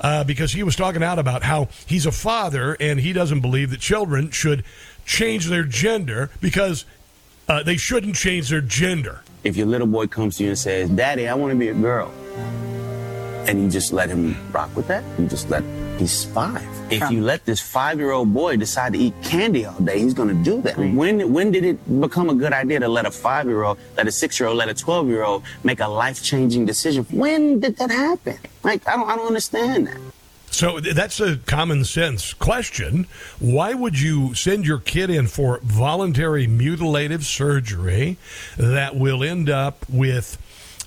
Uh, 0.02 0.24
because 0.24 0.54
he 0.54 0.64
was 0.64 0.78
talking 0.78 1.04
out 1.04 1.20
about 1.20 1.44
how 1.44 1.68
he's 1.86 2.06
a 2.06 2.12
father 2.12 2.78
and 2.80 3.02
he 3.02 3.12
doesn't 3.12 3.42
believe 3.42 3.70
that 3.70 3.82
children 3.82 4.32
should 4.32 4.64
change 5.06 5.48
their 5.48 5.64
gender 5.64 6.30
because 6.40 6.86
uh, 7.50 7.64
they 7.64 7.76
shouldn't 7.76 8.16
change 8.16 8.48
their 8.50 8.62
gender. 8.62 9.24
If 9.44 9.58
your 9.58 9.68
little 9.68 9.88
boy 9.88 10.08
comes 10.08 10.38
to 10.38 10.44
you 10.44 10.52
and 10.52 10.58
says, 10.58 10.90
Daddy, 10.90 11.28
I 11.28 11.34
want 11.34 11.52
to 11.52 11.58
be 11.58 11.68
a 11.68 11.74
girl, 11.74 12.14
and 13.46 13.62
you 13.62 13.70
just 13.70 13.92
let 13.92 14.08
him 14.08 14.38
rock 14.54 14.74
with 14.76 14.88
that, 14.88 15.04
you 15.20 15.28
just 15.28 15.50
let, 15.50 15.64
he's 16.00 16.24
five. 16.26 16.66
If 16.90 17.12
you 17.12 17.22
let 17.22 17.46
this 17.46 17.62
five 17.62 18.00
year 18.00 18.12
old 18.12 18.34
boy 18.34 18.58
decide 18.58 18.94
to 18.94 19.00
eat 19.00 19.14
candy 19.22 19.66
all 19.66 19.80
day, 19.80 20.00
he's 20.00 20.14
going 20.14 20.30
to 20.30 20.44
do 20.44 20.62
that. 20.62 20.78
When, 20.78 21.32
when 21.34 21.52
did 21.52 21.64
it 21.66 22.02
become 22.02 22.30
a 22.30 22.36
good 22.36 22.54
idea 22.54 22.80
to 22.80 22.88
let 22.88 23.06
a 23.06 23.12
five 23.12 23.46
year 23.46 23.64
old, 23.64 23.78
let 23.98 24.08
a 24.08 24.12
six 24.12 24.40
year 24.40 24.50
old, 24.50 24.58
let 24.58 24.70
a 24.70 24.74
12 24.74 25.08
year 25.08 25.24
old 25.24 25.44
make 25.64 25.80
a 25.80 25.88
life 25.88 26.24
changing 26.24 26.66
decision? 26.66 27.06
When 27.12 27.60
did 27.60 27.78
that 27.78 27.92
happen? 27.92 28.38
Like, 28.64 28.88
I 28.88 28.96
don't, 28.96 29.10
I 29.10 29.16
don't 29.16 29.28
understand 29.28 29.88
that. 29.88 29.98
So 30.52 30.80
that's 30.80 31.20
a 31.20 31.38
common 31.38 31.86
sense 31.86 32.34
question. 32.34 33.08
Why 33.40 33.74
would 33.76 34.00
you 34.00 34.34
send 34.34 34.66
your 34.66 34.80
kid 34.80 35.10
in 35.10 35.28
for 35.28 35.60
voluntary 35.62 36.48
mutilative 36.48 37.24
surgery 37.24 38.18
that 38.58 38.96
will 38.96 39.24
end 39.24 39.50
up 39.50 39.86
with 39.88 40.38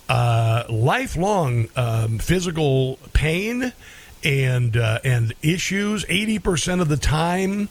uh, 0.09 0.65
lifelong 0.69 1.69
um, 1.77 2.19
physical 2.19 2.99
pain 3.13 3.73
and 4.25 4.77
uh, 4.77 5.01
and 5.05 5.35
issues? 5.43 6.05
Eighty 6.09 6.39
percent 6.39 6.81
of 6.81 6.89
the 6.89 6.97
time. 6.97 7.69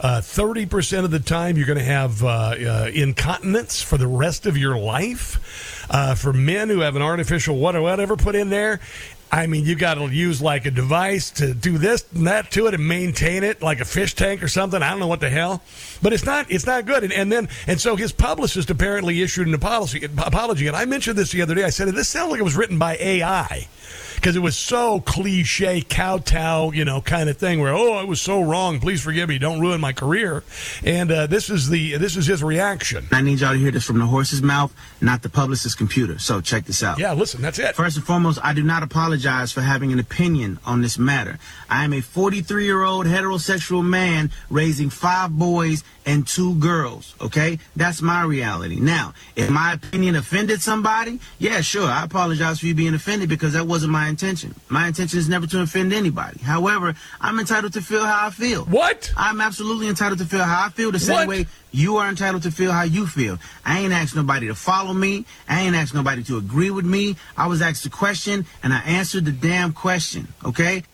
Uh, 0.00 0.20
Thirty 0.20 0.66
percent 0.66 1.04
of 1.04 1.10
the 1.10 1.20
time, 1.20 1.56
you're 1.56 1.66
going 1.66 1.78
to 1.78 1.84
have 1.84 2.22
uh, 2.22 2.28
uh, 2.28 2.90
incontinence 2.92 3.82
for 3.82 3.98
the 3.98 4.06
rest 4.06 4.46
of 4.46 4.56
your 4.56 4.78
life. 4.78 5.86
Uh, 5.90 6.14
for 6.14 6.32
men 6.32 6.68
who 6.68 6.80
have 6.80 6.96
an 6.96 7.02
artificial 7.02 7.56
what 7.56 7.80
whatever 7.80 8.16
put 8.16 8.34
in 8.34 8.50
there, 8.50 8.78
I 9.30 9.46
mean, 9.46 9.64
you 9.64 9.74
got 9.74 9.94
to 9.94 10.08
use 10.08 10.40
like 10.40 10.64
a 10.64 10.70
device 10.70 11.30
to 11.32 11.52
do 11.52 11.76
this 11.76 12.04
and 12.14 12.26
that 12.26 12.50
to 12.52 12.66
it 12.66 12.74
and 12.74 12.88
maintain 12.88 13.44
it, 13.44 13.60
like 13.60 13.80
a 13.80 13.84
fish 13.84 14.14
tank 14.14 14.42
or 14.42 14.48
something. 14.48 14.82
I 14.82 14.90
don't 14.90 15.00
know 15.00 15.06
what 15.06 15.20
the 15.20 15.28
hell, 15.28 15.62
but 16.02 16.12
it's 16.12 16.24
not 16.24 16.50
it's 16.50 16.66
not 16.66 16.86
good. 16.86 17.04
And, 17.04 17.12
and 17.12 17.30
then 17.30 17.48
and 17.66 17.80
so 17.80 17.96
his 17.96 18.12
publicist 18.12 18.70
apparently 18.70 19.20
issued 19.20 19.46
an 19.46 19.54
apology. 19.54 20.04
Apology, 20.04 20.66
and 20.66 20.76
I 20.76 20.86
mentioned 20.86 21.18
this 21.18 21.32
the 21.32 21.42
other 21.42 21.54
day. 21.54 21.64
I 21.64 21.70
said 21.70 21.88
this 21.88 22.08
sounds 22.08 22.30
like 22.30 22.40
it 22.40 22.44
was 22.44 22.56
written 22.56 22.78
by 22.78 22.96
AI 22.96 23.68
because 24.18 24.34
it 24.34 24.40
was 24.40 24.56
so 24.56 25.00
cliche 25.00 25.80
kowtow, 25.80 26.72
you 26.72 26.84
know, 26.84 27.00
kind 27.00 27.28
of 27.28 27.36
thing 27.36 27.60
where 27.60 27.72
oh, 27.72 27.94
I 27.94 28.04
was 28.04 28.20
so 28.20 28.40
wrong. 28.40 28.80
Please 28.80 29.00
forgive 29.00 29.28
me. 29.28 29.38
Don't 29.38 29.60
ruin 29.60 29.80
my 29.80 29.92
career. 29.92 30.42
And 30.84 31.10
uh, 31.12 31.26
this 31.28 31.48
is 31.48 31.68
the 31.68 31.96
this 31.98 32.16
is 32.16 32.26
his 32.26 32.42
reaction. 32.42 33.06
I 33.12 33.22
need 33.22 33.40
y'all 33.40 33.52
to 33.52 33.58
hear 33.58 33.70
this 33.70 33.84
from 33.84 33.98
the 33.98 34.06
horse's 34.06 34.42
mouth, 34.42 34.74
not 35.00 35.22
the 35.22 35.28
publicist's 35.28 35.76
computer. 35.76 36.18
So 36.18 36.40
check 36.40 36.64
this 36.64 36.82
out. 36.82 36.98
Yeah, 36.98 37.12
listen, 37.12 37.40
that's 37.42 37.60
it. 37.60 37.76
First 37.76 37.96
and 37.96 38.04
foremost, 38.04 38.40
I 38.42 38.54
do 38.54 38.64
not 38.64 38.82
apologize 38.82 39.52
for 39.52 39.60
having 39.60 39.92
an 39.92 40.00
opinion 40.00 40.58
on 40.66 40.82
this 40.82 40.98
matter. 40.98 41.38
I 41.70 41.84
am 41.84 41.92
a 41.92 42.00
43 42.00 42.64
year 42.64 42.82
old 42.82 43.06
heterosexual 43.06 43.86
man 43.86 44.32
raising 44.50 44.90
five 44.90 45.38
boys 45.38 45.84
and 46.08 46.26
two 46.26 46.54
girls. 46.54 47.14
Okay, 47.20 47.58
that's 47.76 48.00
my 48.00 48.22
reality. 48.22 48.80
Now, 48.80 49.12
if 49.36 49.50
my 49.50 49.74
opinion 49.74 50.16
offended 50.16 50.62
somebody, 50.62 51.20
yeah, 51.38 51.60
sure, 51.60 51.86
I 51.86 52.02
apologize 52.02 52.60
for 52.60 52.66
you 52.66 52.74
being 52.74 52.94
offended 52.94 53.28
because 53.28 53.52
that 53.52 53.66
wasn't 53.66 53.92
my 53.92 54.08
intention. 54.08 54.54
My 54.70 54.88
intention 54.88 55.18
is 55.18 55.28
never 55.28 55.46
to 55.48 55.60
offend 55.60 55.92
anybody. 55.92 56.40
However, 56.40 56.94
I'm 57.20 57.38
entitled 57.38 57.74
to 57.74 57.82
feel 57.82 58.04
how 58.06 58.26
I 58.26 58.30
feel. 58.30 58.64
What? 58.64 59.12
I'm 59.18 59.42
absolutely 59.42 59.86
entitled 59.86 60.18
to 60.20 60.24
feel 60.24 60.44
how 60.44 60.64
I 60.66 60.70
feel 60.70 60.90
the 60.90 60.98
same 60.98 61.16
What? 61.16 61.28
way 61.28 61.46
you 61.72 61.98
are 61.98 62.08
entitled 62.08 62.42
to 62.44 62.50
feel 62.50 62.72
how 62.72 62.84
you 62.84 63.06
feel. 63.06 63.38
I 63.66 63.80
ain't 63.80 63.92
asked 63.92 64.16
nobody 64.16 64.46
to 64.46 64.54
follow 64.54 64.94
me. 64.94 65.26
I 65.46 65.60
ain't 65.60 65.76
asked 65.76 65.94
nobody 65.94 66.22
to 66.24 66.38
agree 66.38 66.70
with 66.70 66.86
me. 66.86 67.16
I 67.36 67.48
was 67.48 67.60
asked 67.60 67.84
a 67.84 67.90
question 67.90 68.46
and 68.62 68.72
I 68.72 68.80
answered 68.80 69.26
the 69.26 69.32
damn 69.32 69.74
question. 69.74 70.28
Okay? 70.42 70.84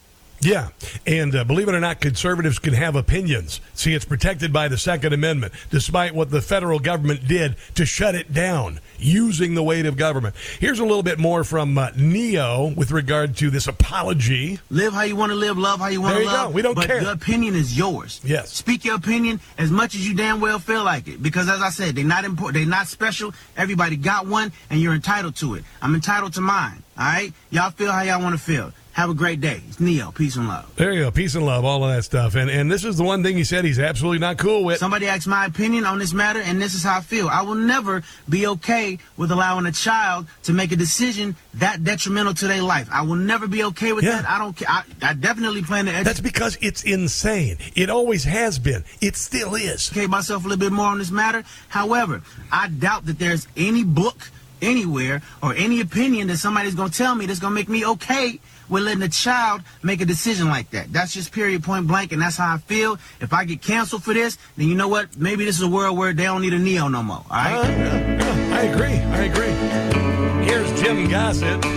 Yeah, 0.45 0.69
and 1.07 1.35
uh, 1.35 1.45
believe 1.45 1.69
it 1.69 1.75
or 1.75 1.81
not, 1.81 2.01
conservatives 2.01 2.59
can 2.59 2.75
have 2.75 2.97
opinions. 2.97 3.61
See, 3.73 3.95
it's 3.95 4.05
protected 4.05 4.53
by 4.53 4.69
the 4.69 4.77
Second 4.77 5.15
Amendment, 5.15 5.55
despite 5.71 6.15
what 6.15 6.31
the 6.31 6.43
federal 6.43 6.79
government 6.79 7.27
did 7.27 7.57
to 7.77 7.87
shut 7.87 8.15
it 8.15 8.33
down 8.35 8.81
using 8.99 9.55
the 9.55 9.63
weight 9.63 9.87
of 9.87 9.97
government. 9.97 10.35
Here's 10.61 10.79
a 10.81 10.85
little 10.85 11.03
bit 11.03 11.19
more 11.19 11.45
from 11.45 11.77
uh, 11.79 11.91
Ne-Yo 11.97 12.75
with 12.77 12.91
regard 12.91 13.37
to 13.39 13.49
this 13.49 13.67
apology. 13.67 14.61
Live 14.69 14.93
how 14.93 15.03
you 15.03 15.17
want 15.17 15.31
to 15.31 15.37
live, 15.37 15.57
love 15.57 15.81
how 15.81 15.89
you 15.89 16.03
want 16.03 16.15
There 16.15 16.25
to 16.25 16.29
you 16.29 16.33
love. 16.37 16.51
go. 16.51 16.55
We 16.55 16.63
don't 16.63 16.75
but 16.75 16.87
care. 16.87 17.01
Your 17.01 17.13
opinion 17.13 17.55
is 17.55 17.77
yours. 17.77 18.21
Yes. 18.23 18.53
Speak 18.53 18.85
your 18.85 18.97
opinion 18.97 19.41
as 19.57 19.71
much 19.71 19.95
as 19.95 20.07
you 20.07 20.15
damn 20.15 20.41
well 20.41 20.59
feel 20.59 20.85
like 20.85 21.09
it. 21.09 21.23
Because 21.23 21.49
as 21.49 21.63
I 21.63 21.71
said, 21.71 21.95
they're 21.97 22.05
not 22.05 22.25
important. 22.25 22.55
They're 22.55 22.67
not 22.71 22.87
special. 22.87 23.33
Everybody 23.57 23.97
got 23.97 24.27
one, 24.27 24.53
and 24.69 24.79
you're 24.81 24.95
entitled 24.95 25.37
to 25.37 25.55
it. 25.55 25.65
I'm 25.81 25.95
entitled 25.95 26.35
to 26.35 26.43
mine. 26.43 26.83
All 26.99 27.05
right. 27.05 27.33
Y'all 27.51 27.71
feel 27.71 27.93
how 27.93 28.03
y'all 28.03 28.23
want 28.23 28.37
to 28.39 28.43
feel. 28.43 28.73
Have 28.95 29.11
a 29.11 29.15
great 29.15 29.41
day. 29.41 29.61
It's 29.69 29.81
Ne-Yo. 29.81 30.13
Peace 30.13 30.37
and 30.37 30.47
love. 30.47 30.73
There 30.77 30.93
you 30.93 31.01
go, 31.03 31.11
peace 31.11 31.35
and 31.35 31.45
love, 31.45 31.65
all 31.65 31.83
of 31.83 31.93
that 31.95 32.05
stuff. 32.05 32.37
And 32.37 32.49
and 32.49 32.71
this 32.71 32.85
is 32.85 32.97
the 32.97 33.03
one 33.03 33.25
thing 33.25 33.37
he 33.37 33.43
said 33.43 33.65
he's 33.65 33.81
absolutely 33.81 34.21
not 34.21 34.39
cool 34.39 34.63
with. 34.63 34.79
Somebody 34.79 35.09
asked 35.09 35.27
my 35.27 35.47
opinion 35.47 35.85
on 35.85 35.99
this 35.99 36.13
matter, 36.13 36.41
and 36.41 36.63
this 36.63 36.75
is 36.75 36.85
how 36.85 36.99
I 36.99 37.01
feel. 37.01 37.29
I 37.29 37.43
will 37.43 37.57
never 37.57 38.05
be 38.29 38.47
okay 38.47 38.99
with 39.17 39.33
allowing 39.33 39.67
a 39.67 39.73
child 39.73 40.29
to 40.45 40.53
make 40.53 40.71
a 40.71 40.77
decision 40.77 41.35
that 41.55 41.83
detrimental 41.83 42.35
to 42.35 42.47
their 42.47 42.63
life. 42.63 42.89
I 42.93 43.03
will 43.03 43.17
never 43.17 43.49
be 43.49 43.65
okay 43.65 43.93
with 43.93 44.05
that. 44.05 44.29
I 44.31 44.39
don't 44.39 44.57
care. 44.57 44.69
I, 44.71 44.85
I 45.03 45.15
definitely 45.15 45.63
plan 45.63 45.87
to. 45.87 45.91
Edu- 45.93 46.05
That's 46.05 46.21
because 46.21 46.57
it's 46.61 46.85
insane. 46.85 47.59
It 47.75 47.91
always 47.91 48.23
has 48.23 48.61
been. 48.61 48.85
It 49.01 49.17
still 49.17 49.57
is. 49.57 49.91
educate 49.91 50.09
myself 50.09 50.45
a 50.45 50.49
little 50.49 50.61
bit 50.61 50.73
more 50.73 50.87
on 50.87 50.99
this 50.99 51.11
matter. 51.11 51.43
However, 51.69 52.23
I 52.53 52.69
doubt 52.69 53.07
that 53.07 53.19
there's 53.19 53.49
any 53.57 53.83
book 53.83 54.31
anywhere 54.63 55.21
or 55.43 55.53
any 55.55 55.81
opinion 55.81 56.29
that 56.29 56.39
somebody's 56.39 56.77
going 56.77 56.91
to 56.91 56.97
tell 56.97 57.17
me 57.17 57.27
that's 57.27 57.41
going 57.41 57.51
to 57.51 57.55
make 57.55 57.69
me 57.69 57.85
okay 57.85 58.39
with 58.69 58.83
letting 58.83 59.03
a 59.03 59.09
child 59.09 59.63
make 59.83 60.01
a 60.01 60.05
decision 60.05 60.49
like 60.49 60.71
that. 60.71 60.93
That's 60.93 61.13
just 61.13 61.33
period 61.33 61.63
point 61.63 61.87
blank, 61.87 62.13
and 62.13 62.21
that's 62.21 62.37
how 62.37 62.55
I 62.55 62.59
feel. 62.59 62.99
If 63.21 63.33
I 63.33 63.45
get 63.45 63.63
canceled 63.63 64.03
for 64.03 64.15
this, 64.15 64.37
then 64.57 64.69
you 64.69 64.75
know 64.75 64.89
what? 64.89 65.17
Maybe 65.17 65.45
this 65.45 65.57
is 65.57 65.63
a 65.63 65.69
world 65.69 65.97
where 65.97 66.13
they 66.13 66.25
don't 66.25 66.43
need 66.43 66.55
a 66.55 66.59
Ne-Yo 66.59 66.89
no 66.89 67.03
more. 67.03 67.17
All 67.17 67.25
right? 67.31 67.55
Uh, 67.55 68.55
I 68.55 68.61
agree. 68.63 68.97
I 68.97 69.25
agree. 69.25 70.45
Here's 70.47 70.81
Jim 70.81 71.09
Gossett. 71.09 71.65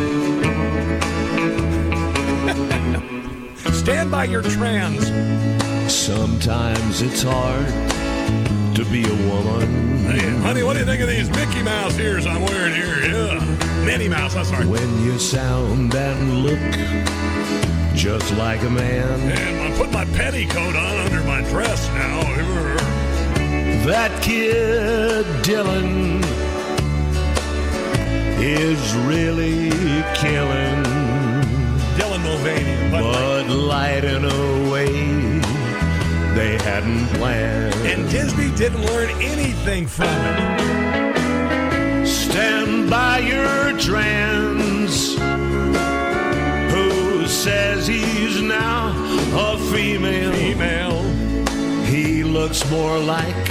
Stand 3.74 4.12
by 4.12 4.26
your 4.26 4.42
trans. 4.42 5.08
Sometimes 5.92 7.02
it's 7.02 7.24
hard 7.24 7.66
to 8.76 8.84
be 8.92 9.04
a 9.04 9.30
woman. 9.30 9.98
Hey, 10.06 10.30
honey, 10.40 10.64
what 10.64 10.74
do 10.74 10.80
you 10.80 10.86
think 10.86 11.02
of 11.02 11.08
these 11.08 11.30
Mickey 11.30 11.64
Mouse 11.64 11.98
ears 11.98 12.26
I'm 12.26 12.42
wearing 12.42 12.76
here? 12.76 13.10
Yeah. 13.10 13.67
Minnie 13.88 14.10
Mouse, 14.10 14.36
I'm 14.36 14.44
sorry. 14.44 14.66
When 14.66 15.02
you 15.02 15.18
sound 15.18 15.96
and 15.96 16.44
look 16.44 16.60
just 17.96 18.36
like 18.36 18.62
a 18.64 18.70
man. 18.70 19.32
And 19.32 19.74
I 19.74 19.78
put 19.78 19.94
my 19.94 20.04
petticoat 20.04 20.76
on 20.76 20.98
under 20.98 21.24
my 21.24 21.42
dress 21.44 21.88
now. 21.92 22.20
That 23.86 24.12
kid 24.22 25.26
Dylan 25.46 26.22
is 28.42 28.94
really 29.08 29.70
killing. 30.16 30.84
Dylan 31.96 32.24
Mulvaney. 32.24 32.92
But 32.92 33.48
light 33.48 34.04
in 34.04 34.26
a 34.26 34.70
way 34.70 35.40
they 36.36 36.58
hadn't 36.62 37.08
planned. 37.18 37.74
And 37.88 38.10
Disney 38.12 38.54
didn't 38.58 38.86
learn 38.86 39.10
anything 39.22 39.88
from 39.88 40.10
it. 40.10 40.77
By 42.90 43.20
your 43.20 43.78
trans. 43.78 45.16
Who 46.74 47.28
says 47.28 47.86
he's 47.88 48.42
now 48.42 48.94
a 49.36 49.58
female? 49.72 50.34
Female. 50.34 51.04
He 51.86 52.24
looks 52.24 52.70
more 52.70 52.98
like 53.00 53.50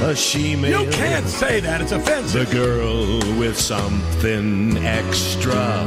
a 0.00 0.14
she-male. 0.14 0.84
You 0.84 0.90
can't 0.90 1.26
say 1.26 1.60
that. 1.60 1.80
It's 1.80 1.92
offensive. 1.92 2.48
The 2.48 2.54
girl 2.54 3.18
with 3.38 3.58
something 3.58 4.76
extra. 4.78 5.86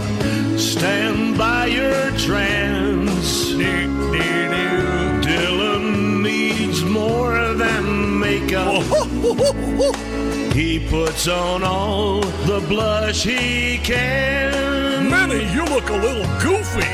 Stand 0.57 1.37
by 1.37 1.67
your 1.67 2.11
trance. 2.17 3.51
Dylan 5.21 6.21
needs 6.21 6.83
more 6.83 7.53
than 7.53 8.19
makeup. 8.19 8.83
Oh, 8.91 9.91
he 10.53 10.79
puts 10.89 11.27
on 11.27 11.63
all 11.63 12.21
the 12.21 12.63
blush 12.67 13.23
he 13.23 13.77
can. 13.79 15.09
Minnie, 15.09 15.51
you 15.53 15.63
look 15.65 15.89
a 15.89 15.93
little 15.93 16.25
goofy. 16.39 16.87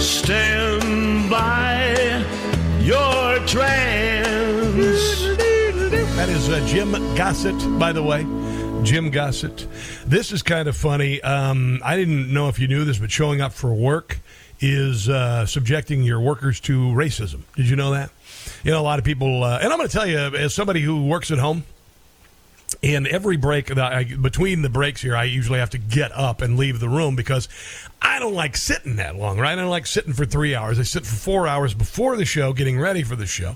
Stand 0.00 1.30
by 1.30 2.24
your 2.80 3.38
trans. 3.46 5.36
That 6.16 6.28
is 6.28 6.48
uh, 6.48 6.64
Jim 6.66 6.92
Gossett, 7.14 7.78
by 7.78 7.92
the 7.92 8.02
way. 8.02 8.24
Jim 8.84 9.10
Gossett. 9.10 9.66
This 10.06 10.32
is 10.32 10.42
kind 10.42 10.68
of 10.68 10.76
funny. 10.76 11.20
Um, 11.22 11.80
I 11.84 11.96
didn't 11.96 12.32
know 12.32 12.48
if 12.48 12.58
you 12.58 12.68
knew 12.68 12.84
this, 12.84 12.98
but 12.98 13.10
showing 13.10 13.40
up 13.40 13.52
for 13.52 13.74
work 13.74 14.20
is 14.60 15.08
uh, 15.08 15.44
subjecting 15.46 16.02
your 16.02 16.20
workers 16.20 16.60
to 16.60 16.78
racism. 16.88 17.42
Did 17.56 17.68
you 17.68 17.76
know 17.76 17.90
that? 17.92 18.10
You 18.66 18.72
know, 18.72 18.80
a 18.80 18.82
lot 18.82 18.98
of 18.98 19.04
people, 19.04 19.44
uh, 19.44 19.60
and 19.62 19.72
I'm 19.72 19.78
going 19.78 19.88
to 19.88 19.96
tell 19.96 20.08
you, 20.08 20.18
as 20.18 20.52
somebody 20.52 20.80
who 20.80 21.06
works 21.06 21.30
at 21.30 21.38
home, 21.38 21.62
and 22.82 23.06
every 23.06 23.36
break 23.36 23.70
I, 23.78 24.02
between 24.02 24.62
the 24.62 24.68
breaks 24.68 25.00
here, 25.00 25.14
I 25.14 25.22
usually 25.22 25.60
have 25.60 25.70
to 25.70 25.78
get 25.78 26.10
up 26.10 26.42
and 26.42 26.58
leave 26.58 26.80
the 26.80 26.88
room 26.88 27.14
because 27.14 27.48
I 28.02 28.18
don't 28.18 28.34
like 28.34 28.56
sitting 28.56 28.96
that 28.96 29.14
long, 29.14 29.38
right? 29.38 29.52
I 29.52 29.54
don't 29.54 29.70
like 29.70 29.86
sitting 29.86 30.12
for 30.12 30.24
three 30.24 30.56
hours. 30.56 30.80
I 30.80 30.82
sit 30.82 31.06
for 31.06 31.14
four 31.14 31.46
hours 31.46 31.74
before 31.74 32.16
the 32.16 32.24
show, 32.24 32.52
getting 32.52 32.76
ready 32.76 33.04
for 33.04 33.14
the 33.14 33.24
show. 33.24 33.54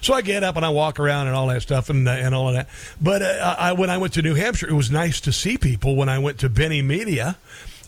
So 0.00 0.14
I 0.14 0.22
get 0.22 0.44
up 0.44 0.54
and 0.54 0.64
I 0.64 0.68
walk 0.68 1.00
around 1.00 1.26
and 1.26 1.34
all 1.34 1.48
that 1.48 1.62
stuff 1.62 1.90
and 1.90 2.06
uh, 2.06 2.12
and 2.12 2.32
all 2.32 2.46
of 2.46 2.54
that. 2.54 2.68
But 3.00 3.22
uh, 3.22 3.56
I, 3.58 3.72
when 3.72 3.90
I 3.90 3.98
went 3.98 4.12
to 4.12 4.22
New 4.22 4.36
Hampshire, 4.36 4.68
it 4.68 4.74
was 4.74 4.92
nice 4.92 5.20
to 5.22 5.32
see 5.32 5.58
people. 5.58 5.96
When 5.96 6.08
I 6.08 6.20
went 6.20 6.38
to 6.38 6.48
Binnie 6.48 6.82
Media 6.82 7.36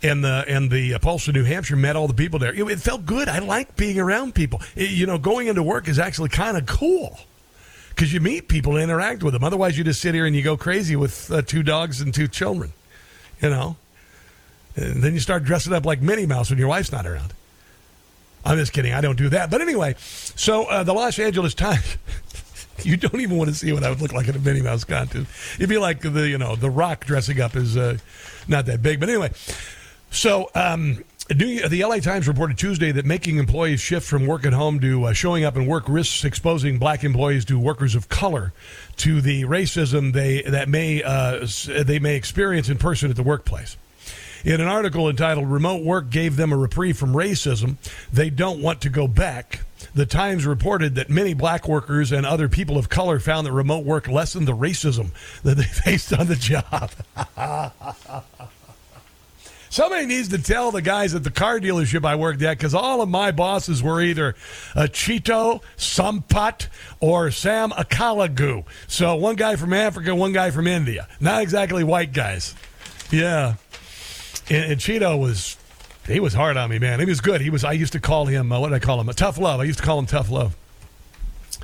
and 0.05 0.23
the 0.23 0.45
and 0.47 0.71
the 0.71 0.99
Pulse 0.99 1.27
of 1.29 1.35
New 1.35 1.45
Hampshire 1.45 1.77
met 1.77 1.97
all 1.97 2.07
the 2.07 2.15
people 2.15 2.39
there. 2.39 2.55
It, 2.55 2.63
it 2.71 2.81
felt 2.81 3.07
good. 3.07 3.29
I 3.29 3.39
like 3.39 3.75
being 3.75 3.99
around 3.99 4.35
people. 4.35 4.61
It, 4.77 4.91
you 4.91 5.07
know, 5.07 5.19
going 5.19 5.49
into 5.49 5.63
work 5.63 5.89
is 5.89 5.99
actually 5.99 6.29
kind 6.29 6.57
of 6.57 6.67
cool 6.67 7.19
because 7.89 8.13
you 8.13 8.21
meet 8.21 8.47
people 8.47 8.75
and 8.75 8.83
interact 8.83 9.23
with 9.23 9.33
them. 9.33 9.43
Otherwise, 9.43 9.79
you 9.79 9.83
just 9.83 10.01
sit 10.01 10.15
here 10.15 10.27
and 10.27 10.37
you 10.37 10.43
go 10.43 10.57
crazy 10.57 10.95
with 10.95 11.31
uh, 11.33 11.43
two 11.43 11.63
dogs 11.63 12.01
and 12.01 12.13
two 12.13 12.29
children. 12.29 12.73
You 13.41 13.51
know, 13.51 13.77
and 14.77 15.03
then 15.03 15.15
you 15.15 15.21
start 15.21 15.45
dressing 15.45 15.73
up 15.73 15.87
like 15.87 16.03
Minnie 16.03 16.27
Mouse 16.27 16.51
when 16.51 16.59
your 16.59 16.69
wife's 16.69 16.93
not 16.93 17.07
around. 17.07 17.33
I'm 18.45 18.59
just 18.59 18.75
kidding. 18.75 18.93
I 18.93 19.01
don't 19.01 19.17
do 19.17 19.31
that. 19.31 19.51
But 19.51 19.63
anyway, 19.63 19.95
so 19.99 20.65
uh, 20.65 20.83
the 20.83 20.93
Los 20.93 21.19
Angeles 21.19 21.55
Times. 21.55 21.97
you 22.83 22.99
don't 22.99 23.21
even 23.21 23.39
want 23.39 23.49
to 23.49 23.55
see 23.55 23.73
what 23.73 23.83
I 23.83 23.89
would 23.89 24.03
look 24.03 24.13
like 24.13 24.29
in 24.29 24.37
a 24.37 24.39
Minnie 24.39 24.61
Mouse 24.61 24.85
costume. 24.85 25.27
It'd 25.57 25.71
be 25.71 25.79
like 25.79 26.01
the 26.01 26.29
you 26.29 26.37
know 26.37 26.57
the 26.57 26.69
Rock 26.69 27.07
dressing 27.07 27.41
up 27.41 27.57
is 27.57 27.77
uh, 27.77 27.97
not 28.47 28.67
that 28.67 28.83
big. 28.83 29.01
But 29.01 29.09
anyway, 29.09 29.31
so. 30.15 30.51
Um, 30.55 31.05
the 31.29 31.83
LA 31.83 32.01
Times 32.01 32.29
reported 32.29 32.59
Tuesday 32.59 32.93
that 32.93 33.07
making 33.07 33.39
employees 33.39 33.81
shift 33.81 34.07
from 34.07 34.27
work 34.27 34.45
at 34.45 34.53
home 34.53 34.79
to 34.81 35.05
uh, 35.05 35.13
showing 35.15 35.43
up 35.45 35.57
and 35.57 35.67
work 35.67 35.85
risks 35.89 36.23
exposing 36.23 36.79
black 36.79 37.03
employees 37.03 37.47
to 37.47 37.59
workers 37.59 37.95
of 37.95 38.11
color 38.11 38.53
to 38.97 39.23
the 39.23 39.45
racism 39.45 40.13
they 40.13 40.43
that 40.43 40.69
may 40.69 41.03
uh, 41.03 41.47
they 41.83 41.99
may 41.99 42.17
experience 42.17 42.69
in 42.69 42.77
person 42.77 43.09
at 43.09 43.17
the 43.17 43.23
workplace. 43.23 43.79
In 44.45 44.61
an 44.61 44.69
article 44.69 45.09
entitled 45.09 45.49
"Remote 45.49 45.83
Work 45.83 46.11
Gave 46.11 46.37
Them 46.37 46.53
a 46.53 46.59
Reprieve 46.59 46.99
from 46.99 47.15
Racism," 47.15 47.77
they 48.13 48.29
don't 48.29 48.61
want 48.61 48.83
to 48.83 48.91
go 48.91 49.09
back. 49.09 49.61
The 49.95 50.05
Times 50.05 50.45
reported 50.45 50.95
that 50.97 51.09
many 51.09 51.33
black 51.33 51.67
workers 51.67 52.13
and 52.13 52.27
other 52.27 52.51
people 52.51 52.77
of 52.77 52.91
color 52.91 53.19
found 53.19 53.47
that 53.47 53.53
remote 53.53 53.87
work 53.87 54.09
lessened 54.09 54.47
the 54.47 54.57
racism 54.57 55.13
that 55.43 55.57
they 55.57 55.63
faced 55.65 56.13
on 56.13 56.27
the 56.27 56.37
job. 56.37 56.91
Somebody 59.75 60.07
needs 60.07 60.29
to 60.29 60.39
tell 60.39 60.71
the 60.71 60.83
guys 60.83 61.17
at 61.17 61.25
the 61.25 61.33
car 61.33 61.59
dealership 61.59 62.05
I 62.05 62.15
worked 62.15 62.41
at 62.43 62.57
because 62.57 62.75
all 62.77 63.03
of 63.03 63.09
my 63.09 63.33
bosses 63.33 63.83
were 63.83 64.01
either 64.01 64.37
a 64.77 64.85
Cheeto, 64.85 65.65
Sampat, 65.77 66.69
or 67.01 67.33
Sam 67.33 67.71
Akalagu. 67.71 68.67
So 68.87 69.17
one 69.17 69.35
guy 69.35 69.57
from 69.57 69.73
Africa, 69.73 70.15
one 70.15 70.33
guy 70.33 70.53
from 70.53 70.69
India. 70.69 71.09
Not 71.19 71.43
exactly 71.43 71.83
white 71.83 72.13
guys. 72.13 72.55
Yeah. 73.11 73.57
And, 74.49 74.71
and 74.71 74.81
Cheeto 74.81 75.19
was, 75.19 75.57
he 76.07 76.21
was 76.21 76.35
hard 76.35 76.57
on 76.57 76.71
me, 76.71 76.79
man. 76.79 77.01
He 77.01 77.07
was 77.07 77.21
good. 77.21 77.41
He 77.41 77.51
was, 77.51 77.65
I 77.65 77.73
used 77.73 77.95
to 77.95 78.01
call 78.01 78.27
him, 78.27 78.53
uh, 78.53 78.61
what 78.61 78.69
did 78.69 78.77
I 78.77 78.79
call 78.79 79.01
him? 79.01 79.09
A 79.09 79.13
tough 79.13 79.39
love. 79.39 79.59
I 79.59 79.65
used 79.65 79.81
to 79.81 79.85
call 79.85 79.99
him 79.99 80.07
tough 80.07 80.31
love 80.31 80.55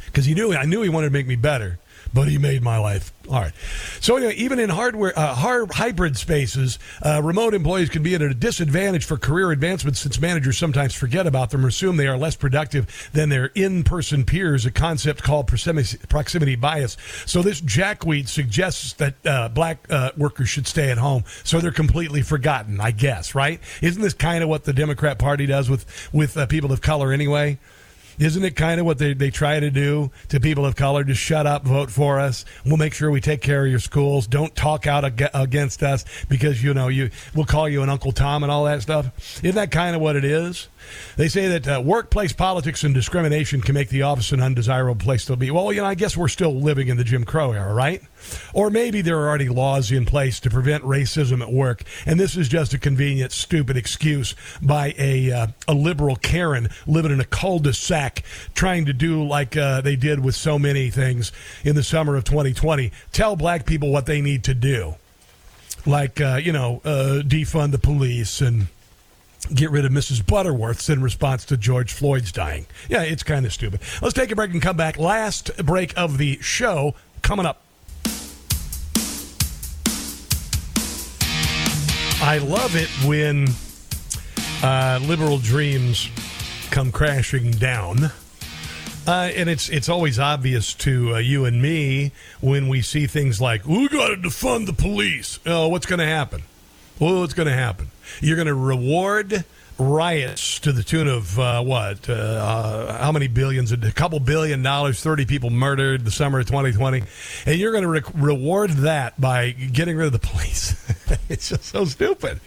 because 0.06 0.24
he 0.24 0.34
knew, 0.34 0.52
I 0.52 0.64
knew 0.64 0.82
he 0.82 0.88
wanted 0.88 1.06
to 1.06 1.12
make 1.12 1.28
me 1.28 1.36
better 1.36 1.78
but 2.12 2.28
he 2.28 2.38
made 2.38 2.62
my 2.62 2.78
life 2.78 3.12
hard. 3.28 3.52
So 4.00 4.16
anyway, 4.16 4.34
even 4.34 4.58
in 4.58 4.70
hardware, 4.70 5.16
uh, 5.18 5.34
hard 5.34 5.72
hybrid 5.72 6.16
spaces, 6.16 6.78
uh, 7.02 7.20
remote 7.22 7.54
employees 7.54 7.88
can 7.88 8.02
be 8.02 8.14
at 8.14 8.22
a 8.22 8.34
disadvantage 8.34 9.04
for 9.04 9.16
career 9.16 9.50
advancement 9.50 9.96
since 9.96 10.20
managers 10.20 10.58
sometimes 10.58 10.94
forget 10.94 11.26
about 11.26 11.50
them 11.50 11.64
or 11.64 11.68
assume 11.68 11.96
they 11.96 12.08
are 12.08 12.18
less 12.18 12.36
productive 12.36 13.10
than 13.12 13.28
their 13.28 13.46
in-person 13.54 14.24
peers. 14.24 14.66
A 14.66 14.70
concept 14.70 15.22
called 15.22 15.46
proximity 15.46 16.56
bias. 16.56 16.96
So 17.26 17.42
this 17.42 17.60
jackwheat 17.60 18.28
suggests 18.28 18.94
that 18.94 19.14
uh, 19.26 19.48
black 19.48 19.86
uh, 19.90 20.10
workers 20.16 20.48
should 20.48 20.66
stay 20.66 20.90
at 20.90 20.98
home, 20.98 21.24
so 21.44 21.60
they're 21.60 21.70
completely 21.70 22.22
forgotten. 22.22 22.80
I 22.80 22.90
guess, 22.90 23.34
right? 23.34 23.60
Isn't 23.82 24.02
this 24.02 24.14
kind 24.14 24.42
of 24.42 24.48
what 24.48 24.64
the 24.64 24.72
Democrat 24.72 25.18
Party 25.18 25.46
does 25.46 25.70
with 25.70 25.86
with 26.12 26.36
uh, 26.36 26.46
people 26.46 26.72
of 26.72 26.80
color 26.80 27.12
anyway? 27.12 27.58
Isn't 28.20 28.44
it 28.44 28.54
kind 28.54 28.78
of 28.78 28.84
what 28.84 28.98
they, 28.98 29.14
they 29.14 29.30
try 29.30 29.58
to 29.58 29.70
do 29.70 30.10
to 30.28 30.38
people 30.38 30.66
of 30.66 30.76
color? 30.76 31.04
Just 31.04 31.22
shut 31.22 31.46
up, 31.46 31.64
vote 31.64 31.90
for 31.90 32.20
us. 32.20 32.44
We'll 32.66 32.76
make 32.76 32.92
sure 32.92 33.10
we 33.10 33.22
take 33.22 33.40
care 33.40 33.64
of 33.64 33.70
your 33.70 33.80
schools. 33.80 34.26
Don't 34.26 34.54
talk 34.54 34.86
out 34.86 35.06
ag- 35.06 35.30
against 35.32 35.82
us 35.82 36.04
because, 36.28 36.62
you 36.62 36.74
know, 36.74 36.88
you 36.88 37.10
we'll 37.34 37.46
call 37.46 37.66
you 37.66 37.82
an 37.82 37.88
Uncle 37.88 38.12
Tom 38.12 38.42
and 38.42 38.52
all 38.52 38.64
that 38.64 38.82
stuff. 38.82 39.10
Isn't 39.42 39.54
that 39.54 39.70
kind 39.70 39.96
of 39.96 40.02
what 40.02 40.16
it 40.16 40.24
is? 40.24 40.68
They 41.16 41.28
say 41.28 41.48
that 41.48 41.68
uh, 41.68 41.82
workplace 41.84 42.32
politics 42.32 42.84
and 42.84 42.94
discrimination 42.94 43.60
can 43.60 43.74
make 43.74 43.88
the 43.88 44.02
office 44.02 44.32
an 44.32 44.40
undesirable 44.40 45.02
place 45.02 45.24
to 45.26 45.36
be. 45.36 45.50
Well, 45.50 45.72
you 45.72 45.80
know, 45.80 45.86
I 45.86 45.94
guess 45.94 46.16
we're 46.16 46.28
still 46.28 46.54
living 46.54 46.88
in 46.88 46.96
the 46.96 47.04
Jim 47.04 47.24
Crow 47.24 47.52
era, 47.52 47.72
right? 47.72 48.02
Or 48.54 48.70
maybe 48.70 49.00
there 49.02 49.18
are 49.18 49.28
already 49.28 49.48
laws 49.48 49.90
in 49.90 50.06
place 50.06 50.40
to 50.40 50.50
prevent 50.50 50.84
racism 50.84 51.42
at 51.42 51.52
work, 51.52 51.82
and 52.06 52.18
this 52.18 52.36
is 52.36 52.48
just 52.48 52.74
a 52.74 52.78
convenient, 52.78 53.32
stupid 53.32 53.76
excuse 53.76 54.34
by 54.60 54.94
a 54.98 55.30
uh, 55.30 55.46
a 55.66 55.74
liberal 55.74 56.16
Karen 56.16 56.68
living 56.86 57.12
in 57.12 57.20
a 57.20 57.24
cul-de-sac, 57.24 58.22
trying 58.54 58.86
to 58.86 58.92
do 58.92 59.24
like 59.24 59.56
uh, 59.56 59.80
they 59.80 59.96
did 59.96 60.20
with 60.20 60.34
so 60.34 60.58
many 60.58 60.90
things 60.90 61.32
in 61.64 61.74
the 61.76 61.82
summer 61.82 62.16
of 62.16 62.24
2020. 62.24 62.92
Tell 63.12 63.36
black 63.36 63.66
people 63.66 63.90
what 63.90 64.06
they 64.06 64.20
need 64.20 64.44
to 64.44 64.54
do, 64.54 64.94
like 65.86 66.20
uh, 66.20 66.40
you 66.42 66.52
know, 66.52 66.80
uh, 66.84 67.22
defund 67.22 67.72
the 67.72 67.78
police 67.78 68.40
and 68.40 68.66
get 69.54 69.70
rid 69.70 69.84
of 69.84 69.92
Mrs. 69.92 70.22
Butterworths 70.22 70.90
in 70.90 71.02
response 71.02 71.44
to 71.46 71.56
George 71.56 71.92
Floyd's 71.92 72.32
dying. 72.32 72.66
Yeah, 72.88 73.02
it's 73.02 73.22
kind 73.22 73.46
of 73.46 73.52
stupid. 73.52 73.80
Let's 74.02 74.14
take 74.14 74.30
a 74.30 74.36
break 74.36 74.52
and 74.52 74.62
come 74.62 74.76
back. 74.76 74.98
Last 74.98 75.56
break 75.64 75.96
of 75.96 76.18
the 76.18 76.38
show 76.40 76.94
coming 77.22 77.46
up. 77.46 77.62
I 82.22 82.38
love 82.38 82.76
it 82.76 82.88
when 83.06 83.48
uh, 84.62 85.00
liberal 85.02 85.38
dreams 85.38 86.08
come 86.70 86.92
crashing 86.92 87.52
down. 87.52 88.10
Uh, 89.06 89.30
and 89.34 89.48
it's 89.48 89.70
it's 89.70 89.88
always 89.88 90.18
obvious 90.18 90.74
to 90.74 91.14
uh, 91.14 91.18
you 91.18 91.46
and 91.46 91.62
me 91.62 92.12
when 92.40 92.68
we 92.68 92.82
see 92.82 93.06
things 93.06 93.40
like 93.40 93.66
we 93.66 93.88
got 93.88 94.08
to 94.08 94.16
defund 94.16 94.66
the 94.66 94.72
police. 94.74 95.38
Oh, 95.46 95.68
what's 95.68 95.86
going 95.86 95.98
to 95.98 96.06
happen? 96.06 96.42
Well, 97.00 97.20
what's 97.20 97.32
going 97.32 97.48
to 97.48 97.54
happen? 97.54 97.90
You're 98.20 98.36
going 98.36 98.46
to 98.46 98.54
reward 98.54 99.46
riots 99.78 100.60
to 100.60 100.70
the 100.70 100.82
tune 100.82 101.08
of 101.08 101.38
uh, 101.38 101.62
what? 101.62 102.10
Uh, 102.10 102.12
uh, 102.12 102.98
how 103.02 103.10
many 103.10 103.26
billions? 103.26 103.72
A 103.72 103.78
couple 103.92 104.20
billion 104.20 104.62
dollars. 104.62 105.02
Thirty 105.02 105.24
people 105.24 105.48
murdered 105.48 106.04
the 106.04 106.10
summer 106.10 106.40
of 106.40 106.46
2020, 106.46 107.02
and 107.46 107.58
you're 107.58 107.72
going 107.72 107.84
to 107.84 107.88
re- 107.88 108.02
reward 108.14 108.70
that 108.70 109.18
by 109.18 109.52
getting 109.52 109.96
rid 109.96 110.08
of 110.08 110.12
the 110.12 110.18
police. 110.18 110.76
it's 111.30 111.48
just 111.48 111.64
so 111.64 111.86
stupid. 111.86 112.38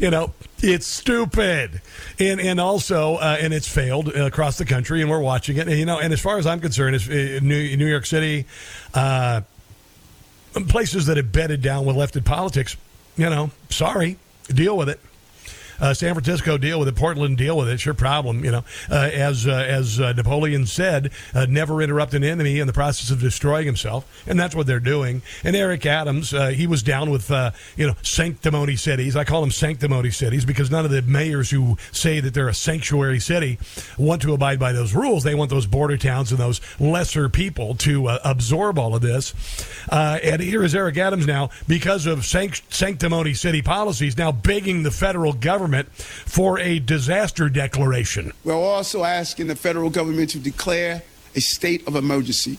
You 0.00 0.10
know, 0.10 0.34
it's 0.58 0.88
stupid, 0.88 1.80
and 2.18 2.40
and 2.40 2.60
also, 2.60 3.14
uh, 3.14 3.36
and 3.40 3.54
it's 3.54 3.68
failed 3.68 4.08
across 4.08 4.58
the 4.58 4.64
country, 4.64 5.02
and 5.02 5.08
we're 5.08 5.20
watching 5.20 5.56
it. 5.56 5.68
And, 5.68 5.78
you 5.78 5.86
know, 5.86 6.00
and 6.00 6.12
as 6.12 6.20
far 6.20 6.38
as 6.38 6.48
I'm 6.48 6.58
concerned, 6.58 6.96
it's 6.96 7.08
uh, 7.08 7.38
New, 7.40 7.76
New 7.76 7.86
York 7.86 8.06
City, 8.06 8.46
uh, 8.92 9.42
places 10.66 11.06
that 11.06 11.16
have 11.16 11.30
bedded 11.30 11.62
down 11.62 11.84
with 11.84 11.94
lefted 11.94 12.24
politics. 12.24 12.76
You 13.16 13.30
know, 13.30 13.50
sorry, 13.70 14.16
deal 14.48 14.76
with 14.76 14.88
it. 14.88 15.00
Uh, 15.80 15.94
San 15.94 16.14
Francisco 16.14 16.56
deal 16.58 16.78
with 16.78 16.88
it. 16.88 16.96
Portland 16.96 17.36
deal 17.36 17.56
with 17.56 17.68
it. 17.68 17.72
It's 17.72 17.84
your 17.84 17.94
problem. 17.94 18.44
You 18.44 18.50
know, 18.50 18.64
uh, 18.90 19.10
as 19.12 19.46
uh, 19.46 19.52
as 19.52 20.00
uh, 20.00 20.12
Napoleon 20.12 20.66
said, 20.66 21.10
uh, 21.34 21.46
never 21.48 21.82
interrupt 21.82 22.14
an 22.14 22.24
enemy 22.24 22.58
in 22.58 22.66
the 22.66 22.72
process 22.72 23.10
of 23.10 23.20
destroying 23.20 23.66
himself, 23.66 24.24
and 24.26 24.38
that's 24.38 24.54
what 24.54 24.66
they're 24.66 24.80
doing. 24.80 25.22
And 25.42 25.56
Eric 25.56 25.86
Adams, 25.86 26.32
uh, 26.32 26.48
he 26.48 26.66
was 26.66 26.82
down 26.82 27.10
with 27.10 27.30
you 27.76 27.86
know 27.86 27.94
sanctimony 28.02 28.76
cities. 28.76 29.16
I 29.16 29.24
call 29.24 29.40
them 29.40 29.50
sanctimony 29.50 30.10
cities 30.10 30.44
because 30.44 30.70
none 30.70 30.84
of 30.84 30.90
the 30.90 31.02
mayors 31.02 31.50
who 31.50 31.76
say 31.92 32.20
that 32.20 32.34
they're 32.34 32.48
a 32.48 32.54
sanctuary 32.54 33.20
city 33.20 33.58
want 33.98 34.22
to 34.22 34.32
abide 34.32 34.58
by 34.58 34.72
those 34.72 34.94
rules. 34.94 35.24
They 35.24 35.34
want 35.34 35.50
those 35.50 35.66
border 35.66 35.96
towns 35.96 36.30
and 36.30 36.40
those 36.40 36.60
lesser 36.78 37.28
people 37.28 37.74
to 37.76 38.08
absorb 38.24 38.78
all 38.78 38.94
of 38.94 39.02
this. 39.02 39.34
and 39.90 40.40
here 40.40 40.62
is 40.62 40.74
Eric 40.74 40.96
Adams 40.96 41.26
now 41.26 41.50
because 41.66 42.06
of 42.06 42.24
sanct- 42.24 42.72
sanctimony 42.72 43.34
city 43.34 43.62
policies 43.62 44.16
now 44.16 44.32
begging 44.32 44.82
the 44.82 44.90
federal 44.90 45.32
government 45.32 45.63
for 45.72 46.58
a 46.58 46.78
disaster 46.78 47.48
declaration. 47.48 48.32
We're 48.44 48.54
also 48.54 49.04
asking 49.04 49.46
the 49.46 49.56
federal 49.56 49.90
government 49.90 50.30
to 50.30 50.38
declare 50.38 51.02
a 51.34 51.40
state 51.40 51.86
of 51.86 51.96
emergency. 51.96 52.58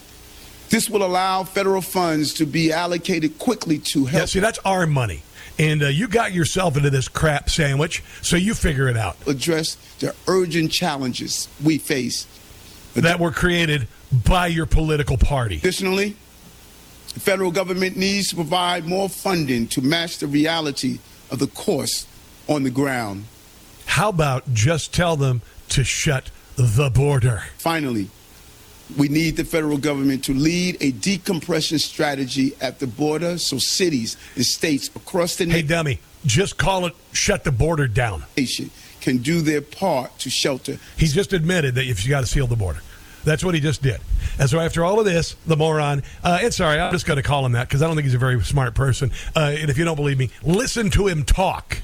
This 0.69 0.89
will 0.89 1.05
allow 1.05 1.43
federal 1.43 1.81
funds 1.81 2.33
to 2.35 2.45
be 2.45 2.71
allocated 2.71 3.37
quickly 3.37 3.79
to 3.79 4.05
help. 4.05 4.21
Yeah, 4.21 4.25
see, 4.25 4.39
that's 4.39 4.59
our 4.65 4.87
money. 4.87 5.21
And 5.57 5.83
uh, 5.83 5.87
you 5.87 6.07
got 6.07 6.33
yourself 6.33 6.75
into 6.75 6.89
this 6.89 7.07
crap 7.07 7.49
sandwich, 7.49 8.03
so 8.21 8.35
you 8.35 8.53
figure 8.53 8.89
it 8.89 8.97
out. 8.97 9.15
Address 9.25 9.75
the 9.99 10.13
urgent 10.27 10.71
challenges 10.71 11.47
we 11.63 11.77
face 11.77 12.27
that 12.95 13.19
were 13.19 13.31
created 13.31 13.87
by 14.25 14.47
your 14.47 14.65
political 14.65 15.17
party. 15.17 15.57
Additionally, 15.57 16.15
the 17.13 17.19
federal 17.19 17.51
government 17.51 17.95
needs 17.95 18.29
to 18.29 18.35
provide 18.35 18.85
more 18.85 19.07
funding 19.07 19.67
to 19.67 19.81
match 19.81 20.17
the 20.17 20.27
reality 20.27 20.99
of 21.31 21.39
the 21.39 21.47
course 21.47 22.05
on 22.47 22.63
the 22.63 22.69
ground. 22.69 23.25
How 23.85 24.09
about 24.09 24.53
just 24.53 24.93
tell 24.93 25.15
them 25.15 25.41
to 25.69 25.83
shut 25.83 26.31
the 26.55 26.89
border? 26.89 27.43
Finally, 27.57 28.09
we 28.97 29.07
need 29.07 29.35
the 29.35 29.43
federal 29.43 29.77
government 29.77 30.23
to 30.25 30.33
lead 30.33 30.77
a 30.81 30.91
decompression 30.91 31.79
strategy 31.79 32.53
at 32.61 32.79
the 32.79 32.87
border 32.87 33.37
so 33.37 33.57
cities 33.57 34.17
and 34.35 34.45
states 34.45 34.89
across 34.95 35.35
the 35.37 35.45
nation. 35.45 35.61
Hey, 35.61 35.67
dummy, 35.67 35.99
just 36.25 36.57
call 36.57 36.85
it 36.85 36.95
shut 37.11 37.43
the 37.43 37.51
border 37.51 37.87
down. 37.87 38.23
Can 39.01 39.17
do 39.17 39.41
their 39.41 39.61
part 39.61 40.17
to 40.19 40.31
shelter. 40.31 40.79
He 40.97 41.05
just 41.05 41.31
admitted 41.31 41.75
that 41.75 41.85
if 41.85 42.03
you 42.03 42.09
got 42.09 42.21
to 42.21 42.25
seal 42.25 42.47
the 42.47 42.55
border. 42.55 42.79
That's 43.23 43.43
what 43.43 43.55
he 43.55 43.59
just 43.59 43.81
did. 43.81 44.01
And 44.39 44.49
so 44.49 44.59
after 44.59 44.83
all 44.85 44.99
of 44.99 45.05
this, 45.05 45.35
the 45.45 45.57
moron, 45.57 46.03
uh, 46.23 46.39
and 46.41 46.53
sorry, 46.53 46.79
I'm 46.79 46.91
just 46.91 47.05
going 47.05 47.17
to 47.17 47.23
call 47.23 47.45
him 47.45 47.53
that 47.53 47.67
because 47.67 47.81
I 47.81 47.87
don't 47.87 47.95
think 47.95 48.05
he's 48.05 48.13
a 48.13 48.19
very 48.19 48.39
smart 48.41 48.75
person. 48.75 49.11
Uh, 49.35 49.55
and 49.57 49.69
if 49.69 49.77
you 49.77 49.85
don't 49.85 49.95
believe 49.95 50.17
me, 50.17 50.29
listen 50.43 50.89
to 50.91 51.07
him 51.07 51.23
talk. 51.23 51.79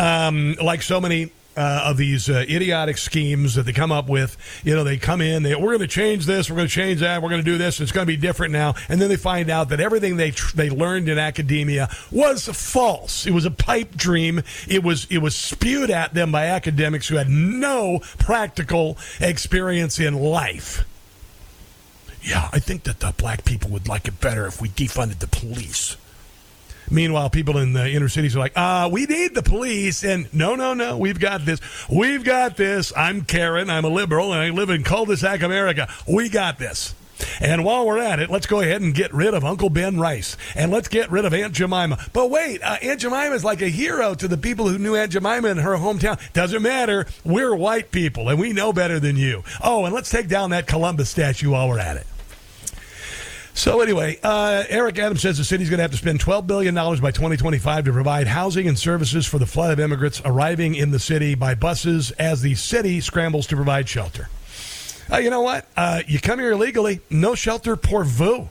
Um, 0.00 0.54
like 0.54 0.80
so 0.80 0.98
many 1.00 1.30
uh, 1.56 1.82
of 1.84 1.96
these 1.96 2.30
uh, 2.30 2.44
idiotic 2.48 2.96
schemes 2.96 3.54
that 3.54 3.64
they 3.64 3.72
come 3.72 3.92
up 3.92 4.08
with. 4.08 4.36
You 4.64 4.74
know, 4.74 4.84
they 4.84 4.96
come 4.96 5.20
in, 5.20 5.42
they, 5.42 5.54
we're 5.54 5.76
going 5.76 5.80
to 5.80 5.86
change 5.86 6.26
this, 6.26 6.48
we're 6.48 6.56
going 6.56 6.68
to 6.68 6.72
change 6.72 7.00
that, 7.00 7.22
we're 7.22 7.28
going 7.28 7.42
to 7.42 7.50
do 7.50 7.58
this, 7.58 7.80
it's 7.80 7.92
going 7.92 8.06
to 8.06 8.10
be 8.10 8.16
different 8.16 8.52
now. 8.52 8.74
And 8.88 9.00
then 9.00 9.08
they 9.08 9.16
find 9.16 9.50
out 9.50 9.68
that 9.70 9.80
everything 9.80 10.16
they 10.16 10.30
tr- 10.30 10.56
they 10.56 10.70
learned 10.70 11.08
in 11.08 11.18
academia 11.18 11.90
was 12.10 12.48
false. 12.48 13.26
It 13.26 13.32
was 13.32 13.44
a 13.44 13.50
pipe 13.50 13.94
dream. 13.96 14.42
It 14.68 14.82
was 14.82 15.06
it 15.10 15.18
was 15.18 15.36
spewed 15.36 15.90
at 15.90 16.14
them 16.14 16.32
by 16.32 16.46
academics 16.46 17.08
who 17.08 17.16
had 17.16 17.28
no 17.28 18.00
practical 18.18 18.96
experience 19.20 19.98
in 19.98 20.14
life. 20.14 20.86
Yeah, 22.22 22.48
I 22.52 22.58
think 22.58 22.84
that 22.84 23.00
the 23.00 23.14
black 23.16 23.44
people 23.44 23.70
would 23.70 23.88
like 23.88 24.06
it 24.06 24.20
better 24.20 24.46
if 24.46 24.60
we 24.60 24.68
defunded 24.68 25.18
the 25.18 25.26
police. 25.26 25.96
Meanwhile, 26.90 27.30
people 27.30 27.58
in 27.58 27.72
the 27.72 27.88
inner 27.88 28.08
cities 28.08 28.36
are 28.36 28.40
like, 28.40 28.56
uh, 28.56 28.88
we 28.90 29.06
need 29.06 29.34
the 29.34 29.42
police. 29.42 30.04
And 30.04 30.32
no, 30.34 30.54
no, 30.54 30.74
no, 30.74 30.98
we've 30.98 31.20
got 31.20 31.44
this. 31.44 31.60
We've 31.88 32.24
got 32.24 32.56
this. 32.56 32.92
I'm 32.96 33.24
Karen. 33.24 33.70
I'm 33.70 33.84
a 33.84 33.88
liberal 33.88 34.32
and 34.32 34.42
I 34.42 34.50
live 34.50 34.70
in 34.70 34.82
cul-de-sac 34.82 35.42
America. 35.42 35.88
We 36.08 36.28
got 36.28 36.58
this. 36.58 36.94
And 37.40 37.64
while 37.64 37.86
we're 37.86 37.98
at 37.98 38.18
it, 38.18 38.30
let's 38.30 38.46
go 38.46 38.60
ahead 38.60 38.80
and 38.80 38.94
get 38.94 39.12
rid 39.12 39.34
of 39.34 39.44
Uncle 39.44 39.70
Ben 39.70 39.98
Rice. 39.98 40.36
And 40.54 40.70
let's 40.72 40.88
get 40.88 41.10
rid 41.10 41.24
of 41.24 41.34
Aunt 41.34 41.52
Jemima. 41.52 41.98
But 42.12 42.30
wait, 42.30 42.62
uh, 42.62 42.76
Aunt 42.82 43.00
Jemima 43.00 43.34
is 43.34 43.44
like 43.44 43.60
a 43.60 43.68
hero 43.68 44.14
to 44.14 44.26
the 44.26 44.38
people 44.38 44.68
who 44.68 44.78
knew 44.78 44.96
Aunt 44.96 45.12
Jemima 45.12 45.48
in 45.48 45.58
her 45.58 45.76
hometown. 45.76 46.18
Doesn't 46.32 46.62
matter. 46.62 47.06
We're 47.24 47.54
white 47.54 47.90
people 47.90 48.28
and 48.28 48.40
we 48.40 48.52
know 48.52 48.72
better 48.72 48.98
than 48.98 49.16
you. 49.16 49.44
Oh, 49.62 49.84
and 49.84 49.94
let's 49.94 50.10
take 50.10 50.28
down 50.28 50.50
that 50.50 50.66
Columbus 50.66 51.10
statue 51.10 51.50
while 51.50 51.68
we're 51.68 51.78
at 51.78 51.96
it. 51.96 52.06
So 53.54 53.80
anyway, 53.80 54.18
uh, 54.22 54.64
Eric 54.68 54.98
Adams 54.98 55.22
says 55.22 55.36
the 55.36 55.44
city's 55.44 55.68
going 55.68 55.78
to 55.78 55.82
have 55.82 55.90
to 55.90 55.96
spend 55.96 56.20
$12 56.20 56.46
billion 56.46 56.74
by 56.74 57.10
2025 57.10 57.84
to 57.84 57.92
provide 57.92 58.26
housing 58.26 58.68
and 58.68 58.78
services 58.78 59.26
for 59.26 59.38
the 59.38 59.46
flood 59.46 59.72
of 59.72 59.80
immigrants 59.80 60.22
arriving 60.24 60.74
in 60.74 60.90
the 60.92 60.98
city 60.98 61.34
by 61.34 61.54
buses 61.54 62.10
as 62.12 62.42
the 62.42 62.54
city 62.54 63.00
scrambles 63.00 63.46
to 63.48 63.56
provide 63.56 63.88
shelter. 63.88 64.28
Uh, 65.12 65.18
you 65.18 65.30
know 65.30 65.40
what? 65.40 65.66
Uh, 65.76 66.02
you 66.06 66.20
come 66.20 66.38
here 66.38 66.52
illegally, 66.52 67.00
no 67.10 67.34
shelter 67.34 67.76
pour 67.76 68.04
vous. 68.04 68.48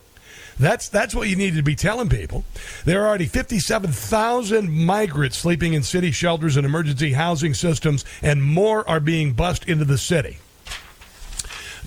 That's 0.59 0.89
that's 0.89 1.15
what 1.15 1.29
you 1.29 1.37
need 1.37 1.55
to 1.55 1.63
be 1.63 1.73
telling 1.73 2.09
people. 2.09 2.43
There 2.83 3.01
are 3.01 3.07
already 3.07 3.27
57,000 3.27 4.69
migrants 4.69 5.37
sleeping 5.37 5.73
in 5.73 5.83
city 5.83 6.11
shelters 6.11 6.57
and 6.57 6.65
emergency 6.65 7.13
housing 7.13 7.53
systems, 7.53 8.03
and 8.21 8.43
more 8.43 8.87
are 8.89 8.99
being 8.99 9.31
bussed 9.31 9.69
into 9.69 9.85
the 9.85 9.97
city. 9.97 10.39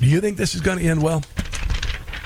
Do 0.00 0.06
you 0.06 0.22
think 0.22 0.38
this 0.38 0.54
is 0.54 0.62
going 0.62 0.78
to 0.78 0.84
end 0.84 1.02
well? 1.02 1.22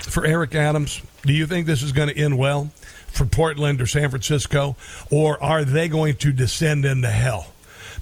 For 0.09 0.25
Eric 0.25 0.55
Adams? 0.55 1.03
Do 1.23 1.33
you 1.33 1.47
think 1.47 1.67
this 1.67 1.83
is 1.83 1.93
going 1.93 2.09
to 2.09 2.17
end 2.17 2.39
well 2.39 2.71
for 3.09 3.25
Portland 3.25 3.81
or 3.81 3.87
San 3.87 4.11
Francisco, 4.11 4.77
or 5.11 5.43
are 5.43 5.65
they 5.65 5.89
going 5.89 6.17
to 6.17 6.33
descend 6.33 6.85
into 6.85 7.09
hell? 7.09 7.53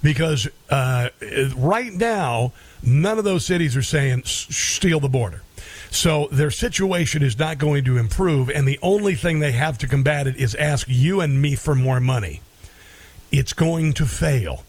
Because 0.03 0.47
uh, 0.69 1.09
right 1.55 1.91
now, 1.93 2.53
none 2.83 3.17
of 3.17 3.23
those 3.23 3.45
cities 3.45 3.75
are 3.75 3.81
saying 3.81 4.23
steal 4.25 4.99
the 4.99 5.09
border. 5.09 5.41
So 5.89 6.27
their 6.31 6.51
situation 6.51 7.23
is 7.23 7.39
not 7.39 7.57
going 7.57 7.85
to 7.85 7.97
improve, 7.97 8.49
and 8.49 8.67
the 8.67 8.79
only 8.81 9.15
thing 9.15 9.39
they 9.39 9.53
have 9.53 9.77
to 9.79 9.87
combat 9.87 10.27
it 10.27 10.35
is 10.35 10.53
ask 10.55 10.87
you 10.89 11.21
and 11.21 11.41
me 11.41 11.55
for 11.55 11.73
more 11.73 11.99
money. 11.99 12.41
It's 13.31 13.53
going 13.53 13.93
to 13.93 14.05
fail. 14.05 14.63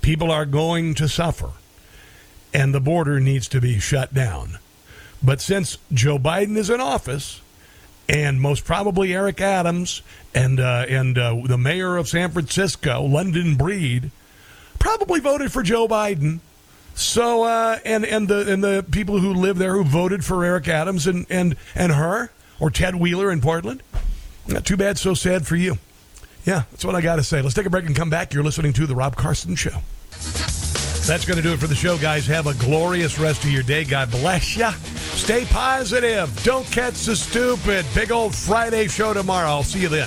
People 0.00 0.30
are 0.30 0.46
going 0.46 0.94
to 0.94 1.08
suffer, 1.08 1.50
and 2.54 2.74
the 2.74 2.80
border 2.80 3.20
needs 3.20 3.46
to 3.48 3.60
be 3.60 3.78
shut 3.78 4.14
down. 4.14 4.58
But 5.22 5.40
since 5.40 5.78
Joe 5.92 6.18
Biden 6.18 6.56
is 6.56 6.70
in 6.70 6.80
office, 6.80 7.40
and 8.08 8.40
most 8.40 8.64
probably 8.64 9.14
Eric 9.14 9.40
Adams 9.40 10.02
and 10.34 10.58
uh, 10.60 10.86
and 10.88 11.18
uh, 11.18 11.36
the 11.44 11.58
mayor 11.58 11.96
of 11.96 12.08
San 12.08 12.30
Francisco, 12.30 13.02
London 13.02 13.56
Breed, 13.56 14.10
probably 14.78 15.20
voted 15.20 15.52
for 15.52 15.62
Joe 15.62 15.86
Biden. 15.86 16.40
So 16.94 17.44
uh, 17.44 17.78
and 17.84 18.04
and 18.04 18.28
the 18.28 18.50
and 18.50 18.64
the 18.64 18.84
people 18.90 19.18
who 19.18 19.34
live 19.34 19.58
there 19.58 19.74
who 19.74 19.84
voted 19.84 20.24
for 20.24 20.44
Eric 20.44 20.68
Adams 20.68 21.06
and 21.06 21.26
and 21.28 21.56
and 21.74 21.92
her 21.92 22.30
or 22.58 22.70
Ted 22.70 22.96
Wheeler 22.96 23.30
in 23.30 23.40
Portland. 23.40 23.82
Not 24.46 24.64
too 24.64 24.76
bad, 24.76 24.98
so 24.98 25.14
sad 25.14 25.46
for 25.46 25.56
you. 25.56 25.78
Yeah, 26.46 26.62
that's 26.70 26.84
what 26.84 26.94
I 26.94 27.02
got 27.02 27.16
to 27.16 27.22
say. 27.22 27.42
Let's 27.42 27.54
take 27.54 27.66
a 27.66 27.70
break 27.70 27.84
and 27.84 27.94
come 27.94 28.08
back. 28.08 28.32
You're 28.32 28.44
listening 28.44 28.72
to 28.74 28.86
the 28.86 28.94
Rob 28.94 29.16
Carson 29.16 29.54
Show. 29.54 29.82
That's 31.08 31.24
going 31.24 31.38
to 31.38 31.42
do 31.42 31.54
it 31.54 31.58
for 31.58 31.66
the 31.66 31.74
show, 31.74 31.96
guys. 31.96 32.26
Have 32.26 32.48
a 32.48 32.54
glorious 32.54 33.18
rest 33.18 33.42
of 33.42 33.50
your 33.50 33.62
day. 33.62 33.82
God 33.82 34.10
bless 34.10 34.58
you. 34.58 34.70
Stay 35.16 35.46
positive. 35.46 36.30
Don't 36.44 36.66
catch 36.66 37.06
the 37.06 37.16
stupid. 37.16 37.86
Big 37.94 38.12
old 38.12 38.34
Friday 38.34 38.88
show 38.88 39.14
tomorrow. 39.14 39.48
I'll 39.48 39.62
see 39.62 39.80
you 39.80 39.88
then. 39.88 40.06